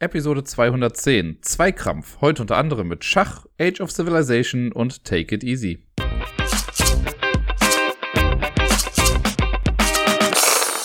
Episode 0.00 0.44
210. 0.44 1.38
Zweikrampf. 1.42 2.20
Heute 2.20 2.42
unter 2.42 2.56
anderem 2.56 2.86
mit 2.86 3.02
Schach, 3.02 3.46
Age 3.58 3.80
of 3.80 3.90
Civilization 3.90 4.70
und 4.70 5.02
Take 5.02 5.34
It 5.34 5.42
Easy. 5.42 5.84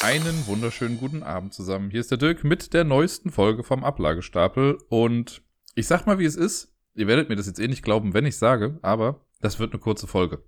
Einen 0.02 0.48
wunderschönen 0.48 0.98
guten 0.98 1.22
Abend 1.22 1.54
zusammen. 1.54 1.92
Hier 1.92 2.00
ist 2.00 2.10
der 2.10 2.18
Dirk 2.18 2.44
mit 2.44 2.74
der 2.74 2.86
neuesten 2.86 3.30
Folge 3.30 3.62
vom 3.62 3.84
Ablagestapel. 3.84 4.80
Und 4.90 5.44
ich 5.76 5.86
sag 5.86 6.08
mal, 6.08 6.18
wie 6.18 6.26
es 6.26 6.36
ist. 6.36 6.74
Ihr 6.96 7.06
werdet 7.06 7.30
mir 7.30 7.36
das 7.36 7.46
jetzt 7.46 7.60
eh 7.60 7.68
nicht 7.68 7.84
glauben, 7.84 8.16
wenn 8.16 8.26
ich 8.26 8.38
sage, 8.38 8.80
aber 8.82 9.28
das 9.42 9.60
wird 9.60 9.74
eine 9.74 9.80
kurze 9.80 10.08
Folge. 10.08 10.42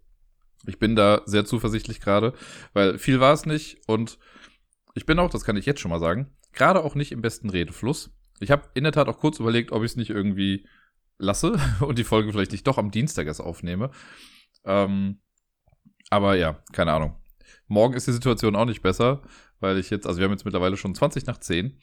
Ich 0.66 0.80
bin 0.80 0.96
da 0.96 1.22
sehr 1.26 1.46
zuversichtlich 1.46 2.02
gerade, 2.02 2.34
weil 2.74 2.98
viel 2.98 3.20
war 3.20 3.34
es 3.34 3.46
nicht 3.46 3.78
und 3.86 4.18
ich 4.96 5.06
bin 5.06 5.20
auch, 5.20 5.30
das 5.30 5.44
kann 5.44 5.56
ich 5.56 5.68
jetzt 5.68 5.82
schon 5.82 5.92
mal 5.92 6.00
sagen, 6.00 6.32
gerade 6.52 6.84
auch 6.84 6.96
nicht 6.96 7.12
im 7.12 7.22
besten 7.22 7.52
Redefluss. 7.52 8.10
Ich 8.40 8.52
habe 8.52 8.70
in 8.74 8.84
der 8.84 8.94
Tat 8.94 9.08
auch 9.08 9.20
kurz 9.20 9.40
überlegt, 9.40 9.72
ob 9.72 9.84
ich 9.84 9.92
es 9.92 9.98
nicht 9.98 10.10
irgendwie 10.10 10.68
lasse 11.18 11.58
und 11.82 11.98
die 11.98 12.04
Folge 12.04 12.32
vielleicht 12.32 12.52
nicht 12.52 12.68
doch 12.68 12.78
am 12.78 12.92
Dienstag 12.92 13.28
erst 13.28 13.42
aufnehme. 13.42 13.92
Ähm, 14.66 15.20
aber 16.10 16.36
ja, 16.36 16.64
keine 16.72 16.94
Ahnung. 16.94 17.16
Morgen 17.68 17.96
ist 17.96 18.08
die 18.08 18.12
Situation 18.12 18.56
auch 18.56 18.66
nicht 18.66 18.82
besser, 18.82 19.22
weil 19.60 19.78
ich 19.78 19.90
jetzt, 19.90 20.06
also 20.06 20.20
wir 20.20 20.26
haben 20.26 20.32
jetzt 20.32 20.46
mittlerweile 20.46 20.78
schon 20.78 20.94
20 20.94 21.26
nach 21.26 21.40
10 21.40 21.80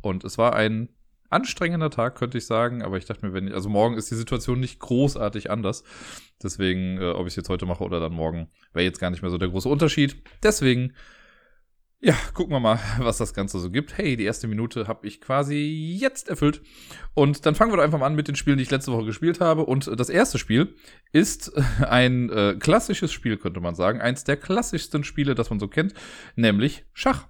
und 0.00 0.24
es 0.24 0.38
war 0.38 0.54
ein 0.54 0.88
anstrengender 1.30 1.90
Tag, 1.90 2.16
könnte 2.16 2.38
ich 2.38 2.46
sagen, 2.46 2.82
aber 2.82 2.96
ich 2.98 3.04
dachte 3.04 3.26
mir, 3.26 3.32
wenn 3.32 3.48
ich, 3.48 3.54
also 3.54 3.68
morgen 3.68 3.96
ist 3.96 4.10
die 4.10 4.14
Situation 4.14 4.60
nicht 4.60 4.78
großartig 4.78 5.50
anders. 5.50 5.82
Deswegen, 6.42 6.98
äh, 6.98 7.10
ob 7.10 7.22
ich 7.22 7.32
es 7.32 7.36
jetzt 7.36 7.48
heute 7.48 7.66
mache 7.66 7.82
oder 7.82 7.98
dann 7.98 8.12
morgen, 8.12 8.48
wäre 8.72 8.84
jetzt 8.84 9.00
gar 9.00 9.10
nicht 9.10 9.22
mehr 9.22 9.30
so 9.30 9.38
der 9.38 9.48
große 9.48 9.68
Unterschied. 9.68 10.22
Deswegen 10.42 10.92
ja, 12.00 12.14
gucken 12.34 12.52
wir 12.52 12.60
mal, 12.60 12.78
was 12.98 13.18
das 13.18 13.34
Ganze 13.34 13.58
so 13.58 13.70
gibt. 13.70 13.96
Hey, 13.96 14.16
die 14.16 14.24
erste 14.24 14.48
Minute 14.48 14.86
habe 14.86 15.06
ich 15.06 15.20
quasi 15.20 15.96
jetzt 15.98 16.28
erfüllt. 16.28 16.62
Und 17.14 17.46
dann 17.46 17.54
fangen 17.54 17.72
wir 17.72 17.76
doch 17.76 17.84
einfach 17.84 17.98
mal 17.98 18.06
an 18.06 18.14
mit 18.14 18.28
den 18.28 18.36
Spielen, 18.36 18.58
die 18.58 18.64
ich 18.64 18.70
letzte 18.70 18.92
Woche 18.92 19.06
gespielt 19.06 19.40
habe. 19.40 19.64
Und 19.64 19.90
das 19.98 20.08
erste 20.08 20.38
Spiel 20.38 20.74
ist 21.12 21.52
ein 21.88 22.30
äh, 22.30 22.56
klassisches 22.58 23.12
Spiel, 23.12 23.36
könnte 23.38 23.60
man 23.60 23.74
sagen. 23.74 24.00
Eins 24.00 24.24
der 24.24 24.36
klassischsten 24.36 25.04
Spiele, 25.04 25.34
das 25.34 25.50
man 25.50 25.58
so 25.58 25.68
kennt, 25.68 25.94
nämlich 26.36 26.84
Schach. 26.92 27.28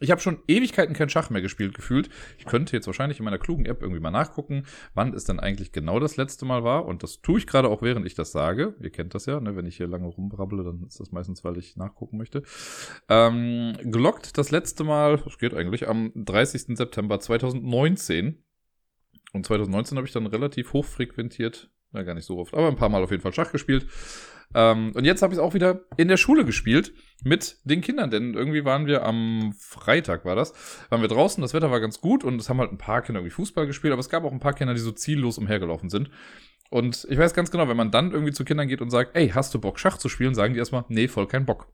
Ich 0.00 0.10
habe 0.10 0.20
schon 0.20 0.38
Ewigkeiten 0.46 0.94
kein 0.94 1.08
Schach 1.08 1.30
mehr 1.30 1.42
gespielt 1.42 1.74
gefühlt. 1.74 2.08
Ich 2.38 2.44
könnte 2.44 2.76
jetzt 2.76 2.86
wahrscheinlich 2.86 3.18
in 3.18 3.24
meiner 3.24 3.38
klugen 3.38 3.66
App 3.66 3.82
irgendwie 3.82 4.00
mal 4.00 4.10
nachgucken, 4.10 4.64
wann 4.94 5.14
es 5.14 5.24
denn 5.24 5.40
eigentlich 5.40 5.72
genau 5.72 6.00
das 6.00 6.16
letzte 6.16 6.44
Mal 6.44 6.64
war. 6.64 6.86
Und 6.86 7.02
das 7.02 7.20
tue 7.20 7.38
ich 7.38 7.46
gerade 7.46 7.68
auch, 7.68 7.82
während 7.82 8.06
ich 8.06 8.14
das 8.14 8.32
sage. 8.32 8.74
Ihr 8.80 8.90
kennt 8.90 9.14
das 9.14 9.26
ja, 9.26 9.40
ne? 9.40 9.56
wenn 9.56 9.66
ich 9.66 9.76
hier 9.76 9.86
lange 9.86 10.06
rumbrabble, 10.06 10.64
dann 10.64 10.84
ist 10.86 11.00
das 11.00 11.12
meistens, 11.12 11.44
weil 11.44 11.56
ich 11.58 11.76
nachgucken 11.76 12.18
möchte. 12.18 12.42
Ähm, 13.08 13.74
gelockt 13.82 14.38
das 14.38 14.50
letzte 14.50 14.84
Mal, 14.84 15.18
das 15.18 15.38
geht 15.38 15.54
eigentlich, 15.54 15.88
am 15.88 16.12
30. 16.14 16.76
September 16.76 17.20
2019. 17.20 18.42
Und 19.32 19.46
2019 19.46 19.98
habe 19.98 20.06
ich 20.06 20.12
dann 20.12 20.26
relativ 20.26 20.72
hoch 20.72 20.84
frequentiert, 20.84 21.70
ja 21.92 22.02
gar 22.02 22.14
nicht 22.14 22.24
so 22.24 22.38
oft, 22.38 22.54
aber 22.54 22.68
ein 22.68 22.76
paar 22.76 22.88
Mal 22.88 23.02
auf 23.02 23.10
jeden 23.10 23.22
Fall 23.22 23.34
Schach 23.34 23.52
gespielt. 23.52 23.86
Ähm, 24.54 24.92
und 24.94 25.04
jetzt 25.04 25.22
habe 25.22 25.32
ich 25.32 25.38
es 25.38 25.42
auch 25.42 25.54
wieder 25.54 25.82
in 25.96 26.08
der 26.08 26.16
Schule 26.16 26.44
gespielt 26.44 26.92
mit 27.22 27.58
den 27.64 27.80
Kindern, 27.80 28.10
denn 28.10 28.34
irgendwie 28.34 28.64
waren 28.64 28.86
wir 28.86 29.04
am 29.04 29.52
Freitag, 29.58 30.24
war 30.24 30.36
das, 30.36 30.54
waren 30.88 31.02
wir 31.02 31.08
draußen, 31.08 31.42
das 31.42 31.52
Wetter 31.52 31.70
war 31.70 31.80
ganz 31.80 32.00
gut 32.00 32.24
und 32.24 32.40
es 32.40 32.48
haben 32.48 32.58
halt 32.58 32.72
ein 32.72 32.78
paar 32.78 33.02
Kinder 33.02 33.20
irgendwie 33.20 33.34
Fußball 33.34 33.66
gespielt, 33.66 33.92
aber 33.92 34.00
es 34.00 34.08
gab 34.08 34.24
auch 34.24 34.32
ein 34.32 34.40
paar 34.40 34.54
Kinder, 34.54 34.74
die 34.74 34.80
so 34.80 34.92
ziellos 34.92 35.38
umhergelaufen 35.38 35.90
sind. 35.90 36.10
Und 36.70 37.06
ich 37.10 37.18
weiß 37.18 37.34
ganz 37.34 37.50
genau, 37.50 37.68
wenn 37.68 37.76
man 37.76 37.90
dann 37.90 38.12
irgendwie 38.12 38.32
zu 38.32 38.44
Kindern 38.44 38.68
geht 38.68 38.82
und 38.82 38.90
sagt, 38.90 39.16
ey, 39.16 39.30
hast 39.30 39.54
du 39.54 39.60
Bock, 39.60 39.78
Schach 39.78 39.98
zu 39.98 40.08
spielen, 40.08 40.34
sagen 40.34 40.54
die 40.54 40.58
erstmal, 40.58 40.84
nee, 40.88 41.08
voll 41.08 41.26
kein 41.26 41.46
Bock. 41.46 41.68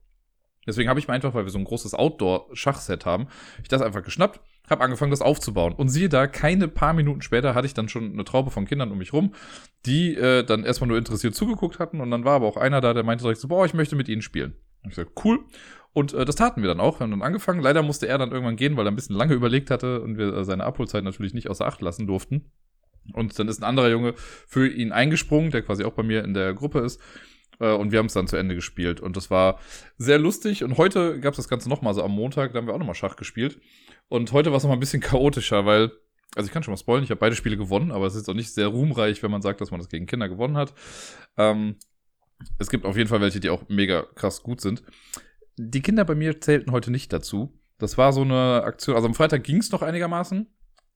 Deswegen 0.67 0.89
habe 0.89 0.99
ich 0.99 1.09
mir 1.09 1.15
einfach, 1.15 1.35
weil 1.35 1.45
wir 1.45 1.51
so 1.51 1.59
ein 1.59 1.65
großes 1.65 1.95
Outdoor-Schachset 1.95 3.05
haben, 3.05 3.29
ich 3.63 3.69
das 3.69 3.83
einfach 3.83 4.03
geschnappt, 4.03 4.41
habe 4.69 4.83
angefangen, 4.83 5.11
das 5.11 5.21
aufzubauen. 5.21 5.75
Und 5.75 5.89
siehe 5.89 6.09
da, 6.09 6.27
keine 6.27 6.69
paar 6.69 6.95
Minuten 6.95 7.23
später 7.23 7.55
hatte 7.55 7.67
ich 7.67 7.75
dann 7.75 7.89
schon 7.89 8.13
eine 8.13 8.25
Traube 8.25 8.51
von 8.51 8.67
Kindern 8.67 8.91
um 8.91 8.99
mich 8.99 9.13
rum, 9.13 9.35
die 9.87 10.15
äh, 10.15 10.43
dann 10.45 10.65
erstmal 10.65 10.89
nur 10.89 10.99
interessiert 10.99 11.35
zugeguckt 11.35 11.79
hatten. 11.79 12.01
Und 12.01 12.11
dann 12.11 12.25
war 12.25 12.37
aber 12.37 12.47
auch 12.47 12.57
einer 12.57 12.81
da, 12.81 12.95
der 12.95 13.03
meinte 13.03 13.23
direkt 13.23 13.41
so, 13.41 13.49
boah, 13.49 13.67
ich 13.67 13.75
möchte 13.75 13.97
mit 13.97 14.09
ihnen 14.09 14.23
spielen. 14.23 14.55
Und 14.83 14.91
ich 14.91 14.97
sagte, 14.97 15.13
cool. 15.25 15.41
Und 15.93 16.13
äh, 16.15 16.25
das 16.25 16.37
taten 16.37 16.63
wir 16.63 16.69
dann 16.69 16.81
auch. 16.81 16.99
Wir 16.99 17.05
haben 17.05 17.11
dann 17.11 17.23
angefangen. 17.23 17.61
Leider 17.61 17.83
musste 17.83 18.09
er 18.09 18.19
dann 18.19 18.33
irgendwann 18.33 18.57
gehen, 18.57 18.77
weil 18.77 18.87
er 18.87 18.91
ein 18.91 18.97
bisschen 18.97 19.17
lange 19.17 19.35
überlegt 19.35 19.71
hatte 19.71 20.01
und 20.01 20.19
wir 20.19 20.35
äh, 20.35 20.45
seine 20.45 20.65
Abholzeit 20.65 21.05
natürlich 21.05 21.35
nicht 21.35 21.49
außer 21.49 21.67
Acht 21.67 21.83
lassen 21.83 22.07
durften. 22.07 22.51
Und 23.13 23.39
dann 23.39 23.49
ist 23.49 23.61
ein 23.61 23.69
anderer 23.69 23.91
Junge 23.91 24.15
für 24.17 24.67
ihn 24.67 24.93
eingesprungen, 24.93 25.51
der 25.51 25.63
quasi 25.63 25.85
auch 25.85 25.93
bei 25.93 26.03
mir 26.03 26.25
in 26.25 26.33
der 26.33 26.55
Gruppe 26.55 26.81
ist. 26.81 27.01
Äh, 27.61 27.73
und 27.73 27.93
wir 27.93 27.99
haben 27.99 28.07
es 28.07 28.15
dann 28.15 28.27
zu 28.27 28.37
Ende 28.37 28.55
gespielt. 28.55 29.01
Und 29.01 29.17
das 29.17 29.31
war 29.31 29.59
sehr 29.97 30.19
lustig. 30.19 30.65
Und 30.65 30.77
heute 30.77 31.21
gab 31.21 31.33
es 31.33 31.37
das 31.37 31.49
Ganze 31.49 31.69
nochmal 31.69 31.95
so 31.95 32.03
am 32.03 32.13
Montag, 32.13 32.53
da 32.53 32.59
haben 32.59 32.67
wir 32.67 32.75
auch 32.75 32.79
nochmal 32.79 32.95
Schach 32.95 33.17
gespielt. 33.17 33.61
Und 34.09 34.33
heute 34.33 34.51
war 34.51 34.59
es 34.59 34.63
nochmal 34.63 34.77
ein 34.77 34.81
bisschen 34.81 35.01
chaotischer, 35.03 35.67
weil, 35.67 35.93
also 36.35 36.47
ich 36.47 36.53
kann 36.53 36.63
schon 36.63 36.73
mal 36.73 36.79
spoilen, 36.79 37.05
ich 37.05 37.11
habe 37.11 37.21
beide 37.21 37.37
Spiele 37.37 37.57
gewonnen, 37.57 37.93
aber 37.93 38.07
es 38.07 38.15
ist 38.15 38.29
auch 38.29 38.35
nicht 38.35 38.53
sehr 38.53 38.69
ruhmreich, 38.69 39.23
wenn 39.23 39.31
man 39.31 39.43
sagt, 39.43 39.61
dass 39.61 39.71
man 39.71 39.81
das 39.81 39.89
gegen 39.89 40.07
Kinder 40.07 40.29
gewonnen 40.29 40.57
hat. 40.57 40.75
Ähm, 41.37 41.77
es 42.59 42.71
gibt 42.71 42.85
auf 42.85 42.97
jeden 42.97 43.09
Fall 43.09 43.21
welche, 43.21 43.41
die 43.41 43.51
auch 43.51 43.69
mega 43.69 44.03
krass 44.15 44.43
gut 44.43 44.61
sind. 44.61 44.83
Die 45.57 45.83
Kinder 45.83 46.05
bei 46.05 46.15
mir 46.15 46.41
zählten 46.41 46.73
heute 46.73 46.91
nicht 46.91 47.13
dazu. 47.13 47.59
Das 47.79 47.97
war 47.99 48.13
so 48.13 48.23
eine 48.23 48.63
Aktion, 48.65 48.97
also 48.97 49.07
am 49.07 49.15
Freitag 49.15 49.45
ging 49.45 49.59
es 49.59 49.71
noch 49.71 49.83
einigermaßen. 49.83 50.49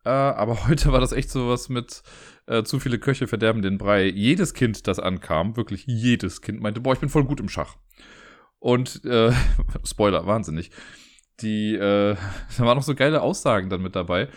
Äh, 0.04 0.10
aber 0.10 0.66
heute 0.68 0.92
war 0.92 1.00
das 1.00 1.12
echt 1.12 1.30
so 1.30 1.48
was 1.48 1.68
mit 1.68 2.02
äh, 2.46 2.62
zu 2.62 2.80
viele 2.80 2.98
Köche 2.98 3.26
verderben 3.26 3.62
den 3.62 3.78
Brei. 3.78 4.06
Jedes 4.06 4.54
Kind, 4.54 4.86
das 4.86 4.98
ankam, 4.98 5.56
wirklich 5.56 5.84
jedes 5.86 6.40
Kind 6.40 6.60
meinte, 6.60 6.80
boah, 6.80 6.92
ich 6.92 7.00
bin 7.00 7.08
voll 7.08 7.24
gut 7.24 7.40
im 7.40 7.48
Schach. 7.48 7.76
Und 8.58 9.04
äh, 9.04 9.32
Spoiler, 9.84 10.26
wahnsinnig. 10.26 10.70
Die, 11.40 11.74
äh, 11.74 12.16
da 12.58 12.64
waren 12.64 12.76
noch 12.76 12.84
so 12.84 12.94
geile 12.94 13.22
Aussagen 13.22 13.70
dann 13.70 13.82
mit 13.82 13.96
dabei. 13.96 14.28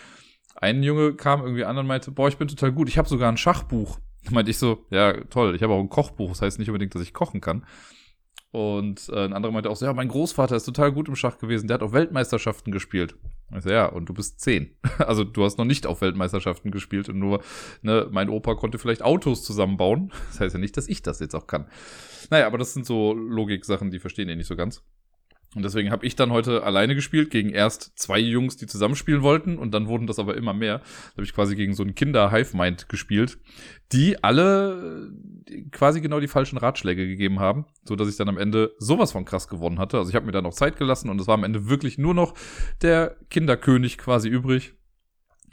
Ein 0.56 0.84
Junge 0.84 1.16
kam 1.16 1.42
irgendwie 1.42 1.66
an 1.66 1.78
und 1.78 1.88
meinte, 1.88 2.12
boah, 2.12 2.28
ich 2.28 2.38
bin 2.38 2.48
total 2.48 2.72
gut, 2.72 2.90
ich 2.90 2.98
habe 2.98 3.10
sogar 3.10 3.32
ein 3.32 3.38
Schachbuch. 3.38 4.00
Da 4.26 4.32
meinte 4.32 4.52
ich 4.52 4.60
so, 4.60 4.86
ja, 4.92 5.14
toll, 5.26 5.56
ich 5.56 5.64
habe 5.64 5.74
auch 5.74 5.80
ein 5.80 5.90
Kochbuch, 5.90 6.30
das 6.30 6.42
heißt 6.42 6.60
nicht 6.60 6.70
unbedingt, 6.70 6.94
dass 6.94 7.02
ich 7.02 7.14
kochen 7.14 7.42
kann. 7.42 7.66
Und 8.52 9.10
äh, 9.10 9.26
ein 9.26 9.34
anderer 9.34 9.52
meinte 9.52 9.70
auch 9.70 9.76
so, 9.76 9.86
ja, 9.86 9.94
mein 9.94 10.10
Großvater 10.10 10.56
ist 10.56 10.66
total 10.66 10.92
gut 10.92 11.08
im 11.08 11.16
Schach 11.16 11.38
gewesen, 11.38 11.68
der 11.68 11.76
hat 11.76 11.84
auf 11.84 11.94
Weltmeisterschaften 11.94 12.72
gespielt. 12.72 13.16
Ich 13.56 13.64
so, 13.64 13.70
ja, 13.70 13.86
und 13.86 14.08
du 14.08 14.14
bist 14.14 14.40
zehn. 14.40 14.76
Also 15.00 15.24
du 15.24 15.44
hast 15.44 15.58
noch 15.58 15.66
nicht 15.66 15.88
auf 15.88 16.02
Weltmeisterschaften 16.02 16.72
gespielt 16.72 17.10
und 17.10 17.20
nur, 17.20 17.42
ne, 17.82 18.08
mein 18.12 18.30
Opa 18.30 18.56
konnte 18.56 18.78
vielleicht 18.78 19.02
Autos 19.02 19.44
zusammenbauen. 19.44 20.12
Das 20.32 20.40
heißt 20.40 20.54
ja 20.54 20.60
nicht, 20.60 20.78
dass 20.78 20.88
ich 20.88 21.02
das 21.02 21.20
jetzt 21.20 21.36
auch 21.36 21.48
kann. 21.48 21.68
Naja, 22.30 22.48
aber 22.48 22.58
das 22.58 22.74
sind 22.74 22.86
so 22.86 23.14
Logik-Sachen, 23.14 23.92
die 23.92 24.00
verstehen 24.00 24.28
die 24.28 24.36
nicht 24.36 24.48
so 24.48 24.56
ganz. 24.56 24.84
Und 25.54 25.64
deswegen 25.64 25.92
habe 25.92 26.06
ich 26.06 26.16
dann 26.16 26.32
heute 26.32 26.64
alleine 26.64 26.96
gespielt 26.96 27.30
gegen 27.30 27.50
erst 27.50 27.92
zwei 28.00 28.20
Jungs, 28.20 28.56
die 28.56 28.68
zusammenspielen 28.68 29.22
wollten 29.22 29.58
und 29.58 29.74
dann 29.74 29.88
wurden 29.88 30.08
das 30.08 30.18
aber 30.18 30.38
immer 30.38 30.54
mehr. 30.54 30.78
Da 30.80 31.12
habe 31.18 31.24
ich 31.24 31.34
quasi 31.34 31.58
gegen 31.58 31.74
so 31.74 31.84
einen 31.84 31.94
Kinder-Hive-Mind 31.94 32.88
gespielt, 32.88 33.38
die 33.92 34.24
alle 34.24 35.12
quasi 35.72 36.02
genau 36.02 36.20
die 36.20 36.28
falschen 36.28 36.58
Ratschläge 36.58 37.08
gegeben 37.08 37.40
haben, 37.40 37.66
so 37.84 37.96
dass 37.96 38.08
ich 38.08 38.16
dann 38.16 38.30
am 38.30 38.38
Ende 38.38 38.74
sowas 38.78 39.12
von 39.12 39.26
krass 39.26 39.48
gewonnen 39.48 39.80
hatte. 39.80 39.98
Also 39.98 40.10
ich 40.10 40.16
habe 40.16 40.26
mir 40.26 40.32
dann 40.32 40.44
noch 40.44 40.54
Zeit 40.54 40.78
gelassen 40.78 41.10
und 41.10 41.20
es 41.20 41.28
war 41.28 41.34
am 41.34 41.44
Ende 41.44 41.70
wirklich 41.70 41.98
nur 41.98 42.14
noch 42.14 42.34
der 42.82 43.18
Kinderkönig 43.30 43.98
quasi 43.98 44.30
übrig. 44.30 44.74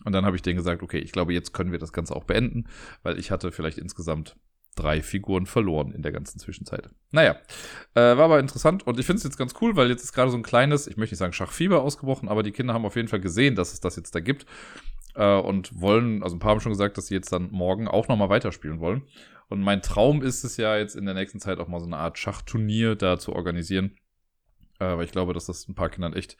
Und 0.04 0.12
dann 0.12 0.25
habe 0.25 0.37
ich 0.37 0.43
denen 0.43 0.56
gesagt, 0.56 0.82
okay, 0.82 0.99
ich 0.99 1.12
glaube, 1.12 1.32
jetzt 1.32 1.53
können 1.53 1.72
wir 1.72 1.78
das 1.78 1.93
Ganze 1.93 2.15
auch 2.15 2.25
beenden, 2.25 2.66
weil 3.03 3.19
ich 3.19 3.31
hatte 3.31 3.50
vielleicht 3.50 3.78
insgesamt 3.78 4.37
drei 4.76 5.03
Figuren 5.03 5.47
verloren 5.47 5.91
in 5.91 6.03
der 6.03 6.12
ganzen 6.12 6.38
Zwischenzeit. 6.38 6.88
Naja, 7.10 7.37
äh, 7.94 8.16
war 8.16 8.20
aber 8.20 8.38
interessant 8.38 8.87
und 8.87 9.00
ich 9.00 9.06
finde 9.06 9.19
es 9.19 9.25
jetzt 9.25 9.37
ganz 9.37 9.55
cool, 9.60 9.75
weil 9.75 9.88
jetzt 9.88 10.05
ist 10.05 10.12
gerade 10.12 10.31
so 10.31 10.37
ein 10.37 10.44
kleines, 10.44 10.87
ich 10.87 10.97
möchte 10.97 11.15
nicht 11.15 11.19
sagen 11.19 11.32
Schachfieber 11.32 11.82
ausgebrochen, 11.82 12.28
aber 12.28 12.44
die 12.44 12.53
Kinder 12.53 12.75
haben 12.75 12.84
auf 12.84 12.94
jeden 12.94 13.09
Fall 13.09 13.20
gesehen, 13.20 13.56
dass 13.56 13.72
es 13.72 13.81
das 13.81 13.97
jetzt 13.97 14.15
da 14.15 14.20
gibt 14.20 14.47
äh, 15.16 15.37
und 15.37 15.81
wollen, 15.81 16.22
also 16.22 16.37
ein 16.37 16.38
paar 16.38 16.53
haben 16.53 16.60
schon 16.60 16.72
gesagt, 16.72 16.97
dass 16.97 17.09
sie 17.09 17.15
jetzt 17.15 17.32
dann 17.32 17.50
morgen 17.50 17.88
auch 17.88 18.06
nochmal 18.06 18.28
weiterspielen 18.28 18.78
wollen. 18.78 19.03
Und 19.48 19.60
mein 19.60 19.82
Traum 19.82 20.22
ist 20.22 20.44
es 20.44 20.56
ja 20.56 20.76
jetzt 20.76 20.94
in 20.94 21.06
der 21.06 21.14
nächsten 21.14 21.41
Zeit 21.41 21.59
auch 21.59 21.69
mal 21.69 21.81
so 21.81 21.86
eine 21.86 21.97
Art 21.97 22.19
Schachturnier 22.19 22.97
da 22.97 23.19
zu 23.19 23.32
organisieren 23.32 23.97
äh, 24.78 24.97
weil 24.97 25.04
ich 25.04 25.12
glaube, 25.12 25.32
dass 25.32 25.47
das 25.47 25.69
ein 25.69 25.75
paar 25.75 25.91
Kindern 25.91 26.12
echt 26.12 26.36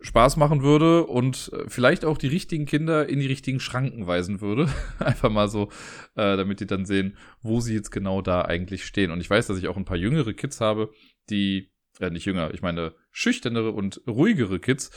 Spaß 0.00 0.36
machen 0.36 0.62
würde 0.62 1.06
und 1.06 1.50
äh, 1.52 1.68
vielleicht 1.68 2.04
auch 2.04 2.18
die 2.18 2.28
richtigen 2.28 2.66
Kinder 2.66 3.08
in 3.08 3.20
die 3.20 3.26
richtigen 3.26 3.60
Schranken 3.60 4.06
weisen 4.06 4.40
würde. 4.40 4.68
Einfach 4.98 5.30
mal 5.30 5.48
so, 5.48 5.70
äh, 6.14 6.36
damit 6.36 6.60
die 6.60 6.66
dann 6.66 6.84
sehen, 6.84 7.16
wo 7.42 7.60
sie 7.60 7.74
jetzt 7.74 7.90
genau 7.90 8.22
da 8.22 8.42
eigentlich 8.42 8.84
stehen. 8.84 9.10
Und 9.10 9.20
ich 9.20 9.30
weiß, 9.30 9.46
dass 9.46 9.58
ich 9.58 9.68
auch 9.68 9.76
ein 9.76 9.84
paar 9.84 9.96
jüngere 9.96 10.34
Kids 10.34 10.60
habe, 10.60 10.90
die, 11.30 11.70
äh, 11.98 12.10
nicht 12.10 12.26
jünger, 12.26 12.52
ich 12.54 12.62
meine 12.62 12.94
schüchternere 13.10 13.72
und 13.72 14.02
ruhigere 14.06 14.60
Kids, 14.60 14.90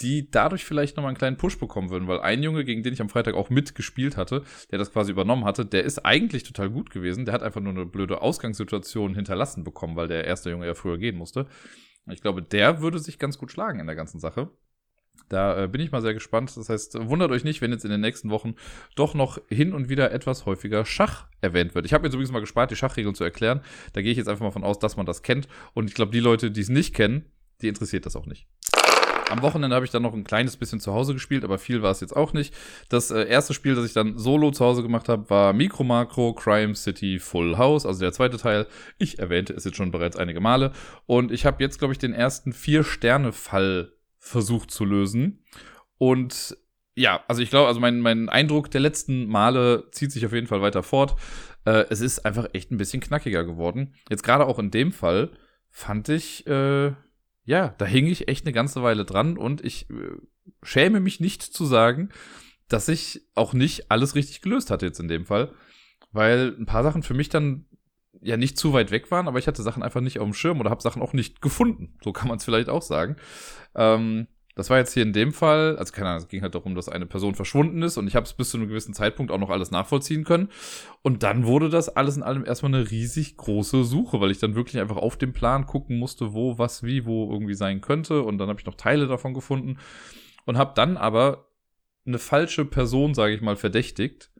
die 0.00 0.30
dadurch 0.30 0.64
vielleicht 0.64 0.96
nochmal 0.96 1.10
einen 1.10 1.18
kleinen 1.18 1.36
Push 1.36 1.58
bekommen 1.58 1.90
würden, 1.90 2.08
weil 2.08 2.20
ein 2.20 2.42
Junge, 2.42 2.64
gegen 2.64 2.82
den 2.82 2.92
ich 2.92 3.00
am 3.00 3.08
Freitag 3.08 3.34
auch 3.34 3.50
mitgespielt 3.50 4.16
hatte, 4.16 4.42
der 4.70 4.78
das 4.78 4.92
quasi 4.92 5.12
übernommen 5.12 5.44
hatte, 5.44 5.64
der 5.64 5.84
ist 5.84 6.04
eigentlich 6.04 6.42
total 6.42 6.70
gut 6.70 6.90
gewesen. 6.90 7.24
Der 7.24 7.34
hat 7.34 7.42
einfach 7.42 7.60
nur 7.60 7.72
eine 7.72 7.86
blöde 7.86 8.20
Ausgangssituation 8.20 9.14
hinterlassen 9.14 9.64
bekommen, 9.64 9.96
weil 9.96 10.08
der 10.08 10.24
erste 10.24 10.50
Junge 10.50 10.66
ja 10.66 10.74
früher 10.74 10.98
gehen 10.98 11.16
musste. 11.16 11.46
Ich 12.10 12.20
glaube, 12.20 12.42
der 12.42 12.80
würde 12.80 12.98
sich 12.98 13.18
ganz 13.18 13.38
gut 13.38 13.50
schlagen 13.50 13.80
in 13.80 13.86
der 13.86 13.96
ganzen 13.96 14.20
Sache. 14.20 14.50
Da 15.28 15.64
äh, 15.64 15.68
bin 15.68 15.80
ich 15.80 15.90
mal 15.90 16.02
sehr 16.02 16.14
gespannt. 16.14 16.56
Das 16.56 16.68
heißt, 16.68 17.08
wundert 17.08 17.30
euch 17.30 17.42
nicht, 17.42 17.60
wenn 17.60 17.72
jetzt 17.72 17.84
in 17.84 17.90
den 17.90 18.00
nächsten 18.00 18.30
Wochen 18.30 18.54
doch 18.94 19.14
noch 19.14 19.38
hin 19.48 19.72
und 19.72 19.88
wieder 19.88 20.12
etwas 20.12 20.46
häufiger 20.46 20.84
Schach 20.84 21.26
erwähnt 21.40 21.74
wird. 21.74 21.86
Ich 21.86 21.92
habe 21.92 22.02
mir 22.06 22.12
übrigens 22.12 22.32
mal 22.32 22.40
gespart, 22.40 22.70
die 22.70 22.76
Schachregeln 22.76 23.14
zu 23.14 23.24
erklären. 23.24 23.60
Da 23.92 24.02
gehe 24.02 24.12
ich 24.12 24.18
jetzt 24.18 24.28
einfach 24.28 24.44
mal 24.44 24.50
von 24.52 24.64
aus, 24.64 24.78
dass 24.78 24.96
man 24.96 25.06
das 25.06 25.22
kennt. 25.22 25.48
Und 25.74 25.88
ich 25.88 25.94
glaube, 25.94 26.12
die 26.12 26.20
Leute, 26.20 26.50
die 26.50 26.60
es 26.60 26.68
nicht 26.68 26.94
kennen, 26.94 27.24
die 27.62 27.68
interessiert 27.68 28.06
das 28.06 28.14
auch 28.14 28.26
nicht. 28.26 28.46
Am 29.28 29.42
Wochenende 29.42 29.74
habe 29.74 29.84
ich 29.84 29.90
dann 29.90 30.02
noch 30.02 30.14
ein 30.14 30.22
kleines 30.22 30.56
bisschen 30.56 30.78
zu 30.78 30.94
Hause 30.94 31.12
gespielt, 31.12 31.42
aber 31.42 31.58
viel 31.58 31.82
war 31.82 31.90
es 31.90 32.00
jetzt 32.00 32.14
auch 32.14 32.32
nicht. 32.32 32.54
Das 32.88 33.10
äh, 33.10 33.26
erste 33.26 33.54
Spiel, 33.54 33.74
das 33.74 33.84
ich 33.84 33.92
dann 33.92 34.16
solo 34.18 34.52
zu 34.52 34.64
Hause 34.64 34.82
gemacht 34.82 35.08
habe, 35.08 35.28
war 35.30 35.52
Micro 35.52 35.82
Macro 35.82 36.32
Crime 36.32 36.76
City 36.76 37.18
Full 37.18 37.58
House, 37.58 37.86
also 37.86 38.00
der 38.00 38.12
zweite 38.12 38.36
Teil. 38.36 38.66
Ich 38.98 39.18
erwähnte 39.18 39.52
es 39.52 39.64
jetzt 39.64 39.76
schon 39.76 39.90
bereits 39.90 40.16
einige 40.16 40.40
Male. 40.40 40.72
Und 41.06 41.32
ich 41.32 41.44
habe 41.44 41.62
jetzt, 41.62 41.78
glaube 41.80 41.92
ich, 41.92 41.98
den 41.98 42.12
ersten 42.12 42.52
Vier-Sterne-Fall 42.52 43.92
versucht 44.18 44.70
zu 44.70 44.84
lösen. 44.84 45.42
Und 45.98 46.56
ja, 46.94 47.24
also 47.26 47.42
ich 47.42 47.50
glaube, 47.50 47.66
also 47.66 47.80
mein, 47.80 48.00
mein 48.00 48.28
Eindruck 48.28 48.70
der 48.70 48.80
letzten 48.80 49.26
Male 49.26 49.90
zieht 49.90 50.12
sich 50.12 50.24
auf 50.24 50.32
jeden 50.32 50.46
Fall 50.46 50.62
weiter 50.62 50.84
fort. 50.84 51.16
Äh, 51.64 51.84
es 51.90 52.00
ist 52.00 52.24
einfach 52.24 52.46
echt 52.52 52.70
ein 52.70 52.78
bisschen 52.78 53.00
knackiger 53.00 53.44
geworden. 53.44 53.94
Jetzt 54.08 54.22
gerade 54.22 54.46
auch 54.46 54.60
in 54.60 54.70
dem 54.70 54.92
Fall 54.92 55.30
fand 55.68 56.08
ich, 56.08 56.46
äh, 56.46 56.92
ja, 57.46 57.74
da 57.78 57.86
hing 57.86 58.06
ich 58.06 58.28
echt 58.28 58.44
eine 58.44 58.52
ganze 58.52 58.82
Weile 58.82 59.04
dran 59.04 59.38
und 59.38 59.64
ich 59.64 59.88
äh, 59.88 60.16
schäme 60.62 61.00
mich 61.00 61.20
nicht 61.20 61.42
zu 61.42 61.64
sagen, 61.64 62.10
dass 62.68 62.88
ich 62.88 63.22
auch 63.34 63.54
nicht 63.54 63.90
alles 63.90 64.16
richtig 64.16 64.42
gelöst 64.42 64.70
hatte 64.70 64.84
jetzt 64.84 64.98
in 64.98 65.08
dem 65.08 65.24
Fall, 65.24 65.52
weil 66.10 66.54
ein 66.58 66.66
paar 66.66 66.82
Sachen 66.82 67.04
für 67.04 67.14
mich 67.14 67.28
dann 67.28 67.66
ja 68.20 68.36
nicht 68.36 68.58
zu 68.58 68.72
weit 68.72 68.90
weg 68.90 69.10
waren, 69.12 69.28
aber 69.28 69.38
ich 69.38 69.46
hatte 69.46 69.62
Sachen 69.62 69.84
einfach 69.84 70.00
nicht 70.00 70.18
auf 70.18 70.26
dem 70.26 70.34
Schirm 70.34 70.58
oder 70.58 70.70
habe 70.70 70.82
Sachen 70.82 71.02
auch 71.02 71.12
nicht 71.12 71.40
gefunden. 71.40 71.96
So 72.02 72.12
kann 72.12 72.28
man 72.28 72.38
es 72.38 72.44
vielleicht 72.44 72.68
auch 72.68 72.82
sagen. 72.82 73.16
Ähm, 73.76 74.26
das 74.56 74.70
war 74.70 74.78
jetzt 74.78 74.94
hier 74.94 75.02
in 75.02 75.12
dem 75.12 75.34
Fall, 75.34 75.76
also 75.76 75.92
keine 75.92 76.08
Ahnung, 76.08 76.22
es 76.22 76.28
ging 76.28 76.40
halt 76.40 76.54
darum, 76.54 76.74
dass 76.74 76.88
eine 76.88 77.04
Person 77.04 77.34
verschwunden 77.34 77.82
ist 77.82 77.98
und 77.98 78.06
ich 78.06 78.16
habe 78.16 78.24
es 78.24 78.32
bis 78.32 78.48
zu 78.48 78.56
einem 78.56 78.68
gewissen 78.68 78.94
Zeitpunkt 78.94 79.30
auch 79.30 79.38
noch 79.38 79.50
alles 79.50 79.70
nachvollziehen 79.70 80.24
können. 80.24 80.48
Und 81.02 81.22
dann 81.22 81.44
wurde 81.44 81.68
das 81.68 81.90
alles 81.90 82.16
in 82.16 82.22
allem 82.22 82.42
erstmal 82.42 82.74
eine 82.74 82.90
riesig 82.90 83.36
große 83.36 83.84
Suche, 83.84 84.18
weil 84.18 84.30
ich 84.30 84.38
dann 84.38 84.54
wirklich 84.54 84.80
einfach 84.80 84.96
auf 84.96 85.18
dem 85.18 85.34
Plan 85.34 85.66
gucken 85.66 85.98
musste, 85.98 86.32
wo, 86.32 86.56
was, 86.56 86.82
wie, 86.82 87.04
wo 87.04 87.30
irgendwie 87.30 87.52
sein 87.52 87.82
könnte. 87.82 88.22
Und 88.22 88.38
dann 88.38 88.48
habe 88.48 88.58
ich 88.58 88.64
noch 88.64 88.76
Teile 88.76 89.06
davon 89.06 89.34
gefunden 89.34 89.76
und 90.46 90.56
habe 90.56 90.72
dann 90.74 90.96
aber 90.96 91.48
eine 92.06 92.18
falsche 92.18 92.64
Person, 92.64 93.12
sage 93.12 93.34
ich 93.34 93.42
mal, 93.42 93.56
verdächtigt. 93.56 94.30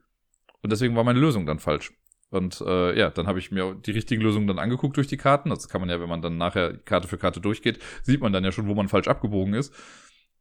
Und 0.63 0.73
deswegen 0.73 0.97
war 0.97 1.05
meine 1.05 1.21
Lösung 1.21 1.45
dann 1.45 1.59
falsch. 1.59 1.93
Und 2.31 2.63
äh, 2.67 2.99
ja, 2.99 3.11
dann 3.11 3.27
habe 3.27 3.39
ich 3.39 3.51
mir 3.53 3.75
die 3.75 3.91
richtigen 3.91 4.23
Lösungen 4.23 4.47
dann 4.47 4.59
angeguckt 4.59 4.97
durch 4.97 5.07
die 5.09 5.19
Karten. 5.19 5.51
Das 5.51 5.69
kann 5.69 5.83
man 5.83 5.91
ja, 5.91 6.01
wenn 6.01 6.09
man 6.09 6.23
dann 6.23 6.39
nachher 6.39 6.79
Karte 6.79 7.07
für 7.07 7.19
Karte 7.19 7.41
durchgeht, 7.41 7.81
sieht 8.03 8.23
man 8.23 8.33
dann 8.33 8.45
ja 8.45 8.51
schon, 8.51 8.67
wo 8.67 8.75
man 8.75 8.89
falsch 8.89 9.09
abgebogen 9.09 9.53
ist. 9.53 9.75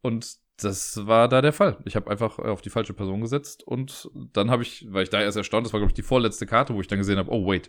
Und 0.02 0.36
das 0.58 1.06
war 1.06 1.28
da 1.28 1.42
der 1.42 1.52
Fall. 1.52 1.78
Ich 1.84 1.96
habe 1.96 2.10
einfach 2.10 2.38
auf 2.38 2.62
die 2.62 2.70
falsche 2.70 2.94
Person 2.94 3.20
gesetzt 3.20 3.62
und 3.62 4.10
dann 4.32 4.50
habe 4.50 4.62
ich, 4.62 4.86
weil 4.90 5.02
ich 5.02 5.10
da 5.10 5.20
erst 5.20 5.36
erstaunt, 5.36 5.66
das 5.66 5.72
war 5.72 5.80
glaube 5.80 5.90
ich 5.90 5.94
die 5.96 6.02
vorletzte 6.02 6.46
Karte, 6.46 6.74
wo 6.74 6.80
ich 6.80 6.86
dann 6.86 6.98
gesehen 6.98 7.18
habe, 7.18 7.30
oh 7.30 7.46
wait, 7.46 7.68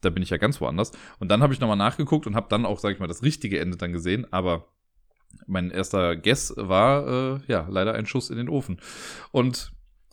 da 0.00 0.10
bin 0.10 0.22
ich 0.22 0.30
ja 0.30 0.36
ganz 0.36 0.60
woanders. 0.60 0.92
Und 1.18 1.30
dann 1.30 1.42
habe 1.42 1.52
ich 1.52 1.60
nochmal 1.60 1.76
nachgeguckt 1.76 2.26
und 2.26 2.36
habe 2.36 2.46
dann 2.48 2.64
auch, 2.64 2.78
sage 2.78 2.94
ich 2.94 3.00
mal, 3.00 3.08
das 3.08 3.22
richtige 3.22 3.58
Ende 3.58 3.76
dann 3.76 3.92
gesehen, 3.92 4.32
aber 4.32 4.68
mein 5.46 5.70
erster 5.70 6.16
Guess 6.16 6.54
war 6.56 7.36
äh, 7.36 7.40
ja 7.48 7.66
leider 7.68 7.94
ein 7.94 8.06
Schuss 8.06 8.30
in 8.30 8.36
den 8.36 8.48
Ofen. 8.48 8.80
Und 9.32 9.72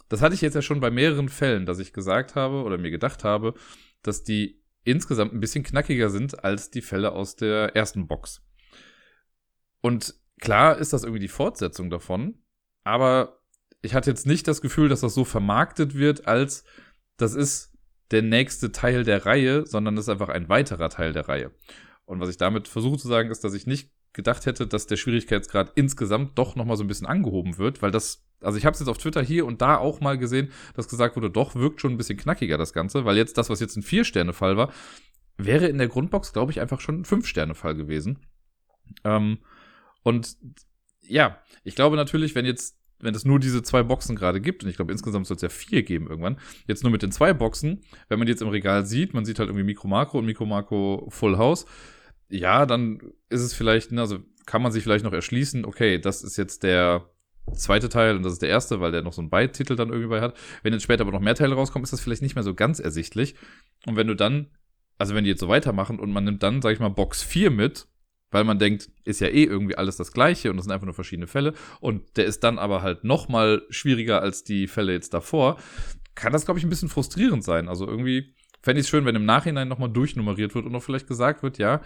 das 0.10 0.22
hatte 0.22 0.36
ich 0.36 0.42
jetzt 0.42 0.56
ja 0.56 0.62
schon 0.62 0.80
bei 0.80 0.92
mehreren 0.92 1.30
Fällen, 1.30 1.66
dass 1.66 1.80
ich 1.80 1.94
gesagt 1.94 2.36
habe 2.36 2.64
oder 2.64 2.78
mir 2.78 2.92
gedacht 2.92 3.24
habe, 3.24 3.54
dass 4.02 4.24
die 4.24 4.62
insgesamt 4.84 5.34
ein 5.34 5.40
bisschen 5.40 5.64
knackiger 5.64 6.10
sind 6.10 6.44
als 6.44 6.70
die 6.70 6.82
Fälle 6.82 7.12
aus 7.12 7.36
der 7.36 7.76
ersten 7.76 8.08
Box. 8.08 8.42
Und 9.82 10.16
klar 10.40 10.78
ist 10.78 10.94
das 10.94 11.04
irgendwie 11.04 11.22
die 11.22 11.28
Fortsetzung 11.28 11.90
davon, 11.90 12.36
aber 12.84 13.40
ich 13.82 13.94
hatte 13.94 14.10
jetzt 14.10 14.26
nicht 14.26 14.48
das 14.48 14.62
Gefühl, 14.62 14.90
dass 14.90 15.02
das 15.02 15.14
so 15.14 15.26
vermarktet 15.26 15.96
wird, 15.96 16.28
als 16.28 16.64
das 17.18 17.34
ist 17.34 17.74
der 18.12 18.22
nächste 18.22 18.72
Teil 18.72 19.04
der 19.04 19.26
Reihe, 19.26 19.66
sondern 19.66 19.96
das 19.96 20.06
ist 20.06 20.10
einfach 20.10 20.30
ein 20.30 20.50
weiterer 20.50 20.90
Teil 20.90 21.14
der 21.14 21.28
Reihe. 21.28 21.52
Und 22.06 22.20
was 22.20 22.30
ich 22.30 22.38
damit 22.38 22.68
versuche 22.68 22.98
zu 22.98 23.08
sagen, 23.08 23.32
ist, 23.32 23.44
dass 23.44 23.54
ich 23.54 23.66
nicht 23.66 23.92
gedacht 24.14 24.46
hätte, 24.46 24.68
dass 24.68 24.88
der 24.88 24.96
Schwierigkeitsgrad 24.96 25.74
insgesamt 25.76 26.38
doch 26.38 26.56
nochmal 26.56 26.78
so 26.78 26.84
ein 26.84 26.88
bisschen 26.88 27.08
angehoben 27.08 27.58
wird, 27.58 27.82
weil 27.82 27.92
das, 27.92 28.26
also 28.42 28.58
ich 28.58 28.66
habe 28.66 28.74
es 28.74 28.80
jetzt 28.80 28.88
auf 28.88 28.98
Twitter 28.98 29.22
hier 29.22 29.46
und 29.46 29.62
da 29.62 29.78
auch 29.78 30.00
mal 30.00 30.18
gesehen, 30.18 30.52
dass 30.74 30.88
gesagt 30.88 31.16
wurde, 31.16 31.30
doch 31.30 31.56
wirkt 31.56 31.82
schon 31.82 31.92
ein 31.92 31.98
bisschen 31.98 32.18
knackiger 32.18 32.58
das 32.58 32.74
Ganze, 32.74 33.06
weil 33.06 33.18
jetzt 33.18 33.38
das, 33.38 33.50
was 33.50 33.60
jetzt 33.60 33.76
ein 33.76 33.84
Vier-Sterne-Fall 33.84 34.56
war, 34.56 34.72
wäre 35.38 35.68
in 35.68 35.78
der 35.78 35.90
Grundbox, 35.90 36.32
glaube 36.32 36.52
ich, 36.52 36.62
einfach 36.62 36.80
schon 36.80 37.02
ein 37.02 37.06
Fünf-Sterne-Fall 37.06 37.76
gewesen. 37.76 38.20
Ähm, 39.04 39.40
und 40.06 40.38
ja, 41.02 41.40
ich 41.64 41.76
glaube 41.76 41.96
natürlich, 41.96 42.36
wenn 42.36 42.46
jetzt, 42.46 42.78
wenn 43.00 43.16
es 43.16 43.26
nur 43.26 43.40
diese 43.40 43.64
zwei 43.64 43.82
Boxen 43.82 44.16
gerade 44.16 44.40
gibt, 44.40 44.64
und 44.64 44.70
ich 44.70 44.76
glaube 44.76 44.92
insgesamt 44.92 45.26
soll 45.26 45.36
es 45.36 45.42
ja 45.42 45.50
vier 45.50 45.82
geben 45.82 46.08
irgendwann, 46.08 46.38
jetzt 46.68 46.84
nur 46.84 46.92
mit 46.92 47.02
den 47.02 47.12
zwei 47.12 47.34
Boxen, 47.34 47.82
wenn 48.08 48.20
man 48.20 48.28
die 48.28 48.32
jetzt 48.32 48.44
im 48.44 48.50
Regal 48.50 48.86
sieht, 48.86 49.16
man 49.16 49.26
sieht 49.26 49.40
halt 49.40 49.50
irgendwie 49.50 49.66
Mikro 49.66 49.88
Makro 49.88 50.20
und 50.20 50.26
Mikro 50.26 50.46
Makro 50.46 51.08
Full 51.10 51.38
House, 51.40 51.66
ja, 52.30 52.68
dann 52.68 53.00
ist 53.30 53.42
es 53.42 53.56
vielleicht, 53.56 53.92
ne, 53.92 54.02
also 54.02 54.20
kann 54.46 54.62
man 54.62 54.72
sich 54.72 54.84
vielleicht 54.84 55.04
noch 55.04 55.12
erschließen, 55.12 55.66
okay, 55.66 55.98
das 55.98 56.24
ist 56.24 56.38
jetzt 56.38 56.62
der 56.62 57.10
zweite 57.56 57.90
Teil 57.90 58.16
und 58.16 58.22
das 58.22 58.34
ist 58.34 58.44
der 58.44 58.50
erste, 58.50 58.80
weil 58.82 58.92
der 58.92 59.02
noch 59.02 59.14
so 59.14 59.22
einen 59.22 59.32
Beititel 59.32 59.76
dann 59.76 59.90
irgendwie 59.90 60.10
bei 60.10 60.22
hat. 60.22 60.38
Wenn 60.62 60.72
jetzt 60.72 60.84
später 60.84 61.02
aber 61.02 61.12
noch 61.12 61.20
mehr 61.20 61.36
Teile 61.36 61.56
rauskommen, 61.56 61.84
ist 61.84 61.94
das 61.94 62.02
vielleicht 62.02 62.22
nicht 62.22 62.36
mehr 62.36 62.44
so 62.44 62.54
ganz 62.54 62.80
ersichtlich. 62.80 63.36
Und 63.88 63.96
wenn 63.96 64.08
du 64.08 64.16
dann, 64.16 64.52
also 65.00 65.16
wenn 65.16 65.24
die 65.24 65.32
jetzt 65.32 65.40
so 65.40 65.48
weitermachen 65.48 66.00
und 66.00 66.12
man 66.12 66.26
nimmt 66.26 66.44
dann, 66.44 66.62
sag 66.62 66.74
ich 66.74 66.80
mal, 66.80 66.90
Box 66.90 67.24
4 67.24 67.50
mit, 67.50 67.88
weil 68.32 68.44
man 68.44 68.60
denkt, 68.60 68.90
ist 69.04 69.22
ja 69.22 69.28
eh 69.28 69.44
irgendwie 69.44 69.76
alles 69.76 69.98
das 69.98 70.12
Gleiche 70.12 70.50
und 70.50 70.58
das 70.58 70.66
sind 70.66 70.74
einfach 70.74 70.86
nur 70.86 70.94
verschiedene 70.94 71.28
Fälle 71.28 71.54
und 71.80 72.18
der 72.18 72.26
ist 72.26 72.44
dann 72.44 72.60
aber 72.60 72.82
halt 72.82 73.04
noch 73.04 73.30
mal 73.30 73.64
schwieriger 73.70 74.22
als 74.22 74.44
die 74.44 74.68
Fälle 74.68 74.94
jetzt 74.94 75.14
davor, 75.14 75.58
kann 76.16 76.34
das, 76.34 76.46
glaube 76.46 76.60
ich, 76.60 76.66
ein 76.66 76.70
bisschen 76.70 76.90
frustrierend 76.90 77.44
sein. 77.44 77.68
Also 77.68 77.88
irgendwie 77.88 78.36
fände 78.62 78.80
ich 78.80 78.86
es 78.86 78.90
schön, 78.90 79.06
wenn 79.06 79.16
im 79.16 79.26
Nachhinein 79.26 79.68
noch 79.68 79.78
mal 79.78 79.90
durchnummeriert 79.90 80.56
wird 80.56 80.66
und 80.66 80.76
auch 80.76 80.84
vielleicht 80.84 81.08
gesagt 81.08 81.44
wird, 81.44 81.58
ja, 81.58 81.82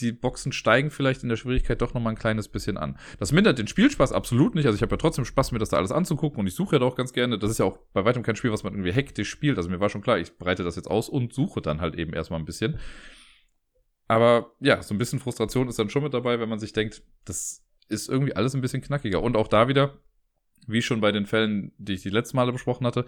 die 0.00 0.12
Boxen 0.12 0.52
steigen 0.52 0.90
vielleicht 0.90 1.22
in 1.22 1.28
der 1.28 1.36
Schwierigkeit 1.36 1.82
doch 1.82 1.94
noch 1.94 2.00
mal 2.00 2.10
ein 2.10 2.16
kleines 2.16 2.48
bisschen 2.48 2.78
an. 2.78 2.98
Das 3.18 3.32
mindert 3.32 3.58
den 3.58 3.68
Spielspaß 3.68 4.12
absolut 4.12 4.54
nicht. 4.54 4.66
Also 4.66 4.76
ich 4.76 4.82
habe 4.82 4.92
ja 4.92 4.96
trotzdem 4.96 5.24
Spaß, 5.24 5.52
mir 5.52 5.58
das 5.58 5.68
da 5.68 5.76
alles 5.76 5.92
anzugucken 5.92 6.40
und 6.40 6.46
ich 6.46 6.54
suche 6.54 6.76
ja 6.76 6.78
doch 6.78 6.94
ganz 6.94 7.12
gerne. 7.12 7.38
Das 7.38 7.50
ist 7.50 7.58
ja 7.58 7.66
auch 7.66 7.78
bei 7.92 8.04
weitem 8.04 8.22
kein 8.22 8.36
Spiel, 8.36 8.52
was 8.52 8.64
man 8.64 8.72
irgendwie 8.72 8.92
hektisch 8.92 9.28
spielt. 9.28 9.58
Also 9.58 9.68
mir 9.68 9.80
war 9.80 9.90
schon 9.90 10.00
klar, 10.00 10.18
ich 10.18 10.38
breite 10.38 10.64
das 10.64 10.76
jetzt 10.76 10.90
aus 10.90 11.08
und 11.08 11.34
suche 11.34 11.60
dann 11.60 11.80
halt 11.80 11.94
eben 11.96 12.14
erstmal 12.14 12.40
ein 12.40 12.46
bisschen. 12.46 12.78
Aber 14.12 14.52
ja, 14.60 14.82
so 14.82 14.94
ein 14.94 14.98
bisschen 14.98 15.20
Frustration 15.20 15.68
ist 15.68 15.78
dann 15.78 15.88
schon 15.88 16.02
mit 16.02 16.12
dabei, 16.12 16.38
wenn 16.38 16.50
man 16.50 16.58
sich 16.58 16.74
denkt, 16.74 17.02
das 17.24 17.64
ist 17.88 18.10
irgendwie 18.10 18.36
alles 18.36 18.52
ein 18.54 18.60
bisschen 18.60 18.82
knackiger. 18.82 19.22
Und 19.22 19.38
auch 19.38 19.48
da 19.48 19.68
wieder, 19.68 19.94
wie 20.66 20.82
schon 20.82 21.00
bei 21.00 21.12
den 21.12 21.24
Fällen, 21.24 21.72
die 21.78 21.94
ich 21.94 22.02
die 22.02 22.10
letzten 22.10 22.36
Male 22.36 22.52
besprochen 22.52 22.86
hatte, 22.86 23.06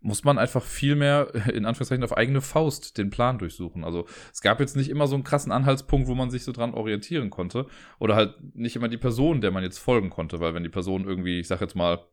muss 0.00 0.24
man 0.24 0.38
einfach 0.38 0.64
viel 0.64 0.96
mehr, 0.96 1.32
in 1.54 1.66
Anführungszeichen, 1.66 2.02
auf 2.02 2.16
eigene 2.16 2.40
Faust 2.40 2.98
den 2.98 3.10
Plan 3.10 3.38
durchsuchen. 3.38 3.84
Also 3.84 4.06
es 4.32 4.40
gab 4.40 4.58
jetzt 4.58 4.74
nicht 4.74 4.90
immer 4.90 5.06
so 5.06 5.14
einen 5.14 5.22
krassen 5.22 5.52
Anhaltspunkt, 5.52 6.08
wo 6.08 6.16
man 6.16 6.30
sich 6.30 6.42
so 6.42 6.50
dran 6.50 6.74
orientieren 6.74 7.30
konnte. 7.30 7.66
Oder 8.00 8.16
halt 8.16 8.34
nicht 8.56 8.74
immer 8.74 8.88
die 8.88 8.96
Person, 8.96 9.40
der 9.40 9.52
man 9.52 9.62
jetzt 9.62 9.78
folgen 9.78 10.10
konnte. 10.10 10.40
Weil 10.40 10.52
wenn 10.54 10.64
die 10.64 10.68
Person 10.68 11.04
irgendwie, 11.04 11.38
ich 11.38 11.46
sag 11.46 11.60
jetzt 11.60 11.76
mal, 11.76 12.04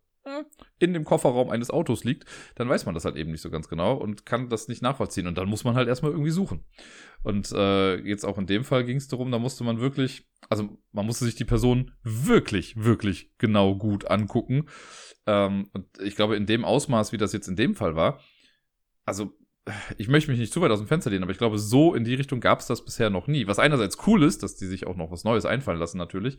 in 0.79 0.93
dem 0.93 1.03
Kofferraum 1.03 1.49
eines 1.49 1.69
Autos 1.69 2.03
liegt, 2.03 2.25
dann 2.55 2.69
weiß 2.69 2.85
man 2.85 2.95
das 2.95 3.05
halt 3.05 3.15
eben 3.15 3.31
nicht 3.31 3.41
so 3.41 3.49
ganz 3.49 3.67
genau 3.67 3.95
und 3.95 4.25
kann 4.25 4.49
das 4.49 4.67
nicht 4.67 4.81
nachvollziehen. 4.81 5.27
Und 5.27 5.37
dann 5.37 5.49
muss 5.49 5.63
man 5.63 5.75
halt 5.75 5.87
erstmal 5.87 6.11
irgendwie 6.11 6.31
suchen. 6.31 6.63
Und 7.23 7.51
äh, 7.51 7.97
jetzt 7.97 8.25
auch 8.25 8.37
in 8.37 8.47
dem 8.47 8.63
Fall 8.63 8.83
ging 8.83 8.97
es 8.97 9.07
darum, 9.07 9.31
da 9.31 9.39
musste 9.39 9.63
man 9.63 9.79
wirklich, 9.79 10.27
also 10.49 10.77
man 10.91 11.05
musste 11.05 11.25
sich 11.25 11.35
die 11.35 11.45
Person 11.45 11.91
wirklich, 12.03 12.75
wirklich 12.77 13.33
genau 13.37 13.75
gut 13.75 14.09
angucken. 14.09 14.67
Ähm, 15.25 15.69
und 15.73 15.87
ich 16.01 16.15
glaube, 16.15 16.35
in 16.35 16.45
dem 16.45 16.65
Ausmaß, 16.65 17.11
wie 17.11 17.17
das 17.17 17.33
jetzt 17.33 17.47
in 17.47 17.55
dem 17.55 17.75
Fall 17.75 17.95
war, 17.95 18.19
also 19.05 19.33
ich 19.97 20.07
möchte 20.07 20.31
mich 20.31 20.39
nicht 20.39 20.53
zu 20.53 20.61
weit 20.61 20.71
aus 20.71 20.79
dem 20.79 20.87
Fenster 20.87 21.09
lehnen, 21.09 21.23
aber 21.23 21.31
ich 21.31 21.37
glaube, 21.37 21.59
so 21.59 21.93
in 21.93 22.03
die 22.03 22.15
Richtung 22.15 22.39
gab 22.39 22.59
es 22.59 22.67
das 22.67 22.85
bisher 22.85 23.09
noch 23.09 23.27
nie. 23.27 23.47
Was 23.47 23.59
einerseits 23.59 23.97
cool 24.07 24.23
ist, 24.23 24.43
dass 24.43 24.55
die 24.55 24.65
sich 24.65 24.87
auch 24.87 24.95
noch 24.95 25.11
was 25.11 25.23
Neues 25.23 25.45
einfallen 25.45 25.79
lassen, 25.79 25.97
natürlich. 25.97 26.37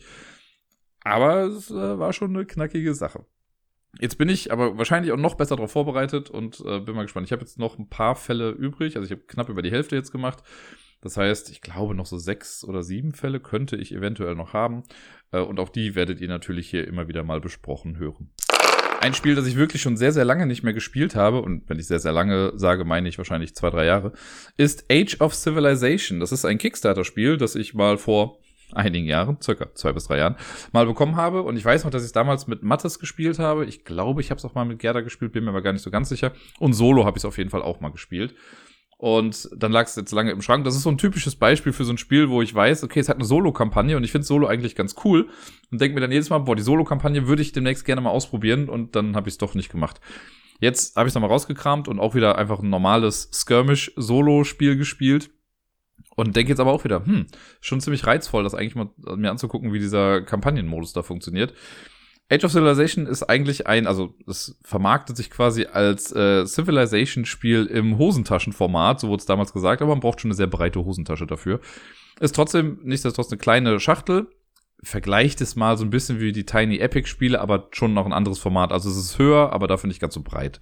Aber 1.02 1.44
es 1.44 1.70
äh, 1.70 1.98
war 1.98 2.12
schon 2.12 2.34
eine 2.34 2.46
knackige 2.46 2.94
Sache. 2.94 3.24
Jetzt 4.00 4.18
bin 4.18 4.28
ich 4.28 4.52
aber 4.52 4.76
wahrscheinlich 4.76 5.12
auch 5.12 5.16
noch 5.16 5.34
besser 5.34 5.56
darauf 5.56 5.72
vorbereitet 5.72 6.30
und 6.30 6.60
äh, 6.60 6.80
bin 6.80 6.94
mal 6.94 7.02
gespannt. 7.02 7.26
Ich 7.26 7.32
habe 7.32 7.42
jetzt 7.42 7.58
noch 7.58 7.78
ein 7.78 7.88
paar 7.88 8.16
Fälle 8.16 8.50
übrig. 8.50 8.96
Also 8.96 9.06
ich 9.06 9.12
habe 9.12 9.22
knapp 9.26 9.48
über 9.48 9.62
die 9.62 9.70
Hälfte 9.70 9.96
jetzt 9.96 10.12
gemacht. 10.12 10.42
Das 11.00 11.16
heißt, 11.16 11.50
ich 11.50 11.60
glaube, 11.60 11.94
noch 11.94 12.06
so 12.06 12.18
sechs 12.18 12.64
oder 12.64 12.82
sieben 12.82 13.12
Fälle 13.12 13.40
könnte 13.40 13.76
ich 13.76 13.92
eventuell 13.92 14.34
noch 14.34 14.52
haben. 14.52 14.82
Äh, 15.32 15.40
und 15.40 15.58
auch 15.58 15.68
die 15.68 15.94
werdet 15.94 16.20
ihr 16.20 16.28
natürlich 16.28 16.68
hier 16.68 16.86
immer 16.86 17.08
wieder 17.08 17.24
mal 17.24 17.40
besprochen 17.40 17.98
hören. 17.98 18.30
Ein 19.00 19.14
Spiel, 19.14 19.36
das 19.36 19.46
ich 19.46 19.54
wirklich 19.54 19.80
schon 19.80 19.96
sehr, 19.96 20.12
sehr 20.12 20.24
lange 20.24 20.44
nicht 20.44 20.64
mehr 20.64 20.72
gespielt 20.72 21.14
habe, 21.14 21.40
und 21.40 21.68
wenn 21.68 21.78
ich 21.78 21.86
sehr, 21.86 22.00
sehr 22.00 22.12
lange 22.12 22.52
sage, 22.56 22.84
meine 22.84 23.08
ich 23.08 23.16
wahrscheinlich 23.16 23.54
zwei, 23.54 23.70
drei 23.70 23.86
Jahre, 23.86 24.12
ist 24.56 24.86
Age 24.90 25.20
of 25.20 25.36
Civilization. 25.36 26.18
Das 26.18 26.32
ist 26.32 26.44
ein 26.44 26.58
Kickstarter-Spiel, 26.58 27.36
das 27.36 27.54
ich 27.54 27.74
mal 27.74 27.96
vor 27.96 28.40
einigen 28.72 29.06
Jahren, 29.06 29.38
circa 29.40 29.74
zwei 29.74 29.92
bis 29.92 30.06
drei 30.06 30.18
Jahren, 30.18 30.36
mal 30.72 30.86
bekommen 30.86 31.16
habe. 31.16 31.42
Und 31.42 31.56
ich 31.56 31.64
weiß 31.64 31.84
noch, 31.84 31.90
dass 31.90 32.02
ich 32.02 32.08
es 32.08 32.12
damals 32.12 32.46
mit 32.46 32.62
Mattes 32.62 32.98
gespielt 32.98 33.38
habe. 33.38 33.64
Ich 33.64 33.84
glaube, 33.84 34.20
ich 34.20 34.30
habe 34.30 34.38
es 34.38 34.44
auch 34.44 34.54
mal 34.54 34.64
mit 34.64 34.78
Gerda 34.78 35.00
gespielt, 35.00 35.32
bin 35.32 35.44
mir 35.44 35.50
aber 35.50 35.62
gar 35.62 35.72
nicht 35.72 35.82
so 35.82 35.90
ganz 35.90 36.08
sicher. 36.08 36.32
Und 36.58 36.74
Solo 36.74 37.04
habe 37.04 37.16
ich 37.16 37.22
es 37.22 37.24
auf 37.24 37.38
jeden 37.38 37.50
Fall 37.50 37.62
auch 37.62 37.80
mal 37.80 37.90
gespielt. 37.90 38.34
Und 38.98 39.48
dann 39.56 39.70
lag 39.70 39.86
es 39.86 39.94
jetzt 39.94 40.10
lange 40.10 40.32
im 40.32 40.42
Schrank. 40.42 40.64
Das 40.64 40.74
ist 40.74 40.82
so 40.82 40.90
ein 40.90 40.98
typisches 40.98 41.36
Beispiel 41.36 41.72
für 41.72 41.84
so 41.84 41.92
ein 41.92 41.98
Spiel, 41.98 42.30
wo 42.30 42.42
ich 42.42 42.52
weiß, 42.52 42.82
okay, 42.82 42.98
es 42.98 43.08
hat 43.08 43.16
eine 43.16 43.24
Solo-Kampagne 43.24 43.96
und 43.96 44.02
ich 44.02 44.10
finde 44.10 44.26
Solo 44.26 44.48
eigentlich 44.48 44.74
ganz 44.74 44.96
cool. 45.04 45.28
Und 45.70 45.80
denke 45.80 45.94
mir 45.94 46.00
dann 46.00 46.10
jedes 46.10 46.30
Mal, 46.30 46.38
boah, 46.38 46.56
die 46.56 46.62
Solo-Kampagne 46.62 47.28
würde 47.28 47.42
ich 47.42 47.52
demnächst 47.52 47.84
gerne 47.84 48.00
mal 48.00 48.10
ausprobieren. 48.10 48.68
Und 48.68 48.96
dann 48.96 49.14
habe 49.14 49.28
ich 49.28 49.34
es 49.34 49.38
doch 49.38 49.54
nicht 49.54 49.70
gemacht. 49.70 50.00
Jetzt 50.60 50.96
habe 50.96 51.06
ich 51.06 51.12
es 51.12 51.14
nochmal 51.14 51.30
rausgekramt 51.30 51.86
und 51.86 52.00
auch 52.00 52.16
wieder 52.16 52.36
einfach 52.36 52.58
ein 52.58 52.70
normales 52.70 53.30
Skirmish-Solo-Spiel 53.32 54.76
gespielt 54.76 55.30
Und 56.16 56.34
denke 56.34 56.50
jetzt 56.50 56.60
aber 56.60 56.72
auch 56.72 56.84
wieder, 56.84 57.04
hm, 57.04 57.26
schon 57.60 57.80
ziemlich 57.80 58.06
reizvoll, 58.06 58.42
das 58.42 58.54
eigentlich 58.54 58.74
mal 58.74 58.90
mir 59.16 59.30
anzugucken, 59.30 59.72
wie 59.72 59.78
dieser 59.78 60.22
Kampagnenmodus 60.22 60.92
da 60.92 61.02
funktioniert. 61.02 61.54
Age 62.30 62.44
of 62.44 62.52
Civilization 62.52 63.06
ist 63.06 63.22
eigentlich 63.22 63.66
ein, 63.66 63.86
also 63.86 64.14
es 64.26 64.58
vermarktet 64.62 65.16
sich 65.16 65.30
quasi 65.30 65.64
als 65.64 66.12
äh, 66.12 66.44
Civilization-Spiel 66.44 67.66
im 67.66 67.96
Hosentaschenformat, 67.96 69.00
so 69.00 69.08
wurde 69.08 69.20
es 69.20 69.26
damals 69.26 69.52
gesagt, 69.52 69.80
aber 69.80 69.92
man 69.92 70.00
braucht 70.00 70.20
schon 70.20 70.28
eine 70.28 70.36
sehr 70.36 70.46
breite 70.46 70.84
Hosentasche 70.84 71.26
dafür. 71.26 71.60
Ist 72.20 72.34
trotzdem 72.34 72.80
nichtsdestotrotz 72.82 73.32
eine 73.32 73.38
kleine 73.38 73.80
Schachtel. 73.80 74.26
Vergleicht 74.82 75.40
es 75.40 75.56
mal 75.56 75.76
so 75.78 75.84
ein 75.84 75.90
bisschen 75.90 76.20
wie 76.20 76.32
die 76.32 76.44
Tiny 76.44 76.78
Epic-Spiele, 76.78 77.40
aber 77.40 77.68
schon 77.72 77.94
noch 77.94 78.06
ein 78.06 78.12
anderes 78.12 78.38
Format. 78.38 78.72
Also 78.72 78.90
es 78.90 78.96
ist 78.96 79.18
höher, 79.18 79.52
aber 79.52 79.66
dafür 79.66 79.88
nicht 79.88 80.00
ganz 80.00 80.14
so 80.14 80.22
breit. 80.22 80.60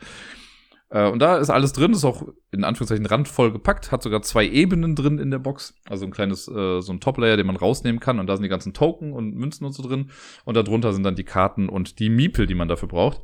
Äh, 0.89 1.09
und 1.09 1.19
da 1.21 1.39
ist 1.39 1.51
alles 1.51 1.73
drin, 1.73 1.93
ist 1.93 2.05
auch 2.05 2.23
in 2.53 2.65
Anführungszeichen 2.65 3.07
randvoll 3.07 3.53
gepackt, 3.53 3.91
hat 3.93 4.03
sogar 4.03 4.23
zwei 4.23 4.47
Ebenen 4.47 4.95
drin 4.95 5.19
in 5.19 5.31
der 5.31 5.39
Box. 5.39 5.75
Also 5.89 6.05
ein 6.05 6.11
kleines, 6.11 6.49
äh, 6.49 6.81
so 6.81 6.93
ein 6.93 7.01
Top-Layer, 7.01 7.37
den 7.37 7.47
man 7.47 7.57
rausnehmen 7.57 8.01
kann. 8.01 8.19
Und 8.19 8.27
da 8.27 8.37
sind 8.37 8.45
die 8.45 8.49
ganzen 8.49 8.73
Token 8.73 9.13
und 9.13 9.35
Münzen 9.35 9.65
und 9.65 9.73
so 9.73 9.83
drin. 9.83 10.11
Und 10.45 10.57
darunter 10.57 10.93
sind 10.93 11.03
dann 11.03 11.17
die 11.17 11.25
Karten 11.25 11.69
und 11.69 11.99
die 11.99 12.11
Miepel, 12.11 12.47
die 12.47 12.55
man 12.55 12.69
dafür 12.69 12.89
braucht. 12.89 13.23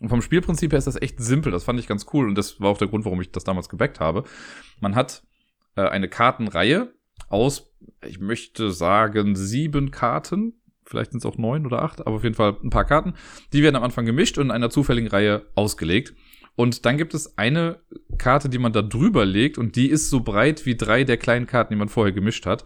Und 0.00 0.08
vom 0.08 0.22
Spielprinzip 0.22 0.72
her 0.72 0.78
ist 0.78 0.86
das 0.86 1.00
echt 1.00 1.20
simpel. 1.20 1.52
Das 1.52 1.64
fand 1.64 1.80
ich 1.80 1.88
ganz 1.88 2.06
cool. 2.12 2.28
Und 2.28 2.36
das 2.36 2.60
war 2.60 2.70
auch 2.70 2.78
der 2.78 2.88
Grund, 2.88 3.04
warum 3.04 3.20
ich 3.20 3.32
das 3.32 3.44
damals 3.44 3.68
gebackt 3.68 4.00
habe. 4.00 4.24
Man 4.80 4.94
hat 4.94 5.22
äh, 5.76 5.82
eine 5.82 6.08
Kartenreihe 6.08 6.92
aus, 7.28 7.74
ich 8.06 8.20
möchte 8.20 8.70
sagen, 8.70 9.34
sieben 9.34 9.90
Karten. 9.90 10.54
Vielleicht 10.84 11.10
sind 11.10 11.18
es 11.18 11.26
auch 11.26 11.36
neun 11.36 11.66
oder 11.66 11.82
acht, 11.82 12.06
aber 12.06 12.16
auf 12.16 12.22
jeden 12.22 12.36
Fall 12.36 12.56
ein 12.62 12.70
paar 12.70 12.86
Karten. 12.86 13.14
Die 13.52 13.62
werden 13.62 13.76
am 13.76 13.82
Anfang 13.82 14.06
gemischt 14.06 14.38
und 14.38 14.46
in 14.46 14.50
einer 14.50 14.70
zufälligen 14.70 15.10
Reihe 15.10 15.46
ausgelegt. 15.54 16.14
Und 16.58 16.86
dann 16.86 16.96
gibt 16.98 17.14
es 17.14 17.38
eine 17.38 17.78
Karte, 18.18 18.48
die 18.48 18.58
man 18.58 18.72
da 18.72 18.82
drüber 18.82 19.24
legt 19.24 19.58
und 19.58 19.76
die 19.76 19.88
ist 19.88 20.10
so 20.10 20.18
breit 20.18 20.66
wie 20.66 20.76
drei 20.76 21.04
der 21.04 21.16
kleinen 21.16 21.46
Karten, 21.46 21.72
die 21.72 21.78
man 21.78 21.88
vorher 21.88 22.12
gemischt 22.12 22.46
hat. 22.46 22.64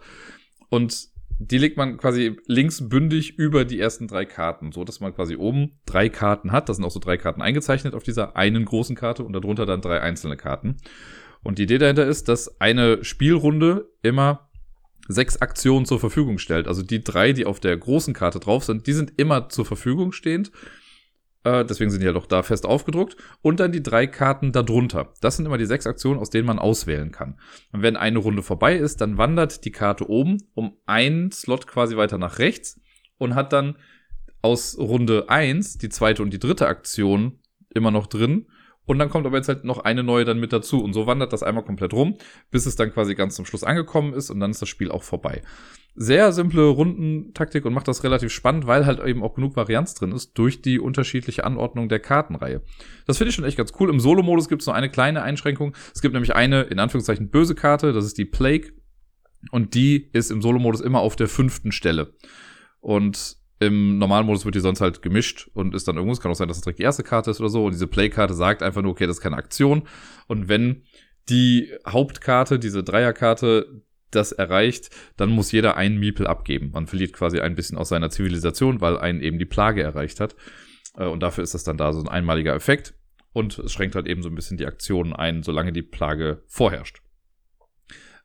Und 0.69 1.09
die 1.37 1.59
legt 1.59 1.77
man 1.77 1.97
quasi 1.97 2.35
links 2.47 2.89
bündig 2.89 3.37
über 3.37 3.65
die 3.65 3.79
ersten 3.79 4.07
drei 4.07 4.25
Karten, 4.25 4.71
so 4.71 4.83
dass 4.83 4.99
man 4.99 5.13
quasi 5.13 5.35
oben 5.35 5.79
drei 5.85 6.09
Karten 6.09 6.51
hat. 6.51 6.69
Da 6.69 6.73
sind 6.73 6.83
auch 6.83 6.89
so 6.89 6.99
drei 6.99 7.17
Karten 7.17 7.43
eingezeichnet 7.43 7.93
auf 7.93 8.01
dieser 8.01 8.35
einen 8.35 8.65
großen 8.65 8.95
Karte 8.95 9.23
und 9.23 9.33
darunter 9.33 9.67
dann 9.67 9.81
drei 9.81 10.01
einzelne 10.01 10.37
Karten. 10.37 10.77
Und 11.43 11.59
die 11.59 11.63
Idee 11.63 11.77
dahinter 11.77 12.07
ist, 12.07 12.29
dass 12.29 12.59
eine 12.59 13.03
Spielrunde 13.03 13.91
immer 14.01 14.49
sechs 15.07 15.39
Aktionen 15.39 15.85
zur 15.85 15.99
Verfügung 15.99 16.39
stellt. 16.39 16.67
Also 16.67 16.81
die 16.81 17.03
drei, 17.03 17.31
die 17.31 17.45
auf 17.45 17.59
der 17.59 17.77
großen 17.77 18.15
Karte 18.15 18.39
drauf 18.39 18.63
sind, 18.63 18.87
die 18.87 18.93
sind 18.93 19.13
immer 19.17 19.49
zur 19.49 19.65
Verfügung 19.67 20.13
stehend. 20.13 20.51
Äh, 21.43 21.65
deswegen 21.65 21.91
sind 21.91 21.99
die 21.99 22.05
ja 22.05 22.13
doch 22.13 22.25
da 22.25 22.43
fest 22.43 22.65
aufgedruckt. 22.65 23.17
Und 23.41 23.59
dann 23.59 23.71
die 23.71 23.83
drei 23.83 24.07
Karten 24.07 24.51
darunter. 24.51 25.13
Das 25.21 25.37
sind 25.37 25.45
immer 25.45 25.57
die 25.57 25.65
sechs 25.65 25.87
Aktionen, 25.87 26.19
aus 26.19 26.29
denen 26.29 26.47
man 26.47 26.59
auswählen 26.59 27.11
kann. 27.11 27.39
Und 27.71 27.81
wenn 27.81 27.97
eine 27.97 28.19
Runde 28.19 28.43
vorbei 28.43 28.75
ist, 28.75 29.01
dann 29.01 29.17
wandert 29.17 29.65
die 29.65 29.71
Karte 29.71 30.09
oben 30.09 30.37
um 30.53 30.77
einen 30.85 31.31
Slot 31.31 31.67
quasi 31.67 31.97
weiter 31.97 32.17
nach 32.17 32.39
rechts 32.39 32.79
und 33.17 33.35
hat 33.35 33.53
dann 33.53 33.77
aus 34.41 34.77
Runde 34.77 35.29
eins 35.29 35.77
die 35.77 35.89
zweite 35.89 36.21
und 36.21 36.31
die 36.31 36.39
dritte 36.39 36.67
Aktion 36.67 37.39
immer 37.73 37.91
noch 37.91 38.07
drin. 38.07 38.47
Und 38.85 38.99
dann 38.99 39.09
kommt 39.09 39.25
aber 39.25 39.37
jetzt 39.37 39.47
halt 39.47 39.63
noch 39.63 39.79
eine 39.79 40.03
neue 40.03 40.25
dann 40.25 40.39
mit 40.39 40.51
dazu. 40.51 40.83
Und 40.83 40.93
so 40.93 41.07
wandert 41.07 41.31
das 41.31 41.43
einmal 41.43 41.63
komplett 41.63 41.93
rum, 41.93 42.17
bis 42.51 42.65
es 42.65 42.75
dann 42.75 42.91
quasi 42.91 43.15
ganz 43.15 43.35
zum 43.35 43.45
Schluss 43.45 43.63
angekommen 43.63 44.13
ist 44.13 44.29
und 44.29 44.39
dann 44.39 44.51
ist 44.51 44.61
das 44.61 44.69
Spiel 44.69 44.91
auch 44.91 45.03
vorbei 45.03 45.41
sehr 45.95 46.31
simple 46.31 46.65
Rundentaktik 46.65 47.65
und 47.65 47.73
macht 47.73 47.87
das 47.87 48.03
relativ 48.03 48.31
spannend, 48.31 48.65
weil 48.65 48.85
halt 48.85 48.99
eben 49.01 49.23
auch 49.23 49.35
genug 49.35 49.55
Varianz 49.55 49.93
drin 49.93 50.11
ist 50.11 50.33
durch 50.33 50.61
die 50.61 50.79
unterschiedliche 50.79 51.43
Anordnung 51.43 51.87
der 51.87 51.99
Kartenreihe. 51.99 52.61
Das 53.05 53.17
finde 53.17 53.29
ich 53.29 53.35
schon 53.35 53.45
echt 53.45 53.57
ganz 53.57 53.73
cool. 53.79 53.89
Im 53.89 53.99
Solo-Modus 53.99 54.49
gibt 54.49 54.63
es 54.63 54.67
noch 54.67 54.73
eine 54.73 54.89
kleine 54.89 55.21
Einschränkung. 55.21 55.75
Es 55.93 56.01
gibt 56.01 56.13
nämlich 56.13 56.35
eine, 56.35 56.63
in 56.63 56.79
Anführungszeichen, 56.79 57.29
böse 57.29 57.53
Karte, 57.53 57.93
das 57.93 58.05
ist 58.05 58.17
die 58.17 58.25
Plague. 58.25 58.73
Und 59.51 59.75
die 59.75 60.09
ist 60.13 60.31
im 60.31 60.41
Solo-Modus 60.41 60.81
immer 60.81 60.99
auf 60.99 61.15
der 61.15 61.27
fünften 61.27 61.71
Stelle. 61.71 62.15
Und 62.79 63.37
im 63.67 63.97
normalen 63.97 64.25
Modus 64.25 64.45
wird 64.45 64.55
die 64.55 64.59
sonst 64.59 64.81
halt 64.81 65.01
gemischt 65.01 65.49
und 65.53 65.75
ist 65.75 65.87
dann 65.87 65.95
irgendwas. 65.95 66.21
Kann 66.21 66.31
auch 66.31 66.35
sein, 66.35 66.47
dass 66.47 66.57
es 66.57 66.63
direkt 66.63 66.79
die 66.79 66.83
erste 66.83 67.03
Karte 67.03 67.31
ist 67.31 67.39
oder 67.39 67.49
so. 67.49 67.65
Und 67.65 67.73
diese 67.73 67.87
Play-Karte 67.87 68.33
sagt 68.33 68.63
einfach 68.63 68.81
nur, 68.81 68.91
okay, 68.91 69.07
das 69.07 69.17
ist 69.17 69.23
keine 69.23 69.37
Aktion. 69.37 69.83
Und 70.27 70.47
wenn 70.47 70.83
die 71.29 71.71
Hauptkarte, 71.87 72.59
diese 72.59 72.83
Dreierkarte, 72.83 73.83
das 74.11 74.31
erreicht, 74.31 74.89
dann 75.17 75.29
muss 75.29 75.51
jeder 75.51 75.75
einen 75.77 75.99
Miepel 75.99 76.27
abgeben. 76.27 76.71
Man 76.71 76.87
verliert 76.87 77.13
quasi 77.13 77.39
ein 77.39 77.55
bisschen 77.55 77.77
aus 77.77 77.89
seiner 77.89 78.09
Zivilisation, 78.09 78.81
weil 78.81 78.97
einen 78.97 79.21
eben 79.21 79.39
die 79.39 79.45
Plage 79.45 79.81
erreicht 79.81 80.19
hat. 80.19 80.35
Äh, 80.97 81.05
und 81.05 81.21
dafür 81.21 81.43
ist 81.43 81.53
das 81.53 81.63
dann 81.63 81.77
da 81.77 81.93
so 81.93 82.01
ein 82.01 82.09
einmaliger 82.09 82.55
Effekt. 82.55 82.93
Und 83.31 83.57
es 83.57 83.73
schränkt 83.73 83.95
halt 83.95 84.07
eben 84.07 84.21
so 84.21 84.29
ein 84.29 84.35
bisschen 84.35 84.57
die 84.57 84.67
Aktionen 84.67 85.13
ein, 85.13 85.41
solange 85.41 85.73
die 85.73 85.81
Plage 85.81 86.43
vorherrscht. 86.47 87.01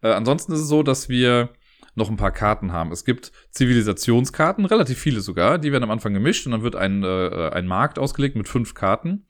Äh, 0.02 0.08
ansonsten 0.08 0.52
ist 0.52 0.60
es 0.60 0.68
so, 0.68 0.82
dass 0.82 1.08
wir 1.08 1.50
noch 1.98 2.10
ein 2.10 2.16
paar 2.16 2.32
Karten 2.32 2.72
haben. 2.72 2.92
Es 2.92 3.04
gibt 3.04 3.32
Zivilisationskarten, 3.50 4.64
relativ 4.64 4.98
viele 4.98 5.20
sogar, 5.20 5.58
die 5.58 5.72
werden 5.72 5.84
am 5.84 5.90
Anfang 5.90 6.14
gemischt 6.14 6.46
und 6.46 6.52
dann 6.52 6.62
wird 6.62 6.76
ein, 6.76 7.02
äh, 7.02 7.50
ein 7.52 7.66
Markt 7.66 7.98
ausgelegt 7.98 8.36
mit 8.36 8.48
fünf 8.48 8.74
Karten. 8.74 9.26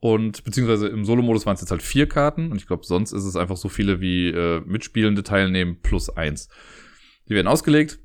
Und 0.00 0.44
beziehungsweise 0.44 0.88
im 0.88 1.04
Solo-Modus 1.04 1.44
waren 1.44 1.54
es 1.54 1.60
jetzt 1.60 1.70
halt 1.70 1.82
vier 1.82 2.08
Karten 2.08 2.50
und 2.50 2.56
ich 2.56 2.66
glaube, 2.66 2.84
sonst 2.84 3.12
ist 3.12 3.24
es 3.24 3.36
einfach 3.36 3.56
so 3.56 3.68
viele 3.68 4.00
wie 4.00 4.28
äh, 4.28 4.60
Mitspielende 4.64 5.22
teilnehmen 5.22 5.80
plus 5.82 6.08
eins. 6.08 6.48
Die 7.28 7.34
werden 7.34 7.48
ausgelegt. 7.48 7.98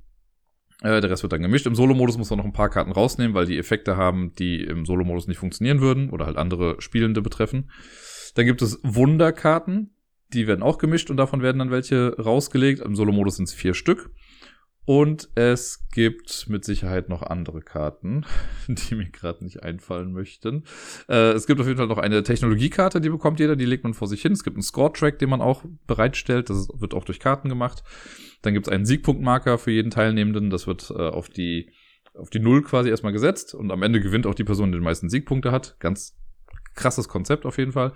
Äh, 0.82 1.02
der 1.02 1.10
Rest 1.10 1.24
wird 1.24 1.34
dann 1.34 1.42
gemischt. 1.42 1.68
Im 1.68 1.76
Solo-Modus 1.76 2.18
muss 2.18 2.30
man 2.30 2.38
noch 2.38 2.46
ein 2.46 2.54
paar 2.54 2.70
Karten 2.70 2.92
rausnehmen, 2.92 3.36
weil 3.36 3.46
die 3.46 3.58
Effekte 3.58 3.96
haben, 3.96 4.34
die 4.34 4.64
im 4.64 4.86
Solo-Modus 4.86 5.28
nicht 5.28 5.38
funktionieren 5.38 5.82
würden 5.82 6.10
oder 6.10 6.26
halt 6.26 6.38
andere 6.38 6.82
Spielende 6.82 7.22
betreffen. 7.22 7.70
Dann 8.36 8.46
gibt 8.46 8.62
es 8.62 8.80
Wunderkarten. 8.84 9.93
Die 10.34 10.48
werden 10.48 10.64
auch 10.64 10.78
gemischt 10.78 11.10
und 11.10 11.18
davon 11.18 11.42
werden 11.42 11.60
dann 11.60 11.72
welche 11.72 12.16
rausgelegt. 12.18 12.82
Im 12.82 12.96
Solo-Modus 12.96 13.38
sind 13.38 13.48
es 13.48 13.54
vier 13.54 13.74
Stück. 13.74 14.12
Und 14.86 15.30
es 15.36 15.88
gibt 15.94 16.50
mit 16.50 16.66
Sicherheit 16.66 17.08
noch 17.08 17.22
andere 17.22 17.62
Karten, 17.62 18.26
die 18.68 18.96
mir 18.96 19.10
gerade 19.10 19.44
nicht 19.44 19.64
einfallen 19.64 20.12
möchten. 20.12 20.66
Äh, 21.08 21.32
es 21.32 21.48
gibt 21.48 21.62
auf 21.62 21.68
jeden 21.68 21.78
Fall 21.78 21.88
noch 21.88 21.98
eine 21.98 22.22
Technologiekarte, 22.22 23.00
die 23.00 23.10
bekommt 23.10 23.40
jeder, 23.40 23.56
die 23.56 23.66
legt 23.66 23.86
man 23.86 23.94
vor 23.94 24.10
sich 24.10 24.22
hin. 24.22 24.34
Es 24.34 24.44
gibt 24.44 24.58
einen 24.58 24.64
Score-Track, 24.64 25.20
den 25.20 25.30
man 25.30 25.42
auch 25.42 25.64
bereitstellt. 25.88 26.50
Das 26.50 26.68
wird 26.74 26.94
auch 26.94 27.06
durch 27.06 27.22
Karten 27.22 27.48
gemacht. 27.48 27.84
Dann 28.42 28.54
gibt 28.54 28.68
es 28.68 28.74
einen 28.74 28.86
Siegpunktmarker 28.86 29.58
für 29.58 29.72
jeden 29.72 29.90
Teilnehmenden. 29.90 30.50
Das 30.50 30.68
wird 30.68 30.92
äh, 30.92 31.08
auf 31.08 31.30
die 31.30 31.72
auf 32.16 32.30
die 32.30 32.40
Null 32.40 32.62
quasi 32.62 32.90
erstmal 32.90 33.14
gesetzt 33.14 33.56
und 33.56 33.72
am 33.72 33.82
Ende 33.82 34.00
gewinnt 34.00 34.28
auch 34.28 34.36
die 34.36 34.44
Person, 34.44 34.72
die 34.72 34.78
den 34.78 34.84
meisten 34.84 35.10
Siegpunkte 35.10 35.52
hat. 35.52 35.78
Ganz 35.80 36.16
krasses 36.76 37.08
Konzept 37.08 37.46
auf 37.46 37.58
jeden 37.58 37.72
Fall. 37.72 37.94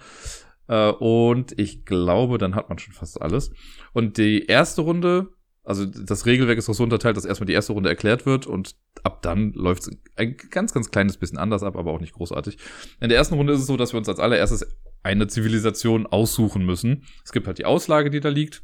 Äh, 0.67 0.91
und 0.91 1.57
ich 1.59 1.85
glaube, 1.85 2.37
dann 2.37 2.55
hat 2.55 2.69
man 2.69 2.79
schon 2.79 2.93
fast 2.93 3.21
alles. 3.21 3.51
Und 3.93 4.17
die 4.17 4.45
erste 4.45 4.81
Runde 4.81 5.29
also 5.67 5.85
das 5.85 6.25
Regelwerk 6.25 6.57
ist 6.57 6.69
auch 6.69 6.73
so 6.73 6.83
unterteilt, 6.83 7.17
dass 7.17 7.25
erstmal 7.25 7.45
die 7.45 7.53
erste 7.53 7.73
Runde 7.73 7.89
erklärt 7.89 8.25
wird 8.25 8.47
und 8.47 8.75
ab 9.03 9.21
dann 9.21 9.51
läuft 9.51 9.81
es 9.81 9.97
ein 10.15 10.37
ganz, 10.49 10.73
ganz 10.73 10.91
kleines 10.91 11.17
bisschen 11.17 11.37
anders 11.37 11.61
ab, 11.61 11.75
aber 11.75 11.91
auch 11.91 11.99
nicht 11.99 12.13
großartig. 12.13 12.57
In 13.01 13.09
der 13.09 13.17
ersten 13.17 13.35
Runde 13.35 13.51
ist 13.51 13.59
es 13.59 13.67
so, 13.67 13.75
dass 13.75 13.91
wir 13.91 13.97
uns 13.97 14.07
als 14.07 14.21
allererstes 14.21 14.65
eine 15.03 15.27
Zivilisation 15.27 16.07
aussuchen 16.07 16.65
müssen. 16.65 17.03
Es 17.25 17.33
gibt 17.33 17.47
halt 17.47 17.57
die 17.57 17.65
Auslage, 17.65 18.09
die 18.09 18.21
da 18.21 18.29
liegt. 18.29 18.63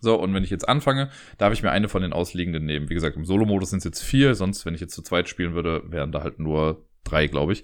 So, 0.00 0.18
und 0.18 0.32
wenn 0.32 0.42
ich 0.42 0.48
jetzt 0.48 0.66
anfange, 0.66 1.10
darf 1.36 1.52
ich 1.52 1.62
mir 1.62 1.70
eine 1.70 1.90
von 1.90 2.00
den 2.00 2.14
ausliegenden 2.14 2.64
nehmen. 2.64 2.88
Wie 2.88 2.94
gesagt, 2.94 3.16
im 3.16 3.26
Solo-Modus 3.26 3.68
sind 3.68 3.80
es 3.80 3.84
jetzt 3.84 4.02
vier, 4.02 4.34
sonst, 4.34 4.64
wenn 4.64 4.74
ich 4.74 4.80
jetzt 4.80 4.94
zu 4.94 5.02
zweit 5.02 5.28
spielen 5.28 5.52
würde, 5.52 5.82
wären 5.88 6.12
da 6.12 6.22
halt 6.22 6.38
nur 6.38 6.88
drei, 7.04 7.26
glaube 7.26 7.52
ich. 7.52 7.62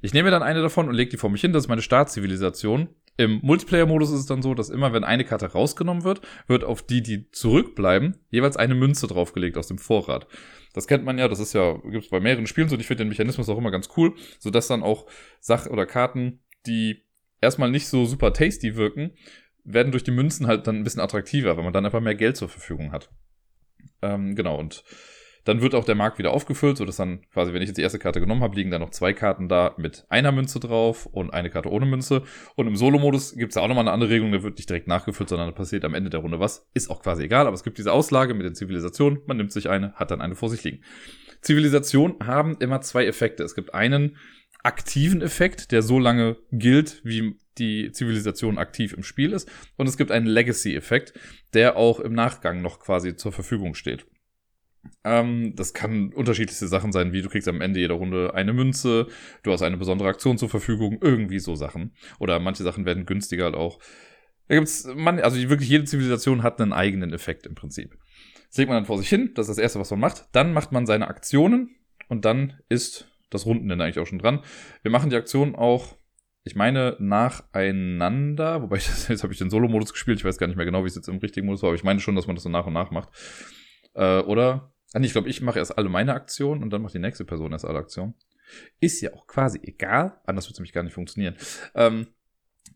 Ich 0.00 0.14
nehme 0.14 0.30
dann 0.30 0.42
eine 0.42 0.62
davon 0.62 0.88
und 0.88 0.94
lege 0.94 1.10
die 1.10 1.16
vor 1.18 1.28
mich 1.28 1.42
hin. 1.42 1.52
Das 1.52 1.64
ist 1.64 1.68
meine 1.68 1.82
Startzivilisation. 1.82 2.88
Im 3.18 3.40
Multiplayer-Modus 3.42 4.10
ist 4.10 4.20
es 4.20 4.26
dann 4.26 4.42
so, 4.42 4.54
dass 4.54 4.68
immer, 4.68 4.92
wenn 4.92 5.04
eine 5.04 5.24
Karte 5.24 5.46
rausgenommen 5.46 6.04
wird, 6.04 6.20
wird 6.46 6.64
auf 6.64 6.82
die, 6.82 7.02
die 7.02 7.30
zurückbleiben, 7.30 8.18
jeweils 8.30 8.56
eine 8.56 8.74
Münze 8.74 9.06
draufgelegt 9.06 9.56
aus 9.56 9.68
dem 9.68 9.78
Vorrat. 9.78 10.26
Das 10.74 10.86
kennt 10.86 11.04
man 11.04 11.16
ja, 11.16 11.26
das 11.26 11.40
ist 11.40 11.54
ja, 11.54 11.78
gibt 11.78 12.04
es 12.04 12.10
bei 12.10 12.20
mehreren 12.20 12.46
Spielen 12.46 12.68
so, 12.68 12.74
und 12.74 12.80
ich 12.80 12.86
finde 12.86 13.04
den 13.04 13.08
Mechanismus 13.08 13.48
auch 13.48 13.56
immer 13.56 13.70
ganz 13.70 13.88
cool, 13.96 14.14
sodass 14.38 14.68
dann 14.68 14.82
auch 14.82 15.06
Sach- 15.40 15.68
oder 15.68 15.86
Karten, 15.86 16.40
die 16.66 17.04
erstmal 17.40 17.70
nicht 17.70 17.88
so 17.88 18.04
super 18.04 18.34
tasty 18.34 18.76
wirken, 18.76 19.12
werden 19.64 19.92
durch 19.92 20.04
die 20.04 20.10
Münzen 20.10 20.46
halt 20.46 20.66
dann 20.66 20.76
ein 20.76 20.84
bisschen 20.84 21.00
attraktiver, 21.00 21.56
weil 21.56 21.64
man 21.64 21.72
dann 21.72 21.86
einfach 21.86 22.00
mehr 22.00 22.14
Geld 22.14 22.36
zur 22.36 22.50
Verfügung 22.50 22.92
hat. 22.92 23.10
Ähm, 24.02 24.34
genau, 24.34 24.58
und 24.58 24.84
dann 25.46 25.62
wird 25.62 25.76
auch 25.76 25.84
der 25.84 25.94
Markt 25.94 26.18
wieder 26.18 26.32
aufgefüllt, 26.32 26.76
sodass 26.76 26.96
dann 26.96 27.22
quasi, 27.32 27.52
wenn 27.52 27.62
ich 27.62 27.68
jetzt 27.68 27.76
die 27.78 27.82
erste 27.82 28.00
Karte 28.00 28.20
genommen 28.20 28.42
habe, 28.42 28.56
liegen 28.56 28.72
da 28.72 28.80
noch 28.80 28.90
zwei 28.90 29.12
Karten 29.12 29.48
da 29.48 29.74
mit 29.78 30.04
einer 30.08 30.32
Münze 30.32 30.58
drauf 30.58 31.06
und 31.06 31.32
eine 31.32 31.50
Karte 31.50 31.70
ohne 31.70 31.86
Münze. 31.86 32.24
Und 32.56 32.66
im 32.66 32.74
Solo-Modus 32.74 33.36
gibt 33.36 33.52
es 33.52 33.56
auch 33.56 33.68
nochmal 33.68 33.84
eine 33.84 33.92
andere 33.92 34.10
Regelung, 34.10 34.32
der 34.32 34.42
wird 34.42 34.58
nicht 34.58 34.68
direkt 34.68 34.88
nachgefüllt, 34.88 35.28
sondern 35.28 35.48
da 35.48 35.54
passiert 35.54 35.84
am 35.84 35.94
Ende 35.94 36.10
der 36.10 36.20
Runde 36.20 36.40
was. 36.40 36.66
Ist 36.74 36.90
auch 36.90 37.00
quasi 37.00 37.22
egal, 37.22 37.46
aber 37.46 37.54
es 37.54 37.62
gibt 37.62 37.78
diese 37.78 37.92
Auslage 37.92 38.34
mit 38.34 38.44
den 38.44 38.56
Zivilisationen. 38.56 39.20
Man 39.26 39.36
nimmt 39.36 39.52
sich 39.52 39.70
eine, 39.70 39.92
hat 39.94 40.10
dann 40.10 40.20
eine 40.20 40.34
vor 40.34 40.50
sich 40.50 40.64
liegen. 40.64 40.82
Zivilisationen 41.42 42.16
haben 42.26 42.56
immer 42.58 42.80
zwei 42.80 43.06
Effekte. 43.06 43.44
Es 43.44 43.54
gibt 43.54 43.72
einen 43.72 44.16
aktiven 44.64 45.22
Effekt, 45.22 45.70
der 45.70 45.82
so 45.82 46.00
lange 46.00 46.38
gilt, 46.50 47.00
wie 47.04 47.38
die 47.56 47.92
Zivilisation 47.92 48.58
aktiv 48.58 48.94
im 48.94 49.04
Spiel 49.04 49.32
ist. 49.32 49.48
Und 49.76 49.86
es 49.86 49.96
gibt 49.96 50.10
einen 50.10 50.26
Legacy-Effekt, 50.26 51.14
der 51.54 51.76
auch 51.76 52.00
im 52.00 52.14
Nachgang 52.14 52.62
noch 52.62 52.80
quasi 52.80 53.14
zur 53.14 53.30
Verfügung 53.30 53.74
steht. 53.74 54.06
Ähm, 55.04 55.54
das 55.56 55.74
kann 55.74 56.12
unterschiedlichste 56.12 56.68
Sachen 56.68 56.92
sein, 56.92 57.12
wie 57.12 57.22
du 57.22 57.28
kriegst 57.28 57.48
am 57.48 57.60
Ende 57.60 57.80
jeder 57.80 57.94
Runde 57.94 58.34
eine 58.34 58.52
Münze, 58.52 59.06
du 59.42 59.52
hast 59.52 59.62
eine 59.62 59.76
besondere 59.76 60.08
Aktion 60.08 60.38
zur 60.38 60.48
Verfügung, 60.48 60.98
irgendwie 61.00 61.38
so 61.38 61.54
Sachen. 61.54 61.92
Oder 62.18 62.38
manche 62.40 62.62
Sachen 62.62 62.84
werden 62.84 63.06
günstiger 63.06 63.44
halt 63.44 63.54
auch. 63.54 63.78
Da 64.48 64.54
gibt's, 64.54 64.88
man, 64.94 65.18
also 65.20 65.36
wirklich 65.48 65.68
jede 65.68 65.84
Zivilisation 65.84 66.42
hat 66.42 66.60
einen 66.60 66.72
eigenen 66.72 67.12
Effekt 67.12 67.46
im 67.46 67.54
Prinzip. 67.54 67.96
Das 68.48 68.58
legt 68.58 68.68
man 68.68 68.78
dann 68.78 68.86
vor 68.86 68.98
sich 68.98 69.08
hin, 69.08 69.32
das 69.34 69.48
ist 69.48 69.56
das 69.56 69.62
erste, 69.62 69.80
was 69.80 69.90
man 69.90 70.00
macht. 70.00 70.28
Dann 70.32 70.52
macht 70.52 70.72
man 70.72 70.86
seine 70.86 71.08
Aktionen 71.08 71.76
und 72.08 72.24
dann 72.24 72.54
ist 72.68 73.10
das 73.30 73.46
Rundenende 73.46 73.84
eigentlich 73.84 73.98
auch 73.98 74.06
schon 74.06 74.18
dran. 74.18 74.40
Wir 74.82 74.90
machen 74.90 75.10
die 75.10 75.16
Aktionen 75.16 75.54
auch, 75.56 75.96
ich 76.44 76.54
meine, 76.54 76.96
nacheinander, 77.00 78.62
wobei 78.62 78.76
das, 78.76 79.08
jetzt 79.08 79.22
habe 79.22 79.32
ich 79.32 79.38
den 79.38 79.50
Solo-Modus 79.50 79.92
gespielt, 79.92 80.18
ich 80.18 80.24
weiß 80.24 80.38
gar 80.38 80.46
nicht 80.46 80.56
mehr 80.56 80.66
genau, 80.66 80.84
wie 80.84 80.88
es 80.88 80.94
jetzt 80.94 81.08
im 81.08 81.18
richtigen 81.18 81.46
Modus 81.46 81.62
war, 81.62 81.70
aber 81.70 81.76
ich 81.76 81.84
meine 81.84 82.00
schon, 82.00 82.14
dass 82.14 82.26
man 82.26 82.36
das 82.36 82.44
so 82.44 82.48
nach 82.48 82.66
und 82.66 82.72
nach 82.72 82.90
macht. 82.90 83.08
Äh, 83.94 84.20
oder? 84.20 84.72
Ah, 84.96 85.00
ich 85.04 85.12
glaube, 85.12 85.28
ich 85.28 85.42
mache 85.42 85.58
erst 85.58 85.76
alle 85.76 85.90
meine 85.90 86.14
Aktionen 86.14 86.62
und 86.62 86.70
dann 86.70 86.80
macht 86.80 86.94
die 86.94 86.98
nächste 86.98 87.26
Person 87.26 87.52
erst 87.52 87.66
alle 87.66 87.78
Aktionen. 87.78 88.14
Ist 88.80 89.02
ja 89.02 89.12
auch 89.12 89.26
quasi 89.26 89.60
egal. 89.62 90.18
Anders 90.24 90.46
wird 90.46 90.54
es 90.54 90.58
nämlich 90.58 90.72
gar 90.72 90.84
nicht 90.84 90.94
funktionieren. 90.94 91.36
Ähm, 91.74 92.06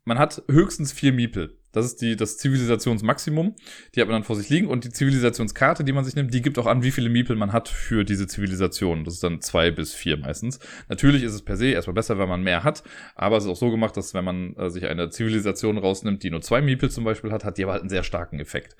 man 0.04 0.18
hat 0.18 0.42
höchstens 0.50 0.92
vier 0.92 1.14
Miepel. 1.14 1.56
Das 1.72 1.86
ist 1.86 2.02
die, 2.02 2.16
das 2.16 2.36
Zivilisationsmaximum. 2.36 3.54
Die 3.94 4.00
hat 4.02 4.08
man 4.08 4.16
dann 4.16 4.24
vor 4.24 4.36
sich 4.36 4.50
liegen. 4.50 4.66
Und 4.66 4.84
die 4.84 4.90
Zivilisationskarte, 4.90 5.82
die 5.82 5.92
man 5.92 6.04
sich 6.04 6.14
nimmt, 6.14 6.34
die 6.34 6.42
gibt 6.42 6.58
auch 6.58 6.66
an, 6.66 6.82
wie 6.82 6.90
viele 6.90 7.08
Miepel 7.08 7.36
man 7.36 7.54
hat 7.54 7.70
für 7.70 8.04
diese 8.04 8.26
Zivilisation. 8.26 9.04
Das 9.04 9.14
ist 9.14 9.24
dann 9.24 9.40
zwei 9.40 9.70
bis 9.70 9.94
vier 9.94 10.18
meistens. 10.18 10.58
Natürlich 10.90 11.22
ist 11.22 11.32
es 11.32 11.40
per 11.40 11.56
se 11.56 11.68
erstmal 11.68 11.94
besser, 11.94 12.18
wenn 12.18 12.28
man 12.28 12.42
mehr 12.42 12.64
hat. 12.64 12.82
Aber 13.14 13.38
es 13.38 13.44
ist 13.44 13.50
auch 13.50 13.56
so 13.56 13.70
gemacht, 13.70 13.96
dass 13.96 14.12
wenn 14.12 14.26
man 14.26 14.54
äh, 14.56 14.68
sich 14.68 14.84
eine 14.84 15.08
Zivilisation 15.08 15.78
rausnimmt, 15.78 16.22
die 16.22 16.28
nur 16.28 16.42
zwei 16.42 16.60
Miepel 16.60 16.90
zum 16.90 17.04
Beispiel 17.04 17.32
hat, 17.32 17.46
hat 17.46 17.56
die 17.56 17.62
aber 17.62 17.72
halt 17.72 17.82
einen 17.82 17.88
sehr 17.88 18.04
starken 18.04 18.40
Effekt. 18.40 18.76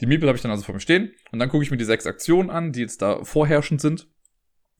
Die 0.00 0.06
Miepel 0.06 0.28
habe 0.28 0.36
ich 0.36 0.42
dann 0.42 0.50
also 0.50 0.64
vor 0.64 0.74
mir 0.74 0.80
stehen. 0.80 1.12
Und 1.32 1.38
dann 1.38 1.48
gucke 1.48 1.64
ich 1.64 1.70
mir 1.70 1.76
die 1.76 1.84
sechs 1.84 2.06
Aktionen 2.06 2.50
an, 2.50 2.72
die 2.72 2.80
jetzt 2.80 3.02
da 3.02 3.24
vorherrschend 3.24 3.80
sind. 3.80 4.08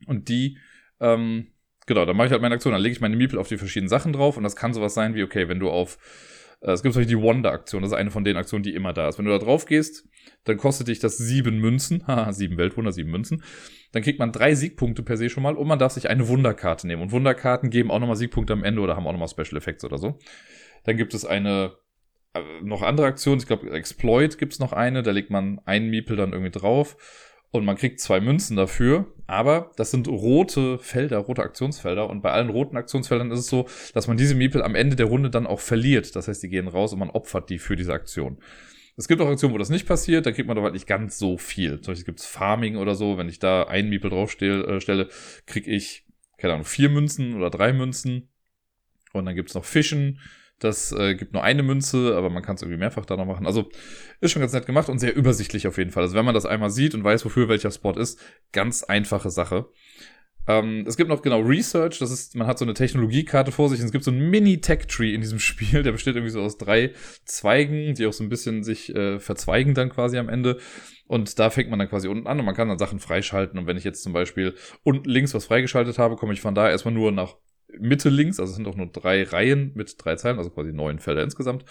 Und 0.07 0.29
die 0.29 0.59
ähm, 1.01 1.49
genau, 1.87 2.05
dann 2.05 2.17
mache 2.17 2.27
ich 2.27 2.33
halt 2.33 2.43
meine 2.43 2.55
Aktion, 2.55 2.73
dann 2.73 2.83
lege 2.83 2.93
ich 2.93 3.01
meine 3.01 3.17
Miepel 3.17 3.39
auf 3.39 3.49
die 3.49 3.57
verschiedenen 3.57 3.89
Sachen 3.89 4.13
drauf 4.13 4.37
und 4.37 4.43
das 4.43 4.57
kann 4.57 4.75
sowas 4.75 4.95
sein 4.95 5.15
wie, 5.15 5.23
okay, 5.23 5.49
wenn 5.49 5.61
du 5.61 5.71
auf, 5.71 5.99
äh, 6.61 6.73
es 6.73 6.83
gibt 6.83 6.95
Beispiel 6.95 7.17
die 7.17 7.23
Wonder-Aktion, 7.23 7.83
das 7.83 7.93
ist 7.93 7.97
eine 7.97 8.11
von 8.11 8.25
den 8.25 8.37
Aktionen, 8.37 8.63
die 8.63 8.75
immer 8.75 8.93
da 8.93 9.09
ist. 9.09 9.19
Wenn 9.19 9.25
du 9.25 9.31
da 9.31 9.39
drauf 9.39 9.67
gehst, 9.67 10.09
dann 10.45 10.57
kostet 10.57 10.89
dich 10.89 10.99
das 10.99 11.17
sieben 11.17 11.59
Münzen, 11.59 12.05
haha, 12.07 12.33
sieben 12.33 12.59
Weltwunder, 12.59 12.93
sieben 12.93 13.11
Münzen. 13.11 13.43
Dann 13.93 14.03
kriegt 14.03 14.19
man 14.19 14.33
drei 14.33 14.55
Siegpunkte 14.55 15.03
per 15.03 15.17
se 15.17 15.31
schon 15.31 15.43
mal 15.43 15.55
und 15.55 15.67
man 15.67 15.79
darf 15.79 15.93
sich 15.93 16.11
eine 16.11 16.29
Wunderkarte 16.29 16.87
nehmen. 16.87 17.03
Und 17.03 17.13
Wunderkarten 17.13 17.71
geben 17.71 17.91
auch 17.91 18.01
nochmal 18.01 18.17
Siegpunkte 18.17 18.53
am 18.53 18.65
Ende 18.65 18.81
oder 18.81 18.97
haben 18.97 19.07
auch 19.07 19.13
nochmal 19.13 19.29
Special 19.29 19.57
Effects 19.57 19.85
oder 19.85 19.99
so. 19.99 20.19
Dann 20.85 20.97
gibt 20.97 21.15
es 21.15 21.25
eine 21.25 21.77
noch 22.63 22.83
andere 22.83 23.07
Aktionen, 23.07 23.41
ich 23.41 23.47
glaube 23.47 23.71
Exploit 23.71 24.39
gibt 24.39 24.53
es 24.55 24.59
noch 24.59 24.73
eine, 24.73 25.03
da 25.03 25.11
legt 25.11 25.31
man 25.31 25.61
einen 25.65 25.91
Miepel 25.91 26.17
dann 26.17 26.33
irgendwie 26.33 26.51
drauf 26.51 26.97
und 27.51 27.65
man 27.65 27.77
kriegt 27.77 28.01
zwei 28.01 28.21
Münzen 28.21 28.57
dafür, 28.57 29.07
aber 29.27 29.73
das 29.77 29.91
sind 29.91 30.09
rote 30.09 30.79
Felder, 30.79 31.19
rote 31.19 31.43
Aktionsfelder 31.43 32.09
und 32.09 32.23
bei 32.23 32.31
allen 32.31 32.51
roten 32.51 32.77
Aktionsfeldern 32.77 33.31
ist 33.31 33.41
es 33.41 33.49
so, 33.49 33.67
dass 33.95 34.09
man 34.09 34.17
diese 34.17 34.35
Miepel 34.35 34.63
am 34.63 34.75
Ende 34.75 34.97
der 34.97 35.07
Runde 35.07 35.31
dann 35.31 35.47
auch 35.47 35.61
verliert. 35.61 36.15
Das 36.17 36.29
heißt, 36.29 36.43
die 36.43 36.49
gehen 36.49 36.69
raus 36.69 36.93
und 36.93 36.99
man 36.99 37.11
opfert 37.11 37.51
die 37.51 37.59
für 37.59 37.77
diese 37.77 37.93
Aktion. 37.93 38.39
Es 38.97 39.09
gibt 39.09 39.21
auch 39.21 39.29
Aktionen, 39.29 39.53
wo 39.53 39.59
das 39.59 39.69
nicht 39.69 39.87
passiert, 39.87 40.25
da 40.25 40.33
kriegt 40.33 40.49
man 40.49 40.57
aber 40.57 40.71
nicht 40.71 40.87
ganz 40.87 41.19
so 41.19 41.37
viel. 41.37 41.81
Zum 41.81 41.93
Beispiel 41.93 42.07
gibt 42.07 42.21
es 42.21 42.27
Farming 42.27 42.77
oder 42.77 42.95
so, 42.95 43.19
wenn 43.19 43.29
ich 43.29 43.39
da 43.39 43.65
einen 43.65 43.91
Miepel 43.91 44.11
draufstelle, 44.11 44.77
äh, 44.77 44.81
stelle, 44.81 45.09
kriege 45.45 45.71
ich, 45.71 46.07
keine 46.39 46.55
Ahnung, 46.55 46.65
vier 46.65 46.89
Münzen 46.89 47.35
oder 47.35 47.51
drei 47.51 47.73
Münzen. 47.75 48.31
Und 49.13 49.27
dann 49.27 49.35
gibt 49.35 49.51
es 49.51 49.55
noch 49.55 49.65
Fischen, 49.65 50.21
das 50.59 50.93
äh, 50.93 51.15
gibt 51.15 51.35
nur 51.35 51.43
eine 51.43 51.63
Münze, 51.63 52.17
aber 52.17 52.31
man 52.31 52.43
kann 52.43 52.57
es 52.57 52.63
irgendwie 52.63 52.79
mehrfach 52.79 53.05
da 53.05 53.17
noch 53.17 53.27
machen. 53.27 53.47
Also 53.47 53.69
ist 54.21 54.33
schon 54.33 54.41
ganz 54.41 54.53
nett 54.53 54.67
gemacht 54.67 54.89
und 54.89 54.99
sehr 54.99 55.15
übersichtlich 55.15 55.67
auf 55.67 55.77
jeden 55.77 55.91
Fall. 55.91 56.05
Also 56.05 56.17
wenn 56.17 56.25
man 56.25 56.35
das 56.35 56.47
einmal 56.47 56.71
sieht 56.71 56.95
und 56.95 57.05
weiß, 57.05 57.25
wofür 57.25 57.49
welcher 57.49 57.71
Spot 57.71 57.93
ist, 57.93 58.19
ganz 58.53 58.83
einfache 58.83 59.31
Sache. 59.31 59.67
Ähm, 60.49 60.85
es 60.87 60.97
gibt 60.97 61.11
noch 61.11 61.23
genau 61.23 61.41
Research, 61.41 61.99
das 61.99 62.11
ist, 62.11 62.37
man 62.37 62.47
hat 62.47 62.59
so 62.59 62.65
eine 62.65 62.75
Technologiekarte 62.75 63.51
vor 63.51 63.69
sich 63.69 63.81
und 63.81 63.87
es 63.87 63.93
gibt 63.93 64.05
so 64.05 64.13
ein 64.13 64.31
Mini-Tech-Tree 64.31 65.13
in 65.13 65.21
diesem 65.21 65.39
Spiel, 65.41 65.83
der 65.83 65.93
besteht 65.93 66.15
irgendwie 66.15 66.31
so 66.31 66.41
aus 66.41 66.57
drei 66.57 66.93
Zweigen, 67.25 67.95
die 67.95 68.07
auch 68.07 68.13
so 68.13 68.23
ein 68.23 68.29
bisschen 68.29 68.63
sich 68.63 68.95
äh, 68.95 69.19
verzweigen 69.19 69.75
dann 69.75 69.91
quasi 69.91 70.19
am 70.19 70.29
Ende. 70.29 70.59
Und 71.09 71.39
da 71.39 71.51
fängt 71.51 71.71
man 71.71 71.79
dann 71.79 71.89
quasi 71.89 72.09
unten 72.09 72.27
an 72.27 72.39
und 72.41 72.47
man 72.47 72.55
kann 72.55 72.69
dann 72.69 72.79
Sachen 72.79 72.99
freischalten. 72.99 73.59
Und 73.59 73.67
wenn 73.67 73.77
ich 73.77 73.85
jetzt 73.85 74.03
zum 74.03 74.13
Beispiel 74.13 74.55
unten 74.83 75.09
links 75.09 75.35
was 75.35 75.45
freigeschaltet 75.45 75.99
habe, 75.99 76.17
komme 76.17 76.33
ich 76.33 76.41
von 76.41 76.55
da 76.55 76.69
erstmal 76.69 76.95
nur 76.95 77.13
nach 77.13 77.37
Mitte 77.79 78.09
links, 78.09 78.41
also 78.41 78.51
es 78.51 78.57
sind 78.57 78.69
auch 78.69 78.77
nur 78.77 78.87
drei 78.87 79.23
Reihen 79.23 79.73
mit 79.75 79.97
drei 79.99 80.17
Zeilen, 80.17 80.39
also 80.39 80.51
quasi 80.51 80.73
neun 80.73 80.99
Felder 80.99 81.23
insgesamt. 81.23 81.65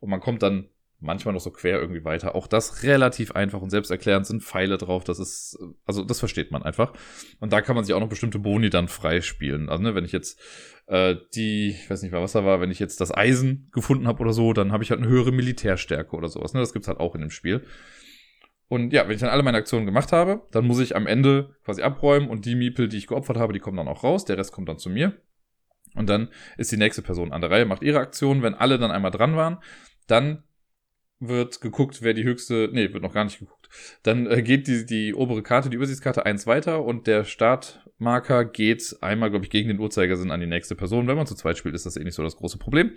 Und 0.00 0.10
man 0.10 0.20
kommt 0.20 0.42
dann 0.42 0.68
manchmal 0.98 1.34
noch 1.34 1.40
so 1.40 1.50
quer 1.50 1.78
irgendwie 1.80 2.04
weiter. 2.04 2.34
Auch 2.34 2.46
das 2.46 2.82
relativ 2.82 3.32
einfach 3.32 3.60
und 3.60 3.70
selbsterklärend 3.70 4.26
sind 4.26 4.42
Pfeile 4.42 4.78
drauf. 4.78 5.04
Das 5.04 5.18
ist, 5.18 5.58
also 5.84 6.04
das 6.04 6.18
versteht 6.18 6.50
man 6.50 6.62
einfach. 6.62 6.92
Und 7.38 7.52
da 7.52 7.60
kann 7.60 7.76
man 7.76 7.84
sich 7.84 7.94
auch 7.94 8.00
noch 8.00 8.08
bestimmte 8.08 8.38
Boni 8.38 8.70
dann 8.70 8.88
freispielen. 8.88 9.68
Also 9.68 9.82
ne, 9.82 9.94
wenn 9.94 10.04
ich 10.04 10.12
jetzt 10.12 10.40
äh, 10.86 11.16
die, 11.34 11.70
ich 11.70 11.90
weiß 11.90 12.02
nicht 12.02 12.12
mehr, 12.12 12.22
was 12.22 12.32
da 12.32 12.44
war, 12.44 12.60
wenn 12.60 12.70
ich 12.70 12.78
jetzt 12.78 13.00
das 13.00 13.14
Eisen 13.14 13.68
gefunden 13.72 14.06
habe 14.06 14.20
oder 14.20 14.32
so, 14.32 14.52
dann 14.52 14.72
habe 14.72 14.84
ich 14.84 14.90
halt 14.90 15.00
eine 15.00 15.08
höhere 15.08 15.32
Militärstärke 15.32 16.16
oder 16.16 16.28
sowas. 16.28 16.54
Ne? 16.54 16.60
Das 16.60 16.72
gibt's 16.72 16.88
halt 16.88 17.00
auch 17.00 17.14
in 17.14 17.20
dem 17.20 17.30
Spiel. 17.30 17.62
Und 18.68 18.92
ja, 18.92 19.06
wenn 19.06 19.14
ich 19.14 19.20
dann 19.20 19.30
alle 19.30 19.44
meine 19.44 19.58
Aktionen 19.58 19.86
gemacht 19.86 20.10
habe, 20.12 20.42
dann 20.50 20.66
muss 20.66 20.80
ich 20.80 20.96
am 20.96 21.06
Ende 21.06 21.54
quasi 21.64 21.82
abräumen 21.82 22.28
und 22.28 22.46
die 22.46 22.56
Miepel, 22.56 22.88
die 22.88 22.96
ich 22.96 23.06
geopfert 23.06 23.36
habe, 23.36 23.52
die 23.52 23.60
kommen 23.60 23.76
dann 23.76 23.86
auch 23.86 24.02
raus. 24.02 24.24
Der 24.24 24.38
Rest 24.38 24.52
kommt 24.52 24.68
dann 24.68 24.78
zu 24.78 24.90
mir. 24.90 25.16
Und 25.96 26.08
dann 26.08 26.28
ist 26.56 26.70
die 26.70 26.76
nächste 26.76 27.02
Person 27.02 27.32
an 27.32 27.40
der 27.40 27.50
Reihe, 27.50 27.64
macht 27.64 27.82
ihre 27.82 27.98
Aktion. 27.98 28.42
Wenn 28.42 28.54
alle 28.54 28.78
dann 28.78 28.90
einmal 28.90 29.10
dran 29.10 29.36
waren, 29.36 29.58
dann 30.06 30.42
wird 31.18 31.60
geguckt, 31.60 32.02
wer 32.02 32.12
die 32.12 32.24
höchste, 32.24 32.68
nee, 32.72 32.92
wird 32.92 33.02
noch 33.02 33.14
gar 33.14 33.24
nicht 33.24 33.38
geguckt. 33.38 33.68
Dann 34.02 34.26
äh, 34.26 34.42
geht 34.42 34.66
die, 34.66 34.84
die 34.84 35.14
obere 35.14 35.42
Karte, 35.42 35.70
die 35.70 35.76
Übersichtskarte 35.76 36.26
eins 36.26 36.46
weiter 36.46 36.84
und 36.84 37.06
der 37.06 37.24
Startmarker 37.24 38.44
geht 38.44 38.96
einmal, 39.00 39.30
glaube 39.30 39.46
ich, 39.46 39.50
gegen 39.50 39.68
den 39.68 39.80
Uhrzeigersinn 39.80 40.30
an 40.30 40.40
die 40.40 40.46
nächste 40.46 40.76
Person. 40.76 41.08
Wenn 41.08 41.16
man 41.16 41.26
zu 41.26 41.34
zweit 41.34 41.56
spielt, 41.56 41.74
ist 41.74 41.86
das 41.86 41.96
eh 41.96 42.04
nicht 42.04 42.14
so 42.14 42.22
das 42.22 42.36
große 42.36 42.58
Problem 42.58 42.92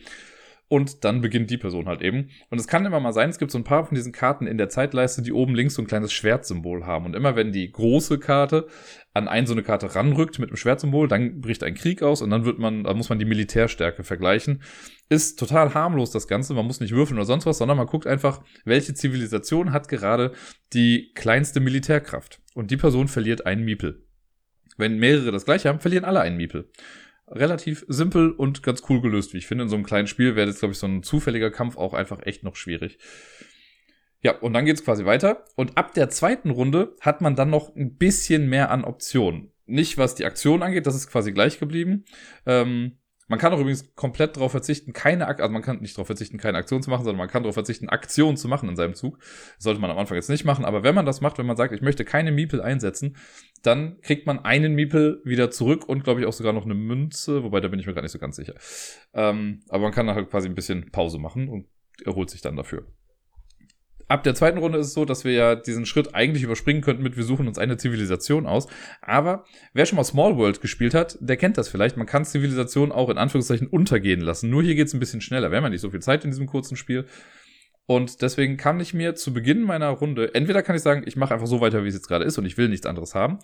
und 0.70 1.04
dann 1.04 1.22
beginnt 1.22 1.50
die 1.50 1.58
Person 1.58 1.88
halt 1.88 2.02
eben. 2.02 2.30
Und 2.50 2.60
es 2.60 2.68
kann 2.68 2.86
immer 2.86 3.00
mal 3.00 3.12
sein, 3.12 3.30
es 3.30 3.40
gibt 3.40 3.52
so 3.52 3.58
ein 3.58 3.64
paar 3.64 3.86
von 3.86 3.96
diesen 3.96 4.14
Karten 4.14 4.46
in 4.46 4.60
der 4.60 4.70
Zeitleiste, 4.70 5.24
die 5.24 5.34
oben 5.34 5.56
links 5.56 5.74
so 5.74 5.82
ein 5.82 5.88
kleines 5.88 6.14
Schwertsymbol 6.14 6.86
haben. 6.86 7.06
Und 7.06 7.16
immer 7.16 7.36
wenn 7.36 7.52
die 7.52 7.72
große 7.72 8.20
Karte 8.20 8.68
an 9.14 9.28
ein 9.28 9.48
so 9.48 9.54
eine 9.54 9.64
Karte 9.64 9.96
ranrückt 9.96 10.38
mit 10.38 10.50
einem 10.50 10.58
Schwertsymbol, 10.58 11.08
dann 11.08 11.42
bricht 11.42 11.64
ein 11.64 11.74
Krieg 11.74 12.04
aus 12.04 12.22
und 12.22 12.30
dann 12.30 12.46
wird 12.46 12.60
man, 12.60 12.84
da 12.84 12.94
muss 12.94 13.10
man 13.10 13.18
die 13.18 13.26
Militärstärke 13.26 14.04
vergleichen. 14.04 14.62
Ist 15.10 15.40
total 15.40 15.74
harmlos 15.74 16.12
das 16.12 16.28
Ganze, 16.28 16.54
man 16.54 16.68
muss 16.68 16.80
nicht 16.80 16.94
würfeln 16.94 17.18
oder 17.18 17.26
sonst 17.26 17.48
was, 17.48 17.58
sondern 17.58 17.78
man 17.78 17.88
guckt 17.88 18.06
einfach, 18.06 18.44
welche 18.64 18.94
Zivilisation 18.94 19.74
hat 19.74 19.90
gerade 19.90 20.34
die 20.74 21.12
kleinste 21.16 21.62
Militärkraft. 21.62 22.42
Und 22.54 22.70
die 22.70 22.78
Person 22.78 23.08
verliert 23.08 23.48
einen 23.48 23.66
Miepel. 23.66 24.06
Wenn 24.78 25.00
mehrere 25.00 25.32
das 25.32 25.46
gleiche 25.46 25.68
haben, 25.68 25.80
verlieren 25.80 26.06
alle 26.06 26.22
einen 26.22 26.38
Miepel 26.38 26.70
relativ 27.32 27.86
simpel 27.88 28.32
und 28.32 28.64
ganz 28.64 28.84
cool 28.90 29.02
gelöst, 29.02 29.34
wie 29.34 29.38
ich 29.38 29.48
finde. 29.48 29.64
In 29.64 29.70
so 29.70 29.76
einem 29.76 29.86
kleinen 29.86 30.08
Spiel 30.08 30.36
wäre 30.36 30.48
jetzt, 30.48 30.60
glaube 30.60 30.74
ich, 30.74 30.80
so 30.80 30.88
ein 30.88 31.04
zufälliger 31.04 31.52
Kampf 31.52 31.78
auch 31.78 31.94
einfach 31.94 32.26
echt 32.26 32.44
noch 32.44 32.56
schwierig. 32.56 32.98
Ja, 34.22 34.38
und 34.38 34.54
dann 34.54 34.66
geht's 34.66 34.84
quasi 34.84 35.06
weiter. 35.06 35.46
Und 35.56 35.78
ab 35.78 35.94
der 35.94 36.10
zweiten 36.10 36.50
Runde 36.50 36.96
hat 37.02 37.22
man 37.22 37.36
dann 37.36 37.50
noch 37.50 37.76
ein 37.76 37.96
bisschen 37.96 38.50
mehr 38.50 38.70
an 38.70 38.84
Optionen. 38.84 39.52
Nicht 39.66 39.98
was 39.98 40.16
die 40.16 40.26
Aktion 40.26 40.62
angeht, 40.64 40.88
das 40.88 40.96
ist 40.96 41.10
quasi 41.10 41.32
gleich 41.32 41.60
geblieben. 41.60 42.06
Ähm, 42.46 42.99
man 43.30 43.40
kann 43.40 43.54
auch 43.54 43.60
übrigens 43.60 43.96
komplett 43.96 44.36
darauf 44.36 44.52
verzichten, 44.52 44.92
keine 44.92 45.28
Ak 45.28 45.40
also 45.40 45.54
man 45.54 45.62
kann 45.62 45.80
nicht 45.80 45.96
darauf 45.96 46.08
verzichten, 46.08 46.38
keine 46.38 46.58
Aktion 46.58 46.82
zu 46.82 46.90
machen, 46.90 47.04
sondern 47.04 47.20
man 47.20 47.30
kann 47.30 47.44
darauf 47.44 47.54
verzichten, 47.54 47.88
Aktionen 47.88 48.38
zu 48.38 48.48
machen 48.48 48.68
in 48.68 48.76
seinem 48.76 48.96
Zug. 48.96 49.20
Das 49.20 49.64
sollte 49.64 49.80
man 49.80 49.92
am 49.92 49.98
Anfang 49.98 50.16
jetzt 50.16 50.30
nicht 50.30 50.46
machen, 50.46 50.66
aber 50.66 50.84
wenn 50.84 50.96
man 50.96 51.06
das 51.06 51.22
macht, 51.22 51.38
wenn 51.38 51.46
man 51.46 51.56
sagt, 51.56 51.74
ich 51.74 51.82
möchte 51.82 52.04
keine 52.04 52.32
Miepel 52.32 52.60
einsetzen, 52.62 53.16
dann 53.62 54.02
kriegt 54.02 54.26
man 54.26 54.40
einen 54.40 54.74
Miepel 54.74 55.22
wieder 55.24 55.52
zurück 55.52 55.88
und 55.88 56.04
glaube 56.04 56.22
ich 56.22 56.26
auch 56.26 56.34
sogar 56.34 56.54
noch 56.54 56.66
eine 56.66 56.74
Münze, 56.74 57.44
wobei 57.44 57.62
da 57.62 57.68
bin 57.68 57.80
ich 57.80 57.86
mir 57.86 57.94
gar 57.94 58.02
nicht 58.02 58.12
so 58.12 58.20
ganz 58.20 58.36
sicher. 58.36 58.56
Ähm, 59.14 59.62
aber 59.70 59.84
man 59.84 59.92
kann 59.92 60.10
halt 60.10 60.30
quasi 60.30 60.50
ein 60.50 60.56
bisschen 60.56 60.92
Pause 60.92 61.20
machen 61.20 61.50
und 61.50 61.68
erholt 62.04 62.32
sich 62.32 62.42
dann 62.42 62.56
dafür. 62.56 62.88
Ab 64.10 64.24
der 64.24 64.34
zweiten 64.34 64.58
Runde 64.58 64.80
ist 64.80 64.88
es 64.88 64.94
so, 64.94 65.06
dass 65.06 65.24
wir 65.24 65.34
ja 65.34 65.56
diesen 65.56 65.86
Schritt 65.86 66.16
eigentlich 66.16 66.42
überspringen 66.42 66.82
könnten 66.82 67.04
mit, 67.04 67.16
wir 67.16 67.24
suchen 67.24 67.48
uns 67.48 67.60
eine 67.60 67.78
Zivilisation 67.78 68.48
aus. 68.48 68.68
Aber 69.02 69.46
wer 69.74 69.86
schon 69.86 69.98
mal 69.98 70.04
Small 70.04 70.36
World 70.36 70.62
gespielt 70.62 70.96
hat, 70.96 71.18
der 71.22 71.38
kennt 71.38 71.60
das 71.60 71.70
vielleicht. 71.70 71.96
Man 71.96 72.08
kann 72.08 72.26
Zivilisation 72.26 72.92
auch 72.92 73.10
in 73.10 73.20
Anführungszeichen 73.20 73.68
untergehen 73.68 74.22
lassen. 74.22 74.50
Nur 74.50 74.64
hier 74.64 74.74
geht 74.74 74.88
es 74.88 74.96
ein 74.96 75.00
bisschen 75.00 75.22
schneller. 75.22 75.52
Wir 75.52 75.58
haben 75.58 75.66
ja 75.66 75.70
nicht 75.70 75.82
so 75.82 75.92
viel 75.92 76.02
Zeit 76.02 76.26
in 76.26 76.32
diesem 76.32 76.48
kurzen 76.48 76.76
Spiel. 76.76 77.06
Und 77.86 78.24
deswegen 78.24 78.58
kann 78.58 78.80
ich 78.80 78.96
mir 78.96 79.14
zu 79.14 79.32
Beginn 79.32 79.62
meiner 79.62 79.90
Runde, 79.90 80.34
entweder 80.34 80.64
kann 80.64 80.76
ich 80.76 80.82
sagen, 80.82 81.04
ich 81.06 81.16
mache 81.16 81.34
einfach 81.34 81.48
so 81.48 81.62
weiter, 81.62 81.84
wie 81.84 81.88
es 81.88 81.96
jetzt 81.96 82.08
gerade 82.08 82.26
ist 82.26 82.38
und 82.40 82.46
ich 82.46 82.58
will 82.58 82.68
nichts 82.68 82.88
anderes 82.88 83.14
haben. 83.14 83.40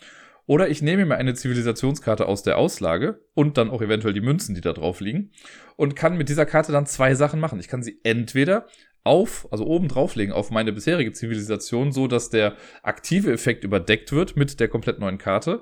Oder 0.48 0.70
ich 0.70 0.82
nehme 0.82 1.06
mir 1.06 1.16
eine 1.16 1.34
Zivilisationskarte 1.34 2.28
aus 2.28 2.44
der 2.44 2.58
Auslage 2.58 3.20
und 3.34 3.58
dann 3.58 3.70
auch 3.70 3.82
eventuell 3.82 4.14
die 4.14 4.22
Münzen, 4.22 4.54
die 4.54 4.62
da 4.62 4.74
drauf 4.74 5.00
liegen 5.00 5.32
und 5.76 5.96
kann 5.96 6.18
mit 6.18 6.30
dieser 6.30 6.46
Karte 6.46 6.72
dann 6.72 6.86
zwei 6.86 7.16
Sachen 7.16 7.40
machen. 7.40 7.60
Ich 7.60 7.68
kann 7.68 7.82
sie 7.82 8.00
entweder 8.04 8.68
auf, 9.06 9.48
also 9.52 9.66
oben 9.66 9.88
drauflegen 9.88 10.34
auf 10.34 10.52
meine 10.52 10.74
bisherige 10.74 11.14
Zivilisation, 11.14 11.92
so 11.92 12.08
dass 12.08 12.30
der 12.30 12.58
aktive 12.84 13.32
Effekt 13.32 13.64
überdeckt 13.64 14.12
wird 14.12 14.36
mit 14.36 14.60
der 14.60 14.68
komplett 14.68 15.00
neuen 15.00 15.18
Karte. 15.18 15.62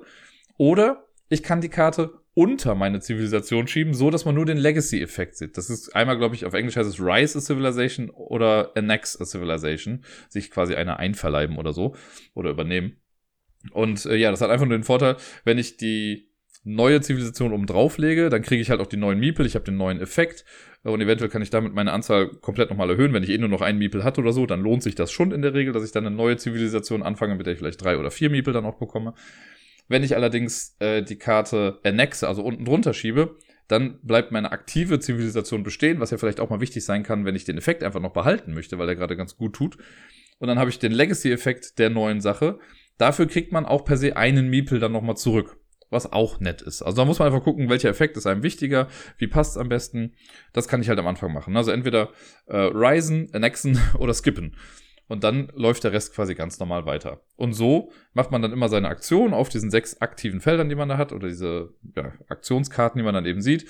Oder 0.56 1.06
ich 1.28 1.42
kann 1.42 1.60
die 1.60 1.68
Karte 1.68 2.12
unter 2.34 2.74
meine 2.74 3.00
Zivilisation 3.00 3.68
schieben, 3.68 3.94
so 3.94 4.10
dass 4.10 4.24
man 4.24 4.34
nur 4.34 4.46
den 4.46 4.56
Legacy-Effekt 4.56 5.36
sieht. 5.36 5.56
Das 5.56 5.70
ist 5.70 5.94
einmal, 5.94 6.18
glaube 6.18 6.34
ich, 6.34 6.44
auf 6.44 6.54
Englisch 6.54 6.76
heißt 6.76 6.88
es 6.88 7.00
Rise 7.00 7.38
a 7.38 7.40
Civilization 7.40 8.10
oder 8.10 8.72
Annex 8.74 9.20
a 9.20 9.24
Civilization. 9.24 10.04
Sich 10.28 10.50
quasi 10.50 10.74
eine 10.74 10.98
einverleiben 10.98 11.58
oder 11.58 11.72
so. 11.72 11.94
Oder 12.34 12.50
übernehmen. 12.50 12.96
Und 13.72 14.04
äh, 14.06 14.16
ja, 14.16 14.30
das 14.30 14.40
hat 14.40 14.50
einfach 14.50 14.66
nur 14.66 14.76
den 14.76 14.84
Vorteil, 14.84 15.16
wenn 15.44 15.58
ich 15.58 15.76
die 15.76 16.30
neue 16.64 17.00
Zivilisation 17.02 17.52
oben 17.52 17.66
drauf 17.66 17.98
lege, 17.98 18.30
dann 18.30 18.42
kriege 18.42 18.60
ich 18.60 18.70
halt 18.70 18.80
auch 18.80 18.86
die 18.86 18.96
neuen 18.96 19.20
Miepel, 19.20 19.46
ich 19.46 19.54
habe 19.54 19.66
den 19.66 19.76
neuen 19.76 20.00
Effekt 20.00 20.44
und 20.92 21.00
eventuell 21.00 21.30
kann 21.30 21.40
ich 21.40 21.50
damit 21.50 21.74
meine 21.74 21.92
Anzahl 21.92 22.28
komplett 22.28 22.68
nochmal 22.68 22.90
erhöhen. 22.90 23.12
Wenn 23.14 23.22
ich 23.22 23.30
eh 23.30 23.38
nur 23.38 23.48
noch 23.48 23.62
einen 23.62 23.78
Miepel 23.78 24.04
hatte 24.04 24.20
oder 24.20 24.32
so, 24.32 24.44
dann 24.44 24.60
lohnt 24.60 24.82
sich 24.82 24.94
das 24.94 25.10
schon 25.10 25.32
in 25.32 25.40
der 25.40 25.54
Regel, 25.54 25.72
dass 25.72 25.84
ich 25.84 25.92
dann 25.92 26.06
eine 26.06 26.14
neue 26.14 26.36
Zivilisation 26.36 27.02
anfange, 27.02 27.34
mit 27.34 27.46
der 27.46 27.54
ich 27.54 27.58
vielleicht 27.58 27.82
drei 27.82 27.96
oder 27.96 28.10
vier 28.10 28.28
Miepel 28.28 28.52
dann 28.52 28.66
auch 28.66 28.78
bekomme. 28.78 29.14
Wenn 29.88 30.02
ich 30.02 30.14
allerdings 30.14 30.76
äh, 30.80 31.02
die 31.02 31.16
Karte 31.16 31.78
annexe, 31.84 32.28
also 32.28 32.42
unten 32.42 32.66
drunter 32.66 32.92
schiebe, 32.92 33.36
dann 33.66 33.98
bleibt 34.02 34.30
meine 34.30 34.52
aktive 34.52 35.00
Zivilisation 35.00 35.62
bestehen, 35.62 36.00
was 36.00 36.10
ja 36.10 36.18
vielleicht 36.18 36.40
auch 36.40 36.50
mal 36.50 36.60
wichtig 36.60 36.84
sein 36.84 37.02
kann, 37.02 37.24
wenn 37.24 37.34
ich 37.34 37.44
den 37.44 37.56
Effekt 37.56 37.82
einfach 37.82 38.00
noch 38.00 38.12
behalten 38.12 38.52
möchte, 38.52 38.78
weil 38.78 38.86
der 38.86 38.96
gerade 38.96 39.16
ganz 39.16 39.36
gut 39.36 39.54
tut. 39.54 39.78
Und 40.38 40.48
dann 40.48 40.58
habe 40.58 40.68
ich 40.68 40.78
den 40.78 40.92
Legacy-Effekt 40.92 41.78
der 41.78 41.88
neuen 41.88 42.20
Sache. 42.20 42.58
Dafür 42.98 43.26
kriegt 43.26 43.52
man 43.52 43.64
auch 43.64 43.84
per 43.84 43.96
se 43.96 44.16
einen 44.16 44.48
Meeple 44.48 44.80
dann 44.80 44.92
nochmal 44.92 45.16
zurück. 45.16 45.56
Was 45.94 46.12
auch 46.12 46.40
nett 46.40 46.60
ist. 46.60 46.82
Also 46.82 46.96
da 46.96 47.04
muss 47.04 47.20
man 47.20 47.26
einfach 47.28 47.44
gucken, 47.44 47.70
welcher 47.70 47.88
Effekt 47.88 48.16
ist 48.16 48.26
einem 48.26 48.42
wichtiger, 48.42 48.88
wie 49.18 49.28
passt 49.28 49.52
es 49.52 49.56
am 49.56 49.68
besten. 49.68 50.14
Das 50.52 50.68
kann 50.68 50.82
ich 50.82 50.88
halt 50.88 50.98
am 50.98 51.06
Anfang 51.06 51.32
machen. 51.32 51.56
Also 51.56 51.70
entweder 51.70 52.10
äh, 52.46 52.56
Risen, 52.56 53.28
Annexen 53.32 53.78
oder 53.98 54.12
Skippen 54.12 54.56
und 55.08 55.24
dann 55.24 55.48
läuft 55.54 55.84
der 55.84 55.92
Rest 55.92 56.14
quasi 56.14 56.34
ganz 56.34 56.58
normal 56.58 56.86
weiter. 56.86 57.22
Und 57.36 57.52
so 57.52 57.92
macht 58.14 58.30
man 58.30 58.42
dann 58.42 58.52
immer 58.52 58.68
seine 58.68 58.88
Aktion 58.88 59.34
auf 59.34 59.48
diesen 59.48 59.70
sechs 59.70 60.00
aktiven 60.00 60.40
Feldern, 60.40 60.68
die 60.68 60.74
man 60.74 60.88
da 60.88 60.96
hat, 60.96 61.12
oder 61.12 61.28
diese 61.28 61.74
ja, 61.94 62.12
Aktionskarten, 62.28 62.98
die 62.98 63.04
man 63.04 63.14
dann 63.14 63.26
eben 63.26 63.42
sieht. 63.42 63.66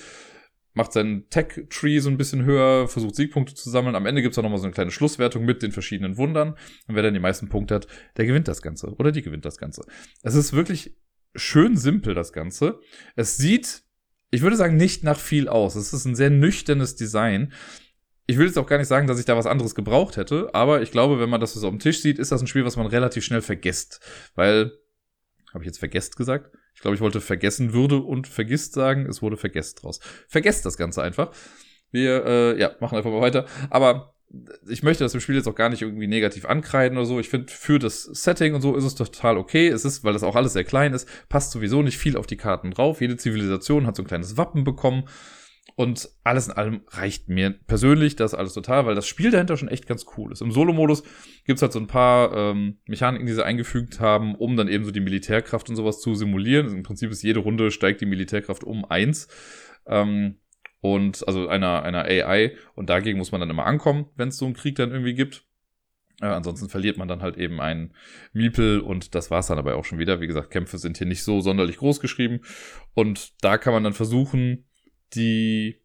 Macht 0.74 0.92
seinen 0.92 1.28
Tech-Tree 1.30 2.00
so 2.00 2.10
ein 2.10 2.16
bisschen 2.16 2.44
höher, 2.44 2.88
versucht 2.88 3.14
Siegpunkte 3.14 3.54
zu 3.54 3.70
sammeln. 3.70 3.94
Am 3.94 4.06
Ende 4.06 4.22
gibt's 4.22 4.38
auch 4.38 4.42
nochmal 4.42 4.58
so 4.58 4.64
eine 4.64 4.74
kleine 4.74 4.90
Schlusswertung 4.90 5.44
mit 5.44 5.62
den 5.62 5.70
verschiedenen 5.70 6.16
Wundern. 6.16 6.56
Und 6.88 6.94
wer 6.96 7.02
dann 7.02 7.14
die 7.14 7.20
meisten 7.20 7.48
Punkte 7.48 7.76
hat, 7.76 7.86
der 8.16 8.26
gewinnt 8.26 8.48
das 8.48 8.60
Ganze. 8.60 8.92
Oder 8.96 9.12
die 9.12 9.22
gewinnt 9.22 9.44
das 9.44 9.58
Ganze. 9.58 9.84
Es 10.22 10.34
ist 10.34 10.52
wirklich 10.52 10.96
schön 11.34 11.76
simpel, 11.76 12.14
das 12.14 12.32
Ganze. 12.32 12.80
Es 13.16 13.36
sieht, 13.36 13.82
ich 14.30 14.42
würde 14.42 14.56
sagen, 14.56 14.76
nicht 14.76 15.04
nach 15.04 15.18
viel 15.18 15.48
aus. 15.48 15.74
Es 15.74 15.92
ist 15.92 16.04
ein 16.04 16.14
sehr 16.14 16.30
nüchternes 16.30 16.96
Design 16.96 17.52
ich 18.26 18.38
will 18.38 18.46
jetzt 18.46 18.58
auch 18.58 18.66
gar 18.66 18.78
nicht 18.78 18.88
sagen, 18.88 19.06
dass 19.06 19.18
ich 19.18 19.26
da 19.26 19.36
was 19.36 19.46
anderes 19.46 19.74
gebraucht 19.74 20.16
hätte, 20.16 20.50
aber 20.54 20.82
ich 20.82 20.90
glaube, 20.90 21.20
wenn 21.20 21.28
man 21.28 21.40
das 21.40 21.54
so 21.54 21.66
auf 21.66 21.72
dem 21.72 21.78
Tisch 21.78 22.00
sieht, 22.00 22.18
ist 22.18 22.32
das 22.32 22.40
ein 22.40 22.46
Spiel, 22.46 22.64
was 22.64 22.76
man 22.76 22.86
relativ 22.86 23.24
schnell 23.24 23.42
vergisst. 23.42 24.00
Weil, 24.34 24.72
habe 25.52 25.62
ich 25.62 25.66
jetzt 25.66 25.78
vergesst 25.78 26.16
gesagt? 26.16 26.56
Ich 26.74 26.80
glaube, 26.80 26.94
ich 26.94 27.00
wollte 27.00 27.20
vergessen 27.20 27.72
würde 27.72 27.98
und 27.98 28.26
vergisst 28.26 28.72
sagen, 28.72 29.06
es 29.06 29.20
wurde 29.20 29.36
vergesst 29.36 29.82
draus. 29.82 30.00
Vergesst 30.28 30.64
das 30.64 30.76
Ganze 30.76 31.02
einfach. 31.02 31.32
Wir, 31.90 32.24
äh, 32.24 32.60
ja, 32.60 32.74
machen 32.80 32.96
einfach 32.96 33.10
mal 33.10 33.20
weiter. 33.20 33.46
Aber 33.70 34.13
ich 34.68 34.82
möchte 34.82 35.04
das 35.04 35.14
im 35.14 35.20
Spiel 35.20 35.34
jetzt 35.34 35.48
auch 35.48 35.54
gar 35.54 35.68
nicht 35.68 35.82
irgendwie 35.82 36.06
negativ 36.06 36.44
ankreiden 36.44 36.98
oder 36.98 37.06
so. 37.06 37.20
Ich 37.20 37.28
finde, 37.28 37.52
für 37.52 37.78
das 37.78 38.04
Setting 38.04 38.54
und 38.54 38.60
so 38.60 38.76
ist 38.76 38.84
es 38.84 38.94
total 38.94 39.38
okay. 39.38 39.68
Es 39.68 39.84
ist, 39.84 40.04
weil 40.04 40.12
das 40.12 40.22
auch 40.22 40.36
alles 40.36 40.52
sehr 40.52 40.64
klein 40.64 40.92
ist, 40.92 41.08
passt 41.28 41.52
sowieso 41.52 41.82
nicht 41.82 41.98
viel 41.98 42.16
auf 42.16 42.26
die 42.26 42.36
Karten 42.36 42.70
drauf. 42.70 43.00
Jede 43.00 43.16
Zivilisation 43.16 43.86
hat 43.86 43.96
so 43.96 44.02
ein 44.02 44.08
kleines 44.08 44.36
Wappen 44.36 44.64
bekommen. 44.64 45.04
Und 45.76 46.08
alles 46.22 46.46
in 46.46 46.52
allem 46.52 46.82
reicht 46.88 47.28
mir 47.28 47.50
persönlich 47.66 48.14
das 48.14 48.32
alles 48.32 48.52
total, 48.52 48.86
weil 48.86 48.94
das 48.94 49.08
Spiel 49.08 49.32
dahinter 49.32 49.56
schon 49.56 49.68
echt 49.68 49.88
ganz 49.88 50.06
cool 50.16 50.30
ist. 50.30 50.40
Im 50.40 50.52
Solo-Modus 50.52 51.02
gibt's 51.46 51.62
halt 51.62 51.72
so 51.72 51.80
ein 51.80 51.88
paar 51.88 52.32
ähm, 52.32 52.78
Mechaniken, 52.86 53.26
die 53.26 53.32
sie 53.32 53.44
eingefügt 53.44 53.98
haben, 53.98 54.36
um 54.36 54.56
dann 54.56 54.68
eben 54.68 54.84
so 54.84 54.92
die 54.92 55.00
Militärkraft 55.00 55.68
und 55.68 55.74
sowas 55.74 56.00
zu 56.00 56.14
simulieren. 56.14 56.66
Also 56.66 56.76
Im 56.76 56.84
Prinzip 56.84 57.10
ist 57.10 57.24
jede 57.24 57.40
Runde 57.40 57.72
steigt 57.72 58.00
die 58.00 58.06
Militärkraft 58.06 58.62
um 58.62 58.84
eins. 58.84 59.26
Ähm, 59.86 60.36
und 60.84 61.26
also 61.26 61.48
einer, 61.48 61.82
einer 61.82 62.04
AI. 62.04 62.58
Und 62.74 62.90
dagegen 62.90 63.16
muss 63.16 63.32
man 63.32 63.40
dann 63.40 63.48
immer 63.48 63.64
ankommen, 63.64 64.10
wenn 64.16 64.28
es 64.28 64.36
so 64.36 64.44
einen 64.44 64.52
Krieg 64.52 64.74
dann 64.74 64.90
irgendwie 64.90 65.14
gibt. 65.14 65.46
Äh, 66.20 66.26
ansonsten 66.26 66.68
verliert 66.68 66.98
man 66.98 67.08
dann 67.08 67.22
halt 67.22 67.38
eben 67.38 67.58
einen 67.58 67.94
Miepel 68.34 68.80
und 68.80 69.14
das 69.14 69.30
war's 69.30 69.46
dann 69.46 69.58
aber 69.58 69.76
auch 69.76 69.86
schon 69.86 69.98
wieder. 69.98 70.20
Wie 70.20 70.26
gesagt, 70.26 70.50
Kämpfe 70.50 70.76
sind 70.76 70.98
hier 70.98 71.06
nicht 71.06 71.24
so 71.24 71.40
sonderlich 71.40 71.78
groß 71.78 72.00
geschrieben. 72.00 72.40
Und 72.92 73.32
da 73.42 73.56
kann 73.56 73.72
man 73.72 73.82
dann 73.82 73.94
versuchen, 73.94 74.66
die 75.14 75.80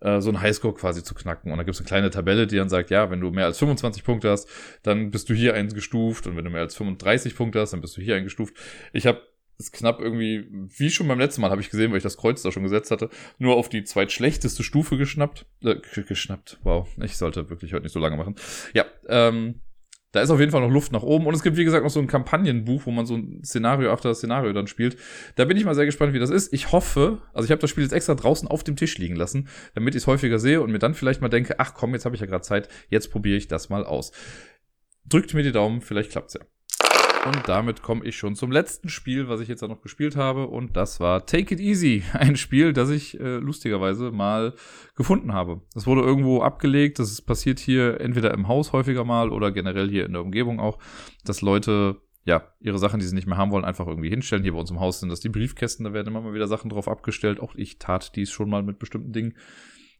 äh, 0.00 0.22
so 0.22 0.30
ein 0.30 0.40
Highscore 0.40 0.76
quasi 0.76 1.04
zu 1.04 1.14
knacken. 1.14 1.52
Und 1.52 1.58
da 1.58 1.64
gibt 1.64 1.74
es 1.74 1.80
eine 1.82 1.88
kleine 1.88 2.08
Tabelle, 2.08 2.46
die 2.46 2.56
dann 2.56 2.70
sagt, 2.70 2.88
ja, 2.88 3.10
wenn 3.10 3.20
du 3.20 3.32
mehr 3.32 3.44
als 3.44 3.58
25 3.58 4.02
Punkte 4.02 4.30
hast, 4.30 4.48
dann 4.82 5.10
bist 5.10 5.28
du 5.28 5.34
hier 5.34 5.52
eingestuft 5.52 6.26
und 6.26 6.38
wenn 6.38 6.44
du 6.46 6.50
mehr 6.50 6.62
als 6.62 6.74
35 6.74 7.36
Punkte 7.36 7.60
hast, 7.60 7.74
dann 7.74 7.82
bist 7.82 7.98
du 7.98 8.00
hier 8.00 8.16
eingestuft. 8.16 8.56
Ich 8.94 9.06
habe 9.06 9.20
es 9.58 9.72
knapp 9.72 10.00
irgendwie, 10.00 10.46
wie 10.76 10.90
schon 10.90 11.08
beim 11.08 11.18
letzten 11.18 11.40
Mal 11.40 11.50
habe 11.50 11.60
ich 11.60 11.70
gesehen, 11.70 11.90
weil 11.90 11.98
ich 11.98 12.02
das 12.02 12.16
Kreuz 12.16 12.42
da 12.42 12.50
schon 12.50 12.62
gesetzt 12.62 12.90
hatte, 12.90 13.10
nur 13.38 13.56
auf 13.56 13.68
die 13.68 13.84
zweitschlechteste 13.84 14.62
Stufe 14.62 14.96
geschnappt. 14.96 15.46
Äh, 15.62 15.76
geschnappt, 16.08 16.58
wow. 16.62 16.88
Ich 17.02 17.16
sollte 17.16 17.48
wirklich 17.50 17.72
heute 17.72 17.84
nicht 17.84 17.92
so 17.92 18.00
lange 18.00 18.16
machen. 18.16 18.34
Ja, 18.74 18.86
ähm, 19.08 19.60
da 20.12 20.20
ist 20.20 20.30
auf 20.30 20.38
jeden 20.38 20.52
Fall 20.52 20.60
noch 20.60 20.70
Luft 20.70 20.92
nach 20.92 21.02
oben. 21.02 21.26
Und 21.26 21.34
es 21.34 21.42
gibt, 21.42 21.56
wie 21.56 21.64
gesagt, 21.64 21.82
noch 21.82 21.90
so 21.90 21.98
ein 21.98 22.06
Kampagnenbuch, 22.06 22.86
wo 22.86 22.90
man 22.90 23.06
so 23.06 23.16
ein 23.16 23.42
Szenario 23.44 23.90
after 23.90 24.14
Szenario 24.14 24.52
dann 24.52 24.66
spielt. 24.66 24.96
Da 25.36 25.46
bin 25.46 25.56
ich 25.56 25.64
mal 25.64 25.74
sehr 25.74 25.86
gespannt, 25.86 26.12
wie 26.12 26.18
das 26.18 26.30
ist. 26.30 26.52
Ich 26.52 26.70
hoffe, 26.70 27.22
also 27.32 27.46
ich 27.46 27.50
habe 27.50 27.60
das 27.60 27.70
Spiel 27.70 27.82
jetzt 27.82 27.94
extra 27.94 28.14
draußen 28.14 28.46
auf 28.46 28.62
dem 28.62 28.76
Tisch 28.76 28.98
liegen 28.98 29.16
lassen, 29.16 29.48
damit 29.74 29.94
ich 29.94 30.02
es 30.02 30.06
häufiger 30.06 30.38
sehe 30.38 30.60
und 30.60 30.70
mir 30.70 30.78
dann 30.78 30.94
vielleicht 30.94 31.22
mal 31.22 31.30
denke, 31.30 31.58
ach 31.58 31.72
komm, 31.74 31.94
jetzt 31.94 32.04
habe 32.04 32.14
ich 32.14 32.20
ja 32.20 32.26
gerade 32.26 32.42
Zeit, 32.42 32.68
jetzt 32.90 33.10
probiere 33.10 33.38
ich 33.38 33.48
das 33.48 33.70
mal 33.70 33.84
aus. 33.84 34.12
Drückt 35.06 35.32
mir 35.32 35.42
die 35.42 35.52
Daumen, 35.52 35.80
vielleicht 35.80 36.10
klappt's 36.10 36.34
ja. 36.34 36.40
Und 37.24 37.48
damit 37.48 37.82
komme 37.82 38.04
ich 38.04 38.16
schon 38.16 38.34
zum 38.34 38.50
letzten 38.50 38.88
Spiel, 38.88 39.28
was 39.28 39.40
ich 39.40 39.46
jetzt 39.46 39.62
noch 39.62 39.80
gespielt 39.80 40.16
habe. 40.16 40.48
Und 40.48 40.76
das 40.76 40.98
war 40.98 41.24
Take 41.24 41.54
It 41.54 41.60
Easy. 41.60 42.02
Ein 42.12 42.36
Spiel, 42.36 42.72
das 42.72 42.90
ich 42.90 43.18
äh, 43.20 43.36
lustigerweise 43.36 44.10
mal 44.10 44.54
gefunden 44.96 45.32
habe. 45.32 45.60
Das 45.72 45.86
wurde 45.86 46.02
irgendwo 46.02 46.42
abgelegt. 46.42 46.98
Das 46.98 47.22
passiert 47.22 47.60
hier 47.60 48.00
entweder 48.00 48.34
im 48.34 48.48
Haus 48.48 48.72
häufiger 48.72 49.04
mal 49.04 49.30
oder 49.30 49.52
generell 49.52 49.88
hier 49.88 50.04
in 50.04 50.12
der 50.12 50.22
Umgebung 50.22 50.58
auch, 50.58 50.78
dass 51.24 51.42
Leute 51.42 52.00
ja, 52.24 52.52
ihre 52.60 52.78
Sachen, 52.78 53.00
die 53.00 53.06
sie 53.06 53.14
nicht 53.14 53.26
mehr 53.26 53.36
haben 53.36 53.50
wollen, 53.50 53.64
einfach 53.64 53.86
irgendwie 53.86 54.08
hinstellen. 54.08 54.44
Hier 54.44 54.52
bei 54.52 54.58
uns 54.58 54.70
im 54.70 54.78
Haus 54.78 55.00
sind 55.00 55.08
das 55.08 55.20
die 55.20 55.28
Briefkästen, 55.28 55.84
da 55.84 55.92
werden 55.92 56.08
immer 56.08 56.20
mal 56.20 56.34
wieder 56.34 56.46
Sachen 56.46 56.70
drauf 56.70 56.86
abgestellt. 56.86 57.40
Auch 57.40 57.54
ich 57.56 57.78
tat 57.78 58.14
dies 58.14 58.30
schon 58.30 58.48
mal 58.48 58.62
mit 58.62 58.78
bestimmten 58.78 59.12
Dingen. 59.12 59.34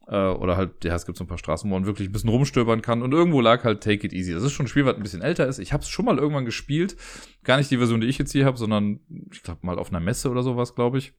Äh, 0.08 0.16
oder 0.16 0.56
halt, 0.56 0.84
ja, 0.84 0.94
es 0.94 1.06
gibt 1.06 1.18
so 1.18 1.24
ein 1.24 1.28
paar 1.28 1.38
Straßen, 1.38 1.68
wo 1.70 1.74
man 1.74 1.86
wirklich 1.86 2.08
ein 2.08 2.12
bisschen 2.12 2.30
rumstöbern 2.30 2.82
kann. 2.82 3.02
Und 3.02 3.12
irgendwo 3.12 3.40
lag 3.40 3.64
halt 3.64 3.82
Take 3.82 4.06
It 4.06 4.12
Easy. 4.12 4.32
Das 4.32 4.42
ist 4.42 4.52
schon 4.52 4.66
ein 4.66 4.68
Spiel, 4.68 4.84
was 4.84 4.96
ein 4.96 5.02
bisschen 5.02 5.22
älter 5.22 5.46
ist. 5.46 5.58
Ich 5.58 5.72
habe 5.72 5.82
es 5.82 5.88
schon 5.88 6.04
mal 6.04 6.18
irgendwann 6.18 6.44
gespielt. 6.44 6.96
Gar 7.44 7.58
nicht 7.58 7.70
die 7.70 7.78
Version, 7.78 8.00
die 8.00 8.08
ich 8.08 8.18
jetzt 8.18 8.32
hier 8.32 8.44
habe, 8.44 8.56
sondern 8.56 9.00
ich 9.30 9.42
glaube 9.42 9.60
mal 9.62 9.78
auf 9.78 9.90
einer 9.90 10.00
Messe 10.00 10.30
oder 10.30 10.42
sowas, 10.42 10.74
glaube 10.74 10.98
ich. 10.98 11.12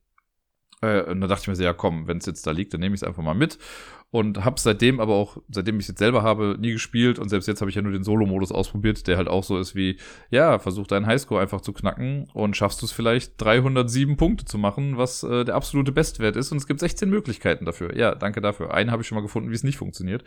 Äh, 0.83 1.03
und 1.03 1.21
da 1.21 1.27
dachte 1.27 1.43
ich 1.43 1.47
mir 1.47 1.55
so, 1.55 1.63
ja 1.63 1.73
komm, 1.73 2.07
wenn 2.07 2.17
es 2.17 2.25
jetzt 2.25 2.45
da 2.45 2.51
liegt, 2.51 2.73
dann 2.73 2.81
nehme 2.81 2.93
ich 2.93 3.01
es 3.01 3.07
einfach 3.07 3.23
mal 3.23 3.33
mit. 3.33 3.57
Und 4.11 4.45
habe 4.45 4.59
seitdem 4.59 4.99
aber 4.99 5.15
auch, 5.15 5.37
seitdem 5.49 5.77
ich 5.77 5.85
es 5.85 5.87
jetzt 5.87 5.99
selber 5.99 6.21
habe, 6.21 6.55
nie 6.59 6.73
gespielt. 6.73 7.17
Und 7.17 7.29
selbst 7.29 7.47
jetzt 7.47 7.61
habe 7.61 7.69
ich 7.69 7.75
ja 7.75 7.81
nur 7.81 7.93
den 7.93 8.03
Solo-Modus 8.03 8.51
ausprobiert, 8.51 9.07
der 9.07 9.17
halt 9.17 9.27
auch 9.27 9.43
so 9.43 9.57
ist 9.57 9.73
wie, 9.73 9.97
ja, 10.29 10.59
versuch 10.59 10.85
deinen 10.85 11.07
Highscore 11.07 11.41
einfach 11.41 11.61
zu 11.61 11.73
knacken 11.73 12.29
und 12.33 12.55
schaffst 12.55 12.81
du 12.83 12.85
es 12.85 12.91
vielleicht 12.91 13.41
307 13.41 14.15
Punkte 14.17 14.45
zu 14.45 14.59
machen, 14.59 14.97
was 14.97 15.23
äh, 15.23 15.45
der 15.45 15.55
absolute 15.55 15.91
Bestwert 15.91 16.35
ist. 16.35 16.51
Und 16.51 16.59
es 16.59 16.67
gibt 16.67 16.79
16 16.79 17.09
Möglichkeiten 17.09 17.65
dafür. 17.65 17.97
Ja, 17.97 18.13
danke 18.13 18.39
dafür. 18.39 18.71
Einen 18.71 18.91
habe 18.91 19.01
ich 19.01 19.07
schon 19.07 19.15
mal 19.15 19.23
gefunden, 19.23 19.49
wie 19.49 19.55
es 19.55 19.63
nicht 19.63 19.77
funktioniert. 19.77 20.23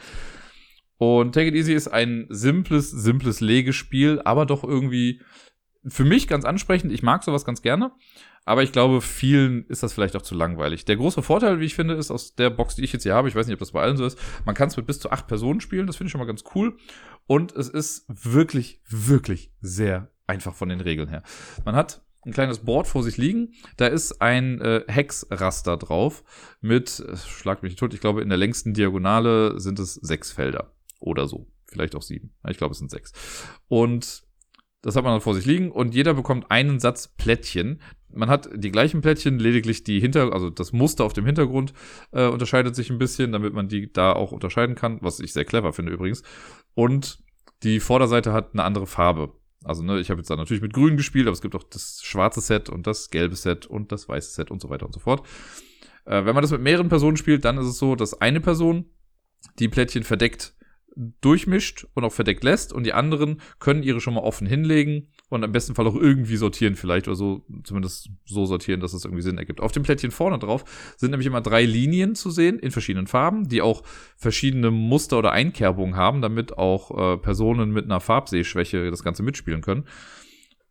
Und 0.99 1.35
Take 1.35 1.49
It 1.49 1.55
Easy 1.55 1.75
ist 1.75 1.89
ein 1.89 2.27
simples, 2.29 2.91
simples 2.91 3.41
Legespiel, 3.41 4.21
aber 4.25 4.47
doch 4.47 4.65
irgendwie 4.65 5.21
für 5.87 6.05
mich 6.05 6.27
ganz 6.27 6.45
ansprechend. 6.45 6.93
Ich 6.93 7.03
mag 7.03 7.23
sowas 7.23 7.45
ganz 7.45 7.63
gerne. 7.63 7.93
Aber 8.47 8.63
ich 8.63 8.71
glaube, 8.71 9.01
vielen 9.01 9.67
ist 9.67 9.83
das 9.83 9.93
vielleicht 9.93 10.17
auch 10.17 10.23
zu 10.23 10.37
langweilig. 10.37 10.85
Der 10.85 10.97
große 10.97 11.21
Vorteil, 11.21 11.59
wie 11.59 11.65
ich 11.65 11.75
finde, 11.75 11.95
ist 11.95 12.13
aus 12.13 12.37
der 12.37 12.49
Box, 12.49 12.77
die 12.77 12.85
ich 12.85 12.93
jetzt 12.93 13.03
hier 13.03 13.15
habe, 13.15 13.29
ich 13.29 13.35
weiß 13.35 13.47
nicht, 13.47 13.55
ob 13.55 13.61
das 13.61 13.73
bei 13.73 13.83
allen 13.83 13.97
so 13.97 14.07
ist, 14.07 14.19
man 14.45 14.55
kann 14.55 14.69
es 14.69 14.77
mit 14.77 14.87
bis 14.87 15.01
zu 15.01 15.11
acht 15.11 15.27
Personen 15.27 15.61
spielen. 15.61 15.89
Das 15.89 15.97
finde 15.97 16.07
ich 16.07 16.13
schon 16.13 16.21
mal 16.21 16.27
ganz 16.27 16.45
cool. 16.55 16.77
Und 17.27 17.55
es 17.57 17.69
ist 17.69 18.07
wirklich, 18.09 18.81
wirklich 18.89 19.53
sehr 19.61 20.13
einfach 20.29 20.55
von 20.55 20.69
den 20.69 20.81
Regeln 20.81 21.09
her. 21.09 21.25
Man 21.65 21.75
hat 21.75 22.03
ein 22.25 22.33
kleines 22.33 22.61
Board 22.61 22.87
vor 22.87 23.03
sich 23.03 23.17
liegen. 23.17 23.53
Da 23.77 23.89
ist 23.89 24.23
ein 24.23 24.61
äh, 24.61 24.85
Hexraster 24.87 25.77
drauf 25.77 26.23
mit, 26.61 27.01
äh, 27.01 27.17
schlag 27.17 27.65
mich 27.65 27.75
tot, 27.75 27.95
ich 27.95 28.01
glaube, 28.01 28.23
in 28.23 28.29
der 28.29 28.39
längsten 28.39 28.75
Diagonale 28.75 29.59
sind 29.59 29.81
es 29.81 29.95
sechs 29.95 30.31
Felder 30.31 30.73
oder 31.01 31.27
so. 31.27 31.49
Vielleicht 31.67 31.97
auch 31.97 32.03
sieben. 32.03 32.33
Ich 32.49 32.59
glaube, 32.59 32.73
es 32.73 32.79
sind 32.79 32.93
sechs. 32.93 33.13
Und 33.67 34.25
das 34.83 34.95
hat 34.95 35.03
man 35.03 35.15
dann 35.15 35.21
vor 35.21 35.35
sich 35.35 35.47
liegen 35.47 35.73
und 35.73 35.95
jeder 35.95 36.15
bekommt 36.15 36.51
einen 36.51 36.79
Satz 36.79 37.09
Plättchen. 37.09 37.81
Man 38.13 38.29
hat 38.29 38.49
die 38.55 38.71
gleichen 38.71 39.01
Plättchen, 39.01 39.39
lediglich 39.39 39.85
die 39.85 40.01
Hinter, 40.01 40.33
also 40.33 40.51
das 40.51 40.73
Muster 40.73 41.05
auf 41.05 41.13
dem 41.13 41.27
Hintergrund 41.27 41.73
äh, 42.13 42.27
unterscheidet 42.27 42.75
sich 42.75 42.91
ein 42.91 42.99
bisschen, 42.99 43.33
damit 43.33 43.53
man 43.53 43.69
die 43.69 43.93
da 43.93 44.13
auch 44.13 44.33
unterscheiden 44.33 44.75
kann, 44.75 44.99
was 45.03 45.21
ich 45.21 45.33
sehr 45.33 45.45
clever 45.45 45.73
finde 45.73 45.93
übrigens. 45.93 46.23
Und 46.75 47.19
die 47.63 47.81
Vorderseite 47.81 48.33
hat 48.33 48.53
eine 48.53 48.65
andere 48.65 48.87
Farbe. 48.87 49.33
Also, 49.65 49.83
ne, 49.83 49.99
ich 49.99 50.11
habe 50.11 50.21
jetzt 50.21 50.31
da 50.31 50.37
natürlich 50.37 50.63
mit 50.63 50.73
Grün 50.73 50.97
gespielt, 50.97 51.27
aber 51.27 51.33
es 51.33 51.41
gibt 51.41 51.57
auch 51.57 51.65
das 51.65 52.01
schwarze 52.03 52.41
Set 52.41 52.69
und 52.69 52.87
das 52.87 53.11
gelbe 53.11 53.35
Set 53.35 53.67
und 53.67 53.91
das 53.91 54.09
weiße 54.09 54.33
Set 54.33 54.51
und 54.51 54.63
so 54.63 54.71
weiter 54.71 54.87
und 54.87 54.93
so 54.93 55.01
fort. 55.01 55.27
Äh, 56.05 56.25
wenn 56.25 56.35
man 56.35 56.43
das 56.43 56.53
mit 56.53 56.61
mehreren 56.61 56.89
Personen 56.89 57.17
spielt, 57.17 57.45
dann 57.45 57.59
ist 57.59 57.67
es 57.67 57.79
so, 57.79 57.97
dass 57.97 58.21
eine 58.21 58.41
Person 58.41 58.87
die 59.59 59.69
Plättchen 59.69 60.05
verdeckt 60.05 60.55
durchmischt 61.21 61.87
und 61.95 62.05
auch 62.05 62.13
verdeckt 62.13 62.43
lässt 62.43 62.73
und 62.73 62.85
die 62.85 62.95
anderen 62.95 63.41
können 63.59 63.83
ihre 63.83 64.01
schon 64.01 64.15
mal 64.15 64.23
offen 64.23 64.47
hinlegen 64.47 65.09
und 65.29 65.43
im 65.43 65.51
besten 65.51 65.75
Fall 65.75 65.87
auch 65.87 65.97
irgendwie 65.97 66.37
sortieren 66.37 66.77
vielleicht 66.77 67.09
oder 67.09 67.17
so, 67.17 67.45
zumindest 67.65 68.11
so 68.25 68.47
sortieren, 68.47 68.81
dass 68.81 68.93
es 68.93 69.05
irgendwie 69.05 69.23
Sinn 69.23 69.39
ergibt. 69.39 69.61
Auf 69.61 69.73
dem 69.73 69.83
Plättchen 69.83 70.13
vorne 70.13 70.39
drauf 70.39 70.65
sind 70.97 71.11
nämlich 71.11 71.27
immer 71.27 71.41
drei 71.41 71.65
Linien 71.65 72.15
zu 72.15 72.31
sehen 72.31 72.59
in 72.61 72.71
verschiedenen 72.71 73.09
Farben, 73.09 73.49
die 73.49 73.61
auch 73.61 73.83
verschiedene 74.17 74.71
Muster 74.71 75.19
oder 75.19 75.33
Einkerbungen 75.33 75.97
haben, 75.97 76.23
damit 76.23 76.57
auch 76.57 77.15
äh, 77.15 77.19
Personen 77.19 77.73
mit 77.73 77.87
einer 77.87 78.01
Farbsehschwäche 78.01 78.91
das 78.91 79.03
Ganze 79.03 79.25
mitspielen 79.25 79.63
können. 79.63 79.85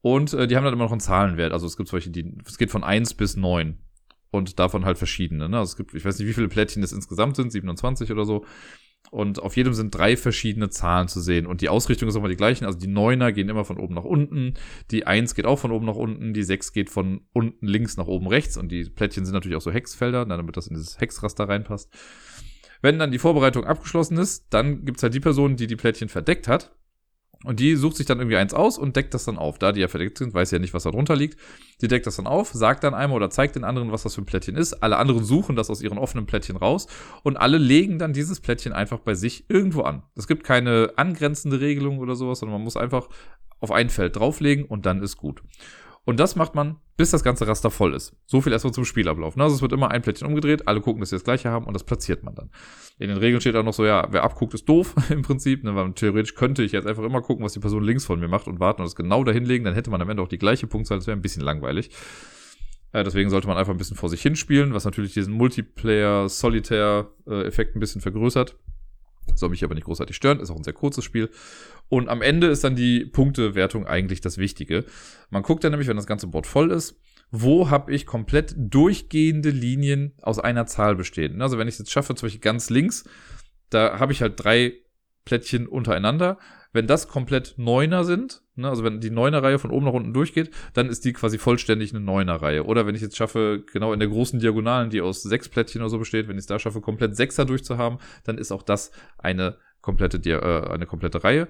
Und 0.01 0.33
äh, 0.33 0.47
die 0.47 0.55
haben 0.55 0.63
dann 0.63 0.73
immer 0.73 0.85
noch 0.85 0.91
einen 0.91 1.01
Zahlenwert. 1.01 1.51
Also 1.51 1.67
es 1.67 1.75
gibt 1.75 1.89
solche, 1.89 2.09
die, 2.11 2.37
es 2.45 2.57
geht 2.57 2.71
von 2.71 2.83
eins 2.83 3.13
bis 3.13 3.35
neun 3.35 3.79
und 4.31 4.59
davon 4.59 4.85
halt 4.85 4.97
verschiedene. 4.97 5.49
Ne? 5.49 5.57
Also 5.57 5.71
es 5.71 5.77
gibt, 5.77 5.93
ich 5.93 6.05
weiß 6.05 6.17
nicht, 6.19 6.27
wie 6.27 6.33
viele 6.33 6.47
Plättchen 6.47 6.83
es 6.83 6.93
insgesamt 6.93 7.35
sind, 7.35 7.51
27 7.51 8.11
oder 8.11 8.23
so. 8.23 8.45
Und 9.11 9.39
auf 9.41 9.55
jedem 9.55 9.73
sind 9.73 9.95
drei 9.95 10.17
verschiedene 10.17 10.69
Zahlen 10.69 11.07
zu 11.07 11.21
sehen. 11.21 11.45
Und 11.45 11.61
die 11.61 11.69
Ausrichtung 11.69 12.09
ist 12.09 12.15
immer 12.15 12.27
die 12.27 12.35
gleichen. 12.35 12.65
Also 12.65 12.77
die 12.77 12.87
Neuner 12.87 13.31
gehen 13.31 13.49
immer 13.49 13.65
von 13.65 13.77
oben 13.77 13.95
nach 13.95 14.03
unten. 14.03 14.55
Die 14.91 15.07
Eins 15.07 15.35
geht 15.35 15.45
auch 15.45 15.59
von 15.59 15.71
oben 15.71 15.85
nach 15.85 15.95
unten. 15.95 16.33
Die 16.33 16.43
Sechs 16.43 16.73
geht 16.73 16.89
von 16.89 17.21
unten 17.31 17.65
links 17.65 17.97
nach 17.97 18.07
oben 18.07 18.27
rechts. 18.27 18.57
Und 18.57 18.71
die 18.71 18.83
Plättchen 18.83 19.25
sind 19.25 19.33
natürlich 19.33 19.57
auch 19.57 19.61
so 19.61 19.71
Hexfelder, 19.71 20.25
damit 20.25 20.57
das 20.57 20.67
in 20.67 20.75
dieses 20.75 20.99
Hexraster 20.99 21.47
reinpasst. 21.47 21.93
Wenn 22.81 22.99
dann 22.99 23.11
die 23.11 23.19
Vorbereitung 23.19 23.63
abgeschlossen 23.63 24.17
ist, 24.17 24.47
dann 24.49 24.85
gibt's 24.85 25.01
halt 25.01 25.13
die 25.13 25.19
Person, 25.19 25.55
die 25.55 25.67
die 25.67 25.75
Plättchen 25.75 26.09
verdeckt 26.09 26.47
hat. 26.47 26.75
Und 27.45 27.59
die 27.59 27.75
sucht 27.75 27.97
sich 27.97 28.05
dann 28.05 28.19
irgendwie 28.19 28.37
eins 28.37 28.53
aus 28.53 28.77
und 28.77 28.95
deckt 28.95 29.13
das 29.13 29.25
dann 29.25 29.37
auf. 29.37 29.59
Da 29.59 29.71
die 29.71 29.81
ja 29.81 29.87
verdeckt 29.87 30.17
sind, 30.17 30.33
weiß 30.33 30.51
ja 30.51 30.59
nicht, 30.59 30.73
was 30.73 30.83
da 30.83 30.91
drunter 30.91 31.15
liegt. 31.15 31.39
Die 31.81 31.87
deckt 31.87 32.07
das 32.07 32.15
dann 32.15 32.27
auf, 32.27 32.51
sagt 32.51 32.83
dann 32.83 32.93
einmal 32.93 33.17
oder 33.17 33.29
zeigt 33.29 33.55
den 33.55 33.63
anderen, 33.63 33.91
was 33.91 34.03
das 34.03 34.15
für 34.15 34.21
ein 34.21 34.25
Plättchen 34.25 34.55
ist. 34.55 34.73
Alle 34.83 34.97
anderen 34.97 35.23
suchen 35.23 35.55
das 35.55 35.69
aus 35.69 35.81
ihren 35.81 35.97
offenen 35.97 36.25
Plättchen 36.25 36.57
raus 36.57 36.87
und 37.23 37.37
alle 37.37 37.57
legen 37.57 37.99
dann 37.99 38.13
dieses 38.13 38.39
Plättchen 38.39 38.73
einfach 38.73 38.99
bei 38.99 39.13
sich 39.13 39.49
irgendwo 39.49 39.81
an. 39.81 40.03
Es 40.15 40.27
gibt 40.27 40.43
keine 40.43 40.93
angrenzende 40.95 41.59
Regelung 41.59 41.99
oder 41.99 42.15
sowas, 42.15 42.39
sondern 42.39 42.57
man 42.57 42.63
muss 42.63 42.77
einfach 42.77 43.09
auf 43.59 43.71
ein 43.71 43.89
Feld 43.89 44.15
drauflegen 44.15 44.65
und 44.65 44.85
dann 44.85 45.01
ist 45.01 45.17
gut. 45.17 45.41
Und 46.05 46.19
das 46.19 46.35
macht 46.35 46.53
man, 46.53 46.75
bis 46.97 47.09
das 47.09 47.23
ganze 47.23 47.47
Raster 47.47 47.71
voll 47.71 47.95
ist. 47.95 48.15
So 48.27 48.39
viel 48.39 48.53
erstmal 48.53 48.73
zum 48.73 48.85
Spielablauf. 48.85 49.35
Ne? 49.35 49.43
Also 49.43 49.55
es 49.55 49.63
wird 49.63 49.73
immer 49.73 49.89
ein 49.89 50.03
Plättchen 50.03 50.27
umgedreht, 50.27 50.67
alle 50.67 50.79
gucken, 50.79 50.99
dass 50.99 51.09
sie 51.09 51.15
das 51.15 51.23
gleiche 51.23 51.49
haben 51.49 51.65
und 51.65 51.73
das 51.73 51.83
platziert 51.83 52.21
man 52.23 52.35
dann. 52.35 52.51
In 52.99 53.09
den 53.09 53.17
Regeln 53.17 53.41
steht 53.41 53.55
auch 53.55 53.63
noch 53.63 53.73
so, 53.73 53.83
ja, 53.85 54.07
wer 54.11 54.23
abguckt, 54.23 54.53
ist 54.53 54.69
doof 54.69 54.93
im 55.09 55.23
Prinzip. 55.23 55.63
Ne? 55.63 55.75
Weil 55.75 55.93
theoretisch 55.93 56.35
könnte 56.35 56.61
ich 56.63 56.73
jetzt 56.73 56.87
einfach 56.87 57.03
immer 57.03 57.21
gucken, 57.21 57.43
was 57.43 57.53
die 57.53 57.59
Person 57.59 57.83
links 57.83 58.05
von 58.05 58.19
mir 58.19 58.27
macht 58.27 58.47
und 58.47 58.59
warten 58.59 58.81
und 58.81 58.85
das 58.85 58.95
genau 58.95 59.23
dahinlegen. 59.23 59.65
Dann 59.65 59.73
hätte 59.73 59.89
man 59.89 59.99
am 60.01 60.09
Ende 60.09 60.21
auch 60.21 60.27
die 60.27 60.37
gleiche 60.37 60.67
Punktzahl. 60.67 60.99
Das 60.99 61.07
wäre 61.07 61.17
ein 61.17 61.23
bisschen 61.23 61.43
langweilig. 61.43 61.89
Äh, 62.91 63.03
deswegen 63.03 63.31
sollte 63.31 63.47
man 63.47 63.57
einfach 63.57 63.73
ein 63.73 63.77
bisschen 63.77 63.97
vor 63.97 64.09
sich 64.09 64.21
hinspielen, 64.21 64.75
was 64.75 64.85
natürlich 64.85 65.13
diesen 65.13 65.33
Multiplayer-Solitär-Effekt 65.33 67.75
ein 67.75 67.79
bisschen 67.79 68.01
vergrößert. 68.01 68.55
Soll 69.37 69.49
mich 69.49 69.63
aber 69.63 69.75
nicht 69.75 69.85
großartig 69.85 70.15
stören, 70.15 70.39
ist 70.39 70.49
auch 70.49 70.55
ein 70.55 70.63
sehr 70.63 70.73
kurzes 70.73 71.03
Spiel. 71.03 71.29
Und 71.89 72.09
am 72.09 72.21
Ende 72.21 72.47
ist 72.47 72.63
dann 72.63 72.75
die 72.75 73.05
Punktewertung 73.05 73.85
eigentlich 73.85 74.21
das 74.21 74.37
Wichtige. 74.37 74.85
Man 75.29 75.43
guckt 75.43 75.63
dann 75.63 75.71
nämlich, 75.71 75.87
wenn 75.87 75.97
das 75.97 76.07
ganze 76.07 76.27
Board 76.27 76.47
voll 76.47 76.71
ist, 76.71 76.99
wo 77.31 77.69
habe 77.69 77.93
ich 77.93 78.05
komplett 78.05 78.53
durchgehende 78.57 79.49
Linien 79.49 80.13
aus 80.21 80.39
einer 80.39 80.65
Zahl 80.65 80.95
bestehen. 80.95 81.41
Also 81.41 81.57
wenn 81.57 81.67
ich 81.67 81.75
es 81.75 81.79
jetzt 81.79 81.91
schaffe, 81.91 82.15
zum 82.15 82.27
Beispiel 82.27 82.41
ganz 82.41 82.69
links, 82.69 83.03
da 83.69 83.99
habe 83.99 84.13
ich 84.13 84.21
halt 84.21 84.33
drei 84.37 84.73
Plättchen 85.25 85.67
untereinander. 85.67 86.37
Wenn 86.75 86.87
das 86.87 87.07
komplett 87.07 87.53
Neuner 87.55 88.03
sind, 88.03 88.41
ne, 88.55 88.67
also 88.67 88.83
wenn 88.83 88.99
die 88.99 89.09
Neuner-Reihe 89.09 89.59
von 89.59 89.71
oben 89.71 89.85
nach 89.85 89.93
unten 89.93 90.13
durchgeht, 90.13 90.51
dann 90.73 90.89
ist 90.89 91.05
die 91.05 91.13
quasi 91.13 91.37
vollständig 91.37 91.91
eine 91.91 92.03
Neuner-Reihe. 92.03 92.65
Oder 92.65 92.85
wenn 92.85 92.95
ich 92.95 93.01
jetzt 93.01 93.15
schaffe, 93.15 93.63
genau 93.71 93.93
in 93.93 93.99
der 93.99 94.09
großen 94.09 94.41
Diagonalen, 94.41 94.89
die 94.89 94.99
aus 94.99 95.23
sechs 95.23 95.47
Plättchen 95.47 95.81
oder 95.81 95.89
so 95.89 95.99
besteht, 95.99 96.27
wenn 96.27 96.35
ich 96.35 96.41
es 96.41 96.47
da 96.47 96.59
schaffe, 96.59 96.81
komplett 96.81 97.15
Sechser 97.15 97.45
durchzuhaben, 97.45 97.99
dann 98.25 98.37
ist 98.37 98.51
auch 98.51 98.61
das 98.61 98.91
eine 99.17 99.55
komplette, 99.79 100.17
äh, 100.29 100.69
eine 100.69 100.85
komplette 100.85 101.23
Reihe. 101.23 101.47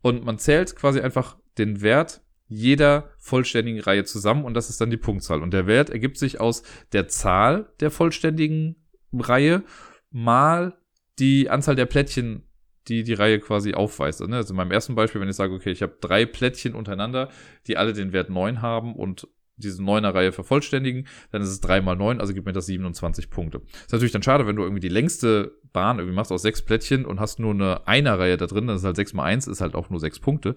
Und 0.00 0.24
man 0.24 0.38
zählt 0.38 0.76
quasi 0.76 1.00
einfach 1.00 1.36
den 1.58 1.82
Wert 1.82 2.22
jeder 2.46 3.10
vollständigen 3.18 3.80
Reihe 3.80 4.04
zusammen 4.04 4.44
und 4.44 4.54
das 4.54 4.70
ist 4.70 4.80
dann 4.80 4.90
die 4.90 4.96
Punktzahl. 4.96 5.42
Und 5.42 5.52
der 5.52 5.66
Wert 5.66 5.90
ergibt 5.90 6.18
sich 6.18 6.38
aus 6.38 6.62
der 6.92 7.08
Zahl 7.08 7.72
der 7.80 7.90
vollständigen 7.90 8.76
Reihe 9.12 9.64
mal 10.12 10.78
die 11.18 11.50
Anzahl 11.50 11.74
der 11.74 11.86
Plättchen, 11.86 12.47
die 12.88 13.02
die 13.02 13.14
Reihe 13.14 13.38
quasi 13.38 13.74
aufweist. 13.74 14.22
Also 14.22 14.52
in 14.52 14.56
meinem 14.56 14.72
ersten 14.72 14.94
Beispiel, 14.94 15.20
wenn 15.20 15.28
ich 15.28 15.36
sage, 15.36 15.54
okay, 15.54 15.70
ich 15.70 15.82
habe 15.82 15.96
drei 16.00 16.26
Plättchen 16.26 16.74
untereinander, 16.74 17.28
die 17.66 17.76
alle 17.76 17.92
den 17.92 18.12
Wert 18.12 18.30
9 18.30 18.62
haben 18.62 18.94
und 18.94 19.28
diese 19.56 19.82
neuner 19.82 20.14
Reihe 20.14 20.32
vervollständigen, 20.32 21.06
dann 21.32 21.42
ist 21.42 21.48
es 21.48 21.60
3 21.60 21.80
mal 21.80 21.96
9, 21.96 22.20
also 22.20 22.32
gibt 22.32 22.46
mir 22.46 22.52
das 22.52 22.66
27 22.66 23.28
Punkte. 23.28 23.60
Ist 23.86 23.92
natürlich 23.92 24.12
dann 24.12 24.22
schade, 24.22 24.46
wenn 24.46 24.56
du 24.56 24.62
irgendwie 24.62 24.80
die 24.80 24.88
längste 24.88 25.52
Bahn 25.72 25.98
irgendwie 25.98 26.14
machst 26.14 26.32
aus 26.32 26.42
sechs 26.42 26.62
Plättchen 26.62 27.04
und 27.04 27.20
hast 27.20 27.40
nur 27.40 27.52
eine 27.52 27.86
Einer-Reihe 27.86 28.36
da 28.36 28.46
drin, 28.46 28.68
dann 28.68 28.76
ist 28.76 28.84
halt 28.84 28.96
6 28.96 29.14
mal 29.14 29.24
1, 29.24 29.48
ist 29.48 29.60
halt 29.60 29.74
auch 29.74 29.90
nur 29.90 30.00
6 30.00 30.20
Punkte. 30.20 30.54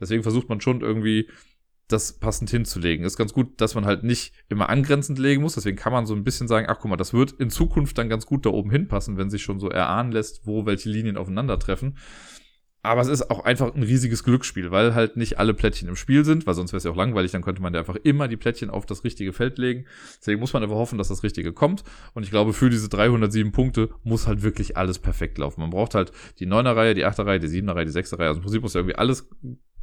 Deswegen 0.00 0.22
versucht 0.22 0.48
man 0.48 0.60
schon 0.60 0.80
irgendwie 0.80 1.28
das 1.88 2.18
passend 2.18 2.50
hinzulegen. 2.50 3.04
Ist 3.04 3.16
ganz 3.16 3.32
gut, 3.32 3.60
dass 3.60 3.74
man 3.74 3.86
halt 3.86 4.02
nicht 4.02 4.34
immer 4.48 4.68
angrenzend 4.68 5.18
legen 5.18 5.42
muss. 5.42 5.54
Deswegen 5.54 5.76
kann 5.76 5.92
man 5.92 6.06
so 6.06 6.14
ein 6.14 6.24
bisschen 6.24 6.48
sagen, 6.48 6.66
ach 6.68 6.78
guck 6.80 6.90
mal, 6.90 6.96
das 6.96 7.12
wird 7.12 7.32
in 7.32 7.50
Zukunft 7.50 7.96
dann 7.98 8.08
ganz 8.08 8.26
gut 8.26 8.44
da 8.44 8.50
oben 8.50 8.70
hinpassen, 8.70 9.16
wenn 9.16 9.30
sich 9.30 9.42
schon 9.42 9.60
so 9.60 9.68
erahnen 9.68 10.12
lässt, 10.12 10.46
wo 10.46 10.66
welche 10.66 10.88
Linien 10.88 11.16
aufeinandertreffen. 11.16 11.96
Aber 12.86 13.00
es 13.00 13.08
ist 13.08 13.32
auch 13.32 13.44
einfach 13.44 13.74
ein 13.74 13.82
riesiges 13.82 14.22
Glücksspiel, 14.22 14.70
weil 14.70 14.94
halt 14.94 15.16
nicht 15.16 15.40
alle 15.40 15.54
Plättchen 15.54 15.88
im 15.88 15.96
Spiel 15.96 16.24
sind, 16.24 16.46
weil 16.46 16.54
sonst 16.54 16.72
wäre 16.72 16.78
es 16.78 16.84
ja 16.84 16.92
auch 16.92 16.96
langweilig, 16.96 17.32
dann 17.32 17.42
könnte 17.42 17.60
man 17.60 17.74
ja 17.74 17.80
einfach 17.80 17.96
immer 17.96 18.28
die 18.28 18.36
Plättchen 18.36 18.70
auf 18.70 18.86
das 18.86 19.02
richtige 19.02 19.32
Feld 19.32 19.58
legen. 19.58 19.86
Deswegen 20.20 20.38
muss 20.38 20.52
man 20.52 20.62
einfach 20.62 20.76
hoffen, 20.76 20.96
dass 20.96 21.08
das 21.08 21.24
Richtige 21.24 21.52
kommt. 21.52 21.82
Und 22.14 22.22
ich 22.22 22.30
glaube, 22.30 22.52
für 22.52 22.70
diese 22.70 22.88
307 22.88 23.50
Punkte 23.50 23.90
muss 24.04 24.28
halt 24.28 24.42
wirklich 24.42 24.76
alles 24.76 25.00
perfekt 25.00 25.38
laufen. 25.38 25.62
Man 25.62 25.70
braucht 25.70 25.96
halt 25.96 26.12
die 26.38 26.46
9er 26.46 26.76
Reihe, 26.76 26.94
die 26.94 27.04
8er 27.04 27.26
Reihe, 27.26 27.40
die 27.40 27.48
7er 27.48 27.74
Reihe, 27.74 27.86
die 27.86 27.90
6er 27.90 28.20
Reihe. 28.20 28.28
Also 28.28 28.38
im 28.38 28.44
Prinzip 28.44 28.62
muss 28.62 28.74
ja 28.74 28.80
irgendwie 28.80 28.96
alles 28.96 29.28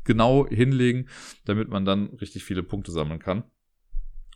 genau 0.05 0.47
hinlegen, 0.47 1.07
damit 1.45 1.69
man 1.69 1.85
dann 1.85 2.07
richtig 2.21 2.43
viele 2.43 2.63
Punkte 2.63 2.91
sammeln 2.91 3.19
kann. 3.19 3.43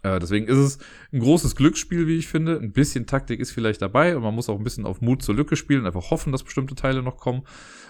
Äh, 0.04 0.20
deswegen 0.20 0.48
ist 0.48 0.58
es 0.58 0.80
ein 1.12 1.20
großes 1.20 1.56
Glücksspiel, 1.56 2.08
wie 2.08 2.18
ich 2.18 2.28
finde. 2.28 2.60
Ein 2.60 2.72
bisschen 2.72 3.06
Taktik 3.06 3.40
ist 3.40 3.52
vielleicht 3.52 3.82
dabei 3.82 4.16
und 4.16 4.24
man 4.24 4.36
muss 4.36 4.50
auch 4.50 4.58
ein 4.58 4.64
bisschen 4.64 4.86
auf 4.86 5.02
Mut 5.02 5.24
zur 5.24 5.36
Lücke 5.36 5.56
spielen, 5.56 5.86
einfach 5.86 6.12
hoffen, 6.12 6.32
dass 6.32 6.44
bestimmte 6.44 6.76
Teile 6.76 7.02
noch 7.02 7.18
kommen. 7.18 7.44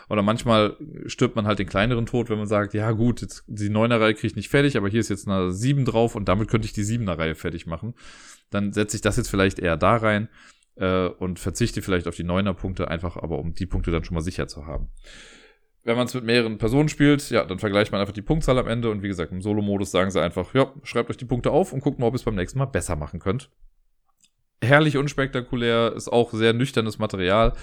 Oder 0.09 0.21
manchmal 0.21 0.77
stirbt 1.05 1.35
man 1.35 1.45
halt 1.45 1.59
den 1.59 1.67
kleineren 1.67 2.05
Tod, 2.05 2.29
wenn 2.29 2.37
man 2.37 2.47
sagt, 2.47 2.73
ja 2.73 2.91
gut, 2.91 3.21
jetzt 3.21 3.43
die 3.47 3.69
neuner 3.69 3.99
Reihe 3.99 4.13
kriege 4.13 4.27
ich 4.27 4.35
nicht 4.35 4.49
fertig, 4.49 4.77
aber 4.77 4.87
hier 4.87 5.01
ist 5.01 5.09
jetzt 5.09 5.27
eine 5.27 5.51
7 5.51 5.83
drauf 5.83 6.15
und 6.15 6.29
damit 6.29 6.47
könnte 6.47 6.65
ich 6.65 6.73
die 6.73 6.83
siebener 6.83 7.17
Reihe 7.17 7.35
fertig 7.35 7.67
machen. 7.67 7.93
Dann 8.49 8.71
setze 8.71 8.95
ich 8.95 9.01
das 9.01 9.17
jetzt 9.17 9.29
vielleicht 9.29 9.59
eher 9.59 9.75
da 9.75 9.97
rein 9.97 10.29
äh, 10.75 11.07
und 11.07 11.39
verzichte 11.39 11.81
vielleicht 11.81 12.07
auf 12.07 12.15
die 12.15 12.23
neuner 12.23 12.53
Punkte, 12.53 12.87
einfach 12.87 13.17
aber 13.17 13.39
um 13.39 13.53
die 13.53 13.65
Punkte 13.65 13.91
dann 13.91 14.05
schon 14.05 14.15
mal 14.15 14.21
sicher 14.21 14.47
zu 14.47 14.65
haben 14.65 14.89
wenn 15.87 15.95
man 15.95 16.05
es 16.05 16.13
mit 16.13 16.25
mehreren 16.25 16.57
Personen 16.57 16.89
spielt, 16.89 17.29
ja, 17.29 17.45
dann 17.45 17.59
vergleicht 17.59 17.93
man 17.93 18.01
einfach 18.01 18.13
die 18.13 18.21
Punktzahl 18.21 18.59
am 18.59 18.67
Ende 18.67 18.91
und 18.91 19.03
wie 19.03 19.07
gesagt, 19.07 19.31
im 19.31 19.41
Solo-Modus 19.41 19.89
sagen 19.89 20.11
sie 20.11 20.21
einfach, 20.21 20.53
ja, 20.53 20.73
schreibt 20.83 21.09
euch 21.09 21.15
die 21.15 21.23
Punkte 21.23 21.51
auf 21.51 21.71
und 21.71 21.79
guckt 21.79 21.97
mal, 21.97 22.07
ob 22.07 22.13
ihr 22.13 22.17
es 22.17 22.23
beim 22.23 22.35
nächsten 22.35 22.59
Mal 22.59 22.65
besser 22.65 22.97
machen 22.97 23.21
könnt. 23.21 23.49
Herrlich 24.61 24.97
unspektakulär, 24.97 25.93
ist 25.95 26.09
auch 26.09 26.33
sehr 26.33 26.51
nüchternes 26.51 26.99
Material. 26.99 27.53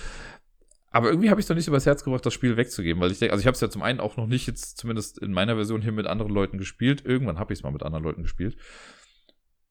Aber 0.91 1.11
irgendwie 1.11 1.29
habe 1.29 1.39
ich 1.39 1.45
es 1.45 1.49
doch 1.49 1.55
nicht 1.55 1.69
übers 1.69 1.85
Herz 1.85 2.03
gebracht, 2.03 2.25
das 2.25 2.33
Spiel 2.33 2.57
wegzugeben, 2.57 3.03
weil 3.03 3.11
ich 3.11 3.19
denke, 3.19 3.33
also 3.33 3.43
ich 3.43 3.47
habe 3.47 3.57
es 3.57 3.61
ja 3.61 3.69
zum 3.69 3.83
einen 3.83 4.01
auch 4.01 4.17
noch 4.17 4.27
nicht 4.27 4.47
jetzt 4.47 4.79
zumindest 4.79 5.19
in 5.19 5.31
meiner 5.31 5.57
Version 5.57 5.83
hier 5.83 5.93
mit 5.93 6.07
anderen 6.07 6.33
Leuten 6.33 6.57
gespielt. 6.57 7.05
Irgendwann 7.05 7.39
habe 7.39 7.53
ich 7.53 7.59
es 7.59 7.63
mal 7.63 7.73
mit 7.73 7.83
anderen 7.83 8.05
Leuten 8.05 8.23
gespielt. 8.23 8.57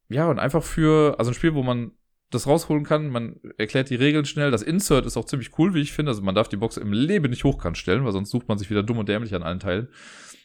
Ja, 0.10 0.30
und 0.30 0.38
einfach 0.38 0.62
für, 0.62 1.18
also 1.18 1.32
ein 1.32 1.34
Spiel, 1.34 1.56
wo 1.56 1.64
man 1.64 1.94
das 2.34 2.48
rausholen 2.48 2.84
kann. 2.84 3.10
Man 3.10 3.40
erklärt 3.58 3.90
die 3.90 3.96
Regeln 3.96 4.26
schnell. 4.26 4.52
Das 4.52 4.62
Insert 4.62 5.06
ist 5.06 5.18
auch 5.18 5.26
ziemlich 5.26 5.58
cool, 5.58 5.74
wie 5.74 5.82
ich 5.82 5.94
finde. 5.94 6.12
Also 6.12 6.22
man 6.22 6.36
darf 6.36 6.50
die 6.50 6.58
Box 6.58 6.78
im 6.78 6.94
Leben 6.94 7.30
nicht 7.30 7.44
hochkant 7.44 7.78
stellen, 7.78 8.06
weil 8.06 8.12
sonst 8.12 8.32
sucht 8.32 8.48
man 8.48 8.58
sich 8.58 8.70
wieder 8.70 8.84
dumm 8.84 8.98
und 8.98 9.10
dämlich 9.10 9.34
an 9.36 9.44
allen 9.44 9.60
Teilen. 9.60 9.90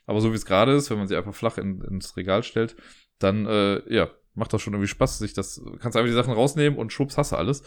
Aber 0.07 0.20
so 0.20 0.33
wie 0.33 0.37
es 0.37 0.46
gerade 0.46 0.72
ist, 0.72 0.90
wenn 0.90 0.98
man 0.98 1.07
sie 1.07 1.16
einfach 1.16 1.35
flach 1.35 1.59
in, 1.59 1.83
ins 1.83 2.16
Regal 2.16 2.42
stellt, 2.42 2.77
dann 3.18 3.46
äh, 3.46 3.83
ja, 3.92 4.11
macht 4.35 4.53
das 4.53 4.62
schon 4.62 4.72
irgendwie 4.72 4.88
Spaß, 4.88 5.18
sich 5.18 5.35
das, 5.35 5.61
kannst 5.81 5.96
einfach 5.96 6.09
die 6.09 6.14
Sachen 6.14 6.33
rausnehmen 6.33 6.79
und 6.79 6.92
schwupps 6.92 7.18
hast 7.18 7.33
du 7.33 7.37
alles. 7.37 7.62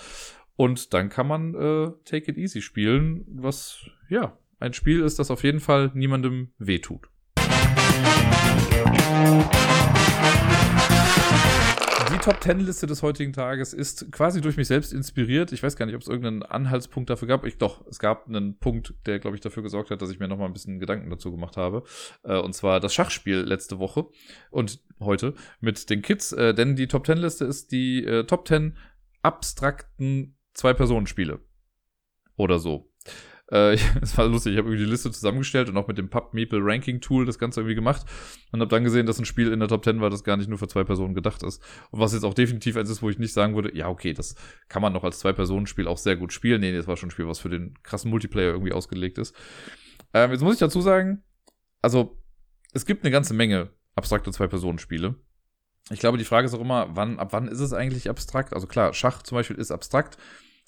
Und 0.55 0.93
dann 0.93 1.09
kann 1.09 1.27
man 1.27 1.53
äh, 1.53 1.91
Take 2.05 2.31
It 2.31 2.37
Easy 2.37 2.61
spielen, 2.61 3.25
was 3.27 3.85
ja 4.09 4.37
ein 4.59 4.73
Spiel 4.73 5.01
ist, 5.01 5.19
das 5.19 5.31
auf 5.31 5.43
jeden 5.43 5.59
Fall 5.59 5.91
niemandem 5.93 6.49
wehtut. 6.57 7.09
Die 7.37 9.60
Top 12.21 12.39
Ten 12.39 12.59
Liste 12.59 12.85
des 12.85 13.01
heutigen 13.01 13.33
Tages 13.33 13.73
ist 13.73 14.11
quasi 14.11 14.41
durch 14.41 14.55
mich 14.55 14.67
selbst 14.67 14.93
inspiriert. 14.93 15.51
Ich 15.53 15.63
weiß 15.63 15.75
gar 15.75 15.87
nicht, 15.87 15.95
ob 15.95 16.01
es 16.01 16.07
irgendeinen 16.07 16.43
Anhaltspunkt 16.43 17.09
dafür 17.09 17.27
gab. 17.27 17.45
Ich 17.45 17.57
doch, 17.57 17.83
es 17.87 17.97
gab 17.97 18.27
einen 18.27 18.59
Punkt, 18.59 18.93
der, 19.07 19.17
glaube 19.17 19.35
ich, 19.35 19.41
dafür 19.41 19.63
gesorgt 19.63 19.89
hat, 19.89 20.03
dass 20.03 20.11
ich 20.11 20.19
mir 20.19 20.27
nochmal 20.27 20.45
ein 20.45 20.53
bisschen 20.53 20.79
Gedanken 20.79 21.09
dazu 21.09 21.31
gemacht 21.31 21.57
habe. 21.57 21.83
Äh, 22.21 22.37
und 22.37 22.53
zwar 22.53 22.79
das 22.79 22.93
Schachspiel 22.93 23.39
letzte 23.39 23.79
Woche 23.79 24.05
und 24.51 24.81
heute 24.99 25.33
mit 25.61 25.89
den 25.89 26.03
Kids. 26.03 26.31
Äh, 26.31 26.53
denn 26.53 26.75
die 26.75 26.87
Top 26.87 27.05
Ten 27.05 27.17
Liste 27.17 27.45
ist 27.45 27.71
die 27.71 28.05
äh, 28.05 28.23
Top 28.25 28.45
Ten 28.45 28.77
abstrakten 29.23 30.37
Zwei-Personen-Spiele. 30.53 31.39
Oder 32.35 32.59
so. 32.59 32.90
Äh, 33.51 33.77
es 34.01 34.17
war 34.17 34.27
lustig, 34.27 34.53
ich 34.53 34.57
habe 34.57 34.69
irgendwie 34.69 34.85
die 34.85 34.89
Liste 34.89 35.11
zusammengestellt 35.11 35.69
und 35.69 35.77
auch 35.77 35.87
mit 35.87 35.97
dem 35.97 36.09
Pub 36.09 36.33
Meeple 36.33 36.59
Ranking 36.61 37.01
Tool 37.01 37.25
das 37.25 37.37
Ganze 37.37 37.59
irgendwie 37.59 37.75
gemacht 37.75 38.05
und 38.51 38.61
habe 38.61 38.69
dann 38.69 38.83
gesehen, 38.83 39.05
dass 39.05 39.19
ein 39.19 39.25
Spiel 39.25 39.51
in 39.51 39.59
der 39.59 39.69
Top 39.69 39.83
10 39.83 40.01
war, 40.01 40.09
das 40.09 40.23
gar 40.23 40.37
nicht 40.37 40.49
nur 40.49 40.57
für 40.57 40.67
zwei 40.67 40.83
Personen 40.83 41.13
gedacht 41.13 41.43
ist. 41.43 41.61
Und 41.91 41.99
was 41.99 42.13
jetzt 42.13 42.23
auch 42.23 42.33
definitiv 42.33 42.77
eins 42.77 42.89
ist, 42.89 43.01
wo 43.01 43.09
ich 43.09 43.19
nicht 43.19 43.33
sagen 43.33 43.55
würde, 43.55 43.75
ja, 43.75 43.89
okay, 43.89 44.13
das 44.13 44.35
kann 44.69 44.81
man 44.81 44.93
noch 44.93 45.03
als 45.03 45.19
Zwei-Personen-Spiel 45.19 45.87
auch 45.87 45.97
sehr 45.97 46.15
gut 46.15 46.33
spielen. 46.33 46.61
Nee, 46.61 46.75
das 46.75 46.87
war 46.87 46.97
schon 46.97 47.09
ein 47.09 47.11
Spiel, 47.11 47.27
was 47.27 47.39
für 47.39 47.49
den 47.49 47.75
krassen 47.83 48.09
Multiplayer 48.09 48.51
irgendwie 48.51 48.73
ausgelegt 48.73 49.17
ist. 49.17 49.35
Ähm, 50.13 50.31
jetzt 50.31 50.41
muss 50.41 50.53
ich 50.53 50.59
dazu 50.59 50.81
sagen, 50.81 51.23
also 51.81 52.17
es 52.73 52.85
gibt 52.85 53.03
eine 53.03 53.11
ganze 53.11 53.33
Menge 53.33 53.69
abstrakte 53.95 54.31
Zwei-Personen-Spiele. 54.31 55.15
Ich 55.89 55.99
glaube, 55.99 56.17
die 56.17 56.23
Frage 56.23 56.45
ist 56.45 56.53
auch 56.53 56.61
immer, 56.61 56.89
wann, 56.95 57.19
ab 57.19 57.33
wann 57.33 57.47
ist 57.47 57.59
es 57.59 57.73
eigentlich 57.73 58.09
abstrakt? 58.09 58.53
Also 58.53 58.67
klar, 58.67 58.93
Schach 58.93 59.23
zum 59.23 59.35
Beispiel 59.35 59.57
ist 59.57 59.71
abstrakt. 59.71 60.17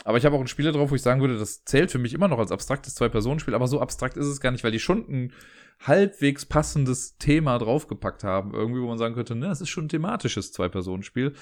Aber 0.05 0.17
ich 0.17 0.25
habe 0.25 0.35
auch 0.35 0.41
ein 0.41 0.47
Spiel 0.47 0.71
drauf, 0.71 0.91
wo 0.91 0.95
ich 0.95 1.01
sagen 1.01 1.21
würde, 1.21 1.37
das 1.37 1.63
zählt 1.63 1.91
für 1.91 1.99
mich 1.99 2.13
immer 2.13 2.27
noch 2.27 2.39
als 2.39 2.51
abstraktes 2.51 2.95
Zwei-Personen-Spiel, 2.95 3.55
aber 3.55 3.67
so 3.67 3.79
abstrakt 3.79 4.17
ist 4.17 4.25
es 4.25 4.41
gar 4.41 4.51
nicht, 4.51 4.63
weil 4.63 4.71
die 4.71 4.79
schon 4.79 5.07
ein 5.07 5.33
halbwegs 5.79 6.45
passendes 6.45 7.17
Thema 7.17 7.57
draufgepackt 7.57 8.23
haben. 8.23 8.53
Irgendwie, 8.53 8.81
wo 8.81 8.87
man 8.87 8.97
sagen 8.97 9.15
könnte, 9.15 9.35
ne, 9.35 9.47
das 9.47 9.61
ist 9.61 9.69
schon 9.69 9.85
ein 9.85 9.89
thematisches 9.89 10.51
Zwei-Personen-Spiel. 10.51 11.33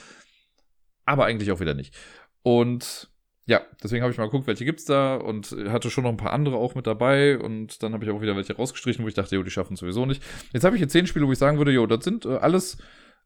aber 1.06 1.26
eigentlich 1.26 1.52
auch 1.52 1.60
wieder 1.60 1.74
nicht. 1.74 1.96
Und 2.44 3.10
ja, 3.48 3.62
deswegen 3.84 4.04
habe 4.04 4.12
ich 4.12 4.18
mal 4.18 4.26
geguckt, 4.26 4.48
welche 4.48 4.66
gibt's 4.66 4.86
da 4.86 5.16
und 5.16 5.52
hatte 5.68 5.90
schon 5.90 6.04
noch 6.04 6.12
ein 6.12 6.18
paar 6.18 6.34
andere 6.34 6.58
auch 6.58 6.76
mit 6.76 6.88
dabei 6.88 7.40
und 7.40 7.82
dann 7.84 7.94
habe 7.94 8.06
ich 8.06 8.12
auch 8.12 8.22
wieder 8.22 8.36
welche 8.36 8.56
rausgestrichen, 8.56 9.04
wo 9.04 9.08
ich 9.08 9.16
dachte, 9.16 9.36
jo, 9.36 9.44
die 9.44 9.52
schaffen 9.52 9.76
sowieso 9.76 10.06
nicht. 10.06 10.24
Jetzt 10.54 10.64
habe 10.64 10.76
ich 10.76 10.80
hier 10.80 10.90
zehn 10.90 11.08
Spiele, 11.08 11.28
wo 11.28 11.32
ich 11.32 11.40
sagen 11.40 11.58
würde, 11.58 11.72
jo, 11.72 11.88
das 11.88 12.04
sind 12.04 12.26
äh, 12.26 12.38
alles 12.38 12.78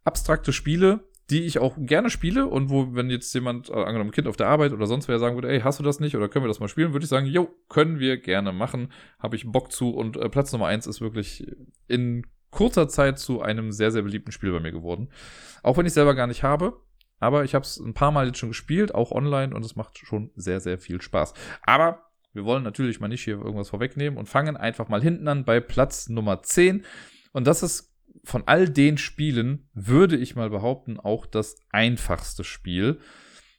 abstrakte 0.04 0.54
Spiele, 0.54 1.02
die 1.30 1.44
ich 1.44 1.60
auch 1.60 1.76
gerne 1.78 2.10
spiele 2.10 2.46
und 2.46 2.70
wo, 2.70 2.94
wenn 2.94 3.10
jetzt 3.10 3.34
jemand, 3.34 3.70
äh, 3.70 3.74
angenommen 3.74 4.12
Kind 4.12 4.28
auf 4.28 4.38
der 4.38 4.48
Arbeit 4.48 4.74
oder 4.74 4.86
sonst 4.86 5.08
wer 5.08 5.20
sagen 5.20 5.36
würde, 5.36 5.50
ey, 5.50 5.62
hast 5.62 5.80
du 5.80 5.84
das 5.84 6.00
nicht 6.00 6.16
oder 6.16 6.30
können 6.30 6.46
wir 6.46 6.50
das 6.50 6.60
mal 6.60 6.68
spielen, 6.68 6.94
würde 6.94 7.04
ich 7.04 7.10
sagen, 7.10 7.26
jo, 7.26 7.50
können 7.68 8.00
wir 8.00 8.18
gerne 8.18 8.52
machen, 8.52 8.92
habe 9.20 9.36
ich 9.36 9.52
Bock 9.52 9.72
zu 9.72 9.90
und 9.90 10.18
äh, 10.18 10.30
Platz 10.30 10.52
Nummer 10.52 10.68
eins 10.68 10.86
ist 10.86 11.02
wirklich 11.02 11.48
in 11.88 12.26
kurzer 12.52 12.88
Zeit 12.88 13.20
zu 13.20 13.42
einem 13.42 13.72
sehr, 13.72 13.92
sehr 13.92 14.04
beliebten 14.04 14.32
Spiel 14.32 14.52
bei 14.52 14.60
mir 14.60 14.72
geworden. 14.72 15.10
Auch 15.64 15.78
wenn 15.78 15.86
ich 15.86 15.94
selber 15.94 16.16
gar 16.16 16.28
nicht 16.28 16.44
habe, 16.44 16.80
aber 17.20 17.44
ich 17.44 17.56
habe 17.56 17.64
es 17.64 17.78
ein 17.78 17.94
paar 17.94 18.12
Mal 18.12 18.28
jetzt 18.28 18.38
schon 18.38 18.50
gespielt, 18.50 18.94
auch 18.94 19.12
online, 19.12 19.56
und 19.56 19.66
es 19.66 19.76
macht 19.76 19.98
schon 19.98 20.32
sehr, 20.36 20.60
sehr 20.60 20.78
viel 20.78 21.02
Spaß. 21.02 21.34
Aber 21.64 22.06
wir 22.34 22.46
wollen 22.46 22.64
natürlich 22.64 23.00
mal 23.00 23.08
nicht 23.08 23.24
hier 23.24 23.38
irgendwas 23.38 23.70
vorwegnehmen 23.70 24.20
und 24.20 24.28
fangen 24.28 24.58
einfach 24.58 24.90
mal 24.90 25.02
hinten 25.02 25.28
an 25.28 25.46
bei 25.46 25.60
Platz 25.60 26.10
Nummer 26.10 26.44
10. 26.44 26.86
Und 27.32 27.48
das 27.48 27.64
ist 27.64 27.95
von 28.24 28.44
all 28.46 28.70
den 28.70 28.98
Spielen, 28.98 29.70
würde 29.74 30.18
ich 30.18 30.36
mal 30.36 30.50
behaupten, 30.50 31.00
auch 31.00 31.26
das 31.26 31.58
einfachste 31.72 32.44
Spiel. 32.44 33.00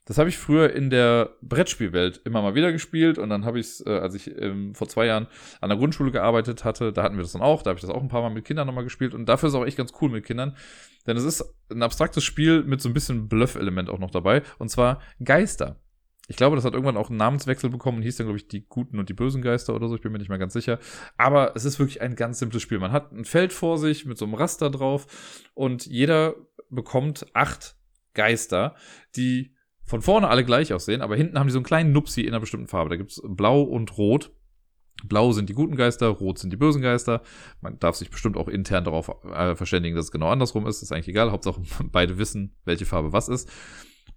Das 0.07 0.19
habe 0.19 0.29
ich 0.29 0.39
früher 0.39 0.73
in 0.73 0.89
der 0.89 1.31
Brettspielwelt 1.43 2.21
immer 2.25 2.41
mal 2.41 2.55
wieder 2.55 2.71
gespielt 2.71 3.19
und 3.19 3.29
dann 3.29 3.45
habe 3.45 3.59
ich 3.59 3.67
es, 3.67 3.87
äh, 3.87 3.91
als 3.91 4.15
ich 4.15 4.31
ähm, 4.41 4.73
vor 4.73 4.89
zwei 4.89 5.07
Jahren 5.07 5.27
an 5.61 5.69
der 5.69 5.79
Grundschule 5.79 6.13
gearbeitet 6.13 6.65
hatte, 6.65 6.93
da 6.93 7.03
hatten 7.03 7.17
wir 7.17 7.23
das 7.23 7.33
dann 7.33 7.43
auch, 7.43 7.63
da 7.63 7.71
habe 7.71 7.79
ich 7.79 7.85
das 7.85 7.91
auch 7.91 8.01
ein 8.01 8.09
paar 8.09 8.23
Mal 8.23 8.31
mit 8.31 8.45
Kindern 8.45 8.69
nochmal 8.69 8.85
gespielt 8.85 9.15
und 9.15 9.29
dafür 9.29 9.49
ist 9.49 9.55
es 9.55 9.61
auch 9.61 9.67
echt 9.67 9.77
ganz 9.77 9.93
cool 10.01 10.09
mit 10.09 10.25
Kindern, 10.25 10.57
denn 11.09 11.17
es 11.17 11.25
ist 11.25 11.45
ein 11.73 11.83
abstraktes 11.83 12.23
Spiel 12.23 12.63
mit 12.63 12.81
so 12.81 12.89
ein 12.89 12.95
bisschen 12.95 13.29
Bluff-Element 13.29 13.91
auch 13.91 13.99
noch 13.99 14.13
dabei 14.13 14.43
und 14.59 14.69
zwar 14.71 15.01
Geister. 15.25 15.81
Ich 16.29 16.37
glaube, 16.37 16.57
das 16.57 16.65
hat 16.65 16.73
irgendwann 16.73 16.97
auch 16.97 17.09
einen 17.09 17.19
Namenswechsel 17.19 17.71
bekommen 17.71 17.99
und 17.99 18.03
hieß 18.03 18.17
dann, 18.17 18.27
glaube 18.27 18.39
ich, 18.39 18.49
die 18.49 18.67
guten 18.67 18.99
und 18.99 19.09
die 19.09 19.15
bösen 19.15 19.43
Geister 19.43 19.75
oder 19.75 19.89
so. 19.89 19.95
Ich 19.95 20.03
bin 20.03 20.11
mir 20.13 20.19
nicht 20.19 20.29
mehr 20.29 20.39
ganz 20.39 20.55
sicher. 20.55 20.79
Aber 21.17 21.55
es 21.55 21.65
ist 21.65 21.79
wirklich 21.79 22.01
ein 22.01 22.17
ganz 22.17 22.41
simples 22.41 22.63
Spiel. 22.63 22.79
Man 22.79 22.93
hat 22.93 23.13
ein 23.13 23.25
Feld 23.25 23.53
vor 23.53 23.79
sich 23.79 24.07
mit 24.07 24.19
so 24.19 24.25
einem 24.25 24.35
Raster 24.35 24.71
drauf 24.71 25.07
und 25.55 25.87
jeder 25.87 26.35
bekommt 26.69 27.27
acht 27.35 27.77
Geister, 28.15 28.75
die 29.15 29.55
von 29.85 30.03
vorne 30.03 30.29
alle 30.29 30.45
gleich 30.45 30.73
aussehen, 30.73 31.01
aber 31.01 31.15
hinten 31.15 31.39
haben 31.39 31.47
die 31.47 31.53
so 31.53 31.59
einen 31.59 31.65
kleinen 31.65 31.93
Nupsi 31.93 32.23
in 32.23 32.29
einer 32.29 32.41
bestimmten 32.41 32.67
Farbe. 32.67 32.91
Da 32.91 32.97
gibt's 32.97 33.23
Blau 33.25 33.63
und 33.63 33.97
Rot. 33.97 34.33
Blau 35.05 35.31
sind 35.31 35.49
die 35.49 35.55
guten 35.55 35.77
Geister, 35.77 36.09
rot 36.09 36.39
sind 36.39 36.53
die 36.53 36.57
bösen 36.57 36.83
Geister. 36.83 37.23
Man 37.61 37.79
darf 37.79 37.97
sich 37.97 38.11
bestimmt 38.11 38.37
auch 38.37 38.49
intern 38.49 38.83
darauf 38.83 39.11
äh, 39.27 39.55
verständigen, 39.55 39.95
dass 39.95 40.07
es 40.07 40.11
genau 40.11 40.31
andersrum 40.31 40.67
ist. 40.67 40.83
ist 40.83 40.91
eigentlich 40.91 41.09
egal. 41.09 41.31
Hauptsache 41.31 41.63
beide 41.93 42.19
wissen, 42.19 42.57
welche 42.65 42.87
Farbe 42.87 43.13
was 43.13 43.29
ist. 43.29 43.49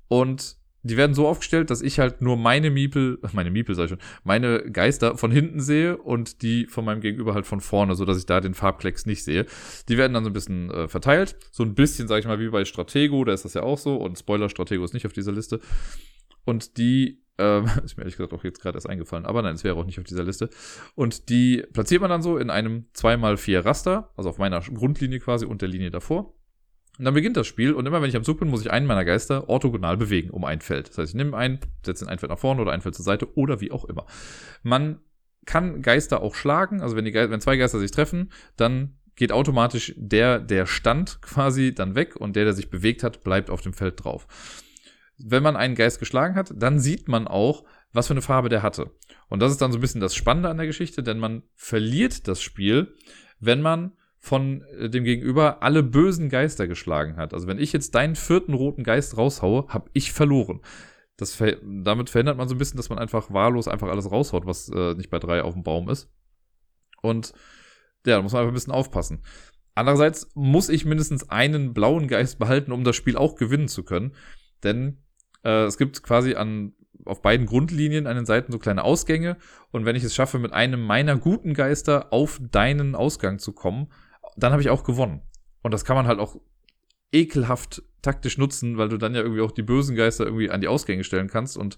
Und 0.08 0.59
die 0.84 0.98
werden 0.98 1.14
so 1.14 1.28
aufgestellt, 1.28 1.70
dass 1.70 1.82
ich 1.82 2.00
halt 2.00 2.22
nur 2.22 2.38
meine 2.38 2.70
Miepel, 2.70 3.20
meine 3.34 3.52
Miepel 3.52 3.76
sag 3.76 3.86
ich 3.86 3.90
schon, 3.90 4.00
meine 4.24 4.72
Geister 4.72 5.18
von 5.18 5.32
hinten 5.32 5.60
sehe 5.60 5.98
und 5.98 6.42
die 6.42 6.66
von 6.68 6.86
meinem 6.86 7.02
Gegenüber 7.02 7.34
halt 7.34 7.46
von 7.46 7.62
vorne, 7.62 7.96
so 7.96 8.06
dass 8.06 8.18
ich 8.18 8.26
da 8.26 8.42
den 8.42 8.54
Farbklecks 8.54 9.06
nicht 9.06 9.24
sehe. 9.24 9.46
Die 9.88 9.98
werden 9.98 10.14
dann 10.14 10.24
so 10.24 10.30
ein 10.30 10.34
bisschen 10.34 10.72
äh, 10.72 10.88
verteilt, 10.88 11.36
so 11.52 11.64
ein 11.64 11.76
bisschen, 11.76 12.08
sag 12.08 12.20
ich 12.20 12.28
mal, 12.28 12.40
wie 12.40 12.50
bei 12.50 12.66
Stratego, 12.66 13.24
da 13.26 13.34
ist 13.34 13.46
das 13.46 13.54
ja 13.54 13.64
auch 13.64 13.78
so 13.78 13.98
und 13.98 14.18
Spoiler, 14.18 14.50
Stratego 14.50 14.84
ist 14.84 14.94
nicht 14.94 15.06
auf 15.06 15.14
dieser 15.14 15.32
Liste. 15.32 15.60
Und 16.46 16.78
die 16.78 17.22
ähm, 17.40 17.66
ist 17.84 17.98
mir 17.98 18.04
ehrlich 18.04 18.18
gesagt 18.18 18.34
auch 18.34 18.44
jetzt 18.44 18.62
gerade 18.62 18.78
erst 18.78 18.90
eingefallen, 18.90 19.26
aber 19.26 19.42
nein, 19.42 19.56
es 19.56 19.64
wäre 19.64 19.76
auch 19.76 19.86
nicht 19.86 20.00
auf 20.00 20.06
dieser 20.06 20.24
Liste. 20.24 20.50
Und 20.96 21.30
die 21.30 21.64
platziert 21.74 22.02
man 22.02 22.10
dann 22.10 22.22
so 22.22 22.38
in 22.38 22.50
einem 22.50 22.86
2x4 22.96 23.66
Raster, 23.66 24.12
also 24.16 24.30
auf 24.30 24.38
meiner 24.38 24.60
Grundlinie 24.62 25.20
quasi 25.20 25.46
und 25.46 25.62
der 25.62 25.70
Linie 25.70 25.90
davor. 25.90 26.34
Und 27.00 27.06
dann 27.06 27.14
beginnt 27.14 27.38
das 27.38 27.48
Spiel 27.48 27.72
und 27.72 27.86
immer 27.86 28.02
wenn 28.02 28.10
ich 28.10 28.18
am 28.18 28.26
Zug 28.26 28.40
bin, 28.40 28.50
muss 28.50 28.60
ich 28.60 28.72
einen 28.72 28.86
meiner 28.86 29.06
Geister 29.06 29.48
orthogonal 29.48 29.96
bewegen 29.96 30.32
um 30.32 30.44
ein 30.44 30.60
Feld. 30.60 30.90
Das 30.90 30.98
heißt, 30.98 31.12
ich 31.12 31.16
nehme 31.16 31.36
einen, 31.36 31.60
setze 31.86 32.06
ein 32.06 32.20
Feld 32.20 32.30
nach 32.30 32.38
vorne 32.38 32.62
oder 32.62 32.74
ein 32.74 32.82
Feld 32.82 32.94
zur 32.94 33.06
Seite 33.06 33.38
oder 33.38 33.62
wie 33.62 33.72
auch 33.72 33.86
immer. 33.86 34.06
Man 34.64 35.00
kann 35.46 35.82
Geister 35.82 36.22
auch 36.22 36.36
schlagen, 36.36 36.82
also 36.82 36.98
wenn, 36.98 37.06
die 37.06 37.14
Ge 37.14 37.30
wenn 37.30 37.40
zwei 37.40 37.56
Geister 37.56 37.80
sich 37.80 37.92
treffen, 37.92 38.34
dann 38.58 38.98
geht 39.16 39.32
automatisch 39.32 39.94
der, 39.96 40.40
der 40.40 40.66
stand 40.66 41.22
quasi 41.22 41.74
dann 41.74 41.96
weg 41.96 42.18
und 42.18 42.36
der, 42.36 42.44
der 42.44 42.54
sich 42.54 42.70
bewegt 42.70 43.02
hat, 43.04 43.24
bleibt 43.24 43.50
auf 43.50 43.62
dem 43.62 43.72
Feld 43.72 44.04
drauf. 44.04 44.28
Wenn 45.18 45.42
man 45.42 45.56
einen 45.56 45.76
Geist 45.76 46.00
geschlagen 46.00 46.36
hat, 46.36 46.52
dann 46.54 46.82
sieht 46.82 47.08
man 47.08 47.30
auch, 47.30 47.64
was 47.94 48.08
für 48.08 48.14
eine 48.14 48.22
Farbe 48.22 48.50
der 48.50 48.62
hatte. 48.62 48.92
Und 49.30 49.42
das 49.42 49.54
ist 49.54 49.62
dann 49.62 49.72
so 49.72 49.78
ein 49.78 49.82
bisschen 49.82 50.02
das 50.02 50.16
Spannende 50.16 50.50
an 50.50 50.58
der 50.58 50.68
Geschichte, 50.68 51.02
denn 51.02 51.18
man 51.18 51.44
verliert 51.56 52.28
das 52.28 52.42
Spiel, 52.42 52.94
wenn 53.40 53.62
man 53.62 53.94
von 54.20 54.64
äh, 54.78 54.90
dem 54.90 55.04
Gegenüber 55.04 55.64
alle 55.64 55.82
bösen 55.82 56.30
Geister 56.30 56.68
geschlagen 56.68 57.16
hat. 57.16 57.34
Also 57.34 57.48
wenn 57.48 57.60
ich 57.60 57.74
jetzt 57.74 57.96
deinen 57.96 58.16
vierten 58.16 58.54
roten 58.54 58.84
Geist 58.84 59.18
raushaue, 59.18 59.68
habe 59.70 59.90
ich 59.94 60.12
verloren. 60.12 60.62
Das 61.18 61.36
ver 61.36 61.58
damit 61.64 62.10
verhindert 62.10 62.38
man 62.38 62.48
so 62.48 62.56
ein 62.56 62.58
bisschen, 62.58 62.78
dass 62.78 62.90
man 62.90 63.00
einfach 63.00 63.32
wahllos 63.32 63.68
einfach 63.68 63.90
alles 63.90 64.12
raushaut, 64.12 64.46
was 64.46 64.70
äh, 64.70 64.94
nicht 64.96 65.10
bei 65.10 65.20
drei 65.20 65.44
auf 65.44 65.54
dem 65.54 65.64
Baum 65.64 65.90
ist. 65.90 66.10
Und 67.02 67.34
ja, 68.06 68.18
da 68.18 68.22
muss 68.22 68.34
man 68.34 68.42
einfach 68.42 68.52
ein 68.52 68.56
bisschen 68.56 68.74
aufpassen. 68.74 69.24
Andererseits 69.76 70.30
muss 70.36 70.70
ich 70.70 70.86
mindestens 70.86 71.30
einen 71.30 71.74
blauen 71.74 72.08
Geist 72.08 72.40
behalten, 72.40 72.72
um 72.72 72.84
das 72.84 72.96
Spiel 72.96 73.16
auch 73.16 73.36
gewinnen 73.36 73.68
zu 73.68 73.84
können. 73.84 74.14
Denn 74.64 75.04
äh, 75.44 75.64
es 75.64 75.78
gibt 75.78 76.04
quasi 76.04 76.36
an 76.36 76.74
auf 77.06 77.22
beiden 77.22 77.46
Grundlinien 77.46 78.08
an 78.08 78.16
den 78.16 78.26
Seiten 78.26 78.52
so 78.52 78.60
kleine 78.60 78.84
Ausgänge. 78.84 79.38
Und 79.72 79.86
wenn 79.86 79.96
ich 79.96 80.04
es 80.04 80.16
schaffe, 80.16 80.40
mit 80.40 80.54
einem 80.54 80.82
meiner 80.82 81.18
guten 81.18 81.54
Geister 81.54 82.12
auf 82.12 82.40
deinen 82.52 82.96
Ausgang 82.96 83.40
zu 83.40 83.54
kommen, 83.54 83.88
dann 84.44 84.52
habe 84.52 84.62
ich 84.62 84.70
auch 84.70 84.84
gewonnen. 84.84 85.22
Und 85.62 85.74
das 85.74 85.86
kann 85.86 85.96
man 85.96 86.08
halt 86.08 86.20
auch 86.20 86.38
ekelhaft 87.12 87.84
taktisch 88.02 88.38
nutzen, 88.38 88.78
weil 88.78 88.90
du 88.90 88.98
dann 88.98 89.16
ja 89.16 89.22
irgendwie 89.22 89.42
auch 89.42 89.52
die 89.52 89.64
bösen 89.64 89.96
Geister 89.96 90.26
irgendwie 90.26 90.50
an 90.50 90.62
die 90.62 90.68
Ausgänge 90.68 91.04
stellen 91.04 91.28
kannst 91.28 91.58
und 91.58 91.78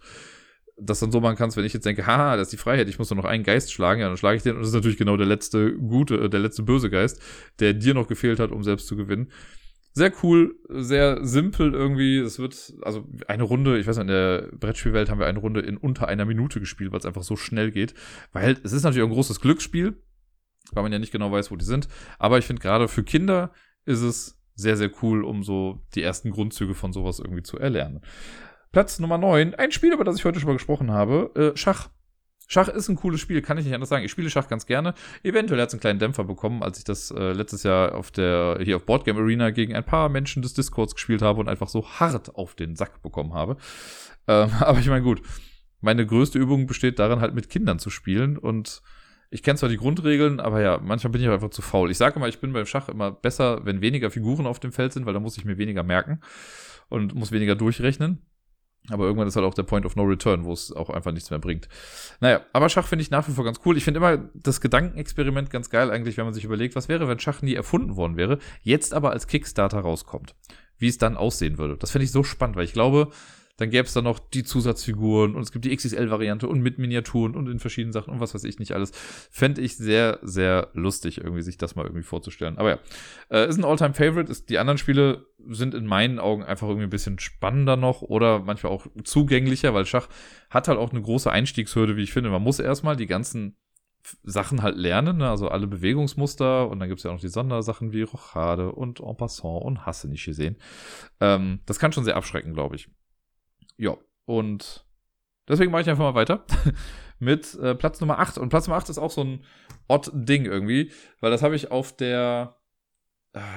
das 0.78 1.00
dann 1.00 1.12
so 1.12 1.21
machen 1.21 1.36
kannst, 1.36 1.58
wenn 1.58 1.65
ich 1.65 1.74
jetzt 1.74 1.86
denke, 1.86 2.06
haha, 2.06 2.36
das 2.36 2.47
ist 2.47 2.54
die 2.54 2.58
Freiheit, 2.58 2.89
ich 2.89 2.97
muss 2.97 3.10
nur 3.10 3.17
noch 3.17 3.26
einen 3.26 3.43
Geist 3.43 3.71
schlagen, 3.71 4.02
ja, 4.02 4.08
dann 4.08 4.17
schlage 4.17 4.38
ich 4.38 4.43
den 4.43 4.56
und 4.56 4.62
das 4.62 4.69
ist 4.69 4.76
natürlich 4.76 4.97
genau 4.97 5.17
der 5.17 5.28
letzte 5.28 5.74
gute, 5.74 6.15
äh, 6.15 6.30
der 6.30 6.39
letzte 6.39 6.63
böse 6.63 6.89
Geist, 6.89 7.21
der 7.60 7.74
dir 7.74 7.93
noch 7.93 8.08
gefehlt 8.08 8.39
hat, 8.39 8.52
um 8.52 8.63
selbst 8.63 8.88
zu 8.88 8.95
gewinnen. 8.95 9.32
Sehr 9.93 10.13
cool, 10.24 10.56
sehr 10.69 11.26
simpel 11.26 11.74
irgendwie. 11.74 12.17
Es 12.19 12.39
wird, 12.39 12.74
also 12.82 13.10
eine 13.28 13.43
Runde, 13.43 13.78
ich 13.78 13.88
weiß 13.88 13.97
nicht, 13.97 14.04
in 14.04 14.08
der 14.08 14.50
Brettspielwelt 14.58 15.10
haben 15.10 15.19
wir 15.19 15.28
eine 15.28 15.39
Runde 15.39 15.60
in 15.60 15.76
unter 15.76 16.08
einer 16.08 16.24
Minute 16.24 16.62
gespielt, 16.62 16.93
weil 16.93 17.00
es 17.00 17.06
einfach 17.06 17.24
so 17.24 17.36
schnell 17.36 17.71
geht. 17.71 17.93
Weil 18.32 18.58
es 18.63 18.71
ist 18.71 18.84
natürlich 18.84 19.06
ein 19.06 19.13
großes 19.13 19.41
Glücksspiel 19.41 19.97
weil 20.74 20.84
man 20.84 20.92
ja 20.92 21.00
nicht 21.00 21.12
genau 21.12 21.32
weiß, 21.32 21.52
wo 21.52 21.56
die 21.56 21.66
sind. 21.66 21.88
Aber 22.20 22.38
ich 22.38 22.46
finde 22.46 22.62
gerade 22.62 22.88
für 22.88 23.04
Kinder 23.04 23.52
ist 23.86 24.02
es 24.02 24.42
sehr, 24.56 24.78
sehr 24.78 24.92
cool, 25.02 25.24
um 25.24 25.44
so 25.44 25.82
die 25.96 26.04
ersten 26.04 26.32
Grundzüge 26.32 26.76
von 26.76 26.94
sowas 26.94 27.20
irgendwie 27.20 27.44
zu 27.44 27.58
erlernen. 27.58 28.02
Platz 28.72 29.00
Nummer 29.00 29.18
9, 29.18 29.56
ein 29.56 29.72
Spiel, 29.72 29.94
über 29.94 30.04
das 30.04 30.18
ich 30.18 30.26
heute 30.26 30.40
schon 30.40 30.48
mal 30.48 30.54
gesprochen 30.54 30.92
habe, 30.92 31.32
äh, 31.36 31.58
Schach. 31.58 31.90
Schach 32.48 32.68
ist 32.68 32.90
ein 32.90 32.98
cooles 32.98 33.22
Spiel, 33.22 33.42
kann 33.42 33.58
ich 33.58 33.64
nicht 33.64 33.74
anders 33.74 33.90
sagen. 33.90 34.04
Ich 34.04 34.12
spiele 34.12 34.30
Schach 34.30 34.50
ganz 34.50 34.66
gerne. 34.66 34.94
Eventuell 35.24 35.62
hat 35.62 35.70
es 35.70 35.74
einen 35.74 35.80
kleinen 35.80 36.00
Dämpfer 36.00 36.26
bekommen, 36.26 36.64
als 36.64 36.78
ich 36.80 36.84
das 36.84 37.10
äh, 37.12 37.32
letztes 37.32 37.64
Jahr 37.64 37.96
auf 37.96 38.12
der, 38.12 38.60
hier 38.62 38.76
auf 38.76 38.86
Boardgame 38.86 39.22
Arena 39.22 39.52
gegen 39.52 39.74
ein 39.74 39.86
paar 39.86 40.10
Menschen 40.10 40.42
des 40.42 40.54
Discords 40.54 40.94
gespielt 40.94 41.22
habe 41.22 41.40
und 41.40 41.48
einfach 41.48 41.70
so 41.70 41.88
hart 41.88 42.36
auf 42.36 42.56
den 42.56 42.76
Sack 42.76 43.02
bekommen 43.02 43.34
habe. 43.34 43.56
Ähm, 44.28 44.52
aber 44.60 44.80
ich 44.80 44.88
meine, 44.88 45.04
gut. 45.04 45.22
Meine 45.80 46.06
größte 46.06 46.38
Übung 46.38 46.68
besteht 46.68 47.00
darin, 47.00 47.22
halt 47.22 47.34
mit 47.34 47.50
Kindern 47.50 47.80
zu 47.80 47.90
spielen 47.90 48.38
und 48.38 48.82
ich 49.32 49.44
kenne 49.44 49.58
zwar 49.58 49.70
die 49.70 49.78
Grundregeln, 49.78 50.41
aber 50.41 50.62
ja, 50.62 50.78
manchmal 50.84 51.12
bin 51.12 51.22
ich 51.22 51.30
einfach 51.30 51.50
zu 51.50 51.62
faul. 51.62 51.89
Ich 51.89 51.98
sage 51.98 52.17
immer, 52.17 52.28
ich 52.28 52.39
bin 52.39 52.52
beim 52.52 52.65
Schach 52.65 52.89
immer 52.89 53.12
besser, 53.12 53.65
wenn 53.65 53.80
weniger 53.80 54.12
Figuren 54.12 54.46
auf 54.46 54.60
dem 54.60 54.74
Feld 54.74 54.91
sind, 54.91 55.06
weil 55.06 55.13
da 55.13 55.22
muss 55.22 55.38
ich 55.38 55.46
mir 55.46 55.58
weniger 55.58 55.84
merken 55.84 56.20
und 56.89 57.15
muss 57.15 57.32
weniger 57.32 57.56
durchrechnen. 57.56 58.22
Aber 58.89 59.06
irgendwann 59.06 59.28
ist 59.28 59.38
halt 59.38 59.46
auch 59.46 59.54
der 59.54 59.63
Point 59.63 59.86
of 59.86 59.96
No 59.96 60.04
Return, 60.04 60.44
wo 60.44 60.52
es 60.52 60.74
auch 60.74 60.89
einfach 60.89 61.13
nichts 61.13 61.30
mehr 61.30 61.39
bringt. 61.39 61.70
Naja, 62.20 62.41
aber 62.52 62.67
Schach 62.67 62.88
finde 62.88 63.04
ich 63.04 63.12
nach 63.12 63.28
wie 63.28 63.32
vor 63.32 63.46
ganz 63.46 63.62
cool. 63.63 63.78
Ich 63.78 63.86
finde 63.86 64.00
immer 64.00 64.17
das 64.34 64.60
Gedankenexperiment 64.60 65.50
ganz 65.50 65.70
geil 65.70 65.91
eigentlich, 65.91 66.17
wenn 66.17 66.26
man 66.26 66.34
sich 66.34 66.44
überlegt, 66.44 66.76
was 66.76 66.89
wäre, 66.89 67.08
wenn 67.08 67.20
Schach 67.20 67.41
nie 67.41 67.54
erfunden 67.54 67.96
worden 67.96 68.17
wäre, 68.17 68.39
jetzt 68.63 68.94
aber 68.94 69.12
als 69.12 69.28
Kickstarter 69.28 69.80
rauskommt. 69.80 70.36
Wie 70.78 70.88
es 70.88 70.98
dann 70.98 71.15
aussehen 71.15 71.58
würde. 71.58 71.78
Das 71.78 71.91
finde 71.91 72.06
ich 72.06 72.12
so 72.12 72.24
spannend, 72.24 72.58
weil 72.58 72.65
ich 72.65 72.74
glaube, 72.74 73.12
dann 73.62 73.69
gäbe 73.69 73.86
es 73.86 73.93
da 73.93 74.02
noch 74.02 74.19
die 74.19 74.43
Zusatzfiguren 74.43 75.36
und 75.36 75.41
es 75.41 75.52
gibt 75.52 75.65
die 75.65 75.76
XXL-Variante 75.76 76.47
und 76.47 76.62
mit 76.62 76.80
Miniaturen 76.80 77.36
und 77.36 77.47
in 77.47 77.60
verschiedenen 77.60 77.93
Sachen 77.93 78.12
und 78.12 78.19
was 78.19 78.34
weiß 78.34 78.43
ich 78.43 78.58
nicht 78.58 78.71
alles. 78.71 78.91
Fände 79.30 79.62
ich 79.62 79.78
sehr, 79.78 80.19
sehr 80.24 80.69
lustig, 80.74 81.19
irgendwie 81.19 81.43
sich 81.43 81.58
das 81.58 81.76
mal 81.76 81.86
irgendwie 81.86 82.04
vorzustellen. 82.04 82.58
Aber 82.58 82.69
ja, 82.69 82.80
äh, 83.30 83.47
ist 83.47 83.58
ein 83.58 83.65
All-Time-Favorite. 83.65 84.34
Die 84.50 84.58
anderen 84.58 84.80
Spiele 84.80 85.27
sind 85.48 85.75
in 85.75 85.86
meinen 85.86 86.19
Augen 86.19 86.44
einfach 86.44 86.67
irgendwie 86.67 86.88
ein 86.88 86.92
bisschen 86.92 87.19
spannender 87.19 87.77
noch 87.77 88.02
oder 88.02 88.40
manchmal 88.40 88.71
auch 88.71 88.88
zugänglicher, 89.04 89.73
weil 89.73 89.86
Schach 89.86 90.08
hat 90.50 90.67
halt 90.67 90.79
auch 90.79 90.92
eine 90.92 91.02
große 91.02 91.31
Einstiegshürde, 91.31 91.96
wie 91.96 92.04
ich 92.04 92.13
finde. 92.13 92.31
Man 92.31 92.42
muss 92.42 92.60
erstmal 92.60 92.96
die 92.96 93.08
ganzen 93.08 93.58
Sachen 94.23 94.63
halt 94.63 94.77
lernen, 94.77 95.17
ne? 95.17 95.29
also 95.29 95.50
alle 95.50 95.67
Bewegungsmuster 95.67 96.67
und 96.67 96.79
dann 96.79 96.90
gibt 96.90 97.00
es 97.00 97.04
ja 97.04 97.12
auch 97.12 97.15
noch 97.15 97.21
die 97.21 97.27
Sondersachen 97.27 97.94
wie 97.94 98.02
Rochade 98.02 98.71
und 98.71 99.00
En 99.00 99.15
passant 99.15 99.63
und 99.63 99.86
Hasse 99.86 100.10
nicht 100.10 100.25
gesehen. 100.25 100.58
Ähm, 101.19 101.60
das 101.67 101.77
kann 101.77 101.92
schon 101.92 102.04
sehr 102.04 102.17
abschrecken, 102.17 102.54
glaube 102.54 102.75
ich. 102.75 102.90
Ja, 103.78 103.98
und 104.26 104.86
deswegen 105.48 105.72
mache 105.72 105.82
ich 105.82 105.90
einfach 105.90 106.04
mal 106.04 106.15
weiter 106.15 106.46
mit 107.19 107.56
äh, 107.56 107.76
Platz 107.76 108.00
Nummer 108.02 108.19
8. 108.19 108.38
Und 108.38 108.50
Platz 108.50 108.67
Nummer 108.67 108.78
8 108.78 108.90
ist 108.90 108.98
auch 108.98 109.12
so 109.12 109.24
ein 109.24 109.44
Odd-Ding 109.88 110.46
irgendwie, 110.46 110.92
weil 111.19 111.32
das 111.32 111.44
habe 111.44 111.56
ich 111.56 111.72
auf 111.72 111.96
der 111.96 112.61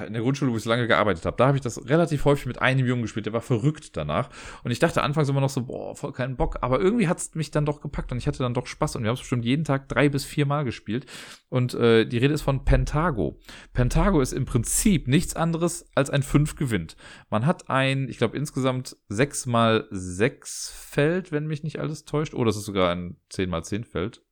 in 0.06 0.12
der 0.12 0.22
Grundschule, 0.22 0.52
wo 0.52 0.56
ich 0.56 0.62
so 0.62 0.70
lange 0.70 0.86
gearbeitet 0.86 1.26
habe, 1.26 1.36
da 1.36 1.48
habe 1.48 1.56
ich 1.56 1.62
das 1.62 1.88
relativ 1.88 2.24
häufig 2.24 2.46
mit 2.46 2.62
einem 2.62 2.86
Jungen 2.86 3.02
gespielt, 3.02 3.26
der 3.26 3.32
war 3.32 3.40
verrückt 3.40 3.96
danach. 3.96 4.30
Und 4.62 4.70
ich 4.70 4.78
dachte 4.78 5.02
anfangs 5.02 5.28
immer 5.28 5.40
noch 5.40 5.50
so, 5.50 5.62
boah, 5.62 5.96
voll 5.96 6.12
keinen 6.12 6.36
Bock. 6.36 6.58
Aber 6.60 6.80
irgendwie 6.80 7.08
hat 7.08 7.18
es 7.18 7.34
mich 7.34 7.50
dann 7.50 7.66
doch 7.66 7.80
gepackt 7.80 8.12
und 8.12 8.18
ich 8.18 8.28
hatte 8.28 8.38
dann 8.38 8.54
doch 8.54 8.68
Spaß. 8.68 8.94
Und 8.94 9.02
wir 9.02 9.08
haben 9.08 9.14
es 9.14 9.20
bestimmt 9.20 9.44
jeden 9.44 9.64
Tag 9.64 9.88
drei 9.88 10.08
bis 10.08 10.24
vier 10.24 10.46
Mal 10.46 10.64
gespielt. 10.64 11.06
Und 11.48 11.74
äh, 11.74 12.04
die 12.04 12.18
Rede 12.18 12.34
ist 12.34 12.42
von 12.42 12.64
Pentago. 12.64 13.40
Pentago 13.72 14.20
ist 14.20 14.32
im 14.32 14.44
Prinzip 14.44 15.08
nichts 15.08 15.34
anderes 15.34 15.90
als 15.96 16.08
ein 16.08 16.22
5 16.22 16.54
gewinnt. 16.54 16.96
Man 17.28 17.44
hat 17.44 17.68
ein, 17.68 18.08
ich 18.08 18.18
glaube, 18.18 18.36
insgesamt 18.36 18.96
6 19.08 19.46
mal 19.46 19.88
6 19.90 20.70
Feld, 20.70 21.32
wenn 21.32 21.48
mich 21.48 21.64
nicht 21.64 21.80
alles 21.80 22.04
täuscht. 22.04 22.34
Oh, 22.34 22.44
das 22.44 22.56
ist 22.56 22.66
sogar 22.66 22.92
ein 22.92 23.16
10 23.30 23.50
mal 23.50 23.64
10 23.64 23.82
Feld. 23.82 24.22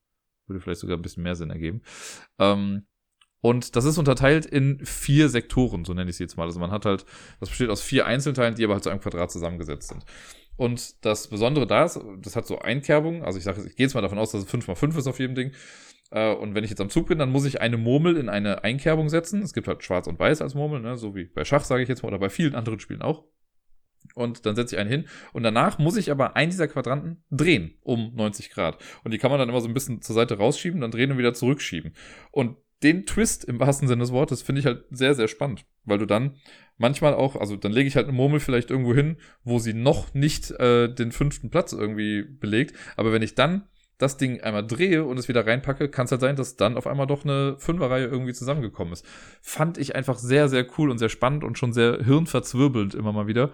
Würde 0.46 0.60
vielleicht 0.60 0.80
sogar 0.80 0.96
ein 0.96 1.02
bisschen 1.02 1.24
mehr 1.24 1.34
Sinn 1.34 1.50
ergeben. 1.50 1.82
Ähm, 2.38 2.86
und 3.42 3.74
das 3.74 3.84
ist 3.84 3.98
unterteilt 3.98 4.46
in 4.46 4.78
vier 4.86 5.28
Sektoren, 5.28 5.84
so 5.84 5.92
nenne 5.94 6.08
ich 6.08 6.14
es 6.14 6.20
jetzt 6.20 6.36
mal. 6.36 6.44
Also 6.44 6.60
man 6.60 6.70
hat 6.70 6.86
halt, 6.86 7.04
das 7.40 7.48
besteht 7.48 7.70
aus 7.70 7.82
vier 7.82 8.06
Einzelteilen, 8.06 8.54
die 8.54 8.64
aber 8.64 8.74
halt 8.74 8.84
zu 8.84 8.90
einem 8.90 9.00
Quadrat 9.00 9.32
zusammengesetzt 9.32 9.88
sind. 9.88 10.04
Und 10.56 11.04
das 11.04 11.26
Besondere 11.26 11.66
da 11.66 11.84
ist, 11.84 11.98
das 12.22 12.36
hat 12.36 12.46
so 12.46 12.60
Einkerbungen. 12.60 13.24
Also 13.24 13.38
ich 13.38 13.44
sage, 13.44 13.60
ich 13.66 13.74
gehe 13.74 13.84
jetzt 13.84 13.94
mal 13.94 14.00
davon 14.00 14.18
aus, 14.18 14.30
dass 14.30 14.44
es 14.44 14.50
5 14.50 14.68
mal 14.68 14.76
5 14.76 14.96
ist 14.96 15.08
auf 15.08 15.18
jedem 15.18 15.34
Ding. 15.34 15.50
Äh, 16.12 16.32
und 16.34 16.54
wenn 16.54 16.62
ich 16.62 16.70
jetzt 16.70 16.80
am 16.80 16.88
Zug 16.88 17.08
bin, 17.08 17.18
dann 17.18 17.32
muss 17.32 17.44
ich 17.44 17.60
eine 17.60 17.78
Murmel 17.78 18.16
in 18.16 18.28
eine 18.28 18.62
Einkerbung 18.62 19.08
setzen. 19.08 19.42
Es 19.42 19.54
gibt 19.54 19.66
halt 19.66 19.82
Schwarz 19.82 20.06
und 20.06 20.20
Weiß 20.20 20.40
als 20.40 20.54
Murmel, 20.54 20.80
ne? 20.80 20.96
so 20.96 21.16
wie 21.16 21.24
bei 21.24 21.44
Schach, 21.44 21.64
sage 21.64 21.82
ich 21.82 21.88
jetzt 21.88 22.04
mal, 22.04 22.08
oder 22.10 22.20
bei 22.20 22.30
vielen 22.30 22.54
anderen 22.54 22.78
Spielen 22.78 23.02
auch. 23.02 23.24
Und 24.14 24.46
dann 24.46 24.54
setze 24.54 24.76
ich 24.76 24.80
einen 24.80 24.90
hin. 24.90 25.08
Und 25.32 25.42
danach 25.42 25.78
muss 25.78 25.96
ich 25.96 26.12
aber 26.12 26.36
einen 26.36 26.52
dieser 26.52 26.68
Quadranten 26.68 27.24
drehen 27.30 27.74
um 27.82 28.14
90 28.14 28.50
Grad. 28.50 28.78
Und 29.02 29.12
die 29.12 29.18
kann 29.18 29.32
man 29.32 29.40
dann 29.40 29.48
immer 29.48 29.60
so 29.60 29.68
ein 29.68 29.74
bisschen 29.74 30.00
zur 30.00 30.14
Seite 30.14 30.38
rausschieben, 30.38 30.80
dann 30.80 30.92
drehen 30.92 31.10
und 31.10 31.18
wieder 31.18 31.34
zurückschieben. 31.34 31.94
Und 32.30 32.56
den 32.82 33.06
Twist 33.06 33.44
im 33.44 33.60
wahrsten 33.60 33.88
Sinne 33.88 34.02
des 34.02 34.12
Wortes 34.12 34.42
finde 34.42 34.60
ich 34.60 34.66
halt 34.66 34.84
sehr, 34.90 35.14
sehr 35.14 35.28
spannend, 35.28 35.64
weil 35.84 35.98
du 35.98 36.06
dann 36.06 36.36
manchmal 36.78 37.14
auch, 37.14 37.36
also 37.36 37.56
dann 37.56 37.72
lege 37.72 37.88
ich 37.88 37.96
halt 37.96 38.06
eine 38.08 38.16
Murmel 38.16 38.40
vielleicht 38.40 38.70
irgendwo 38.70 38.94
hin, 38.94 39.16
wo 39.44 39.58
sie 39.58 39.74
noch 39.74 40.14
nicht 40.14 40.50
äh, 40.52 40.92
den 40.92 41.12
fünften 41.12 41.50
Platz 41.50 41.72
irgendwie 41.72 42.22
belegt, 42.22 42.76
aber 42.96 43.12
wenn 43.12 43.22
ich 43.22 43.34
dann 43.34 43.68
das 43.98 44.16
Ding 44.16 44.40
einmal 44.40 44.66
drehe 44.66 45.04
und 45.04 45.16
es 45.16 45.28
wieder 45.28 45.46
reinpacke, 45.46 45.88
kann 45.88 46.06
es 46.06 46.10
halt 46.10 46.20
sein, 46.20 46.34
dass 46.34 46.56
dann 46.56 46.76
auf 46.76 46.88
einmal 46.88 47.06
doch 47.06 47.24
eine 47.24 47.56
Fünferreihe 47.58 48.06
irgendwie 48.06 48.32
zusammengekommen 48.32 48.92
ist. 48.92 49.06
Fand 49.40 49.78
ich 49.78 49.94
einfach 49.94 50.18
sehr, 50.18 50.48
sehr 50.48 50.66
cool 50.76 50.90
und 50.90 50.98
sehr 50.98 51.08
spannend 51.08 51.44
und 51.44 51.56
schon 51.56 51.72
sehr 51.72 52.02
hirnverzwirbelnd 52.02 52.96
immer 52.96 53.12
mal 53.12 53.28
wieder. 53.28 53.52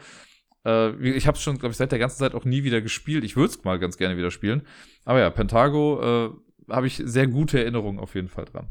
Äh, 0.64 0.97
ich 1.11 1.26
habe 1.26 1.37
es 1.37 1.43
schon, 1.43 1.59
glaube 1.59 1.72
ich, 1.72 1.76
seit 1.76 1.93
der 1.93 1.99
ganzen 1.99 2.18
Zeit 2.18 2.35
auch 2.35 2.47
nie 2.47 2.64
wieder 2.64 2.81
gespielt. 2.81 3.24
Ich 3.24 3.37
würde 3.37 3.51
es 3.51 3.62
mal 3.64 3.79
ganz 3.79 3.99
gerne 3.99 4.16
wieder 4.16 4.31
spielen. 4.31 4.62
Aber 5.05 5.20
ja, 5.20 5.29
Pentago 5.29 6.01
äh, 6.01 6.72
habe 6.72 6.87
ich 6.87 7.03
sehr 7.05 7.26
gute 7.26 7.59
Erinnerungen 7.59 7.99
auf 7.99 8.14
jeden 8.14 8.29
Fall 8.29 8.47
dran. 8.47 8.68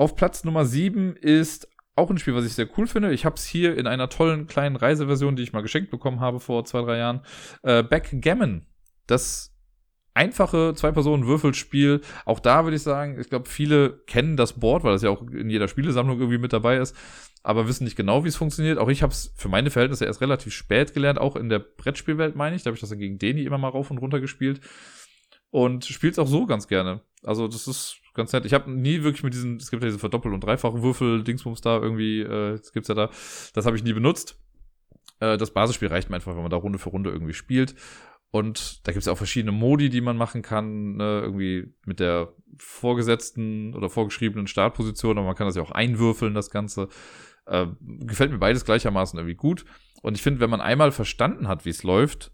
Auf 0.00 0.16
Platz 0.16 0.44
Nummer 0.44 0.64
7 0.64 1.14
ist 1.14 1.68
auch 1.94 2.08
ein 2.08 2.16
Spiel, 2.16 2.34
was 2.34 2.46
ich 2.46 2.54
sehr 2.54 2.70
cool 2.78 2.86
finde. 2.86 3.12
Ich 3.12 3.26
habe 3.26 3.34
es 3.34 3.44
hier 3.44 3.76
in 3.76 3.86
einer 3.86 4.08
tollen 4.08 4.46
kleinen 4.46 4.76
Reiseversion, 4.76 5.36
die 5.36 5.42
ich 5.42 5.52
mal 5.52 5.60
geschenkt 5.60 5.90
bekommen 5.90 6.20
habe 6.20 6.40
vor 6.40 6.64
zwei, 6.64 6.80
drei 6.80 6.96
Jahren. 6.96 7.20
Äh, 7.62 7.82
Backgammon. 7.82 8.64
Das 9.06 9.54
einfache 10.14 10.72
Zwei-Personen-Würfelspiel. 10.74 12.00
Auch 12.24 12.40
da 12.40 12.64
würde 12.64 12.76
ich 12.76 12.82
sagen, 12.82 13.20
ich 13.20 13.28
glaube, 13.28 13.46
viele 13.46 13.98
kennen 14.06 14.38
das 14.38 14.58
Board, 14.58 14.84
weil 14.84 14.92
das 14.92 15.02
ja 15.02 15.10
auch 15.10 15.20
in 15.20 15.50
jeder 15.50 15.68
Spielesammlung 15.68 16.18
irgendwie 16.18 16.38
mit 16.38 16.54
dabei 16.54 16.78
ist, 16.78 16.96
aber 17.42 17.68
wissen 17.68 17.84
nicht 17.84 17.96
genau, 17.96 18.24
wie 18.24 18.28
es 18.28 18.36
funktioniert. 18.36 18.78
Auch 18.78 18.88
ich 18.88 19.02
habe 19.02 19.12
es 19.12 19.34
für 19.36 19.50
meine 19.50 19.68
Verhältnisse 19.68 20.06
erst 20.06 20.22
relativ 20.22 20.54
spät 20.54 20.94
gelernt, 20.94 21.18
auch 21.18 21.36
in 21.36 21.50
der 21.50 21.58
Brettspielwelt 21.58 22.36
meine 22.36 22.56
ich. 22.56 22.62
Da 22.62 22.68
habe 22.68 22.74
ich 22.76 22.80
das 22.80 22.88
dann 22.88 23.00
gegen 23.00 23.18
Deni 23.18 23.42
immer 23.42 23.58
mal 23.58 23.68
rauf 23.68 23.90
und 23.90 23.98
runter 23.98 24.20
gespielt. 24.20 24.62
Und 25.50 25.84
spielt 25.84 26.14
es 26.14 26.18
auch 26.18 26.28
so 26.28 26.46
ganz 26.46 26.68
gerne. 26.68 27.02
Also 27.22 27.48
das 27.48 27.66
ist 27.66 28.00
ganz 28.20 28.32
nett. 28.32 28.44
Ich 28.44 28.54
habe 28.54 28.70
nie 28.70 29.02
wirklich 29.02 29.22
mit 29.22 29.34
diesen, 29.34 29.56
es 29.56 29.70
gibt 29.70 29.82
ja 29.82 29.88
diese 29.88 29.98
Verdoppel- 29.98 30.32
und 30.32 30.44
Dreifach-Würfel-Dingsbums 30.44 31.60
da 31.60 31.78
irgendwie, 31.78 32.20
äh, 32.20 32.58
das 32.58 32.72
gibt's 32.72 32.88
ja 32.88 32.94
da. 32.94 33.10
Das 33.54 33.66
habe 33.66 33.76
ich 33.76 33.82
nie 33.82 33.92
benutzt. 33.92 34.38
Äh, 35.20 35.36
das 35.36 35.52
Basisspiel 35.52 35.88
reicht 35.88 36.10
mir 36.10 36.16
einfach, 36.16 36.34
wenn 36.34 36.42
man 36.42 36.50
da 36.50 36.56
Runde 36.56 36.78
für 36.78 36.90
Runde 36.90 37.10
irgendwie 37.10 37.32
spielt. 37.32 37.74
Und 38.30 38.86
da 38.86 38.92
gibt's 38.92 39.06
ja 39.06 39.12
auch 39.12 39.18
verschiedene 39.18 39.52
Modi, 39.52 39.90
die 39.90 40.00
man 40.00 40.16
machen 40.16 40.42
kann, 40.42 40.96
ne? 40.96 41.20
irgendwie 41.22 41.74
mit 41.84 41.98
der 41.98 42.32
vorgesetzten 42.58 43.74
oder 43.74 43.90
vorgeschriebenen 43.90 44.46
Startposition, 44.46 45.18
aber 45.18 45.26
man 45.26 45.34
kann 45.34 45.46
das 45.46 45.56
ja 45.56 45.62
auch 45.62 45.72
einwürfeln, 45.72 46.34
das 46.34 46.50
Ganze. 46.50 46.88
Äh, 47.46 47.66
gefällt 47.80 48.30
mir 48.30 48.38
beides 48.38 48.64
gleichermaßen 48.64 49.18
irgendwie 49.18 49.34
gut. 49.34 49.64
Und 50.02 50.14
ich 50.16 50.22
finde, 50.22 50.40
wenn 50.40 50.50
man 50.50 50.60
einmal 50.60 50.92
verstanden 50.92 51.48
hat, 51.48 51.64
wie 51.64 51.70
es 51.70 51.82
läuft, 51.82 52.30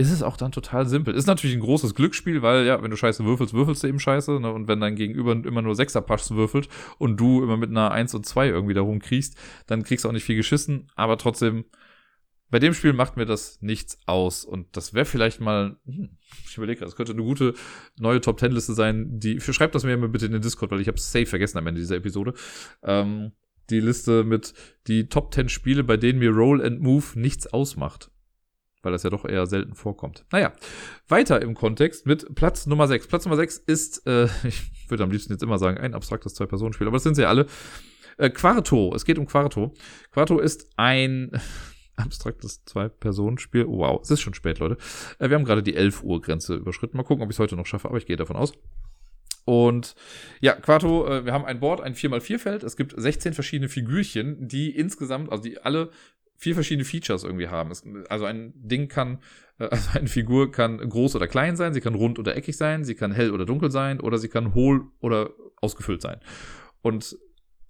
ist 0.00 0.10
es 0.10 0.22
auch 0.22 0.38
dann 0.38 0.50
total 0.50 0.86
simpel. 0.86 1.14
Ist 1.14 1.26
natürlich 1.26 1.54
ein 1.54 1.60
großes 1.60 1.94
Glücksspiel, 1.94 2.40
weil 2.40 2.64
ja, 2.64 2.82
wenn 2.82 2.90
du 2.90 2.96
Scheiße 2.96 3.22
würfelst, 3.22 3.52
würfelst 3.52 3.82
du 3.82 3.86
eben 3.86 4.00
Scheiße. 4.00 4.40
Ne? 4.40 4.50
Und 4.50 4.66
wenn 4.66 4.80
dein 4.80 4.96
Gegenüber 4.96 5.32
immer 5.32 5.60
nur 5.60 5.74
Sechserpaschs 5.74 6.30
würfelt 6.30 6.70
und 6.98 7.18
du 7.18 7.42
immer 7.42 7.58
mit 7.58 7.68
einer 7.68 7.90
1 7.90 8.14
und 8.14 8.24
2 8.24 8.48
irgendwie 8.48 8.72
darum 8.72 8.98
kriegst, 8.98 9.36
dann 9.66 9.82
kriegst 9.82 10.04
du 10.04 10.08
auch 10.08 10.14
nicht 10.14 10.24
viel 10.24 10.36
geschissen. 10.36 10.90
Aber 10.94 11.18
trotzdem, 11.18 11.66
bei 12.48 12.58
dem 12.58 12.72
Spiel 12.72 12.94
macht 12.94 13.18
mir 13.18 13.26
das 13.26 13.60
nichts 13.60 13.98
aus. 14.06 14.46
Und 14.46 14.74
das 14.74 14.94
wäre 14.94 15.04
vielleicht 15.04 15.42
mal, 15.42 15.76
hm, 15.84 16.16
ich 16.48 16.56
überlege, 16.56 16.80
das 16.80 16.96
könnte 16.96 17.12
eine 17.12 17.22
gute 17.22 17.52
neue 17.98 18.22
Top 18.22 18.38
Ten 18.38 18.52
Liste 18.52 18.72
sein. 18.72 19.20
Die, 19.20 19.38
schreibt 19.38 19.74
das 19.74 19.84
mir 19.84 19.92
immer 19.92 20.08
bitte 20.08 20.24
in 20.24 20.32
den 20.32 20.40
Discord, 20.40 20.70
weil 20.70 20.80
ich 20.80 20.88
habe 20.88 20.96
es 20.96 21.12
safe 21.12 21.26
vergessen 21.26 21.58
am 21.58 21.66
Ende 21.66 21.82
dieser 21.82 21.96
Episode. 21.96 22.32
Ähm, 22.82 23.32
die 23.68 23.80
Liste 23.80 24.24
mit 24.24 24.54
die 24.86 25.10
Top 25.10 25.34
10 25.34 25.50
Spiele, 25.50 25.84
bei 25.84 25.98
denen 25.98 26.20
mir 26.20 26.30
Roll 26.30 26.64
and 26.64 26.80
Move 26.80 27.04
nichts 27.16 27.46
ausmacht 27.46 28.10
weil 28.82 28.92
das 28.92 29.02
ja 29.02 29.10
doch 29.10 29.24
eher 29.24 29.46
selten 29.46 29.74
vorkommt. 29.74 30.24
Naja, 30.30 30.52
weiter 31.08 31.42
im 31.42 31.54
Kontext 31.54 32.06
mit 32.06 32.34
Platz 32.34 32.66
Nummer 32.66 32.88
6. 32.88 33.08
Platz 33.08 33.24
Nummer 33.24 33.36
6 33.36 33.58
ist, 33.58 34.06
äh, 34.06 34.24
ich 34.44 34.90
würde 34.90 35.04
am 35.04 35.10
liebsten 35.10 35.32
jetzt 35.32 35.42
immer 35.42 35.58
sagen, 35.58 35.78
ein 35.78 35.94
abstraktes 35.94 36.34
Zwei-Personen-Spiel, 36.34 36.86
aber 36.86 36.96
das 36.96 37.02
sind 37.02 37.14
sie 37.14 37.22
ja 37.22 37.28
alle. 37.28 37.46
Äh, 38.16 38.30
Quarto, 38.30 38.92
es 38.94 39.04
geht 39.04 39.18
um 39.18 39.26
Quarto. 39.26 39.74
Quarto 40.10 40.38
ist 40.38 40.70
ein 40.76 41.30
abstraktes 41.96 42.64
Zwei-Personen-Spiel. 42.64 43.66
Wow, 43.66 44.00
es 44.02 44.10
ist 44.10 44.20
schon 44.20 44.34
spät, 44.34 44.58
Leute. 44.58 44.76
Äh, 45.18 45.28
wir 45.30 45.36
haben 45.36 45.44
gerade 45.44 45.62
die 45.62 45.76
11 45.76 46.02
Uhr 46.02 46.20
Grenze 46.20 46.54
überschritten. 46.54 46.96
Mal 46.96 47.04
gucken, 47.04 47.22
ob 47.22 47.30
ich 47.30 47.36
es 47.36 47.40
heute 47.40 47.56
noch 47.56 47.66
schaffe, 47.66 47.88
aber 47.88 47.98
ich 47.98 48.06
gehe 48.06 48.16
davon 48.16 48.36
aus. 48.36 48.52
Und 49.44 49.94
ja, 50.40 50.52
Quarto, 50.52 51.06
äh, 51.06 51.24
wir 51.24 51.32
haben 51.32 51.44
ein 51.44 51.60
Board, 51.60 51.80
ein 51.80 51.94
4x4-Feld. 51.94 52.62
Es 52.62 52.76
gibt 52.76 52.94
16 52.96 53.34
verschiedene 53.34 53.68
Figürchen, 53.68 54.46
die 54.46 54.74
insgesamt, 54.76 55.30
also 55.30 55.42
die 55.42 55.60
alle 55.60 55.90
vier 56.40 56.54
verschiedene 56.54 56.86
Features 56.86 57.22
irgendwie 57.22 57.48
haben. 57.48 57.70
Es, 57.70 57.84
also 58.08 58.24
ein 58.24 58.52
Ding 58.56 58.88
kann, 58.88 59.18
äh, 59.58 59.64
also 59.64 59.90
eine 59.98 60.08
Figur 60.08 60.50
kann 60.50 60.78
groß 60.78 61.14
oder 61.14 61.28
klein 61.28 61.56
sein, 61.56 61.74
sie 61.74 61.82
kann 61.82 61.94
rund 61.94 62.18
oder 62.18 62.34
eckig 62.34 62.56
sein, 62.56 62.84
sie 62.84 62.94
kann 62.94 63.12
hell 63.12 63.30
oder 63.30 63.44
dunkel 63.44 63.70
sein 63.70 64.00
oder 64.00 64.18
sie 64.18 64.28
kann 64.28 64.54
hohl 64.54 64.88
oder 65.00 65.30
ausgefüllt 65.60 66.00
sein. 66.00 66.18
Und 66.80 67.18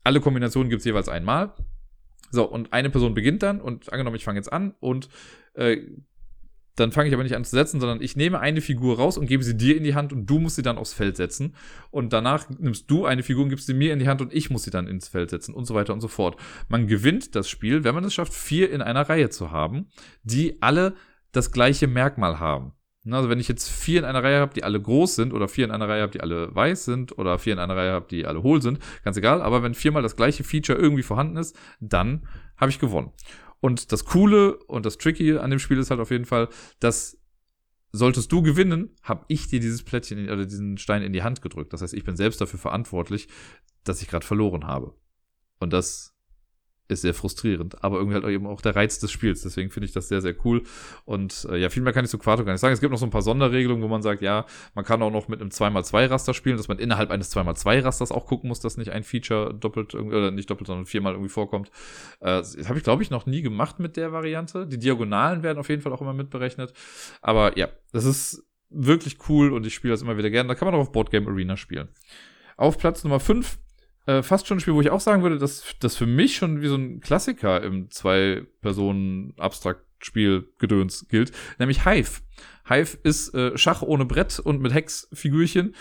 alle 0.04 0.20
Kombinationen 0.20 0.70
gibt 0.70 0.80
es 0.80 0.86
jeweils 0.86 1.08
einmal. 1.08 1.52
So, 2.30 2.44
und 2.44 2.72
eine 2.72 2.90
Person 2.90 3.12
beginnt 3.12 3.42
dann 3.42 3.60
und 3.60 3.92
angenommen, 3.92 4.14
ich 4.14 4.24
fange 4.24 4.38
jetzt 4.38 4.52
an 4.52 4.74
und 4.78 5.08
äh, 5.54 5.78
dann 6.80 6.92
fange 6.92 7.08
ich 7.08 7.14
aber 7.14 7.22
nicht 7.22 7.36
an 7.36 7.44
zu 7.44 7.50
setzen, 7.50 7.80
sondern 7.80 8.00
ich 8.00 8.16
nehme 8.16 8.40
eine 8.40 8.60
Figur 8.60 8.96
raus 8.96 9.18
und 9.18 9.26
gebe 9.26 9.44
sie 9.44 9.56
dir 9.56 9.76
in 9.76 9.84
die 9.84 9.94
Hand 9.94 10.12
und 10.12 10.26
du 10.26 10.38
musst 10.38 10.56
sie 10.56 10.62
dann 10.62 10.78
aufs 10.78 10.92
Feld 10.92 11.16
setzen. 11.16 11.54
Und 11.90 12.12
danach 12.12 12.48
nimmst 12.58 12.90
du 12.90 13.04
eine 13.04 13.22
Figur 13.22 13.44
und 13.44 13.50
gibst 13.50 13.66
sie 13.66 13.74
mir 13.74 13.92
in 13.92 13.98
die 13.98 14.08
Hand 14.08 14.20
und 14.20 14.34
ich 14.34 14.50
muss 14.50 14.64
sie 14.64 14.70
dann 14.70 14.86
ins 14.86 15.08
Feld 15.08 15.30
setzen 15.30 15.54
und 15.54 15.66
so 15.66 15.74
weiter 15.74 15.92
und 15.92 16.00
so 16.00 16.08
fort. 16.08 16.36
Man 16.68 16.86
gewinnt 16.86 17.36
das 17.36 17.48
Spiel, 17.48 17.84
wenn 17.84 17.94
man 17.94 18.04
es 18.04 18.14
schafft, 18.14 18.34
vier 18.34 18.70
in 18.70 18.82
einer 18.82 19.08
Reihe 19.08 19.30
zu 19.30 19.50
haben, 19.50 19.88
die 20.22 20.60
alle 20.62 20.94
das 21.32 21.52
gleiche 21.52 21.86
Merkmal 21.86 22.40
haben. 22.40 22.72
Also 23.08 23.30
wenn 23.30 23.40
ich 23.40 23.48
jetzt 23.48 23.70
vier 23.70 24.00
in 24.00 24.04
einer 24.04 24.22
Reihe 24.22 24.40
habe, 24.40 24.52
die 24.52 24.62
alle 24.62 24.80
groß 24.80 25.16
sind, 25.16 25.32
oder 25.32 25.48
vier 25.48 25.64
in 25.64 25.70
einer 25.70 25.88
Reihe 25.88 26.02
habe, 26.02 26.12
die 26.12 26.20
alle 26.20 26.54
weiß 26.54 26.84
sind, 26.84 27.16
oder 27.18 27.38
vier 27.38 27.54
in 27.54 27.58
einer 27.58 27.74
Reihe 27.74 27.92
habe, 27.92 28.06
die 28.10 28.26
alle 28.26 28.42
hohl 28.42 28.60
sind, 28.60 28.78
ganz 29.04 29.16
egal, 29.16 29.40
aber 29.40 29.62
wenn 29.62 29.74
viermal 29.74 30.02
das 30.02 30.16
gleiche 30.16 30.44
Feature 30.44 30.78
irgendwie 30.78 31.02
vorhanden 31.02 31.38
ist, 31.38 31.58
dann 31.80 32.26
habe 32.58 32.70
ich 32.70 32.78
gewonnen. 32.78 33.12
Und 33.60 33.92
das 33.92 34.04
Coole 34.04 34.56
und 34.64 34.86
das 34.86 34.98
Tricky 34.98 35.36
an 35.36 35.50
dem 35.50 35.58
Spiel 35.58 35.78
ist 35.78 35.90
halt 35.90 36.00
auf 36.00 36.10
jeden 36.10 36.24
Fall, 36.24 36.48
dass 36.78 37.18
solltest 37.92 38.30
du 38.30 38.42
gewinnen, 38.42 38.94
habe 39.02 39.24
ich 39.28 39.48
dir 39.48 39.60
dieses 39.60 39.82
Plättchen 39.82 40.30
oder 40.30 40.46
diesen 40.46 40.78
Stein 40.78 41.02
in 41.02 41.12
die 41.12 41.22
Hand 41.22 41.42
gedrückt. 41.42 41.72
Das 41.72 41.82
heißt, 41.82 41.94
ich 41.94 42.04
bin 42.04 42.16
selbst 42.16 42.40
dafür 42.40 42.58
verantwortlich, 42.58 43.28
dass 43.84 44.00
ich 44.00 44.08
gerade 44.08 44.24
verloren 44.24 44.66
habe. 44.66 44.94
Und 45.58 45.72
das 45.72 46.09
ist 46.90 47.02
sehr 47.02 47.14
frustrierend, 47.14 47.82
aber 47.82 47.98
irgendwie 47.98 48.14
halt 48.14 48.26
eben 48.26 48.46
auch 48.46 48.60
der 48.60 48.76
Reiz 48.76 48.98
des 48.98 49.10
Spiels. 49.10 49.42
Deswegen 49.42 49.70
finde 49.70 49.86
ich 49.86 49.92
das 49.92 50.08
sehr, 50.08 50.20
sehr 50.20 50.34
cool. 50.44 50.62
Und 51.04 51.46
äh, 51.50 51.56
ja, 51.58 51.68
viel 51.68 51.82
mehr 51.82 51.92
kann 51.92 52.04
ich 52.04 52.10
zu 52.10 52.18
Quarto 52.18 52.44
gar 52.44 52.52
nicht 52.52 52.60
sagen. 52.60 52.74
Es 52.74 52.80
gibt 52.80 52.90
noch 52.90 52.98
so 52.98 53.06
ein 53.06 53.10
paar 53.10 53.22
Sonderregelungen, 53.22 53.82
wo 53.82 53.88
man 53.88 54.02
sagt, 54.02 54.22
ja, 54.22 54.46
man 54.74 54.84
kann 54.84 55.02
auch 55.02 55.10
noch 55.10 55.28
mit 55.28 55.40
einem 55.40 55.50
2x2-Raster 55.50 56.34
spielen, 56.34 56.56
dass 56.56 56.68
man 56.68 56.78
innerhalb 56.78 57.10
eines 57.10 57.34
2x2-Rasters 57.34 58.12
auch 58.12 58.26
gucken 58.26 58.48
muss, 58.48 58.60
dass 58.60 58.76
nicht 58.76 58.90
ein 58.90 59.04
Feature 59.04 59.54
doppelt, 59.54 59.94
oder 59.94 60.30
nicht 60.30 60.50
doppelt, 60.50 60.66
sondern 60.66 60.86
viermal 60.86 61.12
irgendwie 61.12 61.30
vorkommt. 61.30 61.68
Äh, 62.20 62.40
das 62.40 62.56
habe 62.68 62.78
ich, 62.78 62.84
glaube 62.84 63.02
ich, 63.02 63.10
noch 63.10 63.26
nie 63.26 63.42
gemacht 63.42 63.78
mit 63.78 63.96
der 63.96 64.12
Variante. 64.12 64.66
Die 64.66 64.78
Diagonalen 64.78 65.42
werden 65.42 65.58
auf 65.58 65.68
jeden 65.68 65.82
Fall 65.82 65.92
auch 65.92 66.00
immer 66.00 66.14
mitberechnet. 66.14 66.72
Aber 67.22 67.56
ja, 67.56 67.68
das 67.92 68.04
ist 68.04 68.44
wirklich 68.70 69.18
cool 69.28 69.52
und 69.52 69.66
ich 69.66 69.74
spiele 69.74 69.92
das 69.92 70.02
immer 70.02 70.16
wieder 70.16 70.30
gerne. 70.30 70.48
Da 70.48 70.54
kann 70.54 70.66
man 70.66 70.74
auch 70.74 70.80
auf 70.80 70.92
Boardgame 70.92 71.28
Arena 71.28 71.56
spielen. 71.56 71.88
Auf 72.56 72.78
Platz 72.78 73.04
Nummer 73.04 73.20
5 73.20 73.58
äh, 74.10 74.22
fast 74.22 74.46
schon 74.46 74.58
ein 74.58 74.60
Spiel, 74.60 74.74
wo 74.74 74.80
ich 74.80 74.90
auch 74.90 75.00
sagen 75.00 75.22
würde, 75.22 75.38
dass 75.38 75.64
das 75.80 75.96
für 75.96 76.06
mich 76.06 76.36
schon 76.36 76.62
wie 76.62 76.68
so 76.68 76.74
ein 76.74 77.00
Klassiker 77.00 77.62
im 77.62 77.90
Zwei-Personen-Abstrakt-Spiel 77.90 80.48
Gedöns 80.58 81.06
gilt, 81.08 81.32
nämlich 81.58 81.84
Hive. 81.84 82.20
Hive 82.68 82.98
ist 83.02 83.34
äh, 83.34 83.56
Schach 83.56 83.80
ohne 83.82 84.04
Brett 84.04 84.38
und 84.38 84.60
mit 84.60 84.74
Hexfigürchen 84.74 85.74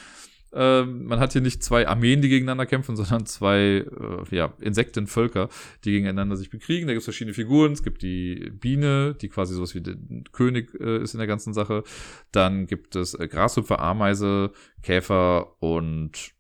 Äh, 0.52 0.84
man 0.84 1.20
hat 1.20 1.34
hier 1.34 1.42
nicht 1.42 1.64
zwei 1.64 1.88
Armeen, 1.88 2.22
die 2.22 2.30
gegeneinander 2.30 2.66
kämpfen, 2.66 2.96
sondern 2.96 3.28
zwei 3.28 3.86
äh, 3.86 4.36
ja, 4.36 4.54
Insektenvölker, 4.60 5.48
die 5.84 5.92
gegeneinander 5.92 6.38
sich 6.38 6.50
bekriegen. 6.50 6.88
Da 6.88 6.94
gibt 6.94 7.02
es 7.02 7.06
verschiedene 7.06 7.36
Figuren. 7.36 7.72
Es 7.72 7.84
gibt 7.84 8.02
die 8.02 8.52
Biene, 8.60 9.16
die 9.22 9.30
quasi 9.30 9.54
sowas 9.54 9.76
wie 9.76 9.82
der 9.82 9.96
König 10.32 10.74
äh, 10.80 11.04
ist 11.04 11.14
in 11.14 11.20
der 11.20 11.28
ganzen 11.28 11.54
Sache. 11.54 11.84
Dann 12.32 12.66
gibt 12.66 12.96
es 12.96 13.14
äh, 13.14 13.28
Grashüpfer, 13.28 13.80
Ameise, 13.80 14.52
Käfer 14.82 15.62
und 15.62 16.34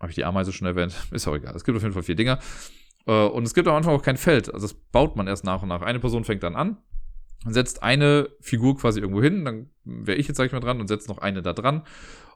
habe 0.00 0.10
ich 0.10 0.16
die 0.16 0.24
Ameise 0.24 0.52
schon 0.52 0.66
erwähnt? 0.66 0.94
Ist 1.12 1.28
auch 1.28 1.34
egal. 1.34 1.54
Es 1.54 1.64
gibt 1.64 1.76
auf 1.76 1.82
jeden 1.82 1.94
Fall 1.94 2.02
vier 2.02 2.16
Dinger. 2.16 2.38
Äh, 3.06 3.26
und 3.26 3.44
es 3.44 3.54
gibt 3.54 3.68
am 3.68 3.74
Anfang 3.74 3.94
auch 3.94 4.02
kein 4.02 4.16
Feld. 4.16 4.52
Also 4.52 4.66
das 4.66 4.74
baut 4.74 5.16
man 5.16 5.26
erst 5.26 5.44
nach 5.44 5.62
und 5.62 5.68
nach. 5.68 5.82
Eine 5.82 6.00
Person 6.00 6.24
fängt 6.24 6.42
dann 6.42 6.56
an, 6.56 6.78
setzt 7.46 7.82
eine 7.82 8.30
Figur 8.40 8.76
quasi 8.76 9.00
irgendwo 9.00 9.22
hin, 9.22 9.44
dann 9.44 9.70
wäre 9.84 10.18
ich 10.18 10.28
jetzt, 10.28 10.36
sag 10.36 10.46
ich 10.46 10.52
mal, 10.52 10.60
dran 10.60 10.80
und 10.80 10.88
setzt 10.88 11.08
noch 11.08 11.18
eine 11.18 11.42
da 11.42 11.52
dran. 11.52 11.84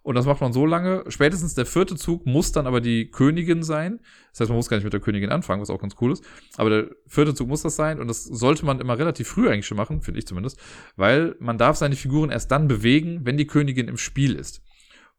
Und 0.02 0.16
das 0.16 0.26
macht 0.26 0.42
man 0.42 0.52
so 0.52 0.66
lange. 0.66 1.02
Spätestens 1.08 1.54
der 1.54 1.64
vierte 1.64 1.96
Zug 1.96 2.26
muss 2.26 2.52
dann 2.52 2.66
aber 2.66 2.82
die 2.82 3.10
Königin 3.10 3.62
sein. 3.62 4.00
Das 4.32 4.40
heißt, 4.40 4.50
man 4.50 4.56
muss 4.56 4.68
gar 4.68 4.76
nicht 4.76 4.84
mit 4.84 4.92
der 4.92 5.00
Königin 5.00 5.30
anfangen, 5.30 5.62
was 5.62 5.70
auch 5.70 5.80
ganz 5.80 5.96
cool 6.02 6.12
ist. 6.12 6.22
Aber 6.58 6.68
der 6.68 6.90
vierte 7.06 7.34
Zug 7.34 7.48
muss 7.48 7.62
das 7.62 7.74
sein. 7.74 7.98
Und 7.98 8.08
das 8.08 8.22
sollte 8.22 8.66
man 8.66 8.80
immer 8.80 8.98
relativ 8.98 9.28
früh 9.28 9.48
eigentlich 9.48 9.66
schon 9.66 9.78
machen, 9.78 10.02
finde 10.02 10.18
ich 10.18 10.26
zumindest. 10.26 10.60
Weil 10.96 11.36
man 11.38 11.56
darf 11.56 11.78
seine 11.78 11.96
Figuren 11.96 12.30
erst 12.30 12.50
dann 12.50 12.68
bewegen, 12.68 13.20
wenn 13.24 13.38
die 13.38 13.46
Königin 13.46 13.88
im 13.88 13.96
Spiel 13.96 14.34
ist. 14.34 14.62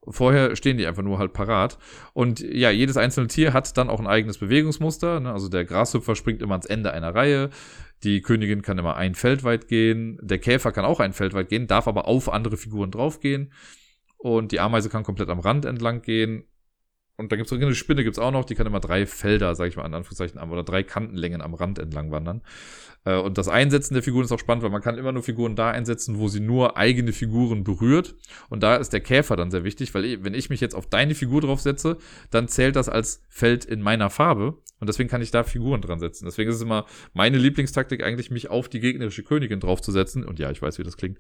Vorher 0.08 0.56
stehen 0.56 0.78
die 0.78 0.86
einfach 0.88 1.04
nur 1.04 1.20
halt 1.20 1.34
parat. 1.34 1.78
Und 2.14 2.40
ja, 2.40 2.70
jedes 2.70 2.98
einzelne 2.98 3.28
Tier 3.28 3.54
hat 3.54 3.78
dann 3.78 3.90
auch 3.90 4.00
ein 4.00 4.08
eigenes 4.08 4.38
Bewegungsmuster. 4.38 5.20
Ne? 5.20 5.32
Also 5.32 5.50
der 5.50 5.66
Grashüpfer 5.66 6.16
springt 6.16 6.42
immer 6.42 6.54
ans 6.54 6.66
Ende 6.66 6.92
einer 6.94 7.14
Reihe. 7.14 7.50
Die 8.04 8.22
Königin 8.22 8.62
kann 8.62 8.78
immer 8.78 8.96
ein 8.96 9.16
Feld 9.16 9.44
weit 9.44 9.68
gehen. 9.68 10.20
Der 10.22 10.40
Käfer 10.40 10.72
kann 10.72 10.86
auch 10.86 11.00
ein 11.00 11.14
Feld 11.14 11.34
weit 11.34 11.50
gehen, 11.50 11.68
darf 11.68 11.88
aber 11.88 12.08
auf 12.08 12.32
andere 12.32 12.58
Figuren 12.58 12.92
draufgehen. 12.92 13.52
Und 14.18 14.52
die 14.52 14.60
Ameise 14.60 14.90
kann 14.90 15.04
komplett 15.04 15.30
am 15.30 15.40
Rand 15.40 15.66
entlang 15.66 16.02
gehen. 16.02 16.46
Und 17.18 17.32
da 17.32 17.38
gibt 17.38 17.50
es 17.50 17.58
eine 17.58 17.76
Spinne, 17.76 18.04
gibt 18.04 18.18
es 18.18 18.24
auch 18.24 18.32
noch, 18.32 18.44
die 18.46 18.56
kann 18.56 18.68
immer 18.68 18.82
drei 18.82 19.06
Felder, 19.06 19.56
sag 19.56 19.70
ich 19.70 19.78
mal, 19.78 19.86
in 19.86 19.94
Anführungszeichen, 19.94 20.40
oder 20.40 20.64
drei 20.64 20.84
Kantenlängen 20.84 21.42
am 21.42 21.54
Rand 21.54 21.80
entlang 21.80 22.12
wandern. 22.12 22.42
Äh, 23.06 23.18
und 23.18 23.38
das 23.38 23.48
Einsetzen 23.48 23.94
der 23.94 24.04
Figuren 24.04 24.26
ist 24.26 24.32
auch 24.32 24.40
spannend, 24.40 24.64
weil 24.64 24.72
man 24.72 24.82
kann 24.82 24.98
immer 24.98 25.14
nur 25.14 25.24
Figuren 25.24 25.56
da 25.56 25.72
einsetzen, 25.72 26.20
wo 26.20 26.28
sie 26.28 26.42
nur 26.42 26.76
eigene 26.76 27.14
Figuren 27.14 27.64
berührt. 27.64 28.16
Und 28.50 28.64
da 28.64 28.76
ist 28.76 28.92
der 28.92 29.00
Käfer 29.00 29.38
dann 29.38 29.52
sehr 29.52 29.64
wichtig, 29.64 29.94
weil 29.94 30.24
wenn 30.24 30.34
ich 30.34 30.50
mich 30.50 30.60
jetzt 30.60 30.76
auf 30.76 30.88
deine 30.88 31.16
Figur 31.16 31.42
draufsetze, 31.42 31.98
dann 32.32 32.48
zählt 32.50 32.76
das 32.76 32.90
als 32.90 33.24
Feld 33.30 33.64
in 33.64 33.82
meiner 33.82 34.10
Farbe. 34.10 34.58
Und 34.80 34.88
deswegen 34.88 35.10
kann 35.10 35.22
ich 35.22 35.32
da 35.32 35.44
Figuren 35.44 35.80
dran 35.80 36.00
setzen. 36.00 36.26
Deswegen 36.26 36.50
ist 36.50 36.58
es 36.58 36.62
immer 36.62 36.86
meine 37.14 37.38
Lieblingstaktik 37.38 38.04
eigentlich, 38.04 38.30
mich 38.30 38.50
auf 38.50 38.68
die 38.68 38.82
gegnerische 38.82 39.24
Königin 39.24 39.62
draufzusetzen. 39.62 40.26
Und 40.26 40.38
ja, 40.38 40.52
ich 40.52 40.62
weiß, 40.62 40.80
wie 40.80 40.84
das 40.84 40.98
klingt. 40.98 41.18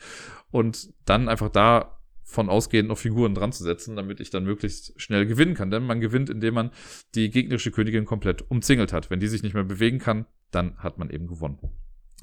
Und 0.51 0.89
dann 1.05 1.29
einfach 1.29 1.49
da 1.49 1.99
von 2.25 2.49
ausgehend 2.49 2.89
noch 2.89 2.97
Figuren 2.97 3.35
dran 3.35 3.51
zu 3.51 3.63
setzen, 3.63 3.95
damit 3.95 4.19
ich 4.19 4.31
dann 4.31 4.43
möglichst 4.43 4.99
schnell 4.99 5.25
gewinnen 5.25 5.53
kann. 5.53 5.69
Denn 5.69 5.85
man 5.85 6.01
gewinnt, 6.01 6.29
indem 6.29 6.55
man 6.55 6.71
die 7.13 7.29
gegnerische 7.29 7.71
Königin 7.71 8.05
komplett 8.05 8.49
umzingelt 8.49 8.91
hat. 8.91 9.09
Wenn 9.09 9.19
die 9.19 9.27
sich 9.27 9.43
nicht 9.43 9.53
mehr 9.53 9.63
bewegen 9.63 9.99
kann, 9.99 10.25
dann 10.51 10.77
hat 10.77 10.97
man 10.97 11.09
eben 11.11 11.27
gewonnen. 11.27 11.59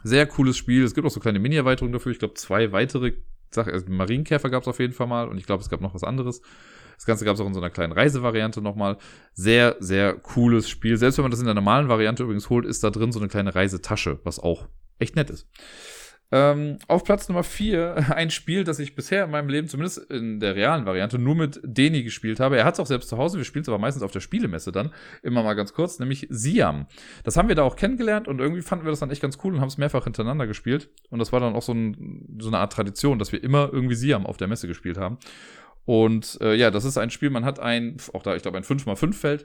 Sehr 0.02 0.26
cooles 0.26 0.56
Spiel. 0.56 0.82
Es 0.82 0.94
gibt 0.94 1.06
auch 1.06 1.12
so 1.12 1.20
kleine 1.20 1.38
Mini-Erweiterungen 1.38 1.92
dafür. 1.92 2.12
Ich 2.12 2.18
glaube, 2.18 2.34
zwei 2.34 2.72
weitere 2.72 3.12
Sachen. 3.50 3.72
Also 3.72 3.86
Marienkäfer 3.88 4.50
gab 4.50 4.62
es 4.62 4.68
auf 4.68 4.80
jeden 4.80 4.92
Fall 4.92 5.06
mal 5.06 5.28
und 5.28 5.38
ich 5.38 5.46
glaube, 5.46 5.62
es 5.62 5.70
gab 5.70 5.80
noch 5.80 5.94
was 5.94 6.02
anderes. 6.02 6.42
Das 6.96 7.06
Ganze 7.06 7.24
gab 7.24 7.34
es 7.34 7.40
auch 7.40 7.46
in 7.46 7.54
so 7.54 7.60
einer 7.60 7.70
kleinen 7.70 7.92
Reisevariante 7.92 8.60
nochmal. 8.60 8.98
Sehr, 9.34 9.76
sehr 9.78 10.14
cooles 10.14 10.68
Spiel. 10.68 10.96
Selbst 10.96 11.18
wenn 11.18 11.24
man 11.24 11.30
das 11.30 11.40
in 11.40 11.46
der 11.46 11.54
normalen 11.54 11.88
Variante 11.88 12.24
übrigens 12.24 12.50
holt, 12.50 12.66
ist 12.66 12.82
da 12.84 12.90
drin 12.90 13.12
so 13.12 13.20
eine 13.20 13.28
kleine 13.28 13.54
Reisetasche, 13.54 14.20
was 14.24 14.38
auch 14.38 14.68
echt 14.98 15.16
nett 15.16 15.30
ist. 15.30 15.48
Ähm, 16.34 16.78
auf 16.88 17.04
Platz 17.04 17.28
Nummer 17.28 17.44
4 17.44 18.06
ein 18.16 18.30
Spiel, 18.30 18.64
das 18.64 18.78
ich 18.78 18.94
bisher 18.94 19.24
in 19.24 19.30
meinem 19.30 19.50
Leben, 19.50 19.68
zumindest 19.68 19.98
in 20.10 20.40
der 20.40 20.56
realen 20.56 20.86
Variante, 20.86 21.18
nur 21.18 21.34
mit 21.34 21.60
Deni 21.62 22.02
gespielt 22.02 22.40
habe. 22.40 22.56
Er 22.56 22.64
hat 22.64 22.74
es 22.74 22.80
auch 22.80 22.86
selbst 22.86 23.10
zu 23.10 23.18
Hause, 23.18 23.36
wir 23.36 23.44
spielen 23.44 23.62
es 23.62 23.68
aber 23.68 23.78
meistens 23.78 24.02
auf 24.02 24.12
der 24.12 24.20
Spielemesse 24.20 24.72
dann, 24.72 24.92
immer 25.22 25.42
mal 25.42 25.52
ganz 25.52 25.74
kurz, 25.74 25.98
nämlich 25.98 26.26
Siam. 26.30 26.86
Das 27.22 27.36
haben 27.36 27.48
wir 27.48 27.54
da 27.54 27.62
auch 27.62 27.76
kennengelernt 27.76 28.28
und 28.28 28.40
irgendwie 28.40 28.62
fanden 28.62 28.86
wir 28.86 28.90
das 28.90 29.00
dann 29.00 29.10
echt 29.10 29.20
ganz 29.20 29.36
cool 29.44 29.52
und 29.52 29.60
haben 29.60 29.68
es 29.68 29.76
mehrfach 29.76 30.04
hintereinander 30.04 30.46
gespielt. 30.46 30.88
Und 31.10 31.18
das 31.18 31.32
war 31.32 31.40
dann 31.40 31.54
auch 31.54 31.62
so, 31.62 31.72
ein, 31.72 32.38
so 32.40 32.48
eine 32.48 32.58
Art 32.58 32.72
Tradition, 32.72 33.18
dass 33.18 33.32
wir 33.32 33.44
immer 33.44 33.68
irgendwie 33.70 33.94
Siam 33.94 34.24
auf 34.24 34.38
der 34.38 34.48
Messe 34.48 34.66
gespielt 34.66 34.96
haben. 34.96 35.18
Und 35.84 36.38
äh, 36.40 36.54
ja, 36.54 36.70
das 36.70 36.86
ist 36.86 36.96
ein 36.96 37.10
Spiel, 37.10 37.28
man 37.28 37.44
hat 37.44 37.60
ein, 37.60 37.98
auch 38.14 38.22
da, 38.22 38.34
ich 38.36 38.42
glaube, 38.42 38.56
ein 38.56 38.64
5x5-Feld 38.64 39.44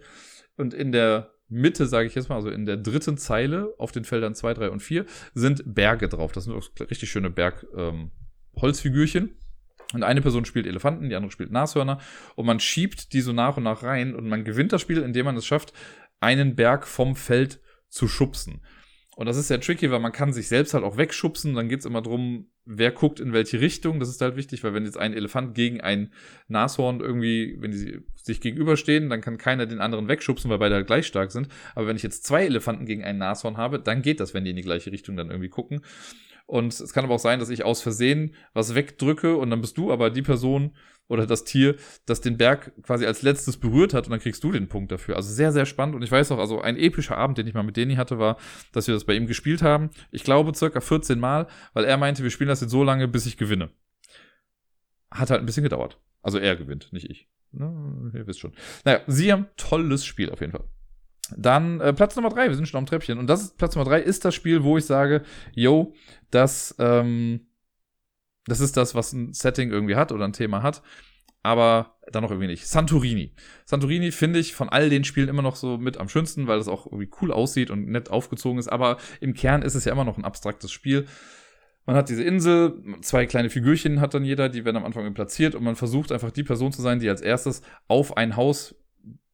und 0.56 0.74
in 0.74 0.94
der 0.94 1.34
Mitte, 1.50 1.88
sage 1.88 2.08
ich 2.08 2.16
jetzt 2.16 2.30
mal, 2.30 2.36
also 2.36 2.50
in 2.50 2.66
der 2.66 2.78
dritten 2.78 3.18
Zeile 3.18 3.74
auf 3.78 3.92
den 3.92 4.04
Feldern 4.04 4.36
2, 4.36 4.54
3 4.54 4.70
und 4.70 4.82
4 4.82 5.06
sind 5.34 5.64
Berge 5.66 6.10
drauf. 6.10 6.32
Das 6.32 6.44
sind 6.44 6.54
auch 6.54 6.68
richtig 6.80 7.10
schöne 7.10 7.30
Berg-Holzfigürchen. 7.30 9.24
Ähm, 9.24 9.36
und 9.94 10.04
eine 10.04 10.22
Person 10.22 10.44
spielt 10.44 10.68
Elefanten, 10.68 11.08
die 11.10 11.16
andere 11.16 11.32
spielt 11.32 11.52
Nashörner. 11.52 12.00
Und 12.36 12.46
man 12.46 12.60
schiebt 12.60 13.14
die 13.14 13.22
so 13.22 13.32
nach 13.32 13.56
und 13.56 13.64
nach 13.64 13.84
rein. 13.84 14.16
Und 14.16 14.28
man 14.28 14.44
gewinnt 14.44 14.74
das 14.74 14.82
Spiel, 14.82 14.98
indem 14.98 15.26
man 15.26 15.38
es 15.38 15.46
schafft, 15.46 15.72
einen 16.20 16.56
Berg 16.56 16.86
vom 16.88 17.16
Feld 17.16 17.62
zu 17.88 18.10
schubsen. 18.10 18.62
Und 19.16 19.28
das 19.28 19.38
ist 19.38 19.48
sehr 19.48 19.62
tricky, 19.62 19.90
weil 19.90 20.00
man 20.00 20.12
kann 20.12 20.34
sich 20.34 20.50
selbst 20.50 20.74
halt 20.74 20.84
auch 20.84 20.98
wegschubsen. 20.98 21.56
Dann 21.56 21.70
geht's 21.70 21.86
immer 21.86 22.02
drum, 22.02 22.52
wer 22.68 22.92
guckt 22.92 23.20
in 23.20 23.34
welche 23.34 23.62
Richtung. 23.62 24.00
Das 24.00 24.10
ist 24.10 24.22
halt 24.22 24.36
wichtig, 24.36 24.64
weil 24.64 24.74
wenn 24.74 24.86
jetzt 24.86 24.98
ein 24.98 25.14
Elefant 25.14 25.56
gegen 25.56 25.82
ein 25.82 26.12
Nashorn 26.48 27.00
irgendwie, 27.00 27.56
wenn 27.60 27.72
die 27.72 28.02
sich 28.16 28.42
gegenüberstehen, 28.42 29.10
dann 29.10 29.22
kann 29.22 29.38
keiner 29.38 29.66
den 29.66 29.80
anderen 29.80 30.08
wegschubsen, 30.08 30.52
weil 30.52 30.60
beide 30.60 30.76
halt 30.76 30.88
gleich 30.88 31.08
stark 31.08 31.32
sind. 31.32 31.48
Aber 31.76 31.88
wenn 31.88 31.96
ich 31.96 32.04
jetzt 32.04 32.26
zwei 32.26 32.46
Elefanten 32.46 32.86
gegen 32.86 33.04
ein 33.04 33.18
Nashorn 33.18 33.58
habe, 33.58 33.80
dann 33.80 34.02
geht 34.02 34.20
das, 34.20 34.34
wenn 34.34 34.44
die 34.44 34.52
in 34.52 34.58
die 34.58 34.64
gleiche 34.64 34.92
Richtung 34.92 35.16
dann 35.16 35.30
irgendwie 35.30 35.50
gucken. 35.50 35.82
Und 36.46 36.80
es 36.80 36.94
kann 36.94 37.04
aber 37.04 37.16
auch 37.16 37.20
sein, 37.20 37.40
dass 37.40 37.50
ich 37.50 37.66
aus 37.66 37.82
Versehen 37.82 38.34
was 38.54 38.76
wegdrücke 38.76 39.36
und 39.36 39.50
dann 39.50 39.62
bist 39.62 39.78
du 39.78 39.92
aber 39.92 40.10
die 40.10 40.22
Person 40.22 40.72
oder 41.08 41.26
das 41.26 41.44
Tier, 41.44 41.76
das 42.06 42.22
den 42.22 42.38
Berg 42.38 42.72
quasi 42.84 43.06
als 43.06 43.22
letztes 43.22 43.58
berührt 43.58 43.94
hat 43.94 44.06
und 44.06 44.12
dann 44.12 44.20
kriegst 44.20 44.44
du 44.44 44.52
den 44.52 44.68
Punkt 44.68 44.92
dafür. 44.92 45.16
Also 45.16 45.34
sehr, 45.34 45.52
sehr 45.52 45.66
spannend. 45.66 45.96
Und 45.96 46.02
ich 46.02 46.12
weiß 46.12 46.32
auch, 46.32 46.40
also 46.40 46.62
ein 46.62 46.78
epischer 46.78 47.18
Abend, 47.18 47.38
den 47.38 47.48
ich 47.48 47.54
mal 47.54 47.64
mit 47.64 47.78
Deni 47.78 47.96
hatte, 47.96 48.20
war, 48.20 48.38
dass 48.74 48.88
wir 48.88 48.94
das 48.94 49.06
bei 49.06 49.14
ihm 49.14 49.28
gespielt 49.28 49.62
haben. 49.62 49.90
Ich 50.12 50.24
glaube 50.24 50.54
circa 50.54 50.82
14 50.82 51.20
Mal, 51.20 51.48
weil 51.74 51.86
er 51.86 51.98
meinte, 51.98 52.24
wir 52.24 52.30
spielen 52.30 52.50
das 52.50 52.62
jetzt 52.62 52.72
so 52.72 52.84
lange, 52.84 53.08
bis 53.08 53.26
ich 53.26 53.38
gewinne. 53.38 53.70
Hat 55.12 55.30
halt 55.30 55.40
ein 55.40 55.46
bisschen 55.46 55.64
gedauert. 55.64 56.00
Also 56.22 56.40
er 56.40 56.56
gewinnt, 56.56 56.92
nicht 56.92 57.10
ich. 57.10 57.30
Ne, 57.54 58.12
ihr 58.14 58.28
wisst 58.28 58.42
schon. 58.42 58.54
Naja, 58.84 59.02
Siam, 59.08 59.48
tolles 59.56 60.06
Spiel 60.06 60.30
auf 60.30 60.42
jeden 60.42 60.52
Fall. 60.52 60.66
Dann 61.36 61.82
äh, 61.82 61.94
Platz 61.94 62.16
Nummer 62.16 62.30
drei, 62.30 62.48
wir 62.48 62.56
sind 62.56 62.68
schon 62.68 62.78
am 62.80 62.86
Treppchen. 62.86 63.18
Und 63.18 63.28
das 63.28 63.42
ist, 63.42 63.58
Platz 63.58 63.76
Nummer 63.76 63.90
drei 63.90 64.02
ist 64.02 64.26
das 64.26 64.36
Spiel, 64.36 64.64
wo 64.64 64.78
ich 64.78 64.86
sage, 64.86 65.24
yo, 65.54 65.94
das, 66.32 66.76
ähm, 66.80 67.47
das 68.48 68.60
ist 68.62 68.78
das, 68.78 68.96
was 68.96 69.14
ein 69.14 69.34
Setting 69.34 69.72
irgendwie 69.72 69.96
hat 69.96 70.12
oder 70.12 70.26
ein 70.26 70.34
Thema 70.34 70.64
hat. 70.64 70.82
Aber 71.44 71.98
dann 72.12 72.24
noch 72.24 72.32
irgendwie 72.32 72.48
nicht. 72.48 72.68
Santorini. 72.68 73.34
Santorini 73.66 74.12
finde 74.12 74.40
ich 74.40 74.56
von 74.56 74.70
all 74.70 74.90
den 74.90 75.04
Spielen 75.04 75.30
immer 75.30 75.42
noch 75.42 75.56
so 75.56 75.78
mit 75.78 75.98
am 75.98 76.10
schönsten, 76.10 76.48
weil 76.48 76.60
es 76.60 76.68
auch 76.68 76.88
irgendwie 76.88 77.10
cool 77.22 77.32
aussieht 77.32 77.70
und 77.70 77.88
nett 77.88 78.10
aufgezogen 78.10 78.60
ist. 78.60 78.68
Aber 78.68 78.98
im 79.22 79.34
Kern 79.34 79.62
ist 79.62 79.76
es 79.76 79.86
ja 79.86 79.92
immer 79.92 80.04
noch 80.04 80.18
ein 80.18 80.26
abstraktes 80.26 80.72
Spiel. 80.72 81.06
Man 81.86 81.96
hat 81.96 82.10
diese 82.10 82.24
Insel, 82.24 82.84
zwei 83.02 83.26
kleine 83.28 83.50
Figürchen 83.50 84.02
hat 84.02 84.14
dann 84.14 84.26
jeder, 84.26 84.50
die 84.50 84.66
werden 84.66 84.76
am 84.76 84.84
Anfang 84.84 85.14
platziert 85.14 85.56
und 85.56 85.64
man 85.64 85.78
versucht 85.78 86.12
einfach 86.12 86.32
die 86.32 86.44
Person 86.44 86.74
zu 86.74 86.82
sein, 86.82 87.00
die 87.00 87.10
als 87.10 87.22
erstes 87.22 87.62
auf 87.88 88.18
ein 88.18 88.36
Haus 88.36 88.76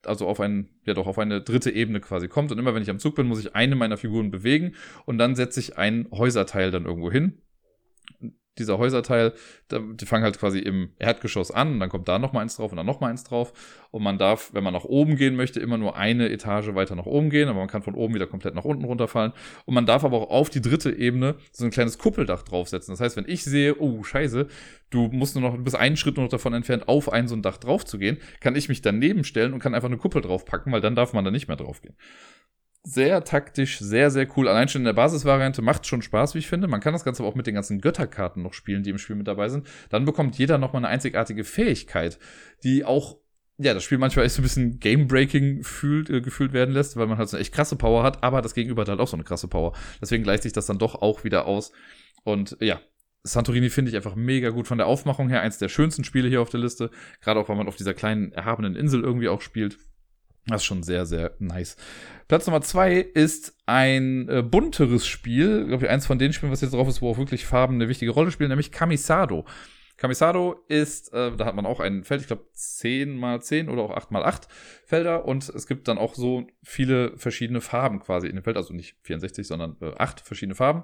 also 0.06 0.28
auf 0.28 0.42
ein, 0.42 0.70
ja 0.86 0.94
doch, 0.94 1.08
auf 1.08 1.18
eine 1.18 1.42
dritte 1.42 1.72
Ebene 1.72 2.02
quasi 2.02 2.28
kommt. 2.28 2.52
Und 2.52 2.60
immer 2.60 2.76
wenn 2.76 2.84
ich 2.84 2.90
am 2.90 3.00
Zug 3.00 3.16
bin, 3.16 3.26
muss 3.26 3.40
ich 3.40 3.56
eine 3.56 3.78
meiner 3.78 3.96
Figuren 3.96 4.32
bewegen 4.32 4.76
und 5.06 5.18
dann 5.18 5.34
setze 5.34 5.62
ich 5.62 5.78
ein 5.78 6.08
Häuserteil 6.12 6.72
dann 6.72 6.86
irgendwo 6.86 7.10
hin 7.10 7.42
dieser 8.58 8.78
Häuserteil, 8.78 9.34
die 9.72 10.06
fangen 10.06 10.24
halt 10.24 10.40
quasi 10.40 10.60
im 10.60 10.90
Erdgeschoss 11.00 11.52
an 11.52 11.74
und 11.74 11.80
dann 11.80 11.90
kommt 11.90 12.08
da 12.08 12.20
noch 12.20 12.34
mal 12.34 12.42
eins 12.42 12.56
drauf 12.56 12.72
und 12.72 12.78
dann 12.78 12.86
noch 12.86 13.00
mal 13.00 13.10
eins 13.10 13.24
drauf. 13.24 13.54
Und 13.92 14.04
man 14.04 14.18
darf, 14.18 14.52
wenn 14.54 14.64
man 14.64 14.74
nach 14.74 14.84
oben 14.84 15.16
gehen 15.16 15.36
möchte, 15.36 15.60
immer 15.60 15.78
nur 15.78 15.96
eine 15.96 16.30
Etage 16.30 16.74
weiter 16.76 16.96
nach 16.96 17.06
oben 17.06 17.30
gehen, 17.30 17.50
aber 17.50 17.60
man 17.60 17.68
kann 17.68 17.82
von 17.82 17.96
oben 17.96 18.14
wieder 18.14 18.28
komplett 18.28 18.56
nach 18.56 18.66
unten 18.66 18.86
runterfallen. 18.86 19.34
Und 19.66 19.74
man 19.74 19.86
darf 19.86 20.04
aber 20.04 20.18
auch 20.18 20.30
auf 20.30 20.50
die 20.50 20.62
dritte 20.62 20.92
Ebene 20.92 21.36
so 21.52 21.66
ein 21.66 21.72
kleines 21.72 21.98
Kuppeldach 21.98 22.44
draufsetzen. 22.44 22.94
Das 22.94 23.02
heißt, 23.02 23.18
wenn 23.18 23.28
ich 23.28 23.44
sehe, 23.44 23.80
oh, 23.80 24.04
scheiße, 24.04 24.48
du 24.92 25.08
musst 25.12 25.36
nur 25.36 25.50
noch, 25.50 25.58
bis 25.58 25.76
einen 25.76 25.98
Schritt 25.98 26.18
nur 26.18 26.26
noch 26.26 26.32
davon 26.32 26.54
entfernt, 26.54 26.88
auf 26.88 27.12
ein 27.12 27.28
so 27.28 27.36
ein 27.36 27.42
Dach 27.42 27.58
drauf 27.58 27.86
zu 27.86 27.98
gehen, 27.98 28.18
kann 28.40 28.56
ich 28.56 28.70
mich 28.70 28.82
daneben 28.82 29.24
stellen 29.24 29.54
und 29.54 29.60
kann 29.60 29.74
einfach 29.74 29.90
eine 29.90 29.98
Kuppel 29.98 30.22
draufpacken, 30.22 30.72
weil 30.72 30.82
dann 30.82 30.96
darf 30.96 31.14
man 31.14 31.26
da 31.26 31.32
nicht 31.32 31.48
mehr 31.48 31.58
drauf 31.58 31.82
gehen 31.82 31.96
sehr 32.84 33.24
taktisch, 33.24 33.80
sehr, 33.80 34.12
sehr 34.12 34.28
cool. 34.36 34.48
Allein 34.48 34.68
schon 34.68 34.82
in 34.82 34.86
der 34.86 34.94
Basisvariante 34.94 35.62
macht 35.62 35.88
schon 35.88 36.02
Spaß, 36.02 36.36
wie 36.36 36.40
ich 36.40 36.48
finde. 36.48 36.68
Man 36.68 36.82
kann 36.82 36.94
das 36.94 37.06
Ganze 37.06 37.24
aber 37.24 37.30
auch 37.30 37.36
mit 37.36 37.48
den 37.48 37.56
ganzen 37.56 37.80
Götterkarten 37.80 38.44
noch 38.44 38.54
spielen, 38.54 38.84
die 38.84 38.90
im 38.90 38.98
Spiel 38.98 39.16
mit 39.16 39.28
dabei 39.28 39.48
sind. 39.50 39.68
Dann 39.90 40.06
bekommt 40.06 40.38
jeder 40.38 40.58
nochmal 40.58 40.82
eine 40.82 40.90
einzigartige 40.90 41.46
Fähigkeit, 41.46 42.20
die 42.64 42.84
auch 42.84 43.18
ja, 43.58 43.74
das 43.74 43.84
Spiel 43.84 44.00
manchmal 44.00 44.26
echt 44.26 44.36
so 44.36 44.42
ein 44.42 44.44
bisschen 44.44 44.80
Game-Breaking 44.80 45.64
fühlt, 45.64 46.10
äh, 46.10 46.22
gefühlt 46.22 46.54
werden 46.54 46.74
lässt, 46.74 46.98
weil 46.98 47.08
man 47.08 47.18
halt 47.18 47.30
so 47.30 47.38
eine 47.38 47.42
echt 47.42 47.54
krasse 47.54 47.76
Power 47.76 48.04
hat, 48.04 48.24
aber 48.24 48.42
das 48.42 48.56
Gegenüber 48.56 48.82
hat 48.82 48.90
halt 48.90 49.00
auch 49.00 49.08
so 49.08 49.16
eine 49.16 49.24
krasse 49.24 49.48
Power. 49.48 49.74
Deswegen 50.02 50.24
gleicht 50.24 50.44
sich 50.44 50.54
das 50.54 50.66
dann 50.66 50.80
doch 50.80 50.96
auch 50.96 51.24
wieder 51.24 51.46
aus. 51.46 51.72
Und 52.24 52.58
ja, 52.60 52.82
Santorini 53.24 53.70
finde 53.70 53.90
ich 53.90 53.96
einfach 53.96 54.16
mega 54.16 54.50
gut 54.50 54.68
von 54.68 54.78
der 54.78 54.88
Aufmachung 54.88 55.30
her. 55.30 55.42
Eins 55.42 55.58
der 55.58 55.70
schönsten 55.70 56.04
Spiele 56.04 56.28
hier 56.28 56.42
auf 56.42 56.50
der 56.50 56.60
Liste. 56.60 56.90
Gerade 57.22 57.40
auch, 57.40 57.48
weil 57.48 57.56
man 57.56 57.68
auf 57.68 57.76
dieser 57.76 57.94
kleinen, 57.94 58.34
erhabenen 58.34 58.76
Insel 58.76 59.02
irgendwie 59.02 59.30
auch 59.30 59.42
spielt. 59.42 59.78
Das 60.48 60.62
ist 60.62 60.66
schon 60.66 60.84
sehr, 60.84 61.06
sehr 61.06 61.36
nice. 61.40 61.78
Platz 62.28 62.46
Nummer 62.48 62.62
zwei 62.62 62.98
ist 62.98 63.56
ein 63.66 64.28
äh, 64.28 64.42
bunteres 64.42 65.08
Spiel. 65.08 65.68
Glaube 65.68 65.86
ich, 65.86 65.90
eins 65.90 66.06
von 66.06 66.20
den 66.20 66.34
Spielen, 66.34 66.52
was 66.52 66.62
jetzt 66.62 66.74
drauf 66.74 66.88
ist, 66.88 67.02
wo 67.02 67.10
auch 67.10 67.18
wirklich 67.18 67.46
Farben 67.46 67.76
eine 67.76 67.88
wichtige 67.88 68.12
Rolle 68.12 68.32
spielen, 68.32 68.50
nämlich 68.50 68.72
Kamisado. 68.72 69.46
Kamisado 69.96 70.60
ist, 70.68 71.14
äh, 71.14 71.32
da 71.38 71.46
hat 71.46 71.56
man 71.56 71.66
auch 71.66 71.80
ein 71.80 72.04
Feld, 72.04 72.22
ich 72.22 72.28
glaube 72.28 72.46
10 72.54 73.16
mal 73.16 73.42
10 73.42 73.70
oder 73.70 73.84
auch 73.84 73.92
8 73.92 74.12
mal 74.12 74.26
8 74.26 74.48
Felder 74.86 75.26
und 75.26 75.48
es 75.48 75.68
gibt 75.68 75.88
dann 75.88 75.98
auch 75.98 76.16
so 76.16 76.48
viele 76.62 77.18
verschiedene 77.18 77.62
Farben 77.62 78.00
quasi 78.00 78.28
in 78.28 78.36
dem 78.36 78.44
Feld, 78.44 78.58
also 78.58 78.74
nicht 78.74 78.98
64, 79.04 79.48
sondern 79.48 79.78
äh, 79.82 79.94
8 79.98 80.20
verschiedene 80.20 80.56
Farben. 80.56 80.84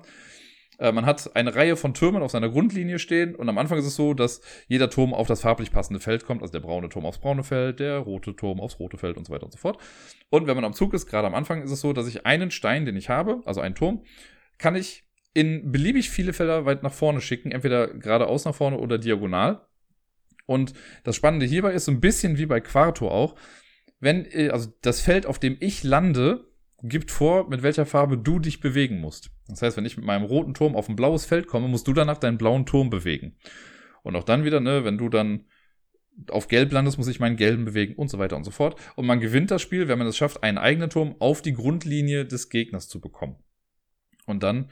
Äh, 0.79 0.91
man 0.91 1.05
hat 1.05 1.35
eine 1.35 1.53
Reihe 1.55 1.75
von 1.75 1.93
Türmen 1.93 2.23
auf 2.23 2.31
seiner 2.31 2.49
Grundlinie 2.49 2.99
stehen 2.99 3.35
und 3.35 3.47
am 3.49 3.57
Anfang 3.57 3.77
ist 3.77 3.85
es 3.85 3.95
so, 3.95 4.13
dass 4.13 4.41
jeder 4.67 4.89
Turm 4.89 5.13
auf 5.13 5.27
das 5.27 5.41
farblich 5.41 5.71
passende 5.71 5.99
Feld 5.99 6.25
kommt, 6.25 6.41
also 6.41 6.51
der 6.51 6.61
braune 6.61 6.89
Turm 6.89 7.05
aufs 7.05 7.19
braune 7.19 7.43
Feld, 7.43 7.79
der 7.79 7.99
rote 7.99 8.35
Turm 8.35 8.59
aufs 8.59 8.79
rote 8.79 8.97
Feld 8.97 9.17
und 9.17 9.27
so 9.27 9.33
weiter 9.33 9.45
und 9.45 9.51
so 9.51 9.57
fort. 9.57 9.77
Und 10.29 10.47
wenn 10.47 10.55
man 10.55 10.65
am 10.65 10.73
Zug 10.73 10.93
ist, 10.93 11.05
gerade 11.05 11.27
am 11.27 11.35
Anfang 11.35 11.61
ist 11.61 11.71
es 11.71 11.81
so, 11.81 11.93
dass 11.93 12.07
ich 12.07 12.25
einen 12.25 12.49
Stein, 12.49 12.85
den 12.85 12.95
ich 12.95 13.09
habe, 13.09 13.41
also 13.45 13.61
einen 13.61 13.75
Turm, 13.75 14.03
kann 14.57 14.75
ich 14.75 15.05
in 15.33 15.71
beliebig 15.71 16.09
viele 16.09 16.33
Felder 16.33 16.65
weit 16.65 16.81
nach 16.81 16.93
vorne 16.93 17.21
schicken, 17.21 17.51
entweder 17.51 17.87
geradeaus 17.87 18.45
nach 18.45 18.55
vorne 18.55 18.77
oder 18.77 18.97
diagonal. 18.97 19.65
Und 20.45 20.73
das 21.03 21.15
Spannende 21.15 21.45
hierbei 21.45 21.73
ist 21.73 21.85
so 21.85 21.91
ein 21.91 22.01
bisschen 22.01 22.37
wie 22.37 22.47
bei 22.47 22.59
Quarto 22.59 23.09
auch, 23.09 23.35
wenn, 23.99 24.25
äh, 24.25 24.49
also 24.49 24.73
das 24.81 25.01
Feld, 25.01 25.25
auf 25.25 25.39
dem 25.39 25.57
ich 25.59 25.83
lande, 25.83 26.47
gibt 26.81 27.11
vor, 27.11 27.49
mit 27.49 27.61
welcher 27.61 27.85
Farbe 27.85 28.17
du 28.17 28.39
dich 28.39 28.61
bewegen 28.61 28.99
musst. 28.99 29.31
Das 29.49 29.61
heißt, 29.61 29.77
wenn 29.77 29.85
ich 29.85 29.97
mit 29.97 30.05
meinem 30.05 30.23
roten 30.23 30.53
Turm 30.53 30.75
auf 30.75 30.89
ein 30.89 30.95
blaues 30.95 31.25
Feld 31.25 31.47
komme, 31.47 31.67
musst 31.67 31.87
du 31.87 31.93
danach 31.93 32.17
deinen 32.17 32.37
blauen 32.37 32.65
Turm 32.65 32.89
bewegen. 32.89 33.35
Und 34.03 34.15
auch 34.15 34.23
dann 34.23 34.43
wieder, 34.43 34.59
ne, 34.59 34.85
wenn 34.85 34.97
du 34.97 35.09
dann 35.09 35.45
auf 36.29 36.47
Gelb 36.47 36.71
landest, 36.71 36.97
muss 36.97 37.07
ich 37.07 37.19
meinen 37.19 37.37
gelben 37.37 37.65
bewegen 37.65 37.95
und 37.95 38.09
so 38.09 38.19
weiter 38.19 38.35
und 38.35 38.43
so 38.43 38.51
fort. 38.51 38.79
Und 38.95 39.05
man 39.05 39.19
gewinnt 39.19 39.51
das 39.51 39.61
Spiel, 39.61 39.87
wenn 39.87 39.97
man 39.97 40.07
es 40.07 40.17
schafft, 40.17 40.43
einen 40.43 40.57
eigenen 40.57 40.89
Turm 40.89 41.15
auf 41.19 41.41
die 41.41 41.53
Grundlinie 41.53 42.25
des 42.25 42.49
Gegners 42.49 42.89
zu 42.89 42.99
bekommen. 42.99 43.37
Und 44.25 44.43
dann 44.43 44.69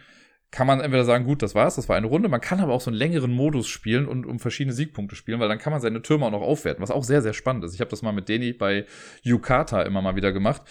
kann 0.51 0.67
man 0.67 0.79
entweder 0.79 1.03
sagen, 1.03 1.25
gut, 1.25 1.41
das 1.41 1.55
war's, 1.55 1.75
das 1.75 1.89
war 1.89 1.97
eine 1.97 2.07
Runde. 2.07 2.29
Man 2.29 2.41
kann 2.41 2.59
aber 2.59 2.73
auch 2.73 2.81
so 2.81 2.89
einen 2.89 2.97
längeren 2.97 3.31
Modus 3.31 3.67
spielen 3.67 4.07
und 4.07 4.25
um 4.25 4.39
verschiedene 4.39 4.73
Siegpunkte 4.73 5.15
spielen, 5.15 5.39
weil 5.39 5.49
dann 5.49 5.59
kann 5.59 5.71
man 5.71 5.81
seine 5.81 6.01
Türme 6.01 6.25
auch 6.25 6.31
noch 6.31 6.41
aufwerten, 6.41 6.81
was 6.81 6.91
auch 6.91 7.03
sehr, 7.03 7.21
sehr 7.21 7.33
spannend 7.33 7.65
ist. 7.65 7.73
Ich 7.73 7.81
habe 7.81 7.89
das 7.89 8.01
mal 8.01 8.13
mit 8.13 8.29
Deni 8.29 8.53
bei 8.53 8.85
Yukata 9.23 9.81
immer 9.81 10.01
mal 10.01 10.15
wieder 10.15 10.31
gemacht. 10.31 10.61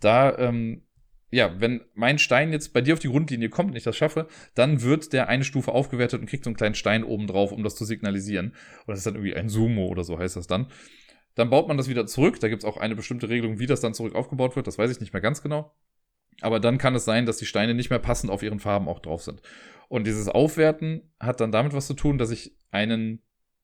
Da, 0.00 0.36
ähm, 0.38 0.82
ja, 1.32 1.58
wenn 1.58 1.80
mein 1.94 2.18
Stein 2.18 2.52
jetzt 2.52 2.74
bei 2.74 2.82
dir 2.82 2.92
auf 2.92 3.00
die 3.00 3.08
Grundlinie 3.08 3.48
kommt 3.48 3.70
und 3.70 3.76
ich 3.76 3.84
das 3.84 3.96
schaffe, 3.96 4.28
dann 4.54 4.82
wird 4.82 5.14
der 5.14 5.28
eine 5.30 5.44
Stufe 5.44 5.72
aufgewertet 5.72 6.20
und 6.20 6.26
kriegt 6.26 6.44
so 6.44 6.50
einen 6.50 6.56
kleinen 6.56 6.74
Stein 6.74 7.04
oben 7.04 7.26
drauf, 7.26 7.52
um 7.52 7.64
das 7.64 7.74
zu 7.74 7.86
signalisieren. 7.86 8.48
Und 8.48 8.88
das 8.88 8.98
ist 8.98 9.06
dann 9.06 9.14
irgendwie 9.14 9.34
ein 9.34 9.48
Sumo 9.48 9.86
oder 9.86 10.04
so 10.04 10.18
heißt 10.18 10.36
das 10.36 10.46
dann. 10.46 10.66
Dann 11.34 11.48
baut 11.48 11.68
man 11.68 11.78
das 11.78 11.88
wieder 11.88 12.06
zurück. 12.06 12.38
Da 12.40 12.48
gibt's 12.48 12.66
auch 12.66 12.76
eine 12.76 12.94
bestimmte 12.94 13.30
Regelung, 13.30 13.58
wie 13.58 13.66
das 13.66 13.80
dann 13.80 13.94
zurück 13.94 14.14
aufgebaut 14.14 14.56
wird. 14.56 14.66
Das 14.66 14.76
weiß 14.76 14.90
ich 14.90 15.00
nicht 15.00 15.14
mehr 15.14 15.22
ganz 15.22 15.42
genau. 15.42 15.74
Aber 16.42 16.60
dann 16.60 16.76
kann 16.76 16.94
es 16.94 17.06
sein, 17.06 17.24
dass 17.24 17.38
die 17.38 17.46
Steine 17.46 17.72
nicht 17.72 17.88
mehr 17.88 17.98
passend 17.98 18.30
auf 18.30 18.42
ihren 18.42 18.60
Farben 18.60 18.86
auch 18.86 18.98
drauf 18.98 19.22
sind. 19.22 19.40
Und 19.88 20.06
dieses 20.06 20.28
Aufwerten 20.28 21.14
hat 21.18 21.40
dann 21.40 21.50
damit 21.50 21.72
was 21.72 21.86
zu 21.86 21.94
tun, 21.94 22.18
dass 22.18 22.30
ich 22.30 22.58
einen 22.70 23.22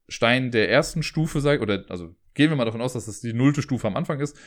Stein 0.08 0.50
der 0.50 0.70
ersten 0.70 1.02
Stufe 1.02 1.42
sage, 1.42 1.60
oder 1.60 1.84
also 1.90 2.14
gehen 2.32 2.48
wir 2.48 2.56
mal 2.56 2.64
davon 2.64 2.80
aus, 2.80 2.94
dass 2.94 3.04
das 3.04 3.20
die 3.20 3.34
nullte 3.34 3.60
Stufe 3.60 3.86
am 3.86 3.96
Anfang 3.96 4.20
ist, 4.20 4.38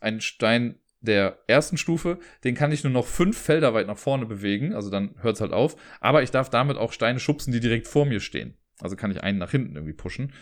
einen 0.00 0.22
Stein 0.22 0.78
der 1.00 1.38
ersten 1.46 1.76
Stufe, 1.76 2.18
den 2.44 2.54
kann 2.54 2.72
ich 2.72 2.84
nur 2.84 2.92
noch 2.92 3.06
fünf 3.06 3.38
Felder 3.38 3.74
weit 3.74 3.86
nach 3.86 3.98
vorne 3.98 4.26
bewegen, 4.26 4.74
also 4.74 4.90
dann 4.90 5.14
hört 5.20 5.36
es 5.36 5.40
halt 5.40 5.52
auf, 5.52 5.76
aber 6.00 6.22
ich 6.22 6.30
darf 6.30 6.50
damit 6.50 6.76
auch 6.76 6.92
Steine 6.92 7.20
schubsen, 7.20 7.52
die 7.52 7.60
direkt 7.60 7.86
vor 7.86 8.04
mir 8.06 8.20
stehen. 8.20 8.56
Also 8.80 8.96
kann 8.96 9.10
ich 9.10 9.22
einen 9.22 9.38
nach 9.38 9.50
hinten 9.50 9.76
irgendwie 9.76 9.94
pushen. 9.94 10.32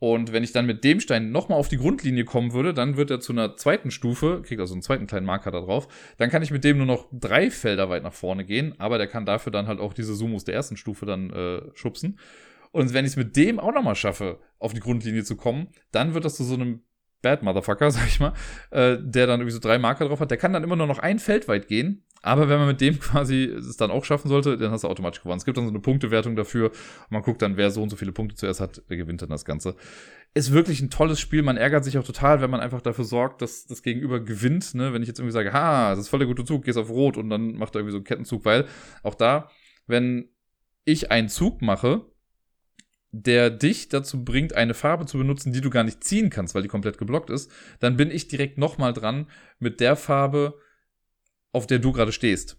Und 0.00 0.32
wenn 0.32 0.44
ich 0.44 0.52
dann 0.52 0.66
mit 0.66 0.84
dem 0.84 1.00
Stein 1.00 1.32
nochmal 1.32 1.58
auf 1.58 1.68
die 1.68 1.76
Grundlinie 1.76 2.24
kommen 2.24 2.52
würde, 2.52 2.72
dann 2.72 2.96
wird 2.96 3.10
er 3.10 3.18
zu 3.18 3.32
einer 3.32 3.56
zweiten 3.56 3.90
Stufe, 3.90 4.42
kriegt 4.44 4.60
also 4.60 4.74
einen 4.74 4.82
zweiten 4.82 5.08
kleinen 5.08 5.26
Marker 5.26 5.50
da 5.50 5.60
drauf. 5.60 5.88
Dann 6.18 6.30
kann 6.30 6.42
ich 6.42 6.52
mit 6.52 6.62
dem 6.62 6.76
nur 6.76 6.86
noch 6.86 7.08
drei 7.12 7.50
Felder 7.50 7.88
weit 7.88 8.04
nach 8.04 8.12
vorne 8.12 8.44
gehen, 8.44 8.74
aber 8.78 8.98
der 8.98 9.08
kann 9.08 9.26
dafür 9.26 9.50
dann 9.50 9.66
halt 9.66 9.80
auch 9.80 9.92
diese 9.92 10.14
Sumos 10.14 10.44
der 10.44 10.54
ersten 10.54 10.76
Stufe 10.76 11.04
dann 11.04 11.30
äh, 11.30 11.62
schubsen. 11.74 12.18
Und 12.70 12.94
wenn 12.94 13.04
ich 13.04 13.12
es 13.12 13.16
mit 13.16 13.34
dem 13.36 13.58
auch 13.58 13.72
nochmal 13.72 13.96
schaffe, 13.96 14.38
auf 14.60 14.72
die 14.72 14.80
Grundlinie 14.80 15.24
zu 15.24 15.36
kommen, 15.36 15.68
dann 15.90 16.14
wird 16.14 16.24
das 16.24 16.36
zu 16.36 16.44
so 16.44 16.54
einem 16.54 16.82
Bad 17.22 17.42
Motherfucker, 17.42 17.90
sag 17.92 18.06
ich 18.06 18.20
mal, 18.20 18.32
äh, 18.70 18.96
der 19.00 19.26
dann 19.26 19.40
irgendwie 19.40 19.54
so 19.54 19.60
drei 19.60 19.78
Marker 19.78 20.06
drauf 20.06 20.20
hat. 20.20 20.30
Der 20.30 20.38
kann 20.38 20.52
dann 20.52 20.64
immer 20.64 20.76
nur 20.76 20.86
noch 20.86 20.98
ein 20.98 21.18
Feld 21.18 21.48
weit 21.48 21.68
gehen, 21.68 22.04
aber 22.22 22.48
wenn 22.48 22.58
man 22.58 22.68
mit 22.68 22.80
dem 22.80 22.98
quasi 23.00 23.44
es 23.44 23.76
dann 23.76 23.90
auch 23.90 24.04
schaffen 24.04 24.28
sollte, 24.28 24.56
dann 24.56 24.70
hast 24.70 24.84
du 24.84 24.88
automatisch 24.88 25.22
gewonnen. 25.22 25.38
Es 25.38 25.44
gibt 25.44 25.56
dann 25.56 25.64
so 25.64 25.70
eine 25.70 25.80
Punktewertung 25.80 26.36
dafür. 26.36 26.70
Und 26.70 27.10
man 27.10 27.22
guckt 27.22 27.42
dann, 27.42 27.56
wer 27.56 27.70
so 27.70 27.82
und 27.82 27.90
so 27.90 27.96
viele 27.96 28.12
Punkte 28.12 28.36
zuerst 28.36 28.60
hat, 28.60 28.82
der 28.88 28.96
gewinnt 28.96 29.22
dann 29.22 29.30
das 29.30 29.44
Ganze. 29.44 29.76
Ist 30.34 30.52
wirklich 30.52 30.80
ein 30.80 30.90
tolles 30.90 31.20
Spiel. 31.20 31.42
Man 31.42 31.56
ärgert 31.56 31.84
sich 31.84 31.98
auch 31.98 32.04
total, 32.04 32.40
wenn 32.40 32.50
man 32.50 32.60
einfach 32.60 32.80
dafür 32.80 33.04
sorgt, 33.04 33.42
dass 33.42 33.66
das 33.66 33.82
Gegenüber 33.82 34.20
gewinnt. 34.20 34.74
Ne? 34.74 34.92
Wenn 34.92 35.02
ich 35.02 35.08
jetzt 35.08 35.18
irgendwie 35.18 35.32
sage, 35.32 35.52
ha, 35.52 35.90
das 35.90 36.00
ist 36.00 36.08
voll 36.08 36.18
der 36.18 36.28
gute 36.28 36.44
Zug, 36.44 36.64
gehst 36.64 36.78
auf 36.78 36.90
Rot 36.90 37.16
und 37.16 37.30
dann 37.30 37.54
macht 37.54 37.74
er 37.74 37.80
irgendwie 37.80 37.92
so 37.92 37.98
einen 37.98 38.04
Kettenzug, 38.04 38.44
weil 38.44 38.66
auch 39.02 39.14
da, 39.14 39.50
wenn 39.86 40.28
ich 40.84 41.10
einen 41.10 41.28
Zug 41.28 41.62
mache, 41.62 42.06
der 43.10 43.50
dich 43.50 43.88
dazu 43.88 44.24
bringt, 44.24 44.54
eine 44.54 44.74
Farbe 44.74 45.06
zu 45.06 45.18
benutzen, 45.18 45.52
die 45.52 45.60
du 45.60 45.70
gar 45.70 45.84
nicht 45.84 46.04
ziehen 46.04 46.30
kannst, 46.30 46.54
weil 46.54 46.62
die 46.62 46.68
komplett 46.68 46.98
geblockt 46.98 47.30
ist, 47.30 47.50
dann 47.80 47.96
bin 47.96 48.10
ich 48.10 48.28
direkt 48.28 48.58
nochmal 48.58 48.92
dran 48.92 49.28
mit 49.58 49.80
der 49.80 49.96
Farbe, 49.96 50.58
auf 51.52 51.66
der 51.66 51.78
du 51.78 51.92
gerade 51.92 52.12
stehst. 52.12 52.58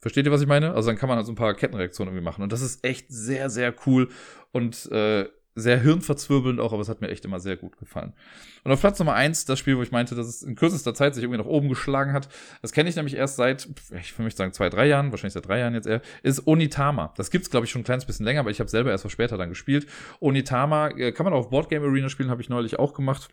Versteht 0.00 0.26
ihr, 0.26 0.32
was 0.32 0.40
ich 0.40 0.46
meine? 0.46 0.74
Also 0.74 0.88
dann 0.88 0.98
kann 0.98 1.08
man 1.08 1.16
halt 1.16 1.26
so 1.26 1.32
ein 1.32 1.36
paar 1.36 1.54
Kettenreaktionen 1.54 2.12
irgendwie 2.12 2.24
machen. 2.24 2.42
Und 2.42 2.52
das 2.52 2.62
ist 2.62 2.84
echt 2.84 3.06
sehr, 3.08 3.50
sehr 3.50 3.74
cool 3.86 4.08
und 4.52 4.90
äh, 4.92 5.28
sehr 5.56 5.80
hirnverzwirbelnd 5.80 6.60
auch, 6.60 6.72
aber 6.72 6.82
es 6.82 6.88
hat 6.90 7.00
mir 7.00 7.08
echt 7.08 7.24
immer 7.24 7.40
sehr 7.40 7.56
gut 7.56 7.78
gefallen. 7.78 8.12
Und 8.62 8.72
auf 8.72 8.80
Platz 8.80 8.98
Nummer 8.98 9.14
eins, 9.14 9.46
das 9.46 9.58
Spiel, 9.58 9.78
wo 9.78 9.82
ich 9.82 9.90
meinte, 9.90 10.14
dass 10.14 10.26
es 10.26 10.42
in 10.42 10.54
kürzester 10.54 10.92
Zeit 10.94 11.14
sich 11.14 11.24
irgendwie 11.24 11.38
nach 11.38 11.48
oben 11.48 11.70
geschlagen 11.70 12.12
hat, 12.12 12.28
das 12.60 12.72
kenne 12.72 12.90
ich 12.90 12.96
nämlich 12.96 13.14
erst 13.14 13.36
seit, 13.36 13.66
ich 13.98 14.18
möchte 14.18 14.36
sagen, 14.36 14.52
zwei, 14.52 14.68
drei 14.68 14.86
Jahren, 14.86 15.10
wahrscheinlich 15.10 15.32
seit 15.32 15.48
drei 15.48 15.58
Jahren 15.58 15.74
jetzt 15.74 15.86
eher, 15.86 16.02
ist 16.22 16.46
Onitama. 16.46 17.14
Das 17.16 17.30
gibt's, 17.30 17.50
glaube 17.50 17.64
ich, 17.64 17.72
schon 17.72 17.80
ein 17.80 17.84
kleines 17.84 18.04
bisschen 18.04 18.26
länger, 18.26 18.40
aber 18.40 18.50
ich 18.50 18.60
habe 18.60 18.68
selber 18.68 18.90
erst 18.90 19.06
was 19.06 19.12
später 19.12 19.38
dann 19.38 19.48
gespielt. 19.48 19.86
Onitama 20.20 20.88
äh, 20.88 21.12
kann 21.12 21.24
man 21.24 21.32
auch 21.32 21.38
auf 21.38 21.50
Boardgame 21.50 21.86
Arena 21.86 22.10
spielen, 22.10 22.30
habe 22.30 22.42
ich 22.42 22.50
neulich 22.50 22.78
auch 22.78 22.92
gemacht. 22.92 23.30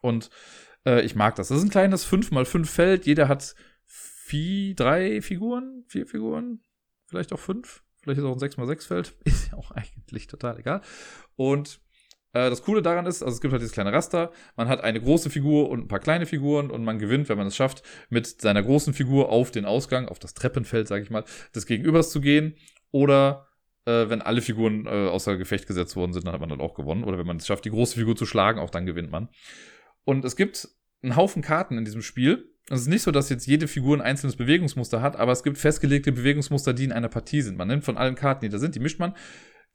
Und 0.00 0.30
äh, 0.86 1.02
ich 1.02 1.14
mag 1.14 1.34
das. 1.34 1.48
Das 1.48 1.58
ist 1.58 1.64
ein 1.64 1.70
kleines 1.70 2.10
5x5 2.10 2.64
Feld. 2.64 3.06
Jeder 3.06 3.28
hat 3.28 3.54
vier, 3.84 4.74
drei 4.74 5.20
Figuren, 5.20 5.84
vier 5.86 6.06
Figuren, 6.06 6.60
vielleicht 7.06 7.32
auch 7.32 7.40
fünf. 7.40 7.82
Vielleicht 8.02 8.20
ist 8.20 8.24
auch 8.24 8.36
ein 8.36 8.38
6x6-Feld. 8.38 9.16
Ist 9.24 9.50
ja 9.50 9.58
auch 9.58 9.72
eigentlich 9.72 9.95
total 10.24 10.58
egal. 10.58 10.80
Und 11.36 11.80
äh, 12.36 12.50
das 12.50 12.62
Coole 12.62 12.82
daran 12.82 13.06
ist, 13.06 13.22
also 13.22 13.34
es 13.34 13.40
gibt 13.40 13.52
halt 13.52 13.62
dieses 13.62 13.72
kleine 13.72 13.92
Raster. 13.92 14.30
Man 14.56 14.68
hat 14.68 14.84
eine 14.84 15.00
große 15.00 15.30
Figur 15.30 15.70
und 15.70 15.80
ein 15.80 15.88
paar 15.88 16.00
kleine 16.00 16.26
Figuren 16.26 16.70
und 16.70 16.84
man 16.84 16.98
gewinnt, 16.98 17.28
wenn 17.30 17.38
man 17.38 17.46
es 17.46 17.56
schafft, 17.56 17.82
mit 18.10 18.26
seiner 18.26 18.62
großen 18.62 18.92
Figur 18.92 19.30
auf 19.30 19.50
den 19.50 19.64
Ausgang, 19.64 20.06
auf 20.08 20.18
das 20.18 20.34
Treppenfeld, 20.34 20.86
sage 20.86 21.02
ich 21.02 21.10
mal, 21.10 21.24
des 21.54 21.66
Gegenübers 21.66 22.10
zu 22.10 22.20
gehen. 22.20 22.54
Oder 22.90 23.48
äh, 23.86 24.10
wenn 24.10 24.20
alle 24.20 24.42
Figuren 24.42 24.86
äh, 24.86 25.08
außer 25.08 25.38
Gefecht 25.38 25.66
gesetzt 25.66 25.96
worden 25.96 26.12
sind, 26.12 26.26
dann 26.26 26.34
hat 26.34 26.40
man 26.40 26.50
dann 26.50 26.60
auch 26.60 26.74
gewonnen. 26.74 27.04
Oder 27.04 27.18
wenn 27.18 27.26
man 27.26 27.38
es 27.38 27.46
schafft, 27.46 27.64
die 27.64 27.70
große 27.70 27.98
Figur 27.98 28.16
zu 28.16 28.26
schlagen, 28.26 28.60
auch 28.60 28.70
dann 28.70 28.84
gewinnt 28.84 29.10
man. 29.10 29.28
Und 30.04 30.24
es 30.24 30.36
gibt 30.36 30.68
einen 31.02 31.16
Haufen 31.16 31.40
Karten 31.40 31.78
in 31.78 31.86
diesem 31.86 32.02
Spiel. 32.02 32.52
Es 32.68 32.80
ist 32.80 32.88
nicht 32.88 33.02
so, 33.02 33.12
dass 33.12 33.30
jetzt 33.30 33.46
jede 33.46 33.66
Figur 33.66 33.96
ein 33.96 34.02
einzelnes 34.02 34.36
Bewegungsmuster 34.36 35.00
hat, 35.00 35.16
aber 35.16 35.32
es 35.32 35.42
gibt 35.42 35.56
festgelegte 35.56 36.12
Bewegungsmuster, 36.12 36.74
die 36.74 36.84
in 36.84 36.92
einer 36.92 37.08
Partie 37.08 37.40
sind. 37.40 37.56
Man 37.56 37.68
nimmt 37.68 37.84
von 37.84 37.96
allen 37.96 38.16
Karten, 38.16 38.44
die 38.44 38.48
da 38.48 38.58
sind, 38.58 38.74
die 38.74 38.80
mischt 38.80 38.98
man 38.98 39.14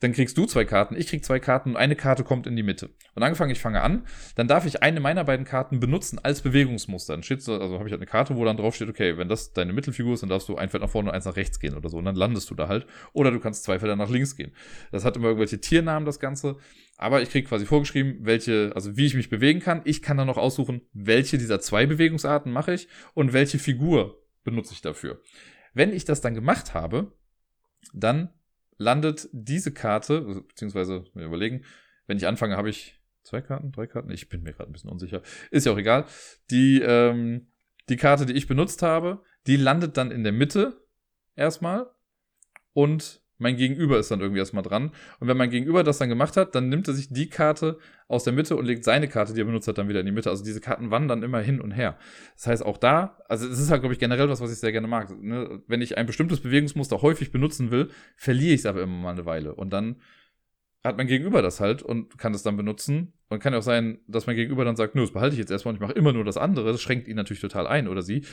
dann 0.02 0.14
kriegst 0.14 0.38
du 0.38 0.46
zwei 0.46 0.66
Karten, 0.66 0.96
ich 0.96 1.08
krieg 1.08 1.24
zwei 1.24 1.40
Karten 1.40 1.72
und 1.72 1.78
eine 1.78 1.96
Karte 1.96 2.24
kommt 2.24 2.48
in 2.48 2.56
die 2.56 2.64
Mitte. 2.64 2.90
Und 3.14 3.22
angefangen, 3.22 3.52
ich 3.52 3.60
fange 3.60 3.82
an, 3.82 4.06
dann 4.36 4.48
darf 4.48 4.66
ich 4.66 4.82
eine 4.82 5.00
meiner 5.00 5.24
beiden 5.24 5.46
Karten 5.46 5.80
benutzen 5.80 6.20
als 6.22 6.42
Bewegungsmuster. 6.42 7.14
Dann 7.14 7.24
steht 7.24 7.44
so, 7.44 7.54
also 7.54 7.76
habe 7.76 7.88
ich 7.88 7.92
halt 7.92 8.02
eine 8.02 8.08
Karte, 8.08 8.36
wo 8.36 8.44
dann 8.44 8.58
drauf 8.58 8.76
steht, 8.76 8.90
okay, 8.90 9.18
wenn 9.18 9.30
das 9.30 9.54
deine 9.54 9.74
Mittelfigur 9.74 10.16
ist, 10.16 10.22
dann 10.24 10.30
darfst 10.30 10.50
du 10.50 10.56
ein 10.56 10.70
Feld 10.70 10.82
nach 10.82 10.90
vorne 10.90 11.10
und 11.10 11.16
eins 11.16 11.26
nach 11.26 11.36
rechts 11.36 11.60
gehen 11.60 11.76
oder 11.76 11.88
so. 11.88 11.98
Und 11.98 12.06
dann 12.06 12.16
landest 12.16 12.50
du 12.50 12.56
da 12.56 12.68
halt. 12.68 12.88
Oder 13.14 13.32
du 13.32 13.40
kannst 13.40 13.64
zwei 13.64 13.78
Felder 13.78 13.96
nach 13.96 14.10
links 14.10 14.36
gehen. 14.36 14.54
Das 14.92 15.06
hat 15.06 15.16
immer 15.16 15.28
irgendwelche 15.28 15.62
Tiernamen, 15.62 16.06
das 16.06 16.20
Ganze. 16.20 16.58
Aber 16.98 17.22
ich 17.22 17.30
krieg 17.30 17.48
quasi 17.48 17.68
vorgeschrieben, 17.68 18.20
welche, 18.22 18.72
also 18.74 18.98
wie 18.98 19.06
ich 19.06 19.14
mich 19.14 19.30
bewegen 19.30 19.60
kann. 19.60 19.82
Ich 19.86 20.02
kann 20.02 20.18
dann 20.18 20.28
noch 20.28 20.38
aussuchen, 20.38 20.82
welche 20.94 21.38
dieser 21.38 21.60
zwei 21.60 21.86
Bewegungsarten 21.86 22.52
mache 22.52 22.74
ich 22.74 22.88
und 23.14 23.34
welche 23.34 23.60
Figur 23.60 24.20
benutze 24.44 24.74
ich 24.74 24.82
dafür. 24.82 25.22
Wenn 25.76 25.94
ich 25.94 26.06
das 26.06 26.22
dann 26.22 26.34
gemacht 26.34 26.74
habe, 26.74 27.14
dann 27.94 28.30
landet 28.82 29.30
diese 29.32 29.72
Karte, 29.72 30.26
also, 30.28 30.42
beziehungsweise, 30.42 31.06
wir 31.14 31.26
überlegen, 31.26 31.64
wenn 32.08 32.18
ich 32.18 32.28
anfange, 32.28 32.58
habe 32.58 32.70
ich 32.70 33.00
zwei 33.24 33.42
Karten, 33.42 33.72
drei 33.72 33.88
Karten, 33.88 34.10
ich 34.10 34.28
bin 34.28 34.42
mir 34.42 34.54
gerade 34.54 34.70
ein 34.70 34.74
bisschen 34.74 34.90
unsicher, 34.90 35.22
ist 35.52 35.66
ja 35.66 35.72
auch 35.72 35.78
egal. 35.78 36.06
Die, 36.50 36.82
ähm, 36.82 37.48
die 37.90 37.98
Karte, 37.98 38.26
die 38.26 38.34
ich 38.34 38.48
benutzt 38.48 38.82
habe, 38.82 39.24
die 39.48 39.56
landet 39.56 39.98
dann 39.98 40.12
in 40.12 40.24
der 40.24 40.34
Mitte 40.34 40.86
erstmal 41.36 41.90
und 42.74 43.21
mein 43.42 43.58
Gegenüber 43.58 43.98
ist 44.00 44.12
dann 44.12 44.22
irgendwie 44.22 44.40
erstmal 44.40 44.64
dran. 44.64 44.92
Und 45.20 45.28
wenn 45.28 45.36
mein 45.36 45.50
Gegenüber 45.50 45.84
das 45.84 45.98
dann 45.98 46.10
gemacht 46.10 46.38
hat, 46.38 46.56
dann 46.56 46.70
nimmt 46.70 46.88
er 46.88 46.94
sich 46.94 47.10
die 47.10 47.30
Karte 47.30 47.80
aus 48.08 48.24
der 48.24 48.34
Mitte 48.34 48.56
und 48.56 48.66
legt 48.66 48.84
seine 48.84 49.08
Karte, 49.08 49.34
die 49.34 49.42
er 49.42 49.46
benutzt 49.46 49.68
hat, 49.68 49.78
dann 49.78 49.90
wieder 49.90 50.00
in 50.00 50.06
die 50.06 50.12
Mitte. 50.12 50.30
Also 50.30 50.44
diese 50.44 50.62
Karten 50.62 50.92
wandern 50.92 51.24
immer 51.24 51.40
hin 51.40 51.60
und 51.60 51.72
her. 51.72 51.98
Das 52.36 52.48
heißt, 52.48 52.66
auch 52.66 52.78
da, 52.78 53.18
also 53.28 53.48
es 53.48 53.60
ist 53.60 53.72
halt, 53.72 53.82
glaube 53.82 53.94
ich, 53.94 54.00
generell 54.00 54.30
was, 54.30 54.42
was 54.42 54.52
ich 54.52 54.60
sehr 54.60 54.72
gerne 54.72 54.88
mag. 54.88 55.10
Ne? 55.22 55.62
Wenn 55.68 55.82
ich 55.82 55.98
ein 55.98 56.06
bestimmtes 56.06 56.42
Bewegungsmuster 56.42 57.02
häufig 57.02 57.32
benutzen 57.32 57.72
will, 57.72 57.90
verliere 58.16 58.54
ich 58.54 58.62
es 58.62 58.66
aber 58.66 58.84
immer 58.84 58.98
mal 58.98 59.12
eine 59.12 59.26
Weile. 59.26 59.56
Und 59.56 59.72
dann 59.74 59.98
hat 60.84 60.98
mein 60.98 61.08
Gegenüber 61.08 61.42
das 61.42 61.60
halt 61.60 61.82
und 61.84 62.18
kann 62.18 62.34
es 62.34 62.44
dann 62.44 62.58
benutzen. 62.58 63.14
Und 63.30 63.40
kann 63.40 63.54
ja 63.54 63.60
auch 63.60 63.64
sein, 63.64 64.00
dass 64.08 64.28
mein 64.28 64.36
Gegenüber 64.36 64.66
dann 64.66 64.76
sagt, 64.76 64.94
nö, 64.94 65.02
das 65.02 65.12
behalte 65.12 65.34
ich 65.34 65.40
jetzt 65.40 65.52
erstmal 65.52 65.72
und 65.72 65.78
ich 65.78 65.82
mache 65.82 65.94
immer 65.94 66.12
nur 66.12 66.26
das 66.26 66.38
andere. 66.38 66.72
Das 66.72 66.82
schränkt 66.82 67.08
ihn 67.08 67.16
natürlich 67.16 67.42
total 67.42 67.66
ein 67.66 67.88
oder 67.88 68.02
sie. 68.02 68.26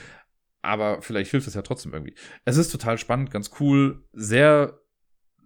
Aber 0.62 1.02
vielleicht 1.02 1.30
hilft 1.30 1.46
es 1.46 1.54
ja 1.54 1.62
trotzdem 1.62 1.92
irgendwie. 1.92 2.14
Es 2.44 2.56
ist 2.56 2.70
total 2.70 2.98
spannend, 2.98 3.30
ganz 3.30 3.52
cool, 3.60 4.02
sehr 4.12 4.80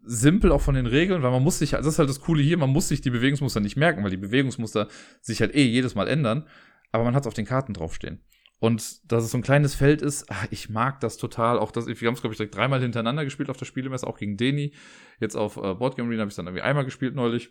simpel 0.04 0.52
auch 0.52 0.60
von 0.60 0.74
den 0.74 0.86
Regeln, 0.86 1.22
weil 1.22 1.30
man 1.30 1.42
muss 1.42 1.58
sich, 1.58 1.70
das 1.70 1.86
ist 1.86 1.98
halt 1.98 2.08
das 2.08 2.20
Coole 2.20 2.42
hier, 2.42 2.56
man 2.56 2.70
muss 2.70 2.88
sich 2.88 3.00
die 3.00 3.10
Bewegungsmuster 3.10 3.60
nicht 3.60 3.76
merken, 3.76 4.02
weil 4.02 4.10
die 4.10 4.16
Bewegungsmuster 4.16 4.88
sich 5.20 5.40
halt 5.40 5.54
eh 5.54 5.64
jedes 5.64 5.94
Mal 5.94 6.08
ändern, 6.08 6.48
aber 6.90 7.04
man 7.04 7.14
hat 7.14 7.22
es 7.22 7.26
auf 7.26 7.34
den 7.34 7.46
Karten 7.46 7.72
draufstehen. 7.72 8.24
Und 8.58 9.10
dass 9.10 9.24
es 9.24 9.32
so 9.32 9.38
ein 9.38 9.42
kleines 9.42 9.74
Feld 9.74 10.02
ist, 10.02 10.26
ach, 10.28 10.46
ich 10.50 10.70
mag 10.70 11.00
das 11.00 11.16
total. 11.16 11.58
Auch 11.58 11.72
das, 11.72 11.88
wir 11.88 12.06
haben 12.06 12.14
es, 12.14 12.20
glaube 12.20 12.32
ich, 12.32 12.36
direkt 12.36 12.54
dreimal 12.54 12.80
hintereinander 12.80 13.24
gespielt 13.24 13.50
auf 13.50 13.56
der 13.56 13.64
Spielemesse, 13.64 14.06
auch 14.06 14.16
gegen 14.16 14.36
Deni. 14.36 14.72
Jetzt 15.18 15.34
auf 15.34 15.56
äh, 15.56 15.74
Boardgame 15.74 16.08
Arena 16.08 16.20
habe 16.20 16.30
ich 16.30 16.36
dann 16.36 16.46
irgendwie 16.46 16.62
einmal 16.62 16.84
gespielt 16.84 17.16
neulich. 17.16 17.50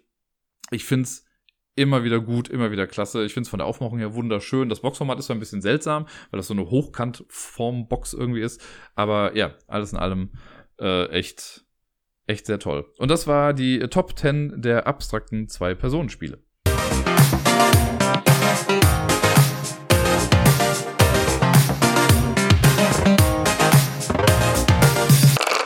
Ich 0.71 0.85
finde 0.85 1.03
es 1.03 1.25
immer 1.75 2.05
wieder 2.05 2.21
gut, 2.21 2.47
immer 2.47 2.71
wieder 2.71 2.87
klasse. 2.87 3.25
Ich 3.25 3.33
finde 3.33 3.45
es 3.45 3.49
von 3.49 3.59
der 3.59 3.67
Aufmachung 3.67 3.99
her 3.99 4.13
wunderschön. 4.13 4.69
Das 4.69 4.81
Boxformat 4.81 5.19
ist 5.19 5.25
zwar 5.25 5.35
ein 5.35 5.41
bisschen 5.41 5.61
seltsam, 5.61 6.05
weil 6.29 6.37
das 6.37 6.47
so 6.47 6.53
eine 6.53 6.69
Hochkantform-Box 6.69 8.13
irgendwie 8.13 8.41
ist. 8.41 8.61
Aber 8.95 9.35
ja, 9.35 9.55
alles 9.67 9.91
in 9.91 9.99
allem 9.99 10.31
äh, 10.79 11.07
echt, 11.09 11.65
echt 12.31 12.45
sehr 12.45 12.59
toll. 12.59 12.85
Und 12.97 13.11
das 13.11 13.27
war 13.27 13.53
die 13.53 13.79
Top 13.79 14.17
10 14.17 14.61
der 14.61 14.87
abstrakten 14.87 15.49
Zwei-Personen-Spiele. 15.49 16.39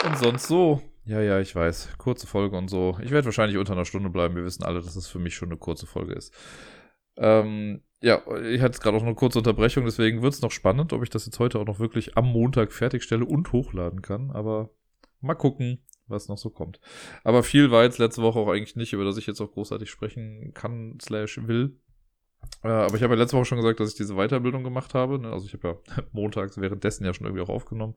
Und 0.06 0.18
sonst 0.18 0.48
so. 0.48 0.82
Ja, 1.06 1.22
ja, 1.22 1.40
ich 1.40 1.56
weiß. 1.56 1.90
Kurze 2.00 2.26
Folge 2.26 2.58
und 2.58 2.68
so. 2.68 2.98
Ich 3.04 3.12
werde 3.12 3.26
wahrscheinlich 3.26 3.60
unter 3.60 3.74
einer 3.74 3.86
Stunde 3.86 4.10
bleiben. 4.10 4.36
Wir 4.36 4.44
wissen 4.44 4.64
alle, 4.64 4.82
dass 4.82 4.96
es 4.96 5.08
für 5.08 5.20
mich 5.20 5.36
schon 5.36 5.50
eine 5.50 5.58
kurze 5.58 5.86
Folge 5.86 6.14
ist. 6.14 6.34
Ähm, 7.18 7.84
ja, 8.02 8.22
ich 8.44 8.62
hatte 8.62 8.80
gerade 8.80 8.98
auch 8.98 9.04
eine 9.04 9.16
kurze 9.16 9.38
Unterbrechung, 9.38 9.86
deswegen 9.86 10.22
wird 10.22 10.34
es 10.34 10.42
noch 10.42 10.52
spannend, 10.52 10.92
ob 10.94 11.02
ich 11.02 11.10
das 11.10 11.26
jetzt 11.26 11.40
heute 11.40 11.60
auch 11.60 11.66
noch 11.66 11.80
wirklich 11.80 12.18
am 12.18 12.26
Montag 12.26 12.74
fertigstelle 12.74 13.24
und 13.24 13.52
hochladen 13.52 14.02
kann. 14.02 14.32
Aber 14.32 14.72
mal 15.22 15.36
gucken, 15.36 15.86
was 16.08 16.28
noch 16.28 16.38
so 16.38 16.50
kommt. 16.50 16.80
Aber 17.24 17.44
viel 17.44 17.72
war 17.72 17.84
jetzt 17.84 17.98
letzte 17.98 18.22
Woche 18.22 18.40
auch 18.40 18.50
eigentlich 18.50 18.76
nicht, 18.76 18.94
über 18.94 19.04
das 19.04 19.18
ich 19.18 19.28
jetzt 19.28 19.42
auch 19.42 19.52
großartig 19.52 19.90
sprechen 19.90 20.54
kann, 20.54 20.98
slash 21.02 21.40
will. 21.48 21.80
Äh, 22.64 22.68
aber 22.68 22.96
ich 22.96 23.04
habe 23.04 23.16
ja 23.16 23.20
letzte 23.20 23.38
Woche 23.38 23.46
schon 23.46 23.58
gesagt, 23.58 23.80
dass 23.80 23.90
ich 23.90 23.96
diese 23.96 24.16
Weiterbildung 24.16 24.64
gemacht 24.64 24.94
habe. 24.94 25.20
Ne? 25.20 25.32
Also 25.32 25.46
ich 25.48 25.54
habe 25.54 25.68
ja 25.68 26.04
montags 26.12 26.60
währenddessen 26.60 27.06
ja 27.06 27.14
schon 27.14 27.26
irgendwie 27.26 27.44
auch 27.44 27.50
aufgenommen. 27.50 27.96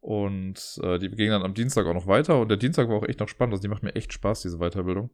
Und 0.00 0.78
äh, 0.82 0.98
die 0.98 1.08
gingen 1.08 1.30
dann 1.30 1.44
am 1.44 1.54
Dienstag 1.54 1.86
auch 1.86 1.94
noch 1.94 2.06
weiter. 2.06 2.38
Und 2.38 2.48
der 2.48 2.58
Dienstag 2.58 2.88
war 2.88 2.96
auch 2.96 3.08
echt 3.08 3.20
noch 3.20 3.28
spannend. 3.28 3.54
Also 3.54 3.62
die 3.62 3.68
macht 3.68 3.82
mir 3.82 3.94
echt 3.94 4.12
Spaß, 4.12 4.42
diese 4.42 4.58
Weiterbildung. 4.58 5.10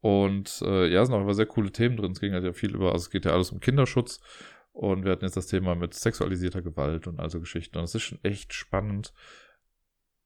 Und 0.00 0.62
äh, 0.64 0.86
ja, 0.88 1.02
es 1.02 1.08
sind 1.08 1.16
auch 1.16 1.22
immer 1.22 1.34
sehr 1.34 1.46
coole 1.46 1.72
Themen 1.72 1.96
drin. 1.96 2.12
Es 2.12 2.20
ging 2.20 2.32
halt 2.32 2.44
ja 2.44 2.52
viel 2.52 2.74
über, 2.74 2.92
also 2.92 3.04
es 3.04 3.10
geht 3.10 3.24
ja 3.24 3.32
alles 3.32 3.50
um 3.50 3.60
Kinderschutz. 3.60 4.20
Und 4.72 5.04
wir 5.04 5.12
hatten 5.12 5.24
jetzt 5.24 5.36
das 5.36 5.48
Thema 5.48 5.74
mit 5.74 5.94
sexualisierter 5.94 6.62
Gewalt 6.62 7.06
und 7.06 7.20
also 7.20 7.40
Geschichten. 7.40 7.78
Und 7.78 7.84
es 7.84 7.94
ist 7.94 8.02
schon 8.02 8.18
echt 8.22 8.54
spannend, 8.54 9.12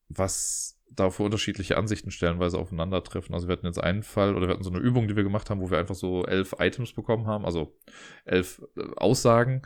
was 0.08 0.75
da 0.90 1.10
für 1.10 1.24
unterschiedliche 1.24 1.76
Ansichten 1.76 2.10
stellenweise 2.10 2.58
aufeinandertreffen. 2.58 3.34
Also 3.34 3.48
wir 3.48 3.52
hatten 3.52 3.66
jetzt 3.66 3.82
einen 3.82 4.02
Fall 4.02 4.34
oder 4.34 4.46
wir 4.46 4.54
hatten 4.54 4.64
so 4.64 4.70
eine 4.70 4.78
Übung, 4.78 5.08
die 5.08 5.16
wir 5.16 5.24
gemacht 5.24 5.50
haben, 5.50 5.60
wo 5.60 5.70
wir 5.70 5.78
einfach 5.78 5.94
so 5.94 6.24
elf 6.24 6.54
Items 6.58 6.92
bekommen 6.92 7.26
haben, 7.26 7.44
also 7.44 7.76
elf 8.24 8.62
äh, 8.76 8.82
Aussagen. 8.96 9.62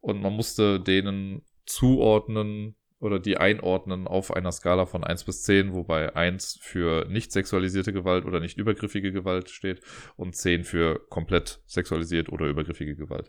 Und 0.00 0.20
man 0.20 0.32
musste 0.32 0.80
denen 0.80 1.42
zuordnen, 1.66 2.74
oder 3.02 3.18
die 3.18 3.36
einordnen 3.36 4.06
auf 4.06 4.32
einer 4.32 4.52
Skala 4.52 4.86
von 4.86 5.02
1 5.02 5.24
bis 5.24 5.42
10, 5.42 5.74
wobei 5.74 6.14
1 6.14 6.60
für 6.62 7.04
nicht 7.08 7.32
sexualisierte 7.32 7.92
Gewalt 7.92 8.24
oder 8.24 8.38
nicht 8.38 8.58
übergriffige 8.58 9.10
Gewalt 9.10 9.50
steht 9.50 9.80
und 10.14 10.36
10 10.36 10.62
für 10.62 11.00
komplett 11.08 11.60
sexualisiert 11.66 12.28
oder 12.28 12.46
übergriffige 12.46 12.94
Gewalt. 12.94 13.28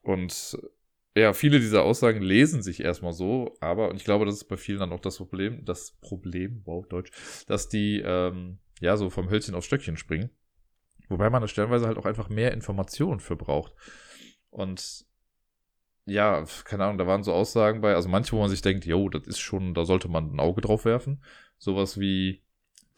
Und 0.00 0.56
ja, 1.16 1.32
viele 1.32 1.60
dieser 1.60 1.82
Aussagen 1.82 2.20
lesen 2.20 2.62
sich 2.62 2.80
erstmal 2.80 3.14
so, 3.14 3.56
aber, 3.60 3.88
und 3.88 3.96
ich 3.96 4.04
glaube, 4.04 4.26
das 4.26 4.34
ist 4.34 4.44
bei 4.44 4.58
vielen 4.58 4.80
dann 4.80 4.92
auch 4.92 5.00
das 5.00 5.16
Problem, 5.16 5.64
das 5.64 5.92
Problem, 6.00 6.60
wow, 6.66 6.86
Deutsch, 6.86 7.10
dass 7.46 7.68
die, 7.68 8.02
ähm, 8.04 8.58
ja, 8.80 8.96
so 8.98 9.08
vom 9.08 9.30
Hölzchen 9.30 9.54
aufs 9.54 9.66
Stöckchen 9.66 9.96
springen. 9.96 10.30
Wobei 11.08 11.30
man 11.30 11.40
da 11.40 11.48
stellenweise 11.48 11.86
halt 11.86 11.96
auch 11.96 12.04
einfach 12.04 12.28
mehr 12.28 12.52
Informationen 12.52 13.20
für 13.20 13.36
braucht. 13.36 13.72
Und 14.50 15.06
ja, 16.04 16.44
keine 16.64 16.84
Ahnung, 16.84 16.98
da 16.98 17.06
waren 17.06 17.22
so 17.22 17.32
Aussagen 17.32 17.80
bei, 17.80 17.94
also 17.94 18.08
manche, 18.08 18.32
wo 18.32 18.40
man 18.40 18.50
sich 18.50 18.60
denkt, 18.60 18.84
yo, 18.84 19.08
das 19.08 19.26
ist 19.26 19.38
schon, 19.38 19.72
da 19.72 19.84
sollte 19.84 20.08
man 20.08 20.34
ein 20.34 20.40
Auge 20.40 20.60
drauf 20.60 20.84
werfen. 20.84 21.22
Sowas 21.56 21.98
wie 21.98 22.42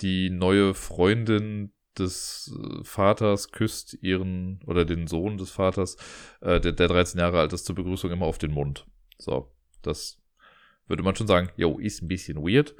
die 0.01 0.31
neue 0.31 0.75
Freundin 0.75 1.73
des 1.99 2.55
äh, 2.57 2.85
Vaters 2.85 3.51
küsst 3.51 3.99
ihren, 4.03 4.61
oder 4.67 4.85
den 4.85 5.07
Sohn 5.07 5.39
des 5.39 5.51
Vaters, 5.51 5.97
äh, 6.41 6.61
der, 6.61 6.73
der 6.73 6.89
13 6.89 7.21
Jahre 7.21 7.41
alt 7.41 7.53
ist, 7.53 7.67
zur 7.67 7.75
Begrüßung 7.75 8.11
immer 8.11 8.27
auf 8.27 8.39
den 8.39 8.53
Mund. 8.53 8.87
So, 9.19 9.53
das 9.83 10.21
würde 10.87 11.03
man 11.03 11.17
schon 11.17 11.27
sagen, 11.27 11.51
yo, 11.57 11.79
ist 11.79 12.03
ein 12.03 12.09
bisschen 12.09 12.39
weird. 12.39 12.75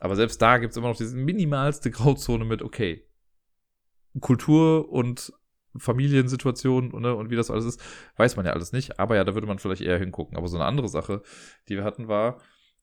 Aber 0.00 0.16
selbst 0.16 0.42
da 0.42 0.58
gibt's 0.58 0.76
immer 0.76 0.88
noch 0.88 0.96
diese 0.96 1.16
minimalste 1.16 1.90
Grauzone 1.90 2.44
mit, 2.44 2.62
okay, 2.62 3.06
Kultur 4.20 4.90
und 4.90 5.32
Familiensituation 5.76 6.88
ne, 7.00 7.14
und 7.14 7.30
wie 7.30 7.36
das 7.36 7.50
alles 7.50 7.64
ist, 7.64 7.82
weiß 8.16 8.36
man 8.36 8.46
ja 8.46 8.52
alles 8.52 8.72
nicht. 8.72 8.98
Aber 8.98 9.16
ja, 9.16 9.24
da 9.24 9.34
würde 9.34 9.46
man 9.46 9.58
vielleicht 9.58 9.80
eher 9.80 9.98
hingucken. 9.98 10.36
Aber 10.36 10.48
so 10.48 10.56
eine 10.56 10.66
andere 10.66 10.88
Sache, 10.88 11.22
die 11.68 11.76
wir 11.76 11.84
hatten, 11.84 12.08
war, 12.08 12.40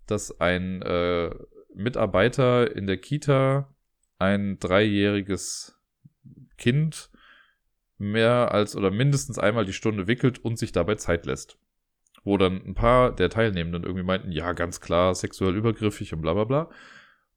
dass 0.08 0.40
ein 0.40 0.82
äh, 0.82 1.30
Mitarbeiter 1.74 2.76
in 2.76 2.88
der 2.88 2.98
Kita 2.98 3.74
ein 4.20 4.60
dreijähriges 4.60 5.80
Kind 6.58 7.10
mehr 7.98 8.52
als 8.52 8.76
oder 8.76 8.92
mindestens 8.92 9.40
einmal 9.40 9.66
die 9.66 9.74
Stunde 9.74 10.08
wickelt 10.08 10.40
und 10.40 10.58
sich 10.58 10.72
dabei 10.72 10.96
Zeit 10.96 11.26
lässt. 11.26 11.58
Wo 12.24 12.38
dann 12.38 12.62
ein 12.66 12.76
paar 12.76 13.16
der 13.16 13.30
Teilnehmenden 13.30 13.84
irgendwie 13.84 14.04
meinten, 14.04 14.32
ja, 14.32 14.54
ganz 14.54 14.82
klar, 14.82 15.16
sexuell 15.16 15.56
übergriffig 15.56 16.14
und 16.14 16.22
bla 16.22 16.34
bla 16.34 16.44
bla. 16.44 16.70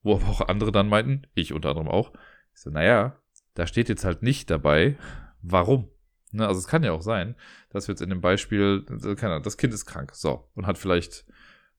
Wo 0.02 0.16
aber 0.16 0.26
auch 0.26 0.48
andere 0.48 0.72
dann 0.72 0.88
meinten, 0.88 1.22
ich 1.34 1.52
unter 1.52 1.70
anderem 1.70 1.88
auch, 1.88 2.12
ich 2.52 2.60
so, 2.60 2.70
naja, 2.70 3.20
da 3.54 3.66
steht 3.66 3.88
jetzt 3.88 4.04
halt 4.04 4.22
nicht 4.22 4.50
dabei, 4.50 4.96
warum? 5.40 5.88
Ne, 6.32 6.46
also 6.46 6.58
es 6.58 6.66
kann 6.66 6.82
ja 6.82 6.92
auch 6.92 7.02
sein, 7.02 7.36
dass 7.70 7.86
wir 7.86 7.92
jetzt 7.92 8.00
in 8.00 8.10
dem 8.10 8.20
Beispiel, 8.20 8.84
das 8.88 9.56
Kind 9.56 9.74
ist 9.74 9.86
krank, 9.86 10.14
so, 10.14 10.48
und 10.54 10.66
hat 10.66 10.78
vielleicht 10.78 11.26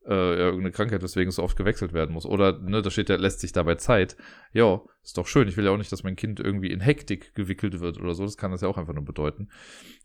äh, 0.06 0.36
irgendeine 0.36 0.72
Krankheit, 0.72 1.02
weswegen 1.02 1.30
es 1.30 1.36
so 1.36 1.44
oft 1.44 1.58
gewechselt 1.58 1.94
werden 1.94 2.14
muss. 2.14 2.26
Oder, 2.26 2.60
ne, 2.60 2.82
da 2.82 2.92
steht 2.92 3.10
ja, 3.10 3.16
lässt 3.16 3.40
sich 3.40 3.52
dabei 3.52 3.76
Zeit. 3.76 4.18
Ja, 4.52 4.82
ist 5.04 5.18
doch 5.18 5.28
schön. 5.28 5.48
Ich 5.48 5.58
will 5.58 5.66
ja 5.66 5.72
auch 5.72 5.78
nicht, 5.78 5.92
dass 5.92 6.04
mein 6.04 6.16
Kind 6.16 6.40
irgendwie 6.40 6.72
in 6.72 6.82
Hektik 6.82 7.34
gewickelt 7.36 7.80
wird 7.80 8.00
oder 8.00 8.14
so. 8.14 8.24
Das 8.24 8.38
kann 8.38 8.52
das 8.52 8.62
ja 8.62 8.68
auch 8.68 8.78
einfach 8.78 8.94
nur 8.94 9.06
bedeuten. 9.06 9.50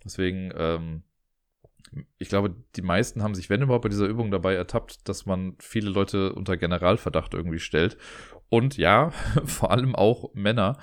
Deswegen, 0.04 0.52
ähm, 0.56 1.02
ich 2.18 2.28
glaube, 2.28 2.54
die 2.76 2.82
meisten 2.82 3.22
haben 3.22 3.34
sich, 3.34 3.50
wenn 3.50 3.62
überhaupt, 3.62 3.82
bei 3.82 3.88
dieser 3.88 4.06
Übung 4.06 4.30
dabei 4.30 4.54
ertappt, 4.54 5.08
dass 5.08 5.26
man 5.26 5.56
viele 5.58 5.90
Leute 5.90 6.32
unter 6.32 6.56
Generalverdacht 6.56 7.34
irgendwie 7.34 7.58
stellt. 7.58 7.96
Und 8.48 8.76
ja, 8.76 9.10
vor 9.44 9.70
allem 9.70 9.94
auch 9.94 10.32
Männer, 10.34 10.78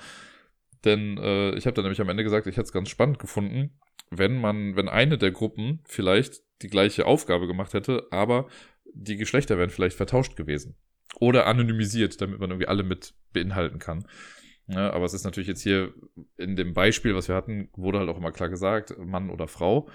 denn 0.84 1.18
äh, 1.18 1.54
ich 1.56 1.66
habe 1.66 1.74
dann 1.74 1.84
nämlich 1.84 2.00
am 2.00 2.08
Ende 2.08 2.22
gesagt, 2.22 2.46
ich 2.46 2.56
hätte 2.56 2.66
es 2.66 2.72
ganz 2.72 2.88
spannend 2.88 3.18
gefunden, 3.18 3.78
wenn 4.10 4.40
man, 4.40 4.76
wenn 4.76 4.88
eine 4.88 5.18
der 5.18 5.32
Gruppen 5.32 5.80
vielleicht 5.84 6.42
die 6.62 6.68
gleiche 6.68 7.06
Aufgabe 7.06 7.46
gemacht 7.46 7.74
hätte, 7.74 8.06
aber 8.10 8.46
die 8.94 9.16
Geschlechter 9.16 9.58
wären 9.58 9.70
vielleicht 9.70 9.96
vertauscht 9.96 10.36
gewesen. 10.36 10.76
Oder 11.18 11.46
anonymisiert, 11.46 12.20
damit 12.20 12.40
man 12.40 12.50
irgendwie 12.50 12.68
alle 12.68 12.82
mit 12.82 13.14
beinhalten 13.32 13.78
kann. 13.78 14.06
Ja, 14.68 14.92
aber 14.92 15.04
es 15.04 15.14
ist 15.14 15.24
natürlich 15.24 15.48
jetzt 15.48 15.62
hier 15.62 15.94
in 16.36 16.56
dem 16.56 16.74
Beispiel, 16.74 17.14
was 17.14 17.28
wir 17.28 17.34
hatten, 17.36 17.68
wurde 17.74 18.00
halt 18.00 18.08
auch 18.08 18.18
immer 18.18 18.32
klar 18.32 18.48
gesagt, 18.48 18.96
Mann 18.98 19.30
oder 19.30 19.46
Frau. 19.46 19.88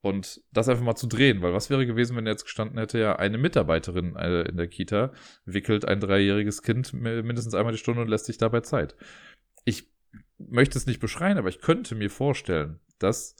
Und 0.00 0.40
das 0.50 0.68
einfach 0.68 0.82
mal 0.82 0.96
zu 0.96 1.06
drehen, 1.06 1.42
weil 1.42 1.52
was 1.52 1.70
wäre 1.70 1.86
gewesen, 1.86 2.16
wenn 2.16 2.26
jetzt 2.26 2.42
gestanden 2.42 2.76
hätte, 2.76 2.98
ja, 2.98 3.16
eine 3.16 3.38
Mitarbeiterin 3.38 4.16
äh, 4.16 4.42
in 4.42 4.56
der 4.56 4.66
Kita 4.66 5.12
wickelt 5.44 5.84
ein 5.86 6.00
dreijähriges 6.00 6.62
Kind 6.62 6.92
mindestens 6.92 7.54
einmal 7.54 7.72
die 7.72 7.78
Stunde 7.78 8.02
und 8.02 8.08
lässt 8.08 8.24
sich 8.24 8.36
dabei 8.36 8.60
Zeit. 8.62 8.96
Ich 9.64 9.92
möchte 10.38 10.76
es 10.76 10.86
nicht 10.86 10.98
beschreien, 10.98 11.38
aber 11.38 11.50
ich 11.50 11.60
könnte 11.60 11.94
mir 11.94 12.10
vorstellen, 12.10 12.80
dass 12.98 13.36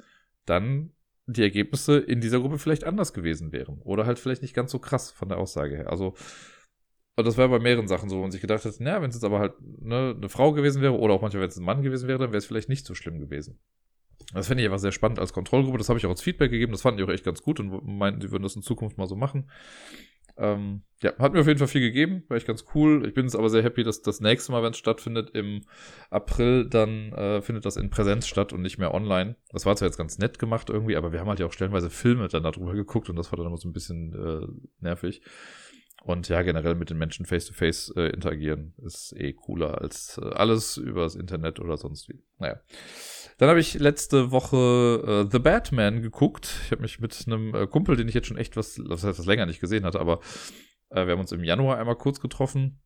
dann 0.46 0.92
die 1.32 1.42
Ergebnisse 1.42 1.98
in 1.98 2.20
dieser 2.20 2.40
Gruppe 2.40 2.58
vielleicht 2.58 2.84
anders 2.84 3.12
gewesen 3.12 3.52
wären. 3.52 3.80
Oder 3.82 4.06
halt 4.06 4.18
vielleicht 4.18 4.42
nicht 4.42 4.54
ganz 4.54 4.70
so 4.70 4.78
krass 4.78 5.10
von 5.10 5.28
der 5.28 5.38
Aussage 5.38 5.76
her. 5.76 5.90
Also, 5.90 6.14
und 7.16 7.26
das 7.26 7.36
wäre 7.36 7.48
bei 7.48 7.58
mehreren 7.58 7.88
Sachen 7.88 8.08
so, 8.08 8.16
wo 8.16 8.22
man 8.22 8.30
sich 8.30 8.40
gedacht 8.40 8.64
hat, 8.64 8.80
naja, 8.80 9.02
wenn 9.02 9.10
es 9.10 9.16
jetzt 9.16 9.24
aber 9.24 9.38
halt 9.38 9.54
ne, 9.60 10.14
eine 10.16 10.28
Frau 10.28 10.52
gewesen 10.52 10.82
wäre 10.82 10.98
oder 10.98 11.14
auch 11.14 11.22
manchmal, 11.22 11.42
wenn 11.42 11.50
es 11.50 11.56
ein 11.56 11.64
Mann 11.64 11.82
gewesen 11.82 12.08
wäre, 12.08 12.18
dann 12.18 12.30
wäre 12.30 12.38
es 12.38 12.46
vielleicht 12.46 12.68
nicht 12.68 12.86
so 12.86 12.94
schlimm 12.94 13.20
gewesen. 13.20 13.58
Das 14.32 14.46
finde 14.46 14.62
ich 14.62 14.68
einfach 14.68 14.78
sehr 14.78 14.92
spannend 14.92 15.18
als 15.18 15.32
Kontrollgruppe. 15.32 15.78
Das 15.78 15.88
habe 15.88 15.98
ich 15.98 16.06
auch 16.06 16.10
als 16.10 16.22
Feedback 16.22 16.50
gegeben. 16.50 16.72
Das 16.72 16.82
fanden 16.82 16.98
die 16.98 17.04
auch 17.04 17.12
echt 17.12 17.24
ganz 17.24 17.42
gut 17.42 17.60
und 17.60 17.86
meinten, 17.86 18.20
sie 18.20 18.30
würden 18.30 18.44
das 18.44 18.56
in 18.56 18.62
Zukunft 18.62 18.98
mal 18.98 19.08
so 19.08 19.16
machen. 19.16 19.50
Ähm, 20.36 20.82
ja, 21.02 21.18
hat 21.18 21.32
mir 21.32 21.40
auf 21.40 21.46
jeden 21.46 21.58
Fall 21.58 21.68
viel 21.68 21.80
gegeben, 21.80 22.22
war 22.28 22.36
ich 22.36 22.46
ganz 22.46 22.64
cool. 22.74 23.04
Ich 23.06 23.14
bin 23.14 23.24
jetzt 23.24 23.34
aber 23.34 23.50
sehr 23.50 23.62
happy, 23.62 23.82
dass 23.82 24.02
das 24.02 24.20
nächste 24.20 24.52
Mal, 24.52 24.62
wenn 24.62 24.70
es 24.70 24.78
stattfindet, 24.78 25.30
im 25.34 25.62
April, 26.10 26.68
dann 26.68 27.12
äh, 27.12 27.42
findet 27.42 27.66
das 27.66 27.76
in 27.76 27.90
Präsenz 27.90 28.28
statt 28.28 28.52
und 28.52 28.62
nicht 28.62 28.78
mehr 28.78 28.94
online. 28.94 29.34
Das 29.50 29.66
war 29.66 29.74
zwar 29.74 29.88
jetzt 29.88 29.98
ganz 29.98 30.18
nett 30.18 30.38
gemacht 30.38 30.70
irgendwie, 30.70 30.96
aber 30.96 31.12
wir 31.12 31.18
haben 31.18 31.28
halt 31.28 31.40
ja 31.40 31.46
auch 31.46 31.52
stellenweise 31.52 31.90
Filme 31.90 32.28
dann 32.28 32.44
darüber 32.44 32.74
geguckt 32.74 33.10
und 33.10 33.16
das 33.16 33.32
war 33.32 33.36
dann 33.36 33.46
immer 33.46 33.56
so 33.56 33.68
ein 33.68 33.72
bisschen 33.72 34.12
äh, 34.14 34.46
nervig. 34.80 35.22
Und 36.04 36.28
ja, 36.28 36.42
generell 36.42 36.74
mit 36.74 36.90
den 36.90 36.98
Menschen 36.98 37.26
face-to-face 37.26 37.92
-face, 37.94 38.00
äh, 38.00 38.10
interagieren 38.10 38.74
ist 38.84 39.14
eh 39.16 39.32
cooler 39.32 39.80
als 39.80 40.18
äh, 40.22 40.26
alles 40.34 40.76
übers 40.76 41.14
Internet 41.14 41.60
oder 41.60 41.76
sonst 41.76 42.08
wie. 42.08 42.22
Naja. 42.38 42.60
Dann 43.42 43.48
habe 43.48 43.58
ich 43.58 43.74
letzte 43.74 44.30
Woche 44.30 45.24
äh, 45.26 45.28
The 45.28 45.40
Batman 45.40 46.00
geguckt. 46.00 46.60
Ich 46.64 46.70
habe 46.70 46.82
mich 46.82 47.00
mit 47.00 47.24
einem 47.26 47.52
äh, 47.52 47.66
Kumpel, 47.66 47.96
den 47.96 48.06
ich 48.06 48.14
jetzt 48.14 48.28
schon 48.28 48.36
echt 48.36 48.56
was, 48.56 48.80
was 48.84 49.02
heißt 49.02 49.18
was 49.18 49.26
länger 49.26 49.46
nicht 49.46 49.58
gesehen 49.58 49.84
hatte, 49.84 49.98
aber 49.98 50.20
äh, 50.90 51.06
wir 51.06 51.14
haben 51.14 51.18
uns 51.18 51.32
im 51.32 51.42
Januar 51.42 51.76
einmal 51.76 51.96
kurz 51.96 52.20
getroffen. 52.20 52.80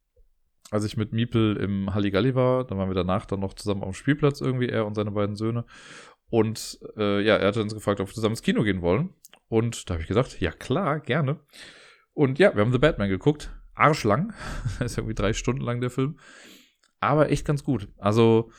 als 0.70 0.86
ich 0.86 0.96
mit 0.96 1.12
Miepel 1.12 1.58
im 1.58 1.92
Halligalli 1.92 2.34
war. 2.34 2.64
Dann 2.64 2.78
waren 2.78 2.88
wir 2.88 2.94
danach 2.94 3.26
dann 3.26 3.40
noch 3.40 3.52
zusammen 3.52 3.82
auf 3.82 3.90
dem 3.90 3.94
Spielplatz 3.96 4.40
irgendwie, 4.40 4.70
er 4.70 4.86
und 4.86 4.94
seine 4.94 5.10
beiden 5.10 5.36
Söhne. 5.36 5.66
Und 6.30 6.78
äh, 6.96 7.20
ja, 7.20 7.36
er 7.36 7.48
hatte 7.48 7.60
uns 7.60 7.74
gefragt, 7.74 8.00
ob 8.00 8.08
wir 8.08 8.14
zusammen 8.14 8.32
ins 8.32 8.40
Kino 8.42 8.62
gehen 8.62 8.80
wollen. 8.80 9.10
Und 9.48 9.90
da 9.90 9.92
habe 9.92 10.04
ich 10.04 10.08
gesagt, 10.08 10.40
ja 10.40 10.52
klar, 10.52 11.00
gerne. 11.00 11.38
Und 12.14 12.38
ja, 12.38 12.54
wir 12.54 12.62
haben 12.62 12.72
The 12.72 12.78
Batman 12.78 13.10
geguckt. 13.10 13.54
Arschlang. 13.74 14.32
das 14.78 14.92
ist 14.92 14.96
irgendwie 14.96 15.14
drei 15.14 15.34
Stunden 15.34 15.60
lang 15.60 15.82
der 15.82 15.90
Film. 15.90 16.18
Aber 16.98 17.30
echt 17.30 17.44
ganz 17.44 17.62
gut. 17.62 17.88
Also, 17.98 18.50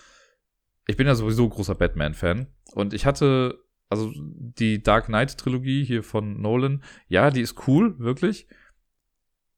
ich 0.88 0.97
bin 0.97 1.07
ja 1.07 1.15
sowieso 1.15 1.47
großer 1.47 1.75
Batman-Fan. 1.75 2.47
Und 2.73 2.93
ich 2.93 3.05
hatte, 3.05 3.59
also 3.89 4.11
die 4.15 4.81
Dark 4.81 5.05
Knight-Trilogie 5.05 5.83
hier 5.83 6.03
von 6.03 6.41
Nolan, 6.41 6.83
ja, 7.07 7.29
die 7.29 7.41
ist 7.41 7.67
cool, 7.67 7.99
wirklich. 7.99 8.47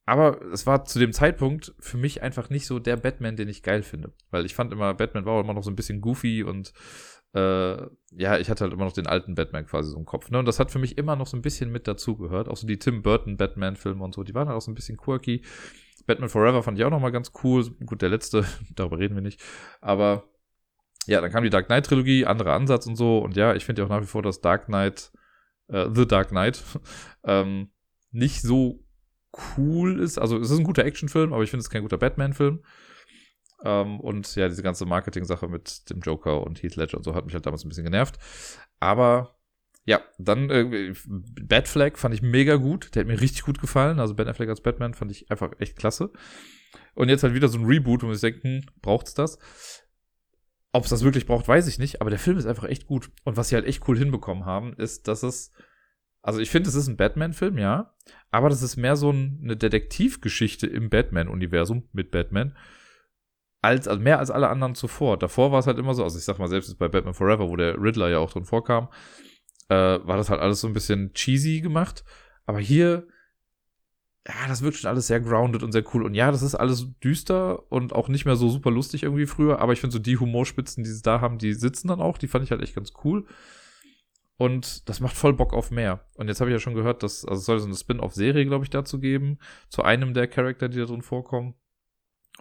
Aber 0.06 0.42
es 0.52 0.66
war 0.66 0.86
zu 0.86 0.98
dem 0.98 1.14
Zeitpunkt 1.14 1.76
für 1.80 1.98
mich 1.98 2.24
einfach 2.24 2.50
nicht 2.50 2.66
so 2.66 2.80
der 2.80 2.98
Batman, 2.98 3.36
den 3.36 3.48
ich 3.48 3.62
geil 3.62 3.84
finde. 3.84 4.12
Weil 4.32 4.44
ich 4.44 4.56
fand 4.56 4.74
immer, 4.74 4.96
Batman 4.96 5.26
war 5.26 5.40
immer 5.40 5.54
noch 5.54 5.64
so 5.64 5.70
ein 5.70 5.76
bisschen 5.76 6.02
goofy 6.02 6.44
und 6.44 6.74
äh, 7.34 7.78
ja, 8.12 8.40
ich 8.40 8.50
hatte 8.50 8.64
halt 8.64 8.74
immer 8.74 8.86
noch 8.86 8.94
den 8.94 9.06
alten 9.06 9.36
Batman 9.36 9.68
quasi 9.68 9.92
so 9.92 9.98
im 9.98 10.06
Kopf. 10.06 10.32
Ne? 10.32 10.40
Und 10.40 10.48
das 10.48 10.60
hat 10.60 10.72
für 10.72 10.80
mich 10.80 10.98
immer 10.98 11.16
noch 11.16 11.28
so 11.28 11.38
ein 11.38 11.44
bisschen 11.44 11.72
mit 11.72 11.88
dazugehört. 11.88 12.50
Auch 12.50 12.58
so 12.58 12.66
die 12.66 12.80
Tim 12.80 13.04
Burton 13.04 13.38
Batman-Filme 13.38 14.04
und 14.04 14.16
so, 14.16 14.24
die 14.24 14.34
waren 14.34 14.48
halt 14.48 14.58
auch 14.58 14.62
so 14.62 14.72
ein 14.72 14.76
bisschen 14.76 14.98
quirky. 14.98 15.44
Batman 16.08 16.30
Forever 16.30 16.64
fand 16.64 16.80
ich 16.80 16.86
auch 16.86 16.90
noch 16.90 17.00
mal 17.00 17.12
ganz 17.12 17.32
cool. 17.44 17.70
Gut, 17.86 18.02
der 18.02 18.10
letzte, 18.10 18.46
darüber 18.76 18.98
reden 18.98 19.14
wir 19.14 19.22
nicht. 19.22 19.44
Aber 19.80 20.24
ja, 21.06 21.22
dann 21.22 21.32
kam 21.32 21.44
die 21.44 21.50
Dark 21.50 21.68
Knight 21.68 21.86
Trilogie, 21.86 22.26
anderer 22.26 22.54
Ansatz 22.54 22.86
und 22.86 22.96
so. 22.96 23.20
Und 23.20 23.36
ja, 23.36 23.56
ich 23.56 23.66
finde 23.66 23.82
ja 23.82 23.86
auch 23.86 23.90
nach 23.90 24.02
wie 24.02 24.08
vor, 24.08 24.22
dass 24.22 24.42
Dark 24.42 24.66
Knight, 24.66 25.12
äh, 25.68 25.88
The 25.94 26.08
Dark 26.08 26.30
Knight, 26.30 26.64
ähm, 27.24 27.72
nicht 28.12 28.42
so 28.42 28.84
cool 29.58 30.00
ist. 30.00 30.18
Also 30.18 30.38
es 30.38 30.50
ist 30.50 30.58
ein 30.58 30.64
guter 30.64 30.86
Actionfilm, 30.86 31.34
aber 31.34 31.44
ich 31.44 31.50
finde 31.50 31.62
es 31.62 31.70
kein 31.70 31.84
guter 31.84 31.98
Batman-Film. 31.98 32.64
Ähm, 33.64 34.00
und 34.00 34.36
ja, 34.36 34.48
diese 34.48 34.64
ganze 34.64 34.86
Marketing-Sache 34.86 35.48
mit 35.48 35.90
dem 35.90 36.00
Joker 36.00 36.44
und 36.44 36.62
Heath 36.64 36.76
Ledger 36.76 36.98
und 36.98 37.04
so 37.04 37.14
hat 37.14 37.26
mich 37.26 37.34
halt 37.34 37.46
damals 37.46 37.66
ein 37.66 37.70
bisschen 37.70 37.84
genervt. 37.84 38.18
Aber 38.80 39.36
ja, 39.86 40.02
dann 40.18 40.50
äh, 40.50 40.94
Batflag 41.08 41.98
fand 41.98 42.14
ich 42.14 42.22
mega 42.22 42.56
gut. 42.56 42.94
Der 42.94 43.02
hat 43.02 43.08
mir 43.08 43.20
richtig 43.20 43.44
gut 43.44 43.60
gefallen. 43.60 44.00
Also 44.00 44.14
Ben 44.14 44.28
Affleck 44.28 44.50
als 44.50 44.62
Batman 44.62 44.94
fand 44.94 45.12
ich 45.12 45.30
einfach 45.32 45.52
echt 45.60 45.78
klasse. 45.78 46.12
Und 46.94 47.10
jetzt 47.10 47.24
halt 47.24 47.34
wieder 47.34 47.48
so 47.48 47.58
ein 47.58 47.66
Reboot, 47.66 48.04
wo 48.04 48.10
wir 48.10 48.18
denken, 48.18 48.66
braucht's 48.82 49.14
das? 49.14 49.40
Ob 50.72 50.84
es 50.84 50.90
das 50.90 51.04
wirklich 51.04 51.26
braucht, 51.26 51.48
weiß 51.48 51.68
ich 51.68 51.80
nicht. 51.80 52.02
Aber 52.02 52.10
der 52.10 52.20
Film 52.20 52.38
ist 52.38 52.46
einfach 52.46 52.66
echt 52.66 52.86
gut. 52.86 53.12
Und 53.24 53.38
was 53.38 53.50
sie 53.50 53.56
halt 53.56 53.66
echt 53.66 53.88
cool 53.88 53.98
hinbekommen 53.98 54.46
haben, 54.46 54.74
ist, 54.74 55.08
dass 55.08 55.24
es 55.24 55.52
also 56.22 56.40
ich 56.40 56.50
finde, 56.50 56.70
es 56.70 56.76
ist 56.76 56.88
ein 56.88 56.98
Batman-Film, 56.98 57.58
ja. 57.58 57.94
Aber 58.32 58.50
das 58.50 58.62
ist 58.62 58.78
mehr 58.78 58.96
so 58.96 59.10
eine 59.10 59.56
Detektivgeschichte 59.56 60.68
im 60.68 60.90
Batman-Universum 60.90 61.88
mit 61.94 62.12
Batman. 62.12 62.58
Als, 63.62 63.88
also 63.88 64.02
mehr 64.02 64.20
als 64.20 64.32
alle 64.32 64.50
anderen 64.50 64.76
zuvor. 64.76 65.18
Davor 65.18 65.52
war 65.52 65.60
es 65.60 65.68
halt 65.68 65.78
immer 65.78 65.94
so, 65.94 66.04
also 66.04 66.18
ich 66.18 66.24
sag 66.24 66.40
mal, 66.40 66.48
selbst 66.48 66.78
bei 66.78 66.88
Batman 66.88 67.14
Forever, 67.14 67.50
wo 67.50 67.56
der 67.56 67.82
Riddler 67.82 68.10
ja 68.10 68.20
auch 68.20 68.32
drin 68.32 68.46
vorkam, 68.46 68.90
äh, 69.70 69.76
war 69.76 70.18
das 70.18 70.30
halt 70.30 70.42
alles 70.42 70.62
so 70.62 70.68
ein 70.68 70.74
bisschen 70.74 71.14
cheesy 71.14 71.62
gemacht. 71.62 72.04
Aber 72.46 72.60
hier, 72.60 73.08
ja, 74.30 74.48
das 74.48 74.62
wirkt 74.62 74.78
schon 74.78 74.90
alles 74.90 75.08
sehr 75.08 75.20
grounded 75.20 75.64
und 75.64 75.72
sehr 75.72 75.84
cool. 75.94 76.04
Und 76.04 76.14
ja, 76.14 76.30
das 76.30 76.44
ist 76.44 76.54
alles 76.54 76.88
düster 77.04 77.72
und 77.72 77.94
auch 77.94 78.10
nicht 78.10 78.26
mehr 78.26 78.36
so 78.36 78.48
super 78.50 78.70
lustig 78.70 79.02
irgendwie 79.04 79.26
früher. 79.26 79.60
Aber 79.60 79.74
ich 79.74 79.82
finde 79.82 79.94
so 79.94 80.00
die 80.00 80.18
Humorspitzen, 80.18 80.84
die 80.84 80.90
sie 80.92 81.02
da 81.02 81.20
haben, 81.20 81.40
die 81.40 81.54
sitzen 81.54 81.88
dann 81.88 82.00
auch. 82.00 82.20
Die 82.20 82.28
fand 82.28 82.44
ich 82.44 82.52
halt 82.52 82.62
echt 82.62 82.76
ganz 82.76 82.94
cool. 83.04 83.26
Und 84.38 84.88
das 84.88 85.00
macht 85.00 85.18
voll 85.18 85.34
Bock 85.34 85.54
auf 85.54 85.72
mehr. 85.72 86.06
Und 86.14 86.28
jetzt 86.28 86.42
habe 86.42 86.52
ich 86.52 86.54
ja 86.54 86.60
schon 86.60 86.76
gehört, 86.76 87.02
dass, 87.02 87.26
also 87.26 87.40
es 87.40 87.46
soll 87.46 87.60
so 87.60 87.66
eine 87.66 87.76
Spin-off-Serie, 87.76 88.46
glaube 88.46 88.66
ich, 88.66 88.70
dazu 88.70 89.00
geben, 89.00 89.40
zu 89.68 89.82
einem 89.82 90.14
der 90.14 90.28
Charakter, 90.28 90.70
die 90.70 90.78
da 90.78 90.86
drin 90.86 91.02
vorkommen. 91.02 91.56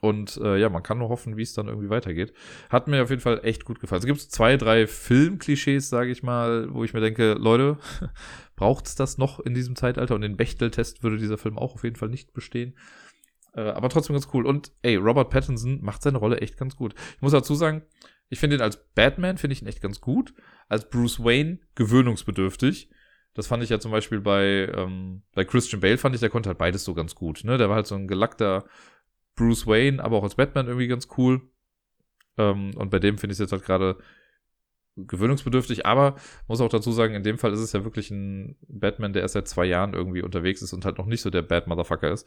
Und 0.01 0.37
äh, 0.37 0.59
ja, 0.59 0.69
man 0.69 0.83
kann 0.83 0.99
nur 0.99 1.09
hoffen, 1.09 1.37
wie 1.37 1.43
es 1.43 1.55
dann 1.55 1.67
irgendwie 1.67 1.91
weitergeht. 1.91 2.33
Hat 2.71 2.87
mir 2.87 3.03
auf 3.03 3.11
jeden 3.11 3.23
Fall 3.23 3.41
echt 3.43 3.65
gut 3.65 3.81
gefallen. 3.81 4.01
Es 4.01 4.07
gibt 4.07 4.21
zwei, 4.21 4.57
drei 4.57 4.87
Filmklischees, 4.87 5.89
sage 5.89 6.11
ich 6.11 6.23
mal, 6.23 6.73
wo 6.73 6.85
ich 6.85 6.95
mir 6.95 7.01
denke, 7.01 7.33
Leute, 7.33 7.79
braucht's 8.57 8.95
das 8.95 9.19
noch 9.19 9.41
in 9.41 9.55
diesem 9.55 9.75
Zeitalter? 9.75 10.15
Und 10.15 10.21
den 10.21 10.37
Bechtel-Test 10.37 11.03
würde 11.03 11.19
dieser 11.19 11.39
Film 11.39 11.59
auch 11.59 11.75
auf 11.75 11.83
jeden 11.83 11.97
Fall 11.97 12.09
nicht 12.09 12.33
bestehen. 12.33 12.77
Äh, 13.55 13.63
aber 13.71 13.89
trotzdem 13.89 14.15
ganz 14.15 14.29
cool. 14.33 14.47
Und 14.47 14.73
ey, 14.83 14.97
Robert 14.97 15.31
Pattinson 15.31 15.83
macht 15.83 16.03
seine 16.03 16.19
Rolle 16.19 16.41
echt 16.41 16.57
ganz 16.57 16.77
gut. 16.77 16.95
Ich 17.17 17.23
muss 17.23 17.33
dazu 17.33 17.57
sagen, 17.57 17.83
ich 18.29 18.39
finde 18.39 18.57
ihn 18.57 18.63
als 18.63 18.77
Batman, 18.95 19.39
finde 19.39 19.55
ich 19.55 19.63
ihn 19.63 19.69
echt 19.69 19.83
ganz 19.83 20.01
gut. 20.01 20.33
Als 20.69 20.89
Bruce 20.89 21.25
Wayne 21.25 21.59
gewöhnungsbedürftig. 21.75 22.91
Das 23.35 23.47
fand 23.47 23.63
ich 23.63 23.71
ja 23.71 23.81
zum 23.81 23.91
Beispiel 23.91 24.21
bei, 24.21 24.71
ähm, 24.75 25.23
bei 25.35 25.45
Christian 25.45 25.81
Bale, 25.81 25.99
fand 25.99 26.15
ich, 26.15 26.21
der 26.21 26.31
konnte 26.31 26.49
halt 26.49 26.59
beides 26.59 26.85
so 26.85 26.95
ganz 26.95 27.15
gut. 27.15 27.45
Ne? 27.45 27.59
Der 27.59 27.69
war 27.69 27.77
halt 27.77 27.87
so 27.87 27.95
ein 27.95 28.09
gelackter 28.09 28.65
Bruce 29.39 29.67
Wayne, 29.67 30.03
aber 30.03 30.17
auch 30.17 30.25
als 30.25 30.35
Batman 30.35 30.67
irgendwie 30.67 30.89
ganz 30.89 31.09
cool. 31.17 31.41
Ähm, 32.37 32.73
und 32.77 32.91
bei 32.91 32.99
dem 32.99 33.19
finde 33.19 33.33
ich 33.33 33.37
es 33.37 33.41
jetzt 33.41 33.53
halt 33.53 33.65
gerade 33.65 33.97
gewöhnungsbedürftig, 35.07 35.87
aber 35.87 36.17
muss 36.49 36.61
auch 36.61 36.69
dazu 36.69 36.91
sagen, 36.91 37.15
in 37.15 37.23
dem 37.23 37.39
Fall 37.39 37.53
ist 37.53 37.61
es 37.61 37.73
ja 37.73 37.85
wirklich 37.85 38.11
ein 38.11 38.57
Batman, 38.67 39.13
der 39.13 39.23
erst 39.23 39.35
seit 39.35 39.47
zwei 39.47 39.65
Jahren 39.65 39.95
irgendwie 39.95 40.23
unterwegs 40.23 40.61
ist 40.61 40.73
und 40.73 40.85
halt 40.85 40.99
noch 40.99 41.07
nicht 41.07 41.23
so 41.23 41.31
der 41.31 41.43
Bad 41.43 41.69
Motherfucker 41.69 42.11
ist, 42.11 42.27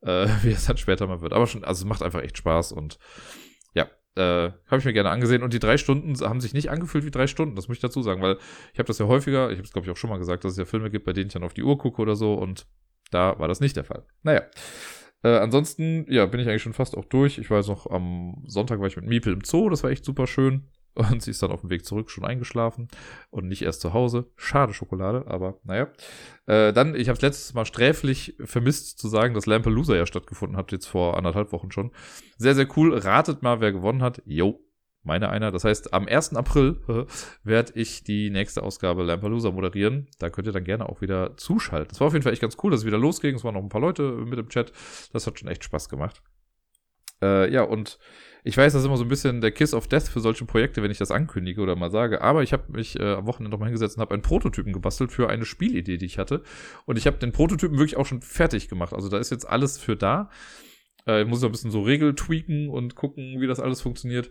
äh, 0.00 0.26
wie 0.42 0.50
es 0.50 0.66
dann 0.66 0.76
später 0.76 1.06
mal 1.06 1.20
wird. 1.20 1.32
Aber 1.32 1.46
schon, 1.46 1.64
also 1.64 1.82
es 1.82 1.88
macht 1.88 2.02
einfach 2.02 2.22
echt 2.22 2.38
Spaß 2.38 2.72
und 2.72 2.98
ja, 3.74 3.88
äh, 4.16 4.52
habe 4.66 4.78
ich 4.78 4.84
mir 4.84 4.92
gerne 4.92 5.10
angesehen. 5.10 5.42
Und 5.42 5.52
die 5.52 5.60
drei 5.60 5.76
Stunden 5.76 6.18
haben 6.20 6.40
sich 6.40 6.54
nicht 6.54 6.70
angefühlt 6.70 7.04
wie 7.04 7.10
drei 7.10 7.26
Stunden, 7.26 7.54
das 7.54 7.68
muss 7.68 7.76
ich 7.76 7.82
dazu 7.82 8.02
sagen, 8.02 8.20
weil 8.20 8.38
ich 8.72 8.78
habe 8.78 8.86
das 8.88 8.98
ja 8.98 9.06
häufiger, 9.06 9.50
ich 9.50 9.58
habe 9.58 9.66
es 9.66 9.72
glaube 9.72 9.86
ich 9.86 9.92
auch 9.92 9.96
schon 9.96 10.10
mal 10.10 10.18
gesagt, 10.18 10.44
dass 10.44 10.52
es 10.52 10.58
ja 10.58 10.64
Filme 10.64 10.90
gibt, 10.90 11.04
bei 11.04 11.12
denen 11.12 11.28
ich 11.28 11.34
dann 11.34 11.44
auf 11.44 11.54
die 11.54 11.62
Uhr 11.62 11.78
gucke 11.78 12.02
oder 12.02 12.16
so 12.16 12.34
und 12.34 12.66
da 13.10 13.38
war 13.38 13.48
das 13.48 13.60
nicht 13.60 13.76
der 13.76 13.84
Fall. 13.84 14.04
Naja. 14.22 14.42
Äh, 15.22 15.38
ansonsten, 15.38 16.06
ja, 16.08 16.26
bin 16.26 16.40
ich 16.40 16.48
eigentlich 16.48 16.62
schon 16.62 16.72
fast 16.72 16.96
auch 16.96 17.04
durch. 17.04 17.38
Ich 17.38 17.50
weiß 17.50 17.68
noch, 17.68 17.90
am 17.90 18.42
Sonntag 18.46 18.80
war 18.80 18.86
ich 18.86 18.96
mit 18.96 19.06
Miepel 19.06 19.32
im 19.32 19.44
Zoo, 19.44 19.68
das 19.68 19.82
war 19.82 19.90
echt 19.90 20.04
super 20.04 20.26
schön. 20.26 20.68
Und 20.94 21.22
sie 21.22 21.30
ist 21.30 21.42
dann 21.42 21.52
auf 21.52 21.60
dem 21.60 21.70
Weg 21.70 21.84
zurück 21.84 22.10
schon 22.10 22.24
eingeschlafen 22.24 22.88
und 23.30 23.46
nicht 23.46 23.62
erst 23.62 23.82
zu 23.82 23.92
Hause. 23.92 24.32
Schade 24.34 24.74
Schokolade, 24.74 25.26
aber 25.28 25.60
naja. 25.62 25.92
Äh, 26.46 26.72
dann, 26.72 26.96
ich 26.96 27.08
habe 27.08 27.18
letztes 27.22 27.54
Mal 27.54 27.66
sträflich 27.66 28.34
vermisst 28.42 28.98
zu 28.98 29.06
sagen, 29.06 29.32
dass 29.32 29.46
Lampelusa 29.46 29.94
ja 29.94 30.06
stattgefunden 30.06 30.56
hat, 30.56 30.72
jetzt 30.72 30.86
vor 30.86 31.16
anderthalb 31.16 31.52
Wochen 31.52 31.70
schon. 31.70 31.92
Sehr, 32.36 32.56
sehr 32.56 32.66
cool. 32.76 32.96
Ratet 32.98 33.42
mal, 33.42 33.60
wer 33.60 33.70
gewonnen 33.70 34.02
hat. 34.02 34.22
Jo, 34.24 34.58
meine 35.08 35.30
einer. 35.30 35.50
Das 35.50 35.64
heißt, 35.64 35.92
am 35.92 36.06
1. 36.06 36.36
April 36.36 36.80
äh, 36.88 37.04
werde 37.42 37.72
ich 37.74 38.04
die 38.04 38.30
nächste 38.30 38.62
Ausgabe 38.62 39.02
Lampelusa 39.02 39.50
moderieren. 39.50 40.06
Da 40.20 40.30
könnt 40.30 40.46
ihr 40.46 40.52
dann 40.52 40.62
gerne 40.62 40.88
auch 40.88 41.00
wieder 41.00 41.36
zuschalten. 41.36 41.92
Es 41.92 42.00
war 42.00 42.06
auf 42.06 42.12
jeden 42.12 42.22
Fall 42.22 42.32
echt 42.32 42.42
ganz 42.42 42.56
cool, 42.62 42.70
dass 42.70 42.80
es 42.80 42.86
wieder 42.86 42.98
losging. 42.98 43.34
Es 43.34 43.42
waren 43.42 43.54
noch 43.54 43.62
ein 43.62 43.68
paar 43.68 43.80
Leute 43.80 44.12
mit 44.12 44.38
im 44.38 44.48
Chat. 44.48 44.72
Das 45.12 45.26
hat 45.26 45.38
schon 45.38 45.48
echt 45.48 45.64
Spaß 45.64 45.88
gemacht. 45.88 46.22
Äh, 47.20 47.52
ja, 47.52 47.62
und 47.62 47.98
ich 48.44 48.56
weiß, 48.56 48.72
das 48.72 48.82
ist 48.82 48.86
immer 48.86 48.96
so 48.96 49.04
ein 49.04 49.08
bisschen 49.08 49.40
der 49.40 49.50
Kiss 49.50 49.74
of 49.74 49.88
Death 49.88 50.08
für 50.08 50.20
solche 50.20 50.44
Projekte, 50.44 50.82
wenn 50.82 50.90
ich 50.90 50.98
das 50.98 51.10
ankündige 51.10 51.60
oder 51.60 51.74
mal 51.76 51.90
sage. 51.90 52.22
Aber 52.22 52.42
ich 52.42 52.52
habe 52.52 52.72
mich 52.72 52.98
äh, 52.98 53.14
am 53.14 53.26
Wochenende 53.26 53.50
nochmal 53.50 53.68
hingesetzt 53.68 53.96
und 53.96 54.00
habe 54.02 54.14
einen 54.14 54.22
Prototypen 54.22 54.72
gebastelt 54.72 55.10
für 55.10 55.28
eine 55.28 55.44
Spielidee, 55.44 55.96
die 55.96 56.06
ich 56.06 56.18
hatte. 56.18 56.42
Und 56.86 56.96
ich 56.96 57.06
habe 57.06 57.18
den 57.18 57.32
Prototypen 57.32 57.78
wirklich 57.78 57.96
auch 57.96 58.06
schon 58.06 58.22
fertig 58.22 58.68
gemacht. 58.68 58.92
Also 58.92 59.08
da 59.08 59.18
ist 59.18 59.30
jetzt 59.30 59.48
alles 59.48 59.78
für 59.78 59.96
da. 59.96 60.30
Äh, 61.06 61.22
ich 61.22 61.28
muss 61.28 61.40
noch 61.40 61.48
ein 61.48 61.52
bisschen 61.52 61.70
so 61.70 61.82
Regel 61.82 62.14
tweaken 62.14 62.68
und 62.68 62.94
gucken, 62.94 63.40
wie 63.40 63.46
das 63.46 63.60
alles 63.60 63.80
funktioniert. 63.80 64.30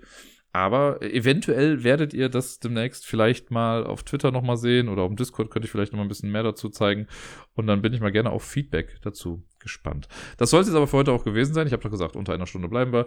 Aber 0.58 1.04
eventuell 1.04 1.84
werdet 1.84 2.16
ihr 2.16 2.30
das 2.30 2.58
demnächst 2.58 3.06
vielleicht 3.06 3.52
mal 3.52 3.86
auf 3.86 4.02
Twitter 4.02 4.32
nochmal 4.32 4.58
sehen 4.58 4.90
oder 4.90 5.04
auf 5.04 5.10
dem 5.10 5.16
Discord 5.16 5.52
könnte 5.52 5.68
ich 5.68 5.72
vielleicht 5.72 5.92
nochmal 5.92 6.08
ein 6.08 6.10
bisschen 6.10 6.32
mehr 6.32 6.42
dazu 6.42 6.70
zeigen. 6.70 7.06
Und 7.54 7.68
dann 7.68 7.84
bin 7.84 7.94
ich 7.94 8.00
mal 8.00 8.12
gerne 8.12 8.32
auf 8.32 8.44
Feedback 8.44 8.98
dazu 9.04 9.46
gespannt. 9.60 10.08
Das 10.38 10.50
soll 10.50 10.62
es 10.62 10.68
jetzt 10.68 10.76
aber 10.76 10.88
für 10.88 10.98
heute 10.98 11.12
auch 11.12 11.24
gewesen 11.24 11.54
sein. 11.54 11.68
Ich 11.68 11.74
habe 11.74 11.84
doch 11.84 11.92
gesagt, 11.92 12.16
unter 12.16 12.34
einer 12.34 12.48
Stunde 12.48 12.70
bleiben 12.70 12.92
wir. 12.92 13.06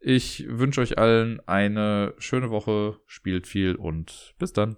Ich 0.00 0.44
wünsche 0.46 0.82
euch 0.82 0.98
allen 0.98 1.40
eine 1.48 2.12
schöne 2.18 2.50
Woche, 2.50 2.98
spielt 3.06 3.46
viel 3.46 3.74
und 3.74 4.34
bis 4.38 4.52
dann. 4.52 4.76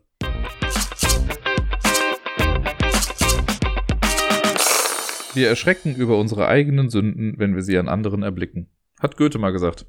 Wir 5.35 5.49
erschrecken 5.49 5.97
über 5.97 6.17
unsere 6.21 6.47
eigenen 6.47 6.91
Sünden, 6.91 7.41
wenn 7.41 7.57
wir 7.57 7.63
sie 7.63 7.77
an 7.77 7.89
anderen 7.89 8.23
erblicken. 8.23 8.71
Hat 9.01 9.17
Goethe 9.17 9.41
mal 9.41 9.51
gesagt. 9.51 9.87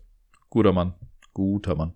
Guter 0.49 0.73
Mann. 0.73 0.95
Guter 1.31 1.75
Mann. 1.75 1.93